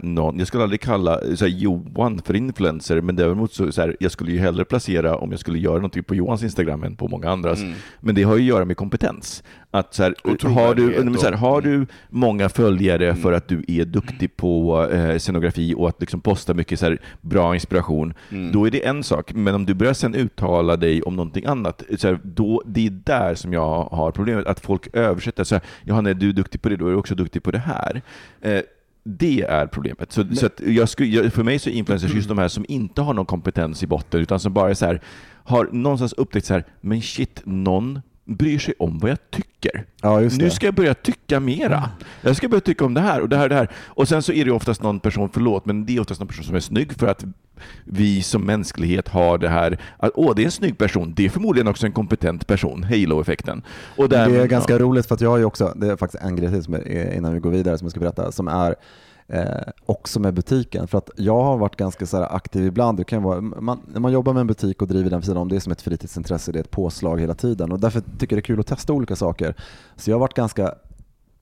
någon, 0.02 0.38
jag 0.38 0.46
skulle 0.48 0.62
aldrig 0.62 0.80
kalla 0.80 1.20
här, 1.40 1.46
Johan 1.46 2.18
för 2.24 2.36
influencer, 2.36 3.00
men 3.00 3.16
däremot 3.16 3.52
så, 3.52 3.72
så 3.72 3.80
här, 3.80 3.96
jag 4.00 4.12
skulle 4.12 4.32
ju 4.32 4.38
hellre 4.38 4.64
placera 4.64 5.16
om 5.16 5.30
jag 5.30 5.40
skulle 5.40 5.58
göra 5.58 5.74
någonting 5.76 6.02
på 6.04 6.14
Johans 6.14 6.42
Instagram 6.42 6.82
än 6.82 6.96
på 6.96 7.08
många 7.08 7.30
andras. 7.30 7.60
Mm. 7.60 7.74
Men 8.00 8.14
det 8.14 8.22
har 8.22 8.36
ju 8.36 8.42
att 8.42 8.48
göra 8.48 8.64
med 8.64 8.76
kompetens. 8.76 9.42
Att, 9.70 9.94
så 9.94 10.02
här, 10.02 10.14
har, 10.48 10.74
du, 10.74 11.04
men 11.04 11.18
så 11.18 11.26
här, 11.26 11.32
har 11.32 11.60
du 11.60 11.86
många 12.10 12.48
följare 12.48 13.08
Mm. 13.08 13.22
för 13.22 13.32
att 13.32 13.48
du 13.48 13.64
är 13.68 13.84
duktig 13.84 14.36
på 14.36 14.86
eh, 14.92 15.18
scenografi 15.18 15.74
och 15.76 15.88
att 15.88 16.00
liksom 16.00 16.20
posta 16.20 16.54
mycket 16.54 16.78
så 16.80 16.96
bra 17.20 17.54
inspiration, 17.54 18.14
Mm. 18.30 18.52
då 18.52 18.66
är 18.66 18.70
det 18.70 18.86
en 18.86 19.02
sak. 19.02 19.32
Men 19.34 19.54
om 19.54 19.66
du 19.66 19.74
börjar 19.74 19.92
sen 19.92 20.14
uttala 20.14 20.76
dig 20.76 21.02
om 21.02 21.16
någonting 21.16 21.44
annat, 21.46 21.82
så 21.98 22.18
då, 22.22 22.62
det 22.66 22.86
är 22.86 22.90
där 22.90 23.34
som 23.34 23.52
jag 23.52 23.84
har 23.84 24.10
problemet. 24.10 24.46
Att 24.46 24.60
folk 24.60 24.96
översätter. 24.96 25.44
Så 25.44 25.54
här, 25.54 25.64
Johanna, 25.84 26.12
du 26.12 26.28
är 26.28 26.32
duktig 26.32 26.62
på 26.62 26.68
det, 26.68 26.76
då 26.76 26.86
är 26.86 26.90
du 26.90 26.96
också 26.96 27.14
duktig 27.14 27.42
på 27.42 27.50
det 27.50 27.58
här. 27.58 28.02
Eh, 28.40 28.60
det 29.05 29.42
är 29.42 29.66
problemet. 29.66 30.12
Så, 30.12 30.24
så 30.34 30.46
att 30.46 30.61
jag 30.61 30.88
skulle, 30.88 31.09
jag, 31.09 31.32
för 31.32 31.42
mig 31.42 31.59
så 31.59 31.70
är 31.70 31.74
influencers 31.74 32.14
just 32.14 32.28
de 32.28 32.38
här 32.38 32.48
som 32.48 32.64
inte 32.68 33.03
har 33.03 33.14
någon 33.14 33.26
kompetens 33.26 33.82
i 33.82 33.86
botten, 33.86 34.20
utan 34.20 34.40
som 34.40 34.53
bara 34.53 34.74
så 34.74 34.86
här, 34.86 35.00
har 35.44 35.68
någonstans 35.72 36.12
upptäckt 36.12 36.46
så 36.46 36.55
här, 36.55 36.64
men 36.80 37.03
shit, 37.03 37.40
någon 37.44 38.00
bryr 38.24 38.59
sig 38.59 38.74
om 38.78 38.98
vad 38.98 39.11
jag 39.11 39.30
tycker. 39.30 39.84
Ja, 40.03 40.20
Nu 40.20 40.50
ska 40.50 40.66
jag 40.66 40.74
börja 40.74 40.94
tycka 40.94 41.40
mera. 41.40 41.90
Jag 42.20 42.36
ska 42.36 42.48
börja 42.48 42.61
tycka 42.61 42.84
om 42.84 42.94
det 42.94 43.00
här 43.00 43.20
och 43.20 43.28
det 43.28 43.36
här 43.36 43.42
och 43.42 43.48
det 43.48 43.55
här. 43.55 43.68
Och 43.86 44.09
sen 44.09 44.22
så 44.22 44.32
är 44.32 44.44
det 44.44 44.53
oftast 44.53 44.82
någon 44.82 45.00
person, 45.00 45.30
förlåt, 45.32 45.66
men 45.66 45.86
det 45.86 45.96
är 45.96 46.00
oftast 46.00 46.20
någon 46.20 46.28
person 46.28 46.44
som 46.44 46.55
är 46.55 46.61
snygg 46.61 46.92
för 46.92 47.07
att 47.07 47.24
vi 47.84 48.22
som 48.22 48.46
mänsklighet 48.46 49.08
har 49.08 49.38
det 49.38 49.48
här 49.48 49.78
att 49.96 50.10
åh, 50.14 50.34
det 50.36 50.42
är 50.42 50.44
en 50.44 50.50
snygg 50.50 50.78
person. 50.78 51.12
Det 51.16 51.24
är 51.24 51.28
förmodligen 51.28 51.68
också 51.68 51.86
en 51.86 51.92
kompetent 51.92 52.46
person. 52.46 52.82
Halo-effekten. 52.82 53.62
Och 53.96 54.08
där, 54.08 54.28
Det 54.28 54.42
är 54.42 54.46
ganska 54.46 54.72
ja. 54.72 54.78
roligt 54.78 55.06
för 55.06 55.14
att 55.14 55.20
jag 55.20 55.30
har 55.30 55.38
ju 55.38 55.44
också, 55.44 55.72
det 55.76 55.86
är 55.86 55.96
faktiskt 55.96 56.24
en 56.24 56.36
grej 56.36 56.50
till 56.50 56.62
som 56.62 56.74
är, 56.74 57.14
innan 57.14 57.34
vi 57.34 57.40
går 57.40 57.50
vidare 57.50 57.78
som 57.78 57.84
jag 57.84 57.90
ska 57.90 58.00
berätta, 58.00 58.32
som 58.32 58.48
är 58.48 58.74
eh, 59.28 59.44
också 59.86 60.20
med 60.20 60.34
butiken. 60.34 60.88
För 60.88 60.98
att 60.98 61.10
jag 61.16 61.42
har 61.42 61.58
varit 61.58 61.76
ganska 61.76 62.06
så 62.06 62.16
här 62.16 62.36
aktiv 62.36 62.66
ibland. 62.66 62.98
Det 62.98 63.04
kan 63.04 63.22
vara, 63.22 63.40
man, 63.40 63.80
när 63.92 64.00
man 64.00 64.12
jobbar 64.12 64.32
med 64.32 64.40
en 64.40 64.46
butik 64.46 64.82
och 64.82 64.88
driver 64.88 65.10
den 65.10 65.18
vid 65.20 65.26
sidan 65.26 65.42
om, 65.42 65.48
det 65.48 65.56
är 65.56 65.60
som 65.60 65.72
ett 65.72 65.82
fritidsintresse, 65.82 66.52
det 66.52 66.58
är 66.58 66.60
ett 66.60 66.70
påslag 66.70 67.20
hela 67.20 67.34
tiden. 67.34 67.72
Och 67.72 67.80
därför 67.80 68.00
tycker 68.00 68.36
jag 68.36 68.38
det 68.38 68.40
är 68.40 68.54
kul 68.54 68.60
att 68.60 68.66
testa 68.66 68.92
olika 68.92 69.16
saker. 69.16 69.54
Så 69.96 70.10
jag 70.10 70.14
har 70.14 70.20
varit 70.20 70.34
ganska 70.34 70.74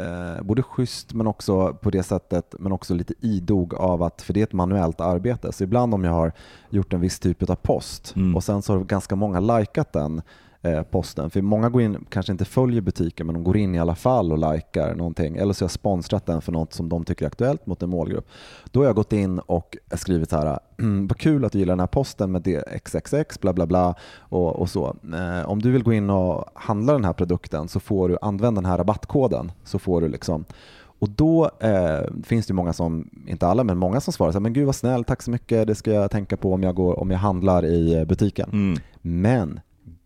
eh, 0.01 0.43
både 0.43 0.63
schysst 0.63 1.15
men 1.15 1.27
också 1.27 1.75
på 1.75 1.91
det 1.91 2.03
sättet, 2.03 2.55
men 2.59 2.73
också 2.73 2.95
lite 2.95 3.15
idog 3.21 3.75
av 3.75 4.03
att, 4.03 4.23
för 4.23 4.33
det 4.33 4.41
är 4.41 4.45
ett 4.45 4.53
manuellt 4.53 5.01
arbete. 5.01 5.53
Så 5.53 5.65
ibland 5.65 5.95
om 5.95 6.05
jag 6.05 6.13
har 6.13 6.33
gjort 6.71 6.93
en 6.93 7.01
viss 7.01 7.19
typ 7.19 7.51
av 7.51 7.55
post 7.55 8.13
Mm. 8.17 8.37
och 8.37 8.45
sen 8.45 8.63
så 8.63 8.73
har 8.73 8.81
ganska 8.85 9.17
många 9.17 9.41
likat 9.41 9.93
den 9.93 10.23
eh, 10.63 10.83
posten. 10.83 11.31
För 11.31 11.43
många 11.43 11.69
går 11.69 11.83
in, 11.83 12.05
kanske 12.09 12.33
inte 12.33 12.45
följer 12.45 12.81
butiken 12.81 13.27
men 13.27 13.35
de 13.35 13.45
går 13.45 13.57
in 13.57 13.75
i 13.75 13.79
alla 13.79 13.95
fall 13.95 14.33
och 14.33 14.55
likar 14.55 14.95
någonting. 14.95 15.37
Eller 15.37 15.53
så 15.53 15.63
har 15.63 15.67
jag 15.67 15.71
sponsrat 15.71 16.27
den 16.27 16.41
för 16.41 16.53
något 16.53 16.73
som 16.73 16.89
de 16.89 17.05
tycker 17.05 17.25
är 17.25 17.27
aktuellt 17.27 17.67
mot 17.67 17.83
en 17.83 17.91
målgrupp. 17.91 18.29
Då 18.71 18.81
har 18.81 18.87
jag 18.87 18.97
gått 18.97 19.13
in 19.13 19.39
och 19.39 19.77
skrivit 19.95 20.31
så 20.31 20.37
här, 20.37 20.59
"Mm, 20.79 21.07
vad 21.09 21.19
kul 21.19 21.45
att 21.45 21.53
du 21.53 21.59
gillar 21.59 21.73
den 21.73 21.81
här 21.81 21.87
posten 21.87 22.33
med 22.33 22.43
det 22.43 22.65
XXX, 22.85 23.41
bla 23.41 23.53
bla 23.53 23.67
bla 23.67 23.95
och, 24.19 24.57
och 24.57 24.71
så. 24.71 24.97
Eh, 25.15 25.51
om 25.51 25.63
du 25.63 25.71
vill 25.71 25.83
gå 25.83 25.93
in 25.93 26.11
och 26.11 26.45
handla 26.55 26.93
den 26.93 27.05
här 27.05 27.13
produkten 27.13 27.69
så 27.69 27.81
får 27.81 28.09
du 28.09 28.19
använda 28.23 28.61
den 28.61 28.71
här 28.71 28.79
rabattkoden. 28.79 29.53
Så 29.65 29.79
får 29.79 30.01
du 30.01 30.09
liksom 30.09 30.45
och 31.01 31.11
då 31.11 31.51
eh, 31.61 32.23
finns 32.25 32.47
det 32.47 32.55
många 32.55 32.73
som, 32.73 33.11
inte 33.27 33.47
alla, 33.47 33.65
men 33.65 33.79
många 33.79 34.01
som 34.01 34.13
svarar 34.13 34.33
så 34.33 34.39
här, 34.39 34.41
men 34.41 34.53
gud 34.53 34.67
vad 34.67 34.75
snäll, 34.75 35.05
tack 35.05 35.23
så 35.23 35.31
mycket, 35.31 35.67
det 35.67 35.75
ska 35.75 35.93
jag 35.93 36.11
tänka 36.11 36.37
på 36.37 36.53
om 36.53 36.63
jag, 36.63 36.75
går, 36.75 37.01
om 37.01 37.11
jag 37.11 37.19
handlar 37.19 37.65
i 37.67 37.95
eh, 37.95 38.05
butiken. 38.05 38.51
Mm. 38.53 38.79
Men 39.03 39.61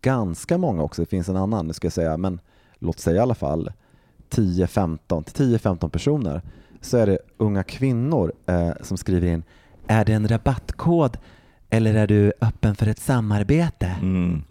ganska 0.05 0.57
många 0.57 0.83
också, 0.83 1.01
det 1.01 1.05
finns 1.05 1.29
en 1.29 1.35
annan, 1.35 1.67
nu 1.67 1.73
ska 1.73 1.85
jag 1.85 1.93
säga, 1.93 2.17
men 2.17 2.39
låt 2.79 2.99
säga 2.99 3.17
i 3.17 3.19
alla 3.19 3.35
fall 3.35 3.71
10-15 4.29 5.89
personer, 5.89 6.41
så 6.81 6.97
är 6.97 7.07
det 7.07 7.17
unga 7.37 7.63
kvinnor 7.63 8.33
eh, 8.45 8.71
som 8.81 8.97
skriver 8.97 9.27
in, 9.27 9.43
är 9.87 10.05
det 10.05 10.13
en 10.13 10.27
rabattkod 10.27 11.17
eller 11.69 11.93
är 11.93 12.07
du 12.07 12.33
öppen 12.41 12.75
för 12.75 12.87
ett 12.87 12.99
samarbete? 12.99 13.95
Mm. 14.01 14.43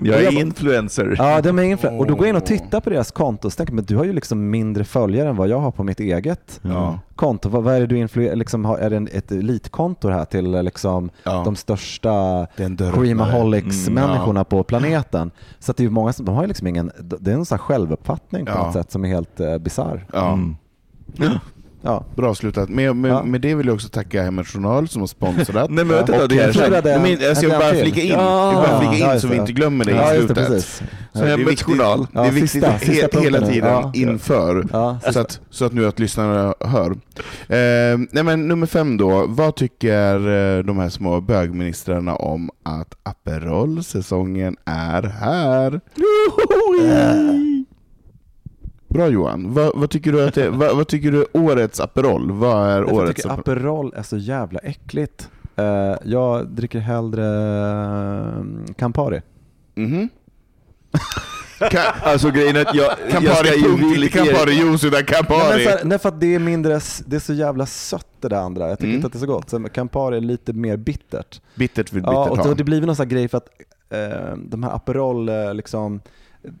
Jag 0.00 0.22
är 0.22 0.32
influencer. 0.40 1.14
Ja, 1.18 1.40
de 1.40 1.58
är 1.58 1.62
influ- 1.62 1.98
Och 1.98 2.06
då 2.06 2.14
går 2.14 2.26
jag 2.26 2.28
in 2.28 2.36
och 2.36 2.46
tittar 2.46 2.80
på 2.80 2.90
deras 2.90 3.10
konto 3.12 3.46
och 3.48 3.52
tänker 3.56 3.72
men 3.74 3.84
du 3.84 3.96
har 3.96 4.04
ju 4.04 4.12
liksom 4.12 4.50
mindre 4.50 4.84
följare 4.84 5.28
än 5.28 5.36
vad 5.36 5.48
jag 5.48 5.58
har 5.60 5.70
på 5.70 5.84
mitt 5.84 6.00
eget 6.00 6.60
Ja. 6.62 6.98
konto. 7.16 7.48
Vad, 7.48 7.62
vad 7.64 7.74
är 7.74 7.80
det 7.80 7.86
du 7.86 7.98
influerar, 7.98 8.36
liksom, 8.36 8.64
har- 8.64 8.78
är 8.78 8.90
det 8.90 8.96
en, 8.96 9.08
ett 9.12 9.32
elitkonto 9.32 10.08
här 10.08 10.24
till 10.24 10.50
liksom, 10.62 11.10
Ja. 11.24 11.42
de 11.44 11.56
största 11.56 12.46
creamaholics-människorna 12.94 14.40
Mm, 14.40 14.44
på 14.44 14.62
planeten? 14.62 15.30
Så 15.58 15.70
att 15.70 15.76
det 15.76 15.80
är 15.82 15.84
ju 15.84 15.90
många 15.90 16.12
som, 16.12 16.24
de 16.24 16.34
har 16.34 16.42
ju 16.42 16.48
liksom 16.48 16.66
ingen, 16.66 16.90
det 17.20 17.30
är 17.30 17.34
en 17.34 17.44
sån 17.44 17.58
här 17.58 17.62
självuppfattning 17.64 18.46
på 18.46 18.52
Ja. 18.52 18.64
något 18.64 18.72
sätt 18.72 18.92
som 18.92 19.04
är 19.04 19.08
helt 19.08 19.40
uh, 19.40 19.58
bisarr. 19.58 20.06
Ja. 20.12 20.32
Mm. 20.32 20.56
Ja. 21.84 22.04
Bra 22.16 22.30
avslutat. 22.30 22.68
Med, 22.68 22.96
med, 22.96 23.10
Ja. 23.10 23.22
med 23.22 23.40
det 23.40 23.54
vill 23.54 23.66
jag 23.66 23.74
också 23.74 23.88
tacka 23.88 24.22
Hemmets 24.22 24.50
Journal 24.52 24.88
som 24.88 25.02
har 25.02 25.06
sponsrat. 25.06 25.54
Nej, 25.70 25.84
men 25.84 25.88
vänta 25.96 26.22
Och 26.22 26.28
det 26.28 26.38
är- 26.38 26.82
Ja, 26.92 26.98
men 26.98 27.06
en- 27.06 27.20
Jag 27.20 27.36
ska 27.36 27.48
bara 27.48 27.70
flika 27.74 28.00
in, 28.00 28.08
Ja. 28.08 28.52
jag 28.52 28.62
bara 28.62 28.80
flika 28.80 28.94
in 29.04 29.10
Ja, 29.12 29.20
så 29.20 29.28
vi 29.28 29.34
det. 29.34 29.40
inte 29.40 29.52
glömmer 29.52 29.84
det 29.84 29.90
i 29.90 29.94
Ja, 29.94 30.12
det, 30.12 30.18
slutet. 30.18 30.36
precis. 30.36 30.82
Så 31.12 31.24
det 31.24 31.30
är 31.32 31.36
viktigt, 31.36 31.62
Journal. 31.62 32.06
det 32.12 32.18
är 32.20 32.24
Ja, 32.24 32.30
viktigt 32.30 32.50
sista- 32.50 32.78
sista 32.78 33.20
hela 33.20 33.40
tiden 33.46 33.70
Ja. 33.70 33.92
inför, 33.94 34.66
Ja. 34.72 34.98
så, 35.12 35.20
att, 35.20 35.40
så 35.50 35.64
att 35.64 35.72
nu 35.72 35.86
att 35.86 35.98
lyssnarna 35.98 36.54
hör. 36.60 36.90
Eh, 36.90 37.98
nej 38.12 38.22
men 38.24 38.48
nummer 38.48 38.66
fem 38.66 38.96
då, 38.96 39.24
vad 39.28 39.56
tycker 39.56 40.14
eh, 40.58 40.62
de 40.64 40.78
här 40.78 40.88
små 40.88 41.20
bögministrarna 41.20 42.14
om 42.16 42.50
att 42.62 42.94
Aperol-säsongen 43.02 44.56
är 44.64 45.02
här? 45.02 45.80
Bra 48.94 49.08
Johan, 49.08 49.52
vad, 49.54 49.72
vad 49.78 49.90
tycker 49.90 50.12
du 50.12 50.24
att 50.28 50.34
det, 50.34 50.50
vad, 50.50 50.76
vad 50.76 50.88
tycker 50.88 51.10
du 51.12 51.20
är 51.20 51.26
årets 51.32 51.80
Aperol? 51.80 52.32
Vad 52.32 52.68
är 52.68 52.76
jag 52.80 52.92
årets 52.92 53.16
tycker 53.22 53.30
Aperol? 53.38 53.92
Är 53.96 54.02
så 54.02 54.16
jävla 54.16 54.58
äckligt. 54.58 55.28
Eh, 55.56 55.94
jag 56.04 56.46
dricker 56.48 56.78
hellre 56.78 57.24
eh, 58.28 58.74
Campari. 58.76 59.20
Mhm. 59.74 60.08
Ka- 61.60 61.92
Alltså 62.02 62.30
grejen 62.30 62.56
är 62.56 62.60
att 62.66 62.74
jag, 62.74 62.84
jag 63.00 63.10
Campari 63.10 63.56
ju 63.56 63.62
punkt, 63.62 63.96
inte 63.96 64.08
Campari 64.08 64.52
juice 64.52 64.84
utan 64.84 64.90
Nej, 64.98 65.04
Campari. 65.06 65.64
så 65.64 65.70
här, 65.70 65.80
nej, 65.84 65.98
för 65.98 66.08
att 66.08 66.20
det 66.20 66.34
är 66.34 66.38
mindre, 66.38 66.80
det 67.06 67.16
är 67.16 67.20
så 67.20 67.32
jävla 67.32 67.66
sött 67.66 68.06
det 68.20 68.28
där 68.28 68.36
andra. 68.36 68.68
Jag 68.68 68.78
tycker 68.78 68.84
Mm. 68.88 68.96
inte 68.96 69.06
att 69.06 69.12
det 69.12 69.16
är 69.16 69.20
så 69.20 69.26
gott. 69.26 69.50
Så 69.50 69.68
Campari 69.68 70.16
är 70.16 70.20
lite 70.20 70.52
mer 70.52 70.76
bittert. 70.76 71.40
Bittert 71.54 71.92
vill 71.92 72.02
Ja, 72.06 72.10
bittert 72.10 72.30
och 72.30 72.36
ha. 72.38 72.44
då, 72.44 72.54
det 72.54 72.64
blir 72.64 72.80
någon 72.80 72.96
sån 72.96 73.08
grej 73.08 73.28
för 73.28 73.38
att 73.38 73.48
eh, 73.90 74.36
de 74.36 74.62
här 74.62 74.70
Aperol, 74.76 75.30
liksom, 75.56 76.00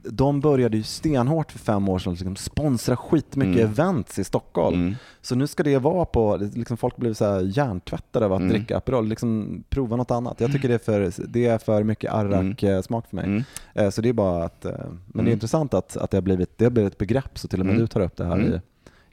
de 0.02 0.40
började 0.40 0.76
ju 0.76 0.82
stenhårt 0.82 1.52
för 1.52 1.58
fem 1.58 1.88
år 1.88 1.98
sedan 1.98 2.12
liksom 2.12 2.36
sponsra 2.36 2.96
skitmycket 2.96 3.56
Mm. 3.60 3.70
events 3.72 4.18
i 4.18 4.24
Stockholm. 4.24 4.80
Mm. 4.80 4.94
Så 5.22 5.34
nu 5.34 5.46
ska 5.46 5.62
det 5.62 5.78
vara 5.78 6.04
på, 6.04 6.36
liksom 6.54 6.76
folk 6.76 6.96
blir 6.96 7.12
så 7.14 7.24
här 7.24 7.40
hjärntvättade 7.40 8.26
av 8.26 8.32
att 8.32 8.40
Mm. 8.40 8.52
dricka 8.52 8.76
Aperol. 8.76 9.08
Liksom, 9.08 9.64
prova 9.70 9.96
något 9.96 10.10
annat. 10.10 10.40
Jag 10.40 10.52
tycker 10.52 10.68
det 10.68 10.74
är 10.74 10.78
för, 10.78 11.12
det 11.28 11.46
är 11.46 11.58
för 11.58 11.82
mycket 11.82 12.12
arrak-smak 12.12 13.06
för 13.08 13.16
mig. 13.16 13.24
Mm. 13.24 13.42
Eh, 13.74 13.90
Så 13.90 14.02
det 14.02 14.08
är 14.08 14.12
bara 14.12 14.44
att, 14.44 14.64
eh, 14.64 14.70
men 14.72 14.98
det 15.06 15.18
Mm. 15.18 15.26
är 15.26 15.32
intressant 15.32 15.74
att, 15.74 15.96
att 15.96 16.10
det, 16.10 16.16
har 16.16 16.22
blivit, 16.22 16.58
det 16.58 16.64
har 16.64 16.70
blivit 16.70 16.92
ett 16.92 16.98
begrepp 16.98 17.38
så 17.38 17.48
till 17.48 17.60
och 17.60 17.66
med 17.66 17.72
Mm. 17.74 17.82
du 17.82 17.86
tar 17.86 18.00
upp 18.00 18.16
det 18.16 18.24
här. 18.24 18.32
Mm. 18.32 18.52
I, 18.54 18.60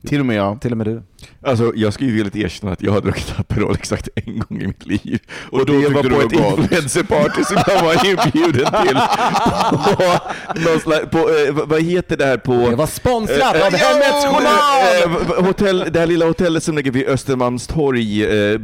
Till 0.08 0.20
och 0.20 0.26
med 0.26 0.36
jag. 0.36 0.62
till 0.62 0.72
och 0.72 0.78
med 0.78 0.88
du. 0.88 1.04
Alltså 1.46 1.74
jag 1.76 1.94
ska 1.94 2.06
ju 2.06 2.12
villigt 2.12 2.36
erkänna 2.36 2.72
att 2.74 2.82
jag 2.82 2.92
har 2.92 3.02
druckit 3.02 3.34
Aperol 3.40 3.76
exakt 3.76 4.10
en 4.16 4.40
gång 4.40 4.62
i 4.62 4.68
mitt 4.68 4.86
liv. 4.86 5.20
Och, 5.52 5.60
Och 5.60 5.66
då 5.66 5.74
det 5.74 5.90
var 5.90 6.04
du 6.04 6.10
på 6.10 6.20
det 6.20 6.26
ett 6.26 6.60
influencerparty 6.60 7.44
som 7.44 7.58
jag 7.68 7.84
var 7.84 7.94
inbjuden 8.06 8.72
till. 8.84 8.96
på, 10.74 10.80
slags, 10.80 11.10
på, 11.12 11.18
eh, 11.18 11.54
vad- 11.68 11.82
heter 11.82 12.18
det 12.18 12.26
här 12.26 12.38
på... 12.38 12.70
Det 12.70 12.76
var 12.76 12.88
sponsrat 12.88 13.56
Eh, 13.56 13.68
av 13.68 13.74
eh, 13.74 13.80
Hemmets 13.80 14.26
eh, 14.26 14.32
Journal! 14.34 15.38
eh, 15.38 15.46
hotell, 15.46 15.86
det 15.94 16.00
här 16.00 16.08
lilla 16.08 16.26
hotellet 16.26 16.64
som 16.64 16.76
ligger 16.76 16.92
vid 16.92 17.08
Östermalmstorg, 17.08 18.24
eh, 18.52 18.58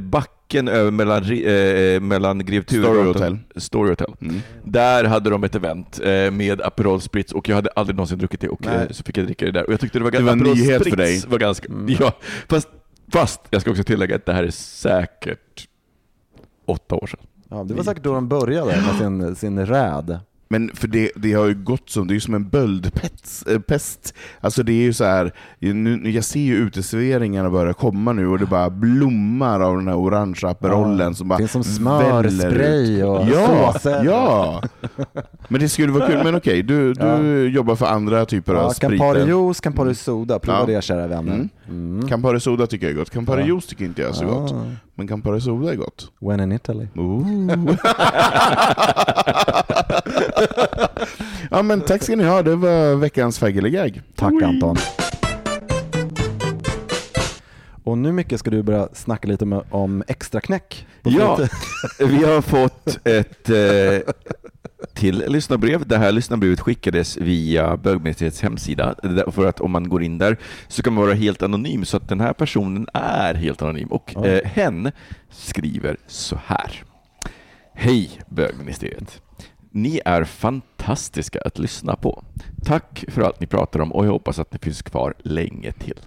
backen 0.48 0.68
över 0.68 0.92
mellan, 0.92 1.24
Ri- 1.24 1.96
eh, 1.96 2.02
mellan 2.02 2.46
Grev 2.46 2.64
Story 2.66 3.04
Hotel. 3.08 3.38
Story 3.56 3.90
Hotel. 3.90 4.14
Mm. 4.22 4.36
Där 4.64 5.04
hade 5.04 5.30
de 5.30 5.44
ett 5.44 5.56
event 5.56 6.00
eh, 6.04 6.32
med 6.32 6.62
Aperol 6.62 7.02
Spritz 7.02 7.32
och 7.34 7.50
jag 7.50 7.56
hade 7.56 7.70
aldrig 7.76 7.96
någonsin 7.96 8.18
druckit 8.18 8.42
det 8.42 8.50
och 8.50 8.66
Nej. 8.66 8.76
eh, 8.76 8.92
så 8.92 9.04
fick 9.04 9.18
jag 9.18 9.26
dricka 9.26 9.46
det 9.46 9.52
där. 9.52 9.66
Och 9.68 9.74
jag 9.74 9.80
tyckte 9.80 10.00
det 10.00 10.04
var 10.04 10.12
Det 10.12 10.18
ganska... 10.18 10.36
var 10.44 10.52
en 10.52 10.58
nyhet 10.58 10.84
för 10.90 10.96
dig. 10.98 11.24
Var 11.28 11.40
ganska, 11.40 11.68
ja, 12.00 12.12
fast, 12.50 12.68
fast 13.14 13.42
jag 13.50 13.62
ska 13.62 13.72
också 13.72 13.84
tillägga 13.84 14.16
att 14.16 14.26
det 14.26 14.34
här 14.34 14.44
är 14.44 14.52
säkert 14.52 15.68
åtta 16.66 16.96
år 16.96 17.08
sedan. 17.08 17.20
Ja, 17.50 17.64
det 17.64 17.74
var 17.74 17.84
säkert 17.84 18.04
då 18.04 18.14
de 18.14 18.28
började 18.28 18.66
med 18.82 18.96
sin, 18.98 19.36
sin 19.36 19.66
räd. 19.66 20.20
Men 20.50 20.72
för 20.74 20.88
det, 20.88 21.12
det 21.16 21.34
har 21.34 21.46
ju 21.46 21.56
gått 21.56 21.90
som, 21.90 22.08
det 22.08 22.12
är 22.12 22.16
ju 22.16 22.20
som 22.20 22.34
en 22.34 22.50
böldpest. 22.50 23.48
eh. 23.48 24.18
Alltså 24.42 24.64
det 24.64 24.72
är 24.72 24.84
ju 24.84 24.94
så 24.94 25.04
här, 25.04 25.32
nu, 25.60 26.10
jag 26.10 26.24
ser 26.24 26.40
ju 26.40 26.56
uteserveringarna 26.56 27.50
börja 27.50 27.74
komma 27.74 28.14
nu 28.14 28.28
och 28.28 28.40
det 28.40 28.46
bara 28.46 28.70
blommar 28.70 29.60
av 29.60 29.76
den 29.78 29.88
här 29.88 29.96
orangea 29.98 30.50
Aperollen 30.50 31.16
som 31.16 31.28
bara 31.28 31.38
Det 31.38 31.44
är 31.44 31.48
som 31.48 31.64
smörspray 31.64 33.04
och 33.04 33.28
ja, 33.34 33.74
såser. 33.74 34.04
Ja! 34.06 34.62
Men 35.48 35.62
det 35.62 35.70
skulle 35.70 35.92
vara 35.92 36.08
kul, 36.08 36.24
men 36.24 36.36
okej, 36.36 36.64
du, 36.64 36.94
du 36.94 37.50
jobbar 37.50 37.76
för 37.76 37.86
andra 37.86 38.26
typer 38.26 38.54
av 38.54 38.64
Ja, 38.64 38.70
spriter. 38.74 38.98
Campari 38.98 39.28
juice, 39.28 39.60
Campari 39.62 39.96
soda, 39.96 40.40
prova 40.40 40.60
Ja. 40.60 40.66
det 40.66 40.84
kära 40.84 41.08
vänner. 41.08 41.34
Mm. 41.34 41.50
Mm. 41.70 42.08
Campari 42.08 42.40
Soda 42.40 42.68
tycker 42.68 42.86
jag 42.86 42.94
är 42.94 42.98
gott, 43.00 43.10
Campari 43.10 43.42
Ja. 43.42 43.48
juice 43.48 43.66
tycker 43.68 43.86
inte 43.86 44.02
jag 44.02 44.10
är 44.10 44.14
så 44.14 44.26
gott. 44.26 44.52
Ah. 44.52 44.66
Men 44.96 45.08
Campari 45.08 45.42
Soda 45.42 45.72
är 45.72 45.76
gott. 45.76 46.12
When 46.20 46.40
in 46.40 46.52
Italy. 46.52 46.88
Ja 51.52 51.62
men 51.62 51.82
tack 51.82 52.04
ska 52.04 52.16
ni 52.16 52.24
ha, 52.24 52.42
det 52.42 52.56
var 52.56 52.96
veckans 52.96 53.40
faggeligag. 53.40 54.02
Tack 54.16 54.34
Anton. 54.44 54.78
Och 57.84 57.98
nu 57.98 58.12
Micke 58.12 58.40
ska 58.40 58.50
du 58.52 58.64
börja 58.64 58.90
snacka 58.94 59.28
lite 59.28 59.62
om, 59.70 60.04
extra 60.08 60.42
knäck. 60.42 60.88
Ja, 61.04 61.40
vi 62.00 62.24
har 62.24 62.42
fått 62.42 63.00
ett 63.08 63.50
eh, 63.50 64.14
till 64.94 65.24
lyssnarbrev. 65.28 65.88
Det 65.88 65.98
här 65.98 66.12
lyssnarbrevet 66.12 66.60
skickades 66.60 67.18
via 67.18 67.78
bögministeriets 67.78 68.42
hemsida. 68.42 68.96
För 69.32 69.46
att 69.46 69.60
om 69.60 69.72
man 69.72 69.90
går 69.90 70.04
in 70.04 70.18
där 70.18 70.38
så 70.68 70.84
kan 70.84 70.94
man 70.94 71.04
vara 71.04 71.14
helt 71.14 71.44
anonym, 71.44 71.86
så 71.86 71.98
att 71.98 72.10
den 72.10 72.20
här 72.20 72.34
personen 72.34 72.88
är 72.94 73.34
helt 73.34 73.62
anonym. 73.62 73.88
Och 73.88 74.14
Oj. 74.16 74.30
eh, 74.30 74.50
hen 74.50 74.92
skriver 75.30 75.98
så 76.08 76.40
här. 76.46 76.84
Hej 77.74 78.10
bögministeriet. 78.30 79.22
Ni 79.72 80.02
är 80.06 80.24
fantastiska 80.24 81.40
att 81.46 81.60
lyssna 81.60 81.96
på. 81.96 82.24
Tack 82.66 83.06
för 83.08 83.22
allt 83.22 83.40
ni 83.40 83.48
pratar 83.48 83.80
om 83.80 83.92
och 83.92 84.06
jag 84.06 84.12
hoppas 84.12 84.40
att 84.40 84.54
ni 84.54 84.60
finns 84.60 84.82
kvar 84.82 85.14
länge 85.20 85.72
till. 85.72 86.00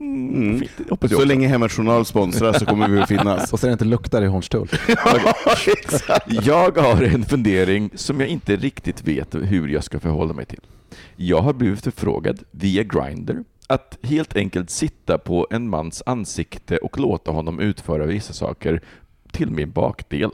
Mm. 0.00 0.58
Fint, 0.58 0.70
jag 1.00 1.10
Så 1.10 1.24
länge 1.24 1.48
Hemmets 1.48 1.74
Journal 1.74 2.04
sponsrar 2.04 2.52
så 2.52 2.66
kommer 2.66 2.88
vi 2.88 3.00
att 3.00 3.08
finnas. 3.08 3.52
Och 3.52 3.60
så 3.60 3.66
det 3.66 3.72
inte 3.72 3.84
luktar 3.84 4.22
i 4.22 4.26
Hornstull. 4.26 4.68
Jag 6.26 6.78
har 6.78 7.02
en 7.02 7.24
fundering 7.24 7.90
som 7.94 8.20
jag 8.20 8.28
inte 8.28 8.56
riktigt 8.56 9.02
vet 9.08 9.34
hur 9.34 9.68
jag 9.68 9.84
ska 9.84 10.00
förhålla 10.00 10.34
mig 10.34 10.46
till. 10.46 10.60
Jag 11.16 11.40
har 11.40 11.52
blivit 11.52 11.84
förfrågad 11.84 12.42
via 12.50 12.82
Grindr 12.82 13.44
att 13.66 13.98
helt 14.02 14.36
enkelt 14.36 14.70
sitta 14.70 15.18
på 15.18 15.46
en 15.50 15.68
mans 15.68 16.02
ansikte 16.06 16.76
och 16.76 16.98
låta 16.98 17.30
honom 17.30 17.60
utföra 17.60 18.06
vissa 18.06 18.32
saker 18.32 18.82
till 19.32 19.50
min 19.50 19.70
bakdel. 19.70 20.30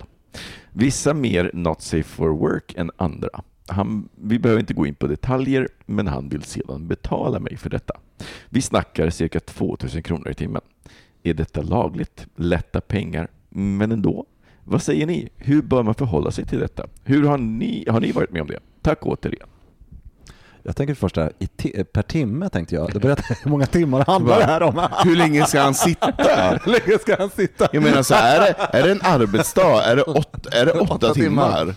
Vissa 0.72 1.14
mer 1.14 1.50
not 1.54 1.82
safe 1.82 2.02
for 2.02 2.28
work 2.28 2.74
än 2.76 2.90
andra. 2.96 3.42
Han, 3.72 4.08
vi 4.14 4.38
behöver 4.38 4.60
inte 4.60 4.74
gå 4.74 4.86
in 4.86 4.94
på 4.94 5.06
detaljer, 5.06 5.68
men 5.86 6.06
han 6.06 6.28
vill 6.28 6.42
sedan 6.42 6.86
betala 6.88 7.38
mig 7.40 7.56
för 7.56 7.70
detta. 7.70 7.94
Vi 8.48 8.62
snackar 8.62 9.10
cirka 9.10 9.40
2000 9.40 10.02
kronor 10.02 10.30
i 10.30 10.34
timmen. 10.34 10.62
Är 11.22 11.34
detta 11.34 11.62
lagligt? 11.62 12.26
Lätta 12.36 12.80
pengar, 12.80 13.28
men 13.48 13.92
ändå. 13.92 14.26
Vad 14.64 14.82
säger 14.82 15.06
ni? 15.06 15.28
Hur 15.36 15.62
bör 15.62 15.82
man 15.82 15.94
förhålla 15.94 16.30
sig 16.30 16.46
till 16.46 16.58
detta? 16.58 16.86
Hur 17.04 17.26
har 17.28 17.38
ni, 17.38 17.84
har 17.90 18.00
ni 18.00 18.12
varit 18.12 18.30
med 18.30 18.42
om 18.42 18.48
det? 18.48 18.58
Tack 18.82 18.98
återigen. 19.06 19.48
Jag 20.64 20.76
tänker 20.76 20.94
först 20.94 21.14
där, 21.14 21.32
i 21.38 21.44
ti- 21.44 21.84
per 21.84 22.02
timme 22.02 22.48
tänkte 22.48 22.74
jag. 22.74 22.92
Du 22.92 22.98
berättar 22.98 23.38
hur 23.44 23.50
många 23.50 23.66
timmar 23.66 24.04
handlar 24.04 24.38
det 24.38 24.44
här 24.44 24.62
om? 24.62 24.88
Hur 25.04 25.16
länge 25.16 25.46
ska 25.46 25.60
han 25.62 25.74
sitta? 25.74 26.12
Hur 26.64 26.72
länge 26.72 26.98
ska 27.00 27.16
han 27.18 27.30
sitta? 27.30 27.68
Jag 27.72 27.82
menar 27.82 28.02
så 28.02 28.14
är 28.14 28.40
det, 28.40 28.54
är 28.78 28.82
det 28.82 28.90
en 28.92 29.00
arbetsdag? 29.02 29.82
Är 29.84 29.96
det, 29.96 30.02
åt, 30.02 30.46
är 30.46 30.66
det 30.66 30.72
åtta, 30.72 30.94
Åtta 30.94 31.14
timmar. 31.14 31.58
timmar? 31.60 31.74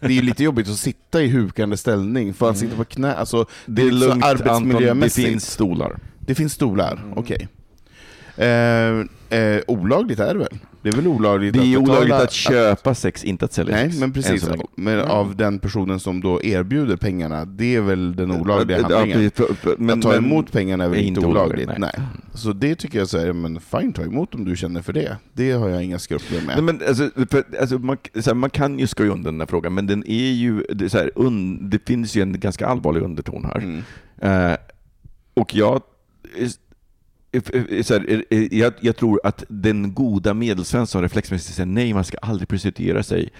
Det 0.00 0.06
är 0.06 0.10
ju 0.10 0.22
lite 0.22 0.44
jobbigt 0.44 0.68
att 0.68 0.76
sitta 0.76 1.22
i 1.22 1.28
hukande 1.28 1.76
ställning, 1.76 2.34
får 2.34 2.46
han 2.46 2.56
sitta 2.56 2.76
på 2.76 2.84
knä? 2.84 3.14
Alltså, 3.14 3.46
Det 3.66 3.82
är 3.82 3.86
lite 3.86 3.98
så 4.00 4.08
lugnt 4.08 4.24
Anton, 4.24 5.00
det 5.00 5.10
finns 5.10 5.50
stolar. 5.50 5.98
Det 6.20 6.34
finns 6.34 6.52
stolar, 6.52 7.04
okej. 7.16 7.48
Eh, 8.38 9.38
eh, 9.38 9.60
olagligt 9.66 10.20
är 10.20 10.34
det 10.34 10.38
väl? 10.40 10.58
Det 10.82 10.88
är 10.88 10.92
väl 10.92 11.06
olagligt 11.06 11.52
Det 11.54 11.58
är 11.58 11.76
att 11.76 11.82
betala- 11.84 11.98
olagligt 11.98 12.14
att 12.14 12.32
köpa 12.32 12.94
sex, 12.94 13.24
inte 13.24 13.44
att 13.44 13.52
sälja 13.52 13.74
Nej, 13.74 13.84
sex. 13.84 13.94
men 14.00 14.02
än 14.08 14.12
precis. 14.12 14.42
så 14.42 14.50
länge. 14.50 14.64
Men 14.74 15.00
av 15.00 15.36
den 15.36 15.58
personen 15.58 16.00
som 16.00 16.20
då 16.20 16.42
erbjuder 16.42 16.96
pengarna, 16.96 17.44
det 17.44 17.76
är 17.76 17.80
väl 17.80 18.16
den 18.16 18.30
olagliga 18.30 18.82
handlingen. 18.82 19.30
men- 19.78 19.90
att 19.90 20.02
ta 20.02 20.08
men- 20.08 20.24
emot 20.24 20.52
pengarna 20.52 20.84
är 20.84 20.88
väl 20.88 20.98
inte 20.98 21.20
olagligt? 21.20 21.68
olagligt, 21.68 21.78
nej. 21.80 21.90
nej. 21.96 22.06
Så 22.34 22.52
det 22.52 22.74
tycker 22.74 22.98
jag 22.98 23.08
säger, 23.08 23.32
men 23.32 23.60
fine, 23.60 23.92
ta 23.92 24.02
emot 24.02 24.34
om 24.34 24.44
du 24.44 24.56
känner 24.56 24.82
för 24.82 24.92
det. 24.92 25.16
Det 25.32 25.52
har 25.52 25.68
jag 25.68 25.84
inga 25.84 25.98
skrupler 25.98 26.40
med. 26.40 26.56
Nej, 26.56 26.62
men 26.62 26.80
alltså, 26.88 27.10
för, 27.30 27.44
alltså, 27.60 27.78
man, 27.78 27.96
här, 28.26 28.34
man 28.34 28.50
kan 28.50 28.78
ju 28.78 28.86
skoja 28.86 29.12
undan 29.12 29.34
den 29.34 29.40
här 29.40 29.46
frågan, 29.46 29.74
men 29.74 29.86
den 29.86 30.04
är 30.06 30.32
ju, 30.32 30.62
det, 30.74 30.92
här, 30.92 31.10
un, 31.14 31.70
det 31.70 31.86
finns 31.86 32.16
ju 32.16 32.22
en 32.22 32.40
ganska 32.40 32.66
allvarlig 32.66 33.02
underton 33.02 33.44
här. 33.44 33.58
Mm. 33.58 33.82
Eh, 34.50 34.56
och 35.34 35.54
jag, 35.54 35.82
här, 37.32 38.10
eh, 38.10 38.20
eh, 38.38 38.58
jag, 38.58 38.72
jag 38.80 38.96
tror 38.96 39.20
att 39.24 39.44
den 39.48 39.94
goda 39.94 40.34
medelsvensson 40.34 41.02
reflexmässigt 41.02 41.56
säger 41.56 41.66
nej, 41.66 41.94
man 41.94 42.04
ska 42.04 42.18
aldrig 42.18 42.48
prostituera 42.48 43.02
sig. 43.02 43.30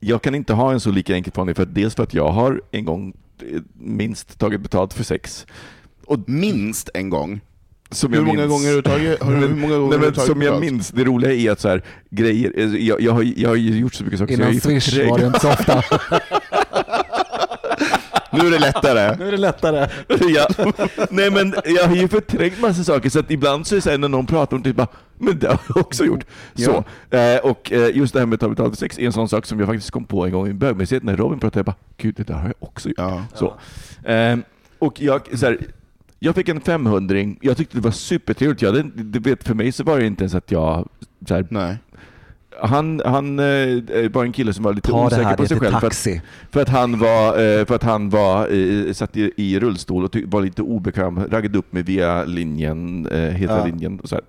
jag 0.00 0.22
kan 0.22 0.34
inte 0.34 0.52
ha 0.52 0.72
en 0.72 0.80
så 0.80 0.90
lika 0.90 1.14
enkel 1.14 1.32
förhållning 1.32 1.54
för 1.54 1.62
att 1.62 1.74
dels 1.74 1.94
för 1.94 2.02
att 2.02 2.14
jag 2.14 2.28
har 2.28 2.62
en 2.70 2.84
gång 2.84 3.14
eh, 3.52 3.60
minst 3.78 4.38
tagit 4.38 4.60
betalt 4.60 4.92
för 4.92 5.04
sex. 5.04 5.46
Och 6.04 6.28
minst 6.28 6.90
en 6.94 7.10
gång. 7.10 7.40
Som 7.92 8.12
Hur 8.12 8.20
många 8.20 8.46
gånger 8.46 8.68
har 8.68 8.76
du 8.76 8.82
tagit, 8.82 9.22
hur 9.22 9.48
många 9.54 9.78
gånger 9.78 9.88
Nej, 9.88 9.98
har 9.98 9.98
du 9.98 9.98
men 9.98 10.14
tagit 10.14 10.30
som 10.30 10.42
jag 10.42 10.52
betalt? 10.54 10.72
minns, 10.72 10.90
det 10.90 11.04
roliga 11.04 11.32
är 11.32 11.50
att 11.50 11.60
så 11.60 11.68
här, 11.68 11.82
grejer, 12.10 12.76
jag, 12.76 13.00
jag, 13.00 13.12
har, 13.12 13.32
jag 13.36 13.48
har 13.48 13.56
ju 13.56 13.78
gjort 13.78 13.94
så 13.94 14.04
mycket 14.04 14.18
saker 14.18 14.36
så 14.36 14.42
jag 14.42 14.50
Innan 14.50 14.60
Swish 14.60 15.08
var 15.08 15.18
det 15.18 15.26
inte 15.26 15.40
så 15.40 15.52
ofta. 15.52 15.82
Nu 18.32 18.46
är 18.46 18.50
det 18.50 18.58
lättare. 18.58 19.16
nu 19.16 19.28
är 19.28 19.32
det 19.32 19.38
lättare. 19.38 19.88
ja. 20.28 20.48
Nej 21.10 21.30
men 21.30 21.54
jag 21.64 21.84
har 21.84 21.96
ju 21.96 22.08
förträngt 22.08 22.60
massa 22.60 22.84
saker 22.84 23.10
så 23.10 23.18
att 23.18 23.30
ibland 23.30 23.66
så 23.66 23.74
är 23.74 23.76
det 23.76 23.82
så 23.82 23.90
här, 23.90 23.98
när 23.98 24.08
någon 24.08 24.26
pratar 24.26 24.56
om 24.56 24.62
det, 24.62 24.72
bara, 24.72 24.88
men 25.18 25.38
det 25.38 25.46
har 25.48 25.58
jag 25.68 25.76
också 25.76 26.04
gjort. 26.04 26.24
Så. 26.54 26.84
Eh, 27.16 27.38
och 27.42 27.72
eh, 27.72 27.96
just 27.96 28.12
det 28.12 28.18
här 28.18 28.26
med 28.26 28.34
att 28.34 28.40
ta 28.40 28.48
betalt 28.48 28.72
för 28.74 28.76
sex 28.76 28.98
är 28.98 29.02
en 29.06 29.12
sån 29.12 29.28
sak 29.28 29.46
som 29.46 29.58
jag 29.58 29.68
faktiskt 29.68 29.90
kom 29.90 30.04
på 30.04 30.26
en 30.26 30.32
gång 30.32 30.48
i 30.48 30.52
bögmässighet 30.52 31.02
när 31.02 31.16
Robin 31.16 31.40
pratade, 31.40 31.58
jag 31.58 31.66
bara, 31.66 31.76
gud 31.96 32.14
det 32.16 32.26
där 32.26 32.34
har 32.34 32.46
jag 32.46 32.54
också 32.58 32.88
gjort. 32.88 32.98
Ja. 32.98 33.24
Så. 33.34 33.54
Eh, 34.10 34.38
och 34.78 35.00
jag, 35.00 35.38
så 35.38 35.46
här, 35.46 35.58
jag 36.18 36.34
fick 36.34 36.48
en 36.48 36.60
500 36.60 37.16
jag 37.40 37.56
tyckte 37.56 37.76
det 37.76 37.80
var 37.82 37.90
supertrevligt. 37.90 38.62
Jag 38.62 38.90
du 38.94 39.18
vet, 39.18 39.44
för 39.44 39.54
mig 39.54 39.72
så 39.72 39.84
var 39.84 39.98
det 39.98 40.06
inte 40.06 40.22
ens 40.22 40.34
att 40.34 40.50
jag 40.50 40.88
så 41.28 41.34
här, 41.34 41.46
Nej. 41.50 41.76
Han, 42.62 43.02
han 43.04 43.38
eh, 43.38 44.10
var 44.12 44.24
en 44.24 44.32
kille 44.32 44.52
som 44.52 44.64
var 44.64 44.74
lite 44.74 44.90
Ta 44.90 45.06
osäker 45.06 45.24
här, 45.24 45.36
på 45.36 45.46
sig 45.46 45.58
själv. 45.60 45.72
För 45.80 45.86
att, 45.86 46.06
för 46.50 46.62
att 46.62 46.68
han 46.68 46.98
var, 46.98 47.28
eh, 47.58 47.64
för 47.64 47.74
att 47.74 47.82
han 47.82 48.10
var 48.10 48.48
eh, 48.52 48.92
satt 48.92 49.16
i, 49.16 49.32
i 49.36 49.60
rullstol 49.60 50.04
och 50.04 50.16
var 50.26 50.42
lite 50.42 50.62
obekväm, 50.62 51.20
raggade 51.30 51.58
upp 51.58 51.72
mig 51.72 51.82
via 51.82 52.24
linjen, 52.24 53.06
eh, 53.06 53.20
heta 53.20 53.58
Ja. 53.58 53.64
linjen 53.64 54.00
och 54.00 54.08
så 54.08 54.14
här. 54.14 54.24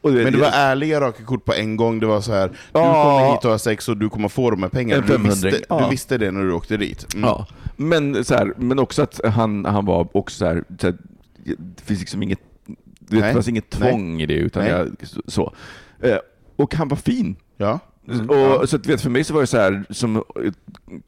Och 0.00 0.12
det, 0.12 0.24
Men 0.24 0.32
det 0.32 0.38
var 0.38 0.50
ärliga 0.54 1.00
raka 1.00 1.24
kort 1.24 1.44
på 1.44 1.52
en 1.54 1.76
gång. 1.76 2.00
Det 2.00 2.06
var 2.06 2.20
så 2.20 2.32
här, 2.32 2.48
du 2.48 2.54
Ja. 2.72 3.02
kommer 3.04 3.32
hit 3.32 3.44
och 3.44 3.50
har 3.50 3.58
sex 3.58 3.88
och 3.88 3.96
du 3.96 4.08
kommer 4.08 4.28
få 4.28 4.50
de 4.50 4.62
här 4.62 4.70
pengarna. 4.70 5.02
En 5.02 5.06
Du 5.06 5.12
500, 5.12 5.30
visste, 5.34 5.64
ja. 5.68 5.80
du 5.84 5.90
visste 5.90 6.18
det 6.18 6.30
när 6.30 6.42
du 6.42 6.52
åkte 6.52 6.76
dit. 6.76 7.14
Mm. 7.14 7.28
Ja, 7.28 7.46
men, 7.76 8.24
så 8.24 8.34
här, 8.34 8.52
men 8.56 8.78
också 8.78 9.02
att 9.02 9.20
han, 9.24 9.64
han 9.64 9.84
var 9.86 10.16
också 10.16 10.38
så 10.38 10.46
här, 10.46 10.64
så 10.80 10.86
här 10.86 10.96
det 11.44 11.82
finns 11.84 12.00
liksom 12.00 12.22
inget, 12.22 12.38
det 12.98 13.20
Nej. 13.20 13.32
fanns 13.32 13.48
inget 13.48 13.70
tvång 13.70 14.20
i 14.20 14.26
det, 14.26 14.34
utan 14.34 14.62
Nej. 14.64 14.72
jag, 14.72 14.88
så. 15.26 15.52
Och 16.62 16.74
han 16.74 16.88
var 16.88 16.96
fin. 16.96 17.36
Ja. 17.56 17.78
Och, 18.60 18.68
Så 18.68 18.76
att, 18.76 18.86
vet, 18.86 19.00
för 19.00 19.10
mig 19.10 19.24
så 19.24 19.34
var 19.34 19.40
det 19.40 19.46
så 19.46 19.56
här, 19.58 19.84
som 19.90 20.24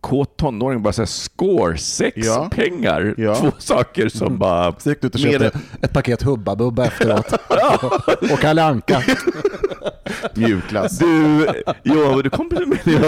kåt 0.00 0.36
tonåring, 0.36 0.82
bara 0.82 0.92
så 0.92 1.02
här, 1.02 1.06
score, 1.06 1.78
sex, 1.78 2.16
Ja. 2.16 2.48
pengar. 2.52 3.14
Ja. 3.16 3.34
Två 3.34 3.50
saker 3.58 4.08
som 4.08 4.38
bara... 4.38 4.74
Så 4.78 4.88
gick 4.88 5.00
du 5.00 5.06
ut 5.06 5.14
och 5.14 5.20
köpte 5.20 5.50
ett 5.82 5.92
paket 5.92 6.22
Hubba 6.22 6.56
Bubba 6.56 6.86
efteråt. 6.86 7.32
och 8.32 8.38
Kalle 8.38 8.62
Anka. 8.64 9.02
Mjukglass. 10.34 10.98
Du, 10.98 11.46
ja, 11.82 12.22
du 12.22 12.30
kom 12.30 12.48
med 12.48 12.78
det 12.84 12.98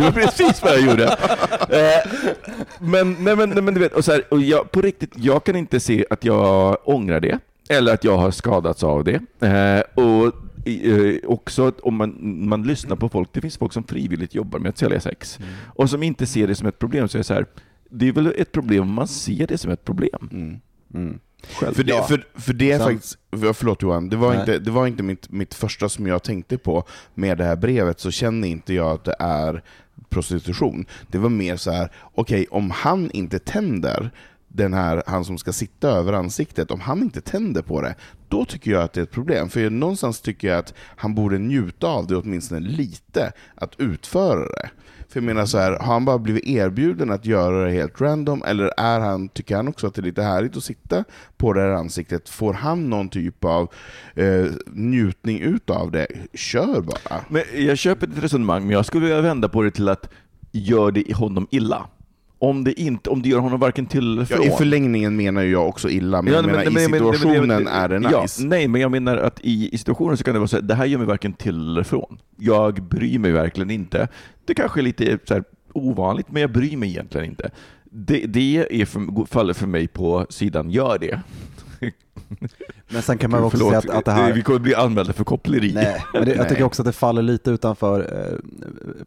var 0.00 0.12
precis 0.12 0.62
vad 0.62 0.72
jag 0.72 0.80
gjorde. 0.80 1.04
Eh, 1.68 2.10
men, 2.78 3.16
nej, 3.20 3.36
men, 3.36 3.50
nej, 3.50 3.62
men 3.62 3.74
du 3.74 3.80
vet, 3.80 3.92
och 3.92 4.04
så 4.04 4.12
här, 4.12 4.22
och 4.30 4.40
jag, 4.40 4.70
på 4.70 4.80
riktigt, 4.80 5.12
jag 5.14 5.44
kan 5.44 5.56
inte 5.56 5.80
se 5.80 6.06
att 6.10 6.24
jag 6.24 6.76
ångrar 6.84 7.20
det, 7.20 7.38
eller 7.68 7.94
att 7.94 8.04
jag 8.04 8.16
har 8.16 8.30
skadats 8.30 8.84
av 8.84 9.04
det. 9.04 9.46
Eh, 9.46 10.04
och 10.04 10.32
eh, 10.68 11.30
också 11.30 11.72
om 11.82 11.94
man, 11.94 12.18
man 12.48 12.62
lyssnar 12.62 12.96
på 12.96 13.08
folk, 13.08 13.28
det 13.32 13.40
finns 13.40 13.56
folk 13.58 13.72
som 13.72 13.84
frivilligt 13.84 14.34
jobbar 14.34 14.58
med 14.58 14.68
att 14.68 14.78
sälja 14.78 15.00
sex, 15.00 15.38
och 15.74 15.90
som 15.90 16.02
inte 16.02 16.26
ser 16.26 16.46
det 16.46 16.54
som 16.54 16.68
ett 16.68 16.78
problem, 16.78 17.08
så 17.08 17.16
är 17.16 17.20
det 17.20 17.24
så 17.24 17.34
här, 17.34 17.46
det 17.90 18.08
är 18.08 18.12
väl 18.12 18.32
ett 18.36 18.52
problem 18.52 18.82
om 18.82 18.92
man 18.92 19.08
ser 19.08 19.46
det 19.46 19.58
som 19.58 19.70
ett 19.70 19.84
problem. 19.84 20.60
Mm. 20.94 21.18
Själv. 21.52 21.74
För 21.74 21.82
det, 21.84 22.08
för, 22.08 22.26
för 22.34 22.52
det 22.52 22.70
är 22.72 22.78
Sen- 22.78 22.86
faktiskt, 22.86 23.18
för- 23.30 23.52
förlåt 23.52 23.82
Johan, 23.82 24.08
det 24.08 24.16
var 24.16 24.30
Nej. 24.30 24.40
inte, 24.40 24.58
det 24.58 24.70
var 24.70 24.86
inte 24.86 25.02
mitt, 25.02 25.30
mitt 25.32 25.54
första 25.54 25.88
som 25.88 26.06
jag 26.06 26.22
tänkte 26.22 26.58
på 26.58 26.84
med 27.14 27.38
det 27.38 27.44
här 27.44 27.56
brevet, 27.56 28.00
så 28.00 28.10
känner 28.10 28.48
inte 28.48 28.74
jag 28.74 28.90
att 28.90 29.04
det 29.04 29.16
är 29.18 29.62
prostitution. 30.08 30.86
Det 31.08 31.18
var 31.18 31.28
mer 31.28 31.56
så 31.56 31.70
här: 31.70 31.92
okej 32.14 32.46
om 32.50 32.70
han 32.70 33.10
inte 33.10 33.38
tänder, 33.38 34.10
den 34.48 34.74
här, 34.74 35.02
han 35.06 35.24
som 35.24 35.38
ska 35.38 35.52
sitta 35.52 35.88
över 35.88 36.12
ansiktet, 36.12 36.70
om 36.70 36.80
han 36.80 37.02
inte 37.02 37.20
tänder 37.20 37.62
på 37.62 37.80
det, 37.80 37.94
då 38.28 38.44
tycker 38.44 38.70
jag 38.70 38.82
att 38.82 38.92
det 38.92 39.00
är 39.00 39.02
ett 39.02 39.10
problem. 39.10 39.48
För 39.48 39.70
någonstans 39.70 40.20
tycker 40.20 40.48
jag 40.48 40.58
att 40.58 40.74
han 40.96 41.14
borde 41.14 41.38
njuta 41.38 41.86
av 41.86 42.06
det 42.06 42.16
åtminstone 42.16 42.60
lite, 42.60 43.32
att 43.54 43.80
utföra 43.80 44.40
det. 44.40 44.70
För 45.08 45.20
jag 45.20 45.24
menar 45.24 45.46
så 45.46 45.58
här, 45.58 45.70
har 45.72 45.92
han 45.92 46.04
bara 46.04 46.18
blivit 46.18 46.46
erbjuden 46.46 47.10
att 47.10 47.26
göra 47.26 47.64
det 47.64 47.70
helt 47.70 48.00
random, 48.00 48.42
eller 48.46 48.72
är 48.76 49.00
han, 49.00 49.28
tycker 49.28 49.56
han 49.56 49.68
också 49.68 49.86
att 49.86 49.94
det 49.94 50.00
är 50.00 50.04
lite 50.04 50.22
härligt 50.22 50.56
att 50.56 50.64
sitta 50.64 51.04
på 51.36 51.52
det 51.52 51.60
här 51.60 51.70
ansiktet? 51.70 52.28
Får 52.28 52.52
han 52.52 52.90
någon 52.90 53.08
typ 53.08 53.44
av 53.44 53.72
eh, 54.14 54.46
njutning 54.66 55.40
utav 55.40 55.90
det? 55.90 56.06
Kör 56.34 56.80
bara. 56.80 57.24
Men 57.28 57.42
jag 57.54 57.78
köper 57.78 58.06
ditt 58.06 58.24
resonemang, 58.24 58.62
men 58.62 58.70
jag 58.70 58.86
skulle 58.86 59.06
vilja 59.06 59.20
vända 59.20 59.48
på 59.48 59.62
det 59.62 59.70
till 59.70 59.88
att 59.88 60.10
gör 60.52 60.90
det 60.90 61.16
honom 61.16 61.46
illa? 61.50 61.86
Om 62.40 62.64
det, 62.64 62.80
inte, 62.80 63.10
om 63.10 63.22
det 63.22 63.28
gör 63.28 63.38
honom 63.38 63.60
varken 63.60 63.86
till 63.86 64.12
eller 64.12 64.26
Ja, 64.30 64.36
från. 64.36 64.46
I 64.46 64.50
förlängningen 64.50 65.16
menar 65.16 65.42
jag 65.42 65.68
också 65.68 65.90
illa, 65.90 66.22
men 66.22 66.32
jag 66.32 66.44
menar, 66.46 66.62
i 66.62 66.64
men- 66.64 66.74
men- 66.74 66.90
men- 66.90 67.00
situationen 67.14 67.46
men- 67.64 67.66
är 67.66 67.88
det 67.88 68.08
ja, 68.12 68.22
nice. 68.22 68.44
nej, 68.44 68.68
men 68.68 68.80
jag 68.80 68.90
menar 68.90 69.16
att 69.16 69.40
i, 69.40 69.74
i 69.74 69.78
situationen 69.78 70.16
så 70.16 70.24
kan 70.24 70.34
det 70.34 70.40
vara 70.40 70.48
så 70.48 70.56
här, 70.56 70.62
det 70.62 70.74
här 70.74 70.86
gör 70.86 70.98
mig 70.98 71.06
varken 71.06 71.32
till 71.32 71.54
eller 71.70 71.82
från. 71.82 72.18
Jag 72.36 72.82
bryr 72.82 73.18
mig 73.18 73.32
verkligen 73.32 73.70
inte. 73.70 74.08
Det 74.44 74.54
kanske 74.54 74.80
är 74.80 74.82
lite 74.82 75.18
så 75.24 75.34
här, 75.34 75.44
ovanligt, 75.72 76.26
men 76.30 76.42
jag 76.42 76.52
bryr 76.52 76.76
mig 76.76 76.88
egentligen 76.88 77.26
inte. 77.26 77.50
Det, 77.90 78.26
det 78.26 78.66
är 78.80 78.84
för, 78.84 79.26
faller 79.26 79.54
för 79.54 79.66
mig 79.66 79.88
på 79.88 80.26
sidan 80.30 80.70
gör 80.70 80.98
det. 80.98 81.20
Men 82.88 83.02
sen 83.02 83.18
kan 83.18 83.30
man 83.30 83.44
också 83.44 83.56
Förlåt, 83.58 83.70
säga 83.82 83.92
att, 83.92 83.98
att 83.98 84.04
det 84.04 84.12
här... 84.12 84.32
vi 84.32 84.42
kommer 84.42 84.58
bli 84.58 84.74
anmälda 84.74 85.12
för 85.12 85.24
koppleri. 85.24 85.72
Nej, 85.74 86.04
men 86.12 86.24
det, 86.24 86.34
jag 86.34 86.48
tycker 86.48 86.62
också 86.64 86.82
att 86.82 86.86
det 86.86 86.92
faller 86.92 87.22
lite 87.22 87.50
utanför 87.50 88.00
eh, 88.00 88.38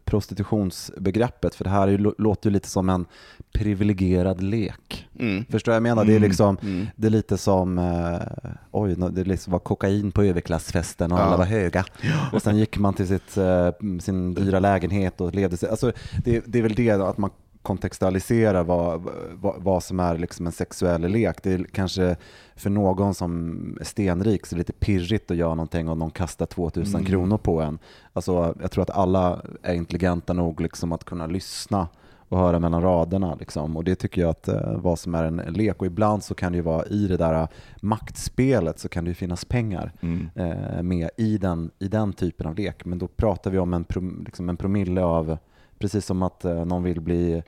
prostitutionsbegreppet, 0.04 1.54
för 1.54 1.64
det 1.64 1.70
här 1.70 1.88
är, 1.88 1.92
ju- 1.98 2.12
låter 2.18 2.50
ju 2.50 2.52
lite 2.54 2.68
som 2.68 2.88
en 2.88 3.06
privilegierad 3.52 4.42
lek. 4.42 5.08
Mm. 5.18 5.44
Förstår 5.50 5.72
vad 5.72 5.76
jag 5.76 5.82
menar? 5.82 6.04
Det 6.04 6.12
är 6.12 6.16
Mm, 6.16 6.28
liksom, 6.28 6.56
mm. 6.62 6.86
det 6.96 7.06
är 7.06 7.10
lite 7.10 7.38
som, 7.38 7.78
eh, 7.78 8.52
oj, 8.70 8.94
det 9.10 9.24
liksom 9.24 9.52
var 9.52 9.58
kokain 9.60 10.12
på 10.12 10.22
överklassfesten 10.22 11.12
och 11.12 11.18
Ja. 11.18 11.22
alla 11.22 11.36
var 11.36 11.44
höga. 11.44 11.84
Och 12.32 12.42
sen 12.42 12.56
gick 12.58 12.78
man 12.78 12.94
till 12.94 13.08
sitt, 13.08 13.36
eh, 13.36 13.70
sin 14.00 14.34
dyra 14.34 14.58
lägenhet 14.60 15.20
och 15.20 15.34
levde 15.34 15.56
sig, 15.56 15.68
alltså 15.68 15.92
det, 16.24 16.42
det 16.46 16.58
är 16.58 16.62
väl 16.62 16.74
det 16.74 16.90
att 16.90 17.18
man 17.18 17.30
kontextualiserar 17.62 18.64
vad, 18.64 19.02
vad, 19.32 19.54
vad 19.62 19.82
som 19.82 20.00
är 20.00 20.18
liksom 20.18 20.46
en 20.46 20.52
sexuell 20.52 21.00
lek. 21.08 21.42
Det 21.42 21.52
är 21.52 21.64
kanske 21.72 22.16
för 22.62 22.70
någon 22.70 23.14
som 23.14 23.58
är 23.80 23.84
stenrik 23.84 24.46
så 24.46 24.54
är 24.54 24.56
det 24.56 24.60
lite 24.60 24.72
pirrigt 24.72 25.30
att 25.30 25.36
göra 25.36 25.54
någonting 25.54 25.88
om 25.88 25.98
någon 25.98 26.10
kastar 26.10 26.46
2000 26.46 26.94
Mm. 26.94 27.06
kronor 27.06 27.38
på 27.38 27.60
en. 27.60 27.78
Alltså, 28.12 28.54
jag 28.60 28.70
tror 28.70 28.82
att 28.82 28.90
alla 28.90 29.42
är 29.62 29.74
intelligenta 29.74 30.32
nog 30.32 30.60
liksom 30.60 30.92
att 30.92 31.04
kunna 31.04 31.26
lyssna 31.26 31.88
och 32.28 32.38
höra 32.38 32.58
mellan 32.58 32.82
raderna. 32.82 33.34
Liksom. 33.34 33.76
Och 33.76 33.84
det 33.84 33.94
tycker 33.94 34.20
jag 34.20 34.30
att 34.30 34.48
eh, 34.48 34.76
vad 34.80 34.98
som 34.98 35.14
är 35.14 35.24
en 35.24 35.36
lek. 35.36 35.80
Och 35.80 35.86
ibland 35.86 36.22
så 36.24 36.34
kan 36.34 36.52
det 36.52 36.56
ju 36.56 36.62
vara 36.62 36.86
i 36.86 37.06
det 37.06 37.16
där 37.16 37.48
maktspelet 37.96 38.78
så 38.78 38.88
kan 38.88 39.04
det 39.04 39.08
ju 39.08 39.14
finnas 39.14 39.44
pengar 39.44 39.92
Mm. 40.00 40.28
eh, 40.34 40.82
med 40.82 41.10
i 41.16 41.38
den, 41.38 41.70
i 41.78 41.88
den 41.88 42.12
typen 42.12 42.46
av 42.46 42.54
lek. 42.54 42.84
Men 42.84 42.98
då 42.98 43.06
pratar 43.08 43.50
vi 43.50 43.58
om 43.58 43.74
en, 43.74 43.84
prom, 43.84 44.22
liksom 44.24 44.48
en 44.48 44.56
promille 44.56 45.02
av, 45.04 45.38
precis 45.78 46.06
som 46.06 46.22
att 46.22 46.44
eh, 46.44 46.64
någon 46.64 46.82
vill 46.82 47.00
bli 47.00 47.32
eh, 47.32 47.42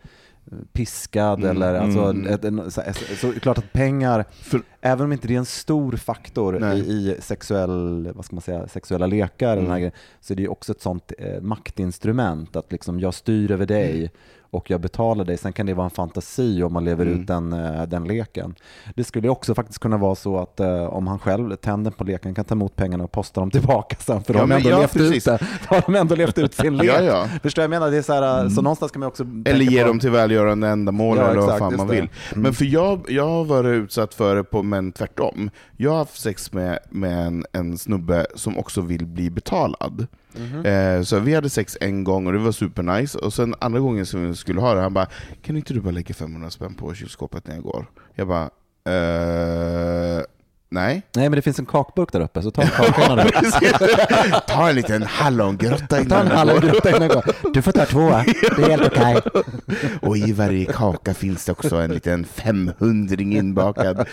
piskad 0.72 1.38
Mm, 1.38 1.50
eller 1.50 1.74
alltså, 1.74 2.00
mm. 2.00 2.26
ett, 2.34 2.44
en, 2.44 2.70
så, 2.70 2.82
så 3.20 3.32
det 3.32 3.40
klart 3.40 3.58
att 3.58 3.72
pengar, 3.72 4.24
För- 4.32 4.62
även 4.80 5.04
om 5.04 5.12
inte 5.12 5.28
det 5.28 5.34
är 5.34 5.38
en 5.38 5.44
stor 5.44 5.92
faktor 5.92 6.64
i, 6.74 6.78
i 6.78 7.16
sexuell, 7.20 8.10
vad 8.14 8.24
ska 8.24 8.36
man 8.36 8.42
säga, 8.42 8.68
sexuella 8.68 9.06
lekar, 9.06 9.48
den 9.56 9.58
här 9.58 9.64
Mm. 9.64 9.78
grejen, 9.78 9.92
så 10.20 10.32
är 10.32 10.36
det 10.36 10.42
ju 10.42 10.48
också 10.48 10.72
ett 10.72 10.80
sånt 10.82 11.12
eh, 11.18 11.40
maktinstrument 11.40 12.56
att 12.56 12.72
liksom 12.72 13.00
jag 13.00 13.14
styr 13.14 13.50
över 13.50 13.66
dig 13.66 13.98
Mm. 13.98 14.08
Och 14.54 14.70
jag 14.70 14.80
betalar 14.80 15.24
dig. 15.24 15.36
Sen 15.36 15.52
kan 15.52 15.66
det 15.66 15.74
vara 15.74 15.84
en 15.84 15.90
fantasi 15.90 16.62
om 16.62 16.72
man 16.72 16.84
lever 16.84 17.06
Mm. 17.06 17.20
ut 17.20 17.26
den, 17.26 17.52
eh, 17.52 17.82
den 17.82 18.04
leken. 18.04 18.54
Det 18.94 19.04
skulle 19.04 19.28
också 19.28 19.54
faktiskt 19.54 19.78
kunna 19.78 19.96
vara 19.96 20.14
så 20.14 20.38
att 20.38 20.60
eh, 20.60 20.84
om 20.84 21.06
han 21.06 21.18
själv 21.18 21.56
tänder 21.56 21.90
på 21.90 22.04
leken 22.04 22.34
kan 22.34 22.44
ta 22.44 22.54
emot 22.54 22.76
pengarna 22.76 23.04
och 23.04 23.12
posta 23.12 23.40
dem 23.40 23.50
tillbaka 23.50 23.96
sen, 24.00 24.22
för 24.22 24.34
Ja, 24.34 24.40
de 24.40 24.50
har 24.50 24.58
ändå 24.58 24.70
ja, 24.70 24.78
levt 24.80 24.92
precis. 24.92 25.16
ut 25.16 25.24
det. 25.24 25.46
Har 25.66 25.82
de 25.86 25.94
ändå 25.94 26.14
levt 26.14 26.38
ut 26.38 26.54
sin 26.54 26.76
lek. 26.76 26.86
Ja, 26.88 27.00
ja. 27.02 27.28
Förstår 27.42 27.62
jag 27.62 27.70
menar? 27.70 27.90
Det 27.90 27.96
är 27.96 28.02
så, 28.02 28.12
här, 28.12 28.48
så 28.48 28.62
någonstans 28.62 28.92
kan 28.92 29.00
man 29.00 29.06
också 29.08 29.26
Eller 29.44 29.64
ge 29.64 29.82
på- 29.82 29.88
dem 29.88 29.98
till 30.00 30.10
välgörande 30.10 30.68
ändamål 30.68 31.16
Ja, 31.18 31.28
eller 31.30 31.40
vad 31.40 31.58
fan 31.58 31.76
man 31.76 31.88
vill. 31.88 31.98
Mm. 31.98 32.42
Men 32.42 32.54
för 32.54 32.64
jag, 32.64 33.00
jag 33.08 33.28
har 33.28 33.44
varit 33.44 33.68
utsatt 33.82 34.14
för 34.14 34.36
det 34.36 34.44
på, 34.44 34.62
men 34.62 34.92
tvärtom. 34.92 35.50
Jag 35.76 35.90
har 35.90 35.98
haft 35.98 36.20
sex 36.20 36.52
med, 36.52 36.78
med 36.90 37.26
en, 37.26 37.44
en 37.52 37.78
snubbe 37.78 38.26
som 38.34 38.58
också 38.58 38.80
vill 38.80 39.06
bli 39.06 39.30
betalad. 39.30 40.06
Mhm. 40.36 40.66
Eh, 40.66 41.02
så 41.02 41.18
vi 41.18 41.34
hade 41.34 41.50
sex 41.50 41.76
en 41.80 42.04
gång 42.04 42.26
och 42.26 42.32
det 42.32 42.38
var 42.38 42.52
supernice, 42.52 43.18
och 43.18 43.32
sen 43.34 43.54
andra 43.60 43.80
gången 43.80 44.06
som 44.06 44.28
vi 44.28 44.34
skulle 44.36 44.60
ha 44.60 44.74
det, 44.74 44.80
han 44.80 44.94
bara 44.94 45.06
Kan 45.42 45.56
inte 45.56 45.74
du 45.74 45.80
bara 45.80 45.90
lägga 45.90 46.14
500 46.14 46.50
spänn 46.50 46.74
på 46.74 46.94
kylskåpet 46.94 47.46
när 47.46 47.54
jag 47.54 47.64
går? 47.64 47.86
Jag 48.14 48.28
bara 48.28 48.50
eh, 48.88 50.22
Nej. 50.68 51.02
Nej, 51.16 51.28
men 51.28 51.32
det 51.36 51.42
finns 51.42 51.58
en 51.58 51.66
kakburk 51.66 52.12
där 52.12 52.20
uppe, 52.20 52.42
så 52.42 52.50
ta 52.50 52.62
en 52.62 52.68
kaka 52.68 53.04
innan 53.04 53.26
du 53.26 53.32
Ta 54.48 54.68
en 54.68 54.74
liten 54.76 55.02
hallongrotta 55.02 55.86
Ta 55.86 55.96
en 55.96 56.02
innan 56.06 56.24
du 56.24 56.30
går. 56.30 56.36
hallongrotta 56.36 56.88
innan 56.88 57.08
du 57.08 57.14
går. 57.14 57.24
Du 57.54 57.62
får 57.62 57.72
ta 57.72 57.84
två, 57.84 58.08
det 58.56 58.62
är 58.62 58.70
helt 58.70 58.86
okej. 58.86 59.16
Och 60.02 60.16
i 60.16 60.32
varje 60.32 60.64
kaka 60.64 61.14
finns 61.14 61.44
det 61.44 61.52
också 61.52 61.76
en 61.76 61.90
liten 61.90 62.24
500 62.24 63.16
inbakad 63.20 64.06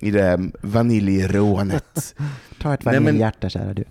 i 0.00 0.10
det 0.10 0.50
vaniljrånet. 0.62 2.14
Ta 2.62 2.74
ett 2.74 2.84
vaniljhjärta 2.84 3.48
kära 3.48 3.74
du. 3.74 3.84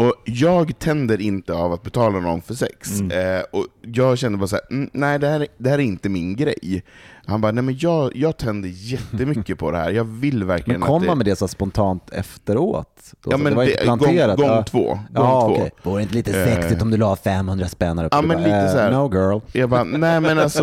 Och 0.00 0.14
jag 0.24 0.78
tänder 0.78 1.20
inte 1.20 1.54
av 1.54 1.72
att 1.72 1.82
betala 1.82 2.20
någon 2.20 2.42
för 2.42 2.54
sex. 2.54 3.00
Eh, 3.00 3.42
och 3.52 3.66
jag 3.82 4.18
kände 4.18 4.38
bara 4.38 4.46
såhär, 4.46 4.64
mm, 4.70 4.90
nej 4.92 5.18
det 5.18 5.28
här, 5.28 5.40
är- 5.40 5.48
det 5.58 5.70
här 5.70 5.78
är 5.78 5.82
inte 5.82 6.08
min 6.08 6.36
grej. 6.36 6.82
Han 7.26 7.40
bara, 7.40 7.52
nej 7.52 7.64
men 7.64 7.76
jag, 7.78 8.16
jag 8.16 8.36
tänder 8.36 8.68
jättemycket 8.72 9.58
på 9.58 9.70
det 9.70 9.78
här, 9.78 9.90
jag 9.90 10.04
vill 10.04 10.44
verkligen 10.44 10.80
Men 10.80 10.86
kom 10.86 10.96
att 10.96 11.02
det... 11.02 11.06
man 11.06 11.18
med 11.18 11.24
det 11.26 11.36
så 11.36 11.48
spontant 11.48 12.10
efteråt? 12.12 13.12
Då, 13.22 13.30
Ja, 13.30 13.36
så 13.36 13.42
men 13.42 13.52
det 13.52 13.56
var 13.56 13.64
det- 13.64 13.70
inte 13.70 13.82
planterat? 13.84 14.36
gång- 14.36 14.46
gång 14.48 14.56
ja. 14.56 14.62
två, 14.62 14.84
gång 14.88 14.98
ja, 15.14 15.40
två. 15.46 15.52
okej. 15.54 15.70
Vore 15.82 15.98
det 15.98 16.02
inte 16.02 16.14
lite 16.14 16.40
Eh. 16.40 16.46
sexigt 16.46 16.82
om 16.82 16.90
du 16.90 16.96
la 16.96 17.16
500 17.16 17.68
spänn 17.68 17.98
upp? 17.98 18.08
Ja, 18.10 18.20
Du 18.22 18.26
men 18.28 18.36
bara, 18.36 18.44
lite 18.46 18.56
eh, 18.56 18.72
så 18.72 18.78
här. 18.78 18.90
No 18.92 19.10
girl. 19.14 19.40
Jag 19.52 19.68
bara, 19.68 19.84
nej 19.84 20.20
men 20.20 20.38
alltså, 20.38 20.62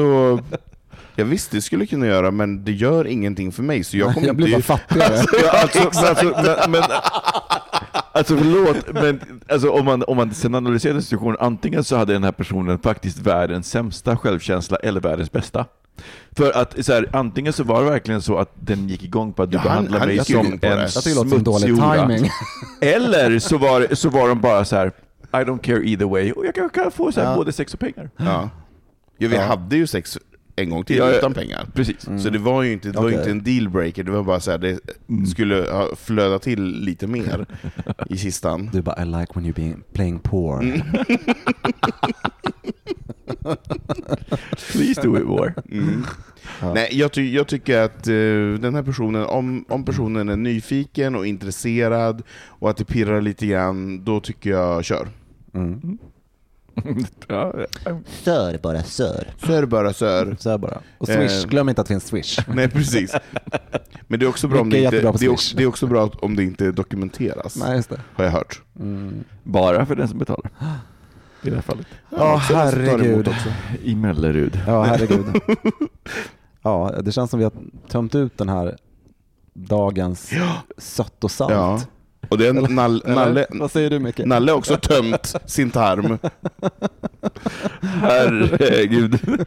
jag 1.15 1.25
visste 1.25 1.57
det 1.57 1.61
skulle 1.61 1.85
kunna 1.85 2.07
göra, 2.07 2.31
men 2.31 2.63
det 2.63 2.71
gör 2.71 3.07
ingenting 3.07 3.51
för 3.51 3.63
mig, 3.63 3.83
så 3.83 3.97
jag 3.97 4.13
kommer 4.13 4.27
Jag 4.27 4.35
blir 4.35 4.47
bara 4.47 4.55
inte... 4.55 4.67
fattigare. 4.67 5.23
Alltså, 5.51 5.79
men, 5.79 6.07
alltså, 6.07 6.69
men, 6.69 6.71
men, 6.71 6.83
alltså 8.11 8.37
förlåt, 8.37 8.77
men 8.93 9.19
alltså, 9.49 9.69
om, 9.69 9.85
man, 9.85 10.03
om 10.07 10.17
man 10.17 10.33
sen 10.33 10.55
analyserar 10.55 10.99
situationen, 10.99 11.37
antingen 11.39 11.83
så 11.83 11.95
hade 11.97 12.13
den 12.13 12.23
här 12.23 12.31
personen 12.31 12.79
faktiskt 12.79 13.17
världens 13.19 13.69
sämsta 13.69 14.17
självkänsla 14.17 14.77
eller 14.77 15.01
världens 15.01 15.31
bästa. 15.31 15.65
För 16.37 16.51
att 16.51 16.85
så 16.85 16.93
här, 16.93 17.09
antingen 17.13 17.53
så 17.53 17.63
var 17.63 17.83
det 17.83 17.89
verkligen 17.89 18.21
så 18.21 18.37
att 18.37 18.51
den 18.59 18.89
gick 18.89 19.03
igång 19.03 19.33
på 19.33 19.43
att 19.43 19.51
du 19.51 19.57
Ja, 19.57 19.61
han- 19.61 19.69
behandlar 19.69 19.99
han 19.99 20.07
mig 20.07 20.17
gick 20.17 20.25
som 20.27 20.59
en 20.61 20.89
smutsig. 20.89 22.31
Eller 22.81 23.39
så 23.39 23.57
var, 23.57 23.95
så 23.95 24.09
var 24.09 24.27
de 24.29 24.41
bara 24.41 24.65
så 24.65 24.75
här. 24.75 24.87
I 25.33 25.37
don't 25.37 25.59
care 25.61 25.87
either 25.89 26.05
way, 26.05 26.31
och 26.31 26.45
jag 26.45 26.55
kan, 26.55 26.69
kan 26.69 26.91
få 26.91 27.11
så 27.11 27.21
här, 27.21 27.29
Ja. 27.29 27.35
både 27.35 27.51
sex 27.51 27.73
och 27.73 27.79
pengar. 27.79 28.09
Ja. 28.17 28.49
Ja, 29.17 29.27
vi 29.29 29.35
Ja. 29.35 29.41
hade 29.41 29.75
ju 29.75 29.87
sex 29.87 30.17
en 30.55 30.69
gång 30.69 30.83
till 30.83 30.97
Ja, 30.97 31.11
ja. 31.11 31.17
utan 31.17 31.33
pengar. 31.33 31.67
Precis. 31.73 32.07
Så 32.23 32.29
det 32.29 32.39
var 32.39 32.63
ju 32.63 32.73
inte, 32.73 32.91
det 32.91 32.97
var 32.97 33.05
Okej. 33.05 33.17
inte 33.17 33.31
en 33.31 33.43
dealbreaker, 33.43 34.03
det 34.03 34.11
var 34.11 34.23
bara 34.23 34.39
så 34.39 34.51
här, 34.51 34.57
det 34.57 34.79
skulle 35.27 35.55
ha 35.55 35.95
flödat 35.95 36.41
till 36.41 36.63
lite 36.63 37.07
mer 37.07 37.45
i 38.09 38.17
kistan. 38.17 38.69
Du 38.73 38.81
bara, 38.81 39.01
I 39.03 39.05
like 39.05 39.27
when 39.35 39.45
you're 39.45 39.55
being, 39.55 39.83
playing 39.93 40.19
poor. 40.19 40.63
Mm. 40.63 40.81
Please 44.71 45.01
do 45.01 45.17
it 45.17 45.25
more. 45.25 45.53
Mm. 45.71 46.03
Nej, 46.73 46.89
jag, 46.91 47.11
ty 47.11 47.33
jag 47.33 47.47
tycker 47.47 47.81
att 47.81 48.07
eh, 48.07 48.13
den 48.59 48.75
här 48.75 48.83
personen, 48.83 49.25
om, 49.25 49.65
om 49.69 49.85
personen 49.85 50.29
är 50.29 50.35
nyfiken 50.35 51.15
och 51.15 51.27
intresserad 51.27 52.23
och 52.47 52.69
att 52.69 52.77
det 52.77 52.85
pirrar 52.85 53.21
lite 53.21 53.47
grann, 53.47 54.03
då 54.03 54.19
tycker 54.19 54.49
jag 54.49 54.85
kör. 54.85 55.07
Ja, 57.27 57.53
Sör 58.07 58.57
bara, 58.57 58.83
sör. 58.83 59.27
Sör 59.45 59.65
bara 59.65 59.93
sör. 59.93 60.35
Sör 60.39 60.57
bara. 60.57 60.81
Och 60.97 61.07
swish, 61.07 61.43
Eh. 61.43 61.49
glöm 61.49 61.69
inte 61.69 61.81
att 61.81 61.87
det 61.87 61.93
finns 61.93 62.05
swish. 62.05 62.39
Nej, 62.55 62.69
precis. 62.69 63.15
Men 64.07 64.19
det 64.19 64.25
är 64.25 64.29
också 64.29 64.47
bra 64.47 64.61
om 64.61 64.69
det 64.69 64.77
inte, 64.77 64.91
det 65.01 65.07
är, 65.07 65.55
det 65.57 65.63
är 65.63 65.67
också 65.67 65.87
bra 65.87 66.09
om 66.21 66.35
det 66.35 66.43
inte 66.43 66.71
dokumenteras, 66.71 67.55
Nej, 67.55 67.75
just 67.75 67.89
det. 67.89 68.01
har 68.13 68.23
jag 68.23 68.31
hört. 68.31 68.61
Mm. 68.79 69.23
bara 69.43 69.85
för 69.85 69.95
den 69.95 70.07
som 70.07 70.19
betalar. 70.19 70.51
I 71.41 71.49
det 71.49 71.55
här 71.55 71.61
fallet. 71.61 71.87
Ja, 72.09 72.31
emot 72.33 72.41
herregud. 72.49 73.27
också. 73.27 73.49
I 73.83 73.95
Mellerud. 73.95 74.61
Ja, 74.67 74.83
herregud. 74.83 75.25
Ja, 76.61 76.95
det 77.03 77.11
känns 77.11 77.29
som 77.31 77.37
vi 77.39 77.43
har 77.43 77.53
tömt 77.89 78.15
ut 78.15 78.37
den 78.37 78.49
här 78.49 78.77
dagens 79.53 80.31
sött 80.77 81.23
och 81.23 81.31
salt. 81.31 81.51
Ja. 81.53 81.81
Och 82.29 82.37
det 82.37 82.45
är 82.47 82.49
Eller? 82.49 83.05
Nalle, 83.15 83.45
Vad 83.49 83.71
säger 83.71 83.89
du 83.89 83.99
Micke? 83.99 84.19
Nalle 84.25 84.51
har 84.51 84.57
också 84.57 84.77
tömt 84.77 85.35
sin 85.45 85.71
tarm. 85.71 86.17
Herregud. 87.81 89.19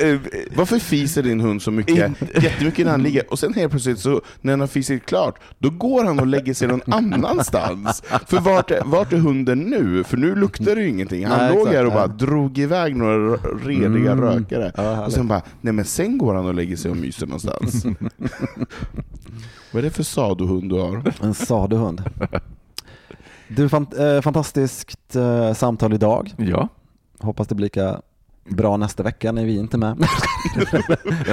Eh, 0.00 0.08
eh, 0.08 0.20
Varför 0.56 0.78
fiser 0.78 1.22
din 1.22 1.40
hund 1.40 1.62
så 1.62 1.70
mycket? 1.70 2.12
Jättemycket 2.42 2.84
när 2.84 2.90
han 2.92 3.02
ligger, 3.02 3.30
och 3.32 3.38
sen 3.38 3.54
helt 3.54 3.70
plötsligt 3.70 3.98
så, 3.98 4.20
när 4.40 4.52
han 4.52 4.60
har 4.60 4.66
fisit 4.66 5.06
klart, 5.06 5.38
då 5.58 5.70
går 5.70 6.04
han 6.04 6.20
och 6.20 6.26
lägger 6.26 6.54
sig 6.54 6.68
någon 6.68 6.80
annanstans. 6.86 8.02
För 8.26 8.40
vart 8.40 8.70
är, 8.70 8.82
vart 8.84 9.12
är 9.12 9.16
hunden 9.16 9.58
nu? 9.58 10.04
För 10.04 10.16
nu 10.16 10.34
luktar 10.34 10.74
det 10.74 10.82
ju 10.82 10.88
ingenting. 10.88 11.26
Han 11.26 11.38
Nej, 11.38 11.48
låg 11.48 11.58
exakt, 11.60 11.76
här 11.76 11.84
och 11.86 11.92
ja. 11.92 11.94
bara 11.94 12.06
drog 12.06 12.58
iväg 12.58 12.96
några 12.96 13.36
rediga 13.64 14.12
Mm. 14.12 14.20
rökare. 14.20 14.72
Ja, 14.76 15.04
och 15.06 15.12
sen 15.12 15.28
bara, 15.28 15.42
nej 15.60 15.72
men 15.72 15.84
sen 15.84 16.18
går 16.18 16.34
han 16.34 16.46
och 16.46 16.54
lägger 16.54 16.76
sig 16.76 16.90
och 16.90 16.96
myser 16.96 17.26
någonstans. 17.26 17.84
Vad 19.72 19.78
är 19.78 19.82
det 19.88 19.90
för 19.94 20.02
sadohund 20.02 20.70
du 20.70 20.80
har? 20.80 21.12
En 21.22 21.34
saduhund. 21.34 22.02
Du, 23.48 23.68
fant 23.68 23.98
eh, 23.98 24.20
fantastiskt 24.20 25.16
eh, 25.16 25.52
samtal 25.54 25.92
idag. 25.92 26.34
Ja. 26.36 26.68
Hoppas 27.20 27.48
det 27.48 27.54
blir 27.54 27.64
lika 27.66 28.00
bra 28.48 28.76
nästa 28.76 29.02
vecka 29.02 29.32
när 29.32 29.44
vi 29.44 29.56
inte 29.56 29.76
är 29.76 29.78
med. 29.78 29.96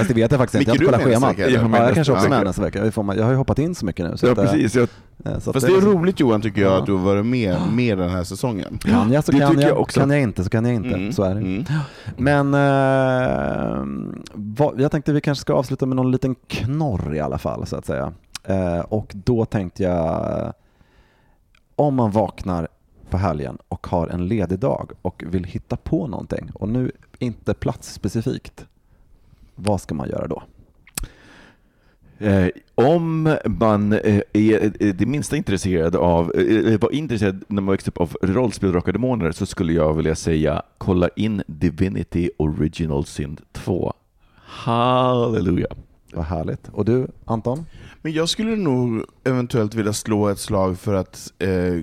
Det 0.07 0.13
vet 0.13 0.31
jag 0.31 0.39
faktiskt 0.39 0.55
inte, 0.61 0.71
jag 0.71 0.73
har 0.73 0.75
inte 0.75 0.85
kollat 0.85 1.01
schemat. 1.01 1.37
Ja, 1.37 1.47
jag 1.47 1.69
nästa 1.69 1.93
kanske 1.93 2.13
också 2.13 2.25
är 2.25 2.29
med 2.29 2.39
vecka. 2.39 2.47
nästa 2.47 2.61
vecka. 2.61 3.15
Jag 3.15 3.23
har 3.23 3.31
ju 3.31 3.37
hoppat 3.37 3.59
in 3.59 3.75
så 3.75 3.85
mycket 3.85 4.05
nu. 4.11 4.17
Så 4.17 4.25
ja, 4.25 4.31
att, 4.31 4.37
eh, 4.37 4.43
precis. 4.43 4.75
Jag, 4.75 4.87
eh, 5.25 5.39
så 5.39 5.53
Fast 5.53 5.67
det 5.67 5.73
är 5.73 5.81
roligt 5.81 6.19
Johan 6.19 6.41
tycker 6.41 6.61
jag, 6.61 6.73
att 6.73 6.85
du 6.85 6.91
har 6.91 6.99
varit 6.99 7.25
med, 7.25 7.57
med 7.71 7.97
den 7.97 8.09
här 8.09 8.23
säsongen. 8.23 8.77
Kan 8.77 9.11
jag 9.11 9.23
så 9.23 9.31
Det 9.31 9.39
kan 9.39 9.59
jag, 9.59 9.69
jag 9.71 9.79
också. 9.79 9.99
kan 9.99 10.09
jag 10.09 10.21
inte 10.21 10.43
så 10.43 10.49
kan 10.49 10.65
jag 10.65 10.73
inte. 10.75 10.89
Mm, 10.95 11.11
Så 11.11 11.23
är 11.23 11.35
det. 11.35 11.41
mm. 11.41 11.65
Men 12.17 12.53
eh, 12.53 13.85
vad, 14.33 14.81
jag 14.81 14.91
tänkte 14.91 15.13
vi 15.13 15.21
kanske 15.21 15.41
ska 15.41 15.53
avsluta 15.53 15.85
med 15.85 15.95
någon 15.95 16.11
liten 16.11 16.35
knorr 16.47 17.15
i 17.15 17.19
alla 17.19 17.37
fall 17.37 17.67
så 17.67 17.75
att 17.75 17.85
säga. 17.85 18.13
Eh, 18.47 18.79
och 18.79 19.11
då 19.15 19.45
tänkte 19.45 19.83
jag 19.83 20.53
om 21.75 21.95
man 21.95 22.11
vaknar 22.11 22.67
på 23.09 23.17
helgen 23.17 23.57
och 23.67 23.87
har 23.87 24.07
en 24.07 24.27
ledig 24.27 24.59
dag 24.59 24.91
och 25.01 25.23
vill 25.27 25.43
hitta 25.43 25.77
på 25.77 26.07
någonting 26.07 26.49
och 26.53 26.69
nu 26.69 26.91
inte 27.19 27.53
platsspecifikt. 27.53 28.65
Vad 29.55 29.81
ska 29.81 29.95
man 29.95 30.09
göra 30.09 30.27
då? 30.27 30.43
Eh, 32.19 32.47
om 32.75 33.35
man 33.45 33.93
eh, 33.93 34.21
är 34.33 34.93
det 34.93 35.05
minsta 35.05 35.37
intresserad 35.37 35.95
av, 35.95 36.31
eh, 36.35 36.73
eh 36.73 36.79
var 36.79 36.93
intresserad 36.93 37.43
när 37.47 37.61
man 37.61 37.71
växte 37.71 37.89
upp 37.89 37.97
av 37.97 38.17
rollspel 38.21 38.71
Drakar 38.71 38.87
och 38.87 38.93
Demoner 38.93 39.31
så 39.31 39.45
skulle 39.45 39.73
jag 39.73 39.93
vilja 39.93 40.15
säga 40.15 40.61
kolla 40.77 41.09
in 41.15 41.43
Divinity 41.47 42.29
Original 42.37 43.05
Sin 43.05 43.37
2. 43.51 43.93
Halleluja. 44.35 45.67
Vad 46.13 46.25
härligt. 46.25 46.69
Och 46.71 46.85
du 46.85 47.07
Anton? 47.25 47.65
Men 48.01 48.11
jag 48.13 48.29
skulle 48.29 48.55
nog 48.55 49.03
eventuellt 49.23 49.73
vilja 49.75 49.93
slå 49.93 50.27
ett 50.27 50.39
slag 50.39 50.79
för 50.79 50.93
att, 50.93 51.33
eh, 51.39 51.79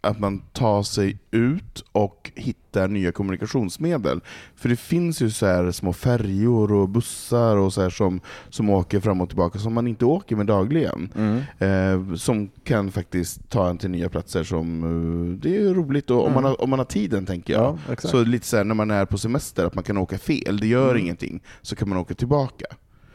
att 0.00 0.20
man 0.20 0.38
tar 0.52 0.82
sig 0.82 1.18
ut 1.30 1.84
och 1.92 2.32
hittar 2.34 2.88
nya 2.88 3.12
kommunikationsmedel. 3.12 4.20
För 4.56 4.68
det 4.68 4.76
finns 4.76 5.22
ju 5.22 5.30
så 5.30 5.46
här 5.46 5.70
små 5.70 5.92
färjor 5.92 6.72
och 6.72 6.88
bussar 6.88 7.56
och 7.56 7.72
så 7.72 7.82
här 7.82 7.90
som, 7.90 8.20
som 8.48 8.70
åker 8.70 9.00
fram 9.00 9.20
och 9.20 9.28
tillbaka 9.28 9.58
som 9.58 9.74
man 9.74 9.86
inte 9.88 10.04
åker 10.04 10.36
med 10.36 10.46
dagligen. 10.46 11.12
Eh, 11.58 12.14
som 12.14 12.48
kan 12.64 12.90
faktiskt 12.90 13.50
ta 13.50 13.68
en 13.70 13.78
till 13.78 13.90
nya 13.90 14.08
platser 14.08 14.44
som, 14.44 14.82
eh, 14.82 15.38
det 15.38 15.56
är 15.56 15.74
roligt 15.74 16.10
och, 16.10 16.26
om, 16.26 16.32
man 16.34 16.44
har, 16.44 16.62
om 16.62 16.70
man 16.70 16.78
har 16.78 16.86
tiden 16.86 17.26
tänker 17.26 17.52
jag. 17.52 17.78
Ja, 17.88 17.96
så 17.96 18.24
lite 18.24 18.46
så 18.46 18.56
här, 18.56 18.64
när 18.64 18.74
man 18.74 18.90
är 18.90 19.04
på 19.04 19.18
semester, 19.18 19.64
att 19.64 19.74
man 19.74 19.84
kan 19.84 19.96
åka 19.98 20.18
fel, 20.18 20.58
det 20.60 20.66
gör 20.66 20.96
ingenting, 20.96 21.42
så 21.62 21.76
kan 21.76 21.88
man 21.88 21.98
åka 21.98 22.14
tillbaka. 22.14 22.66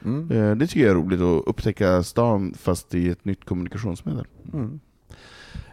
Mm. 0.06 0.32
Eh, 0.32 0.56
Det 0.56 0.68
tycker 0.68 0.82
jag 0.88 0.92
är 0.92 0.96
roligt, 0.96 1.22
att 1.22 1.44
upptäcka 1.48 2.04
stan 2.04 2.54
fast 2.58 2.96
i 2.96 3.10
ett 3.10 3.26
nytt 3.26 3.46
kommunikationsmedel. 3.46 4.26
Mm. 4.54 4.80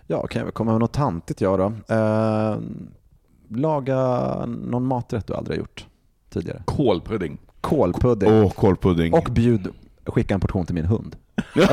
Ja, 0.07 0.27
kan 0.27 0.41
jag 0.41 0.45
väl 0.47 0.53
komma 0.53 0.71
med 0.71 0.81
något 0.81 0.93
tantigt 0.93 1.41
jag 1.41 1.59
då? 1.59 1.73
Eh, 1.95 2.57
laga 3.49 3.99
någon 4.47 4.87
maträtt 4.87 5.27
du 5.27 5.35
aldrig 5.35 5.57
har 5.59 5.61
gjort 5.61 5.87
tidigare. 6.31 6.63
Kolpudding. 6.65 7.39
Kålpudding. 7.61 8.33
Åh, 8.33 8.51
kålpudding. 8.53 9.13
Och 9.13 9.29
bjud, 9.31 9.69
skicka 10.07 10.35
en 10.35 10.41
portion 10.41 10.67
till 10.67 10.75
min 10.75 10.85
hund. 10.85 11.17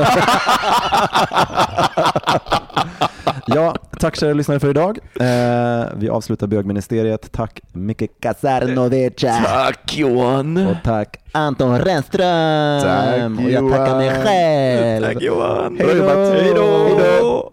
ja, 3.46 3.74
tack 3.98 4.16
kära 4.16 4.32
lyssnare 4.32 4.60
för 4.60 4.70
idag. 4.70 4.98
Eh, 5.20 5.86
vi 5.96 6.08
avslutar 6.08 6.46
bögministeriet. 6.46 7.32
Tack 7.32 7.60
Micke 7.72 8.20
Kasarnovic. 8.20 9.14
Tack 9.44 9.94
Johan. 9.96 10.66
Och 10.66 10.76
tack 10.84 11.16
Anton 11.32 11.78
Renström. 11.78 12.80
Tack, 12.82 13.44
och 13.44 13.50
jag 13.50 13.70
tackar 13.70 13.96
mig 13.96 14.06
Johan. 14.06 14.22
själv. 14.22 15.04
Tack 15.14 15.22
Johan. 15.22 15.76
Hej 15.78 15.94
då. 15.94 16.04
Hej 16.14 16.52
då. 16.54 16.86
Hej 16.88 17.18
då. 17.20 17.52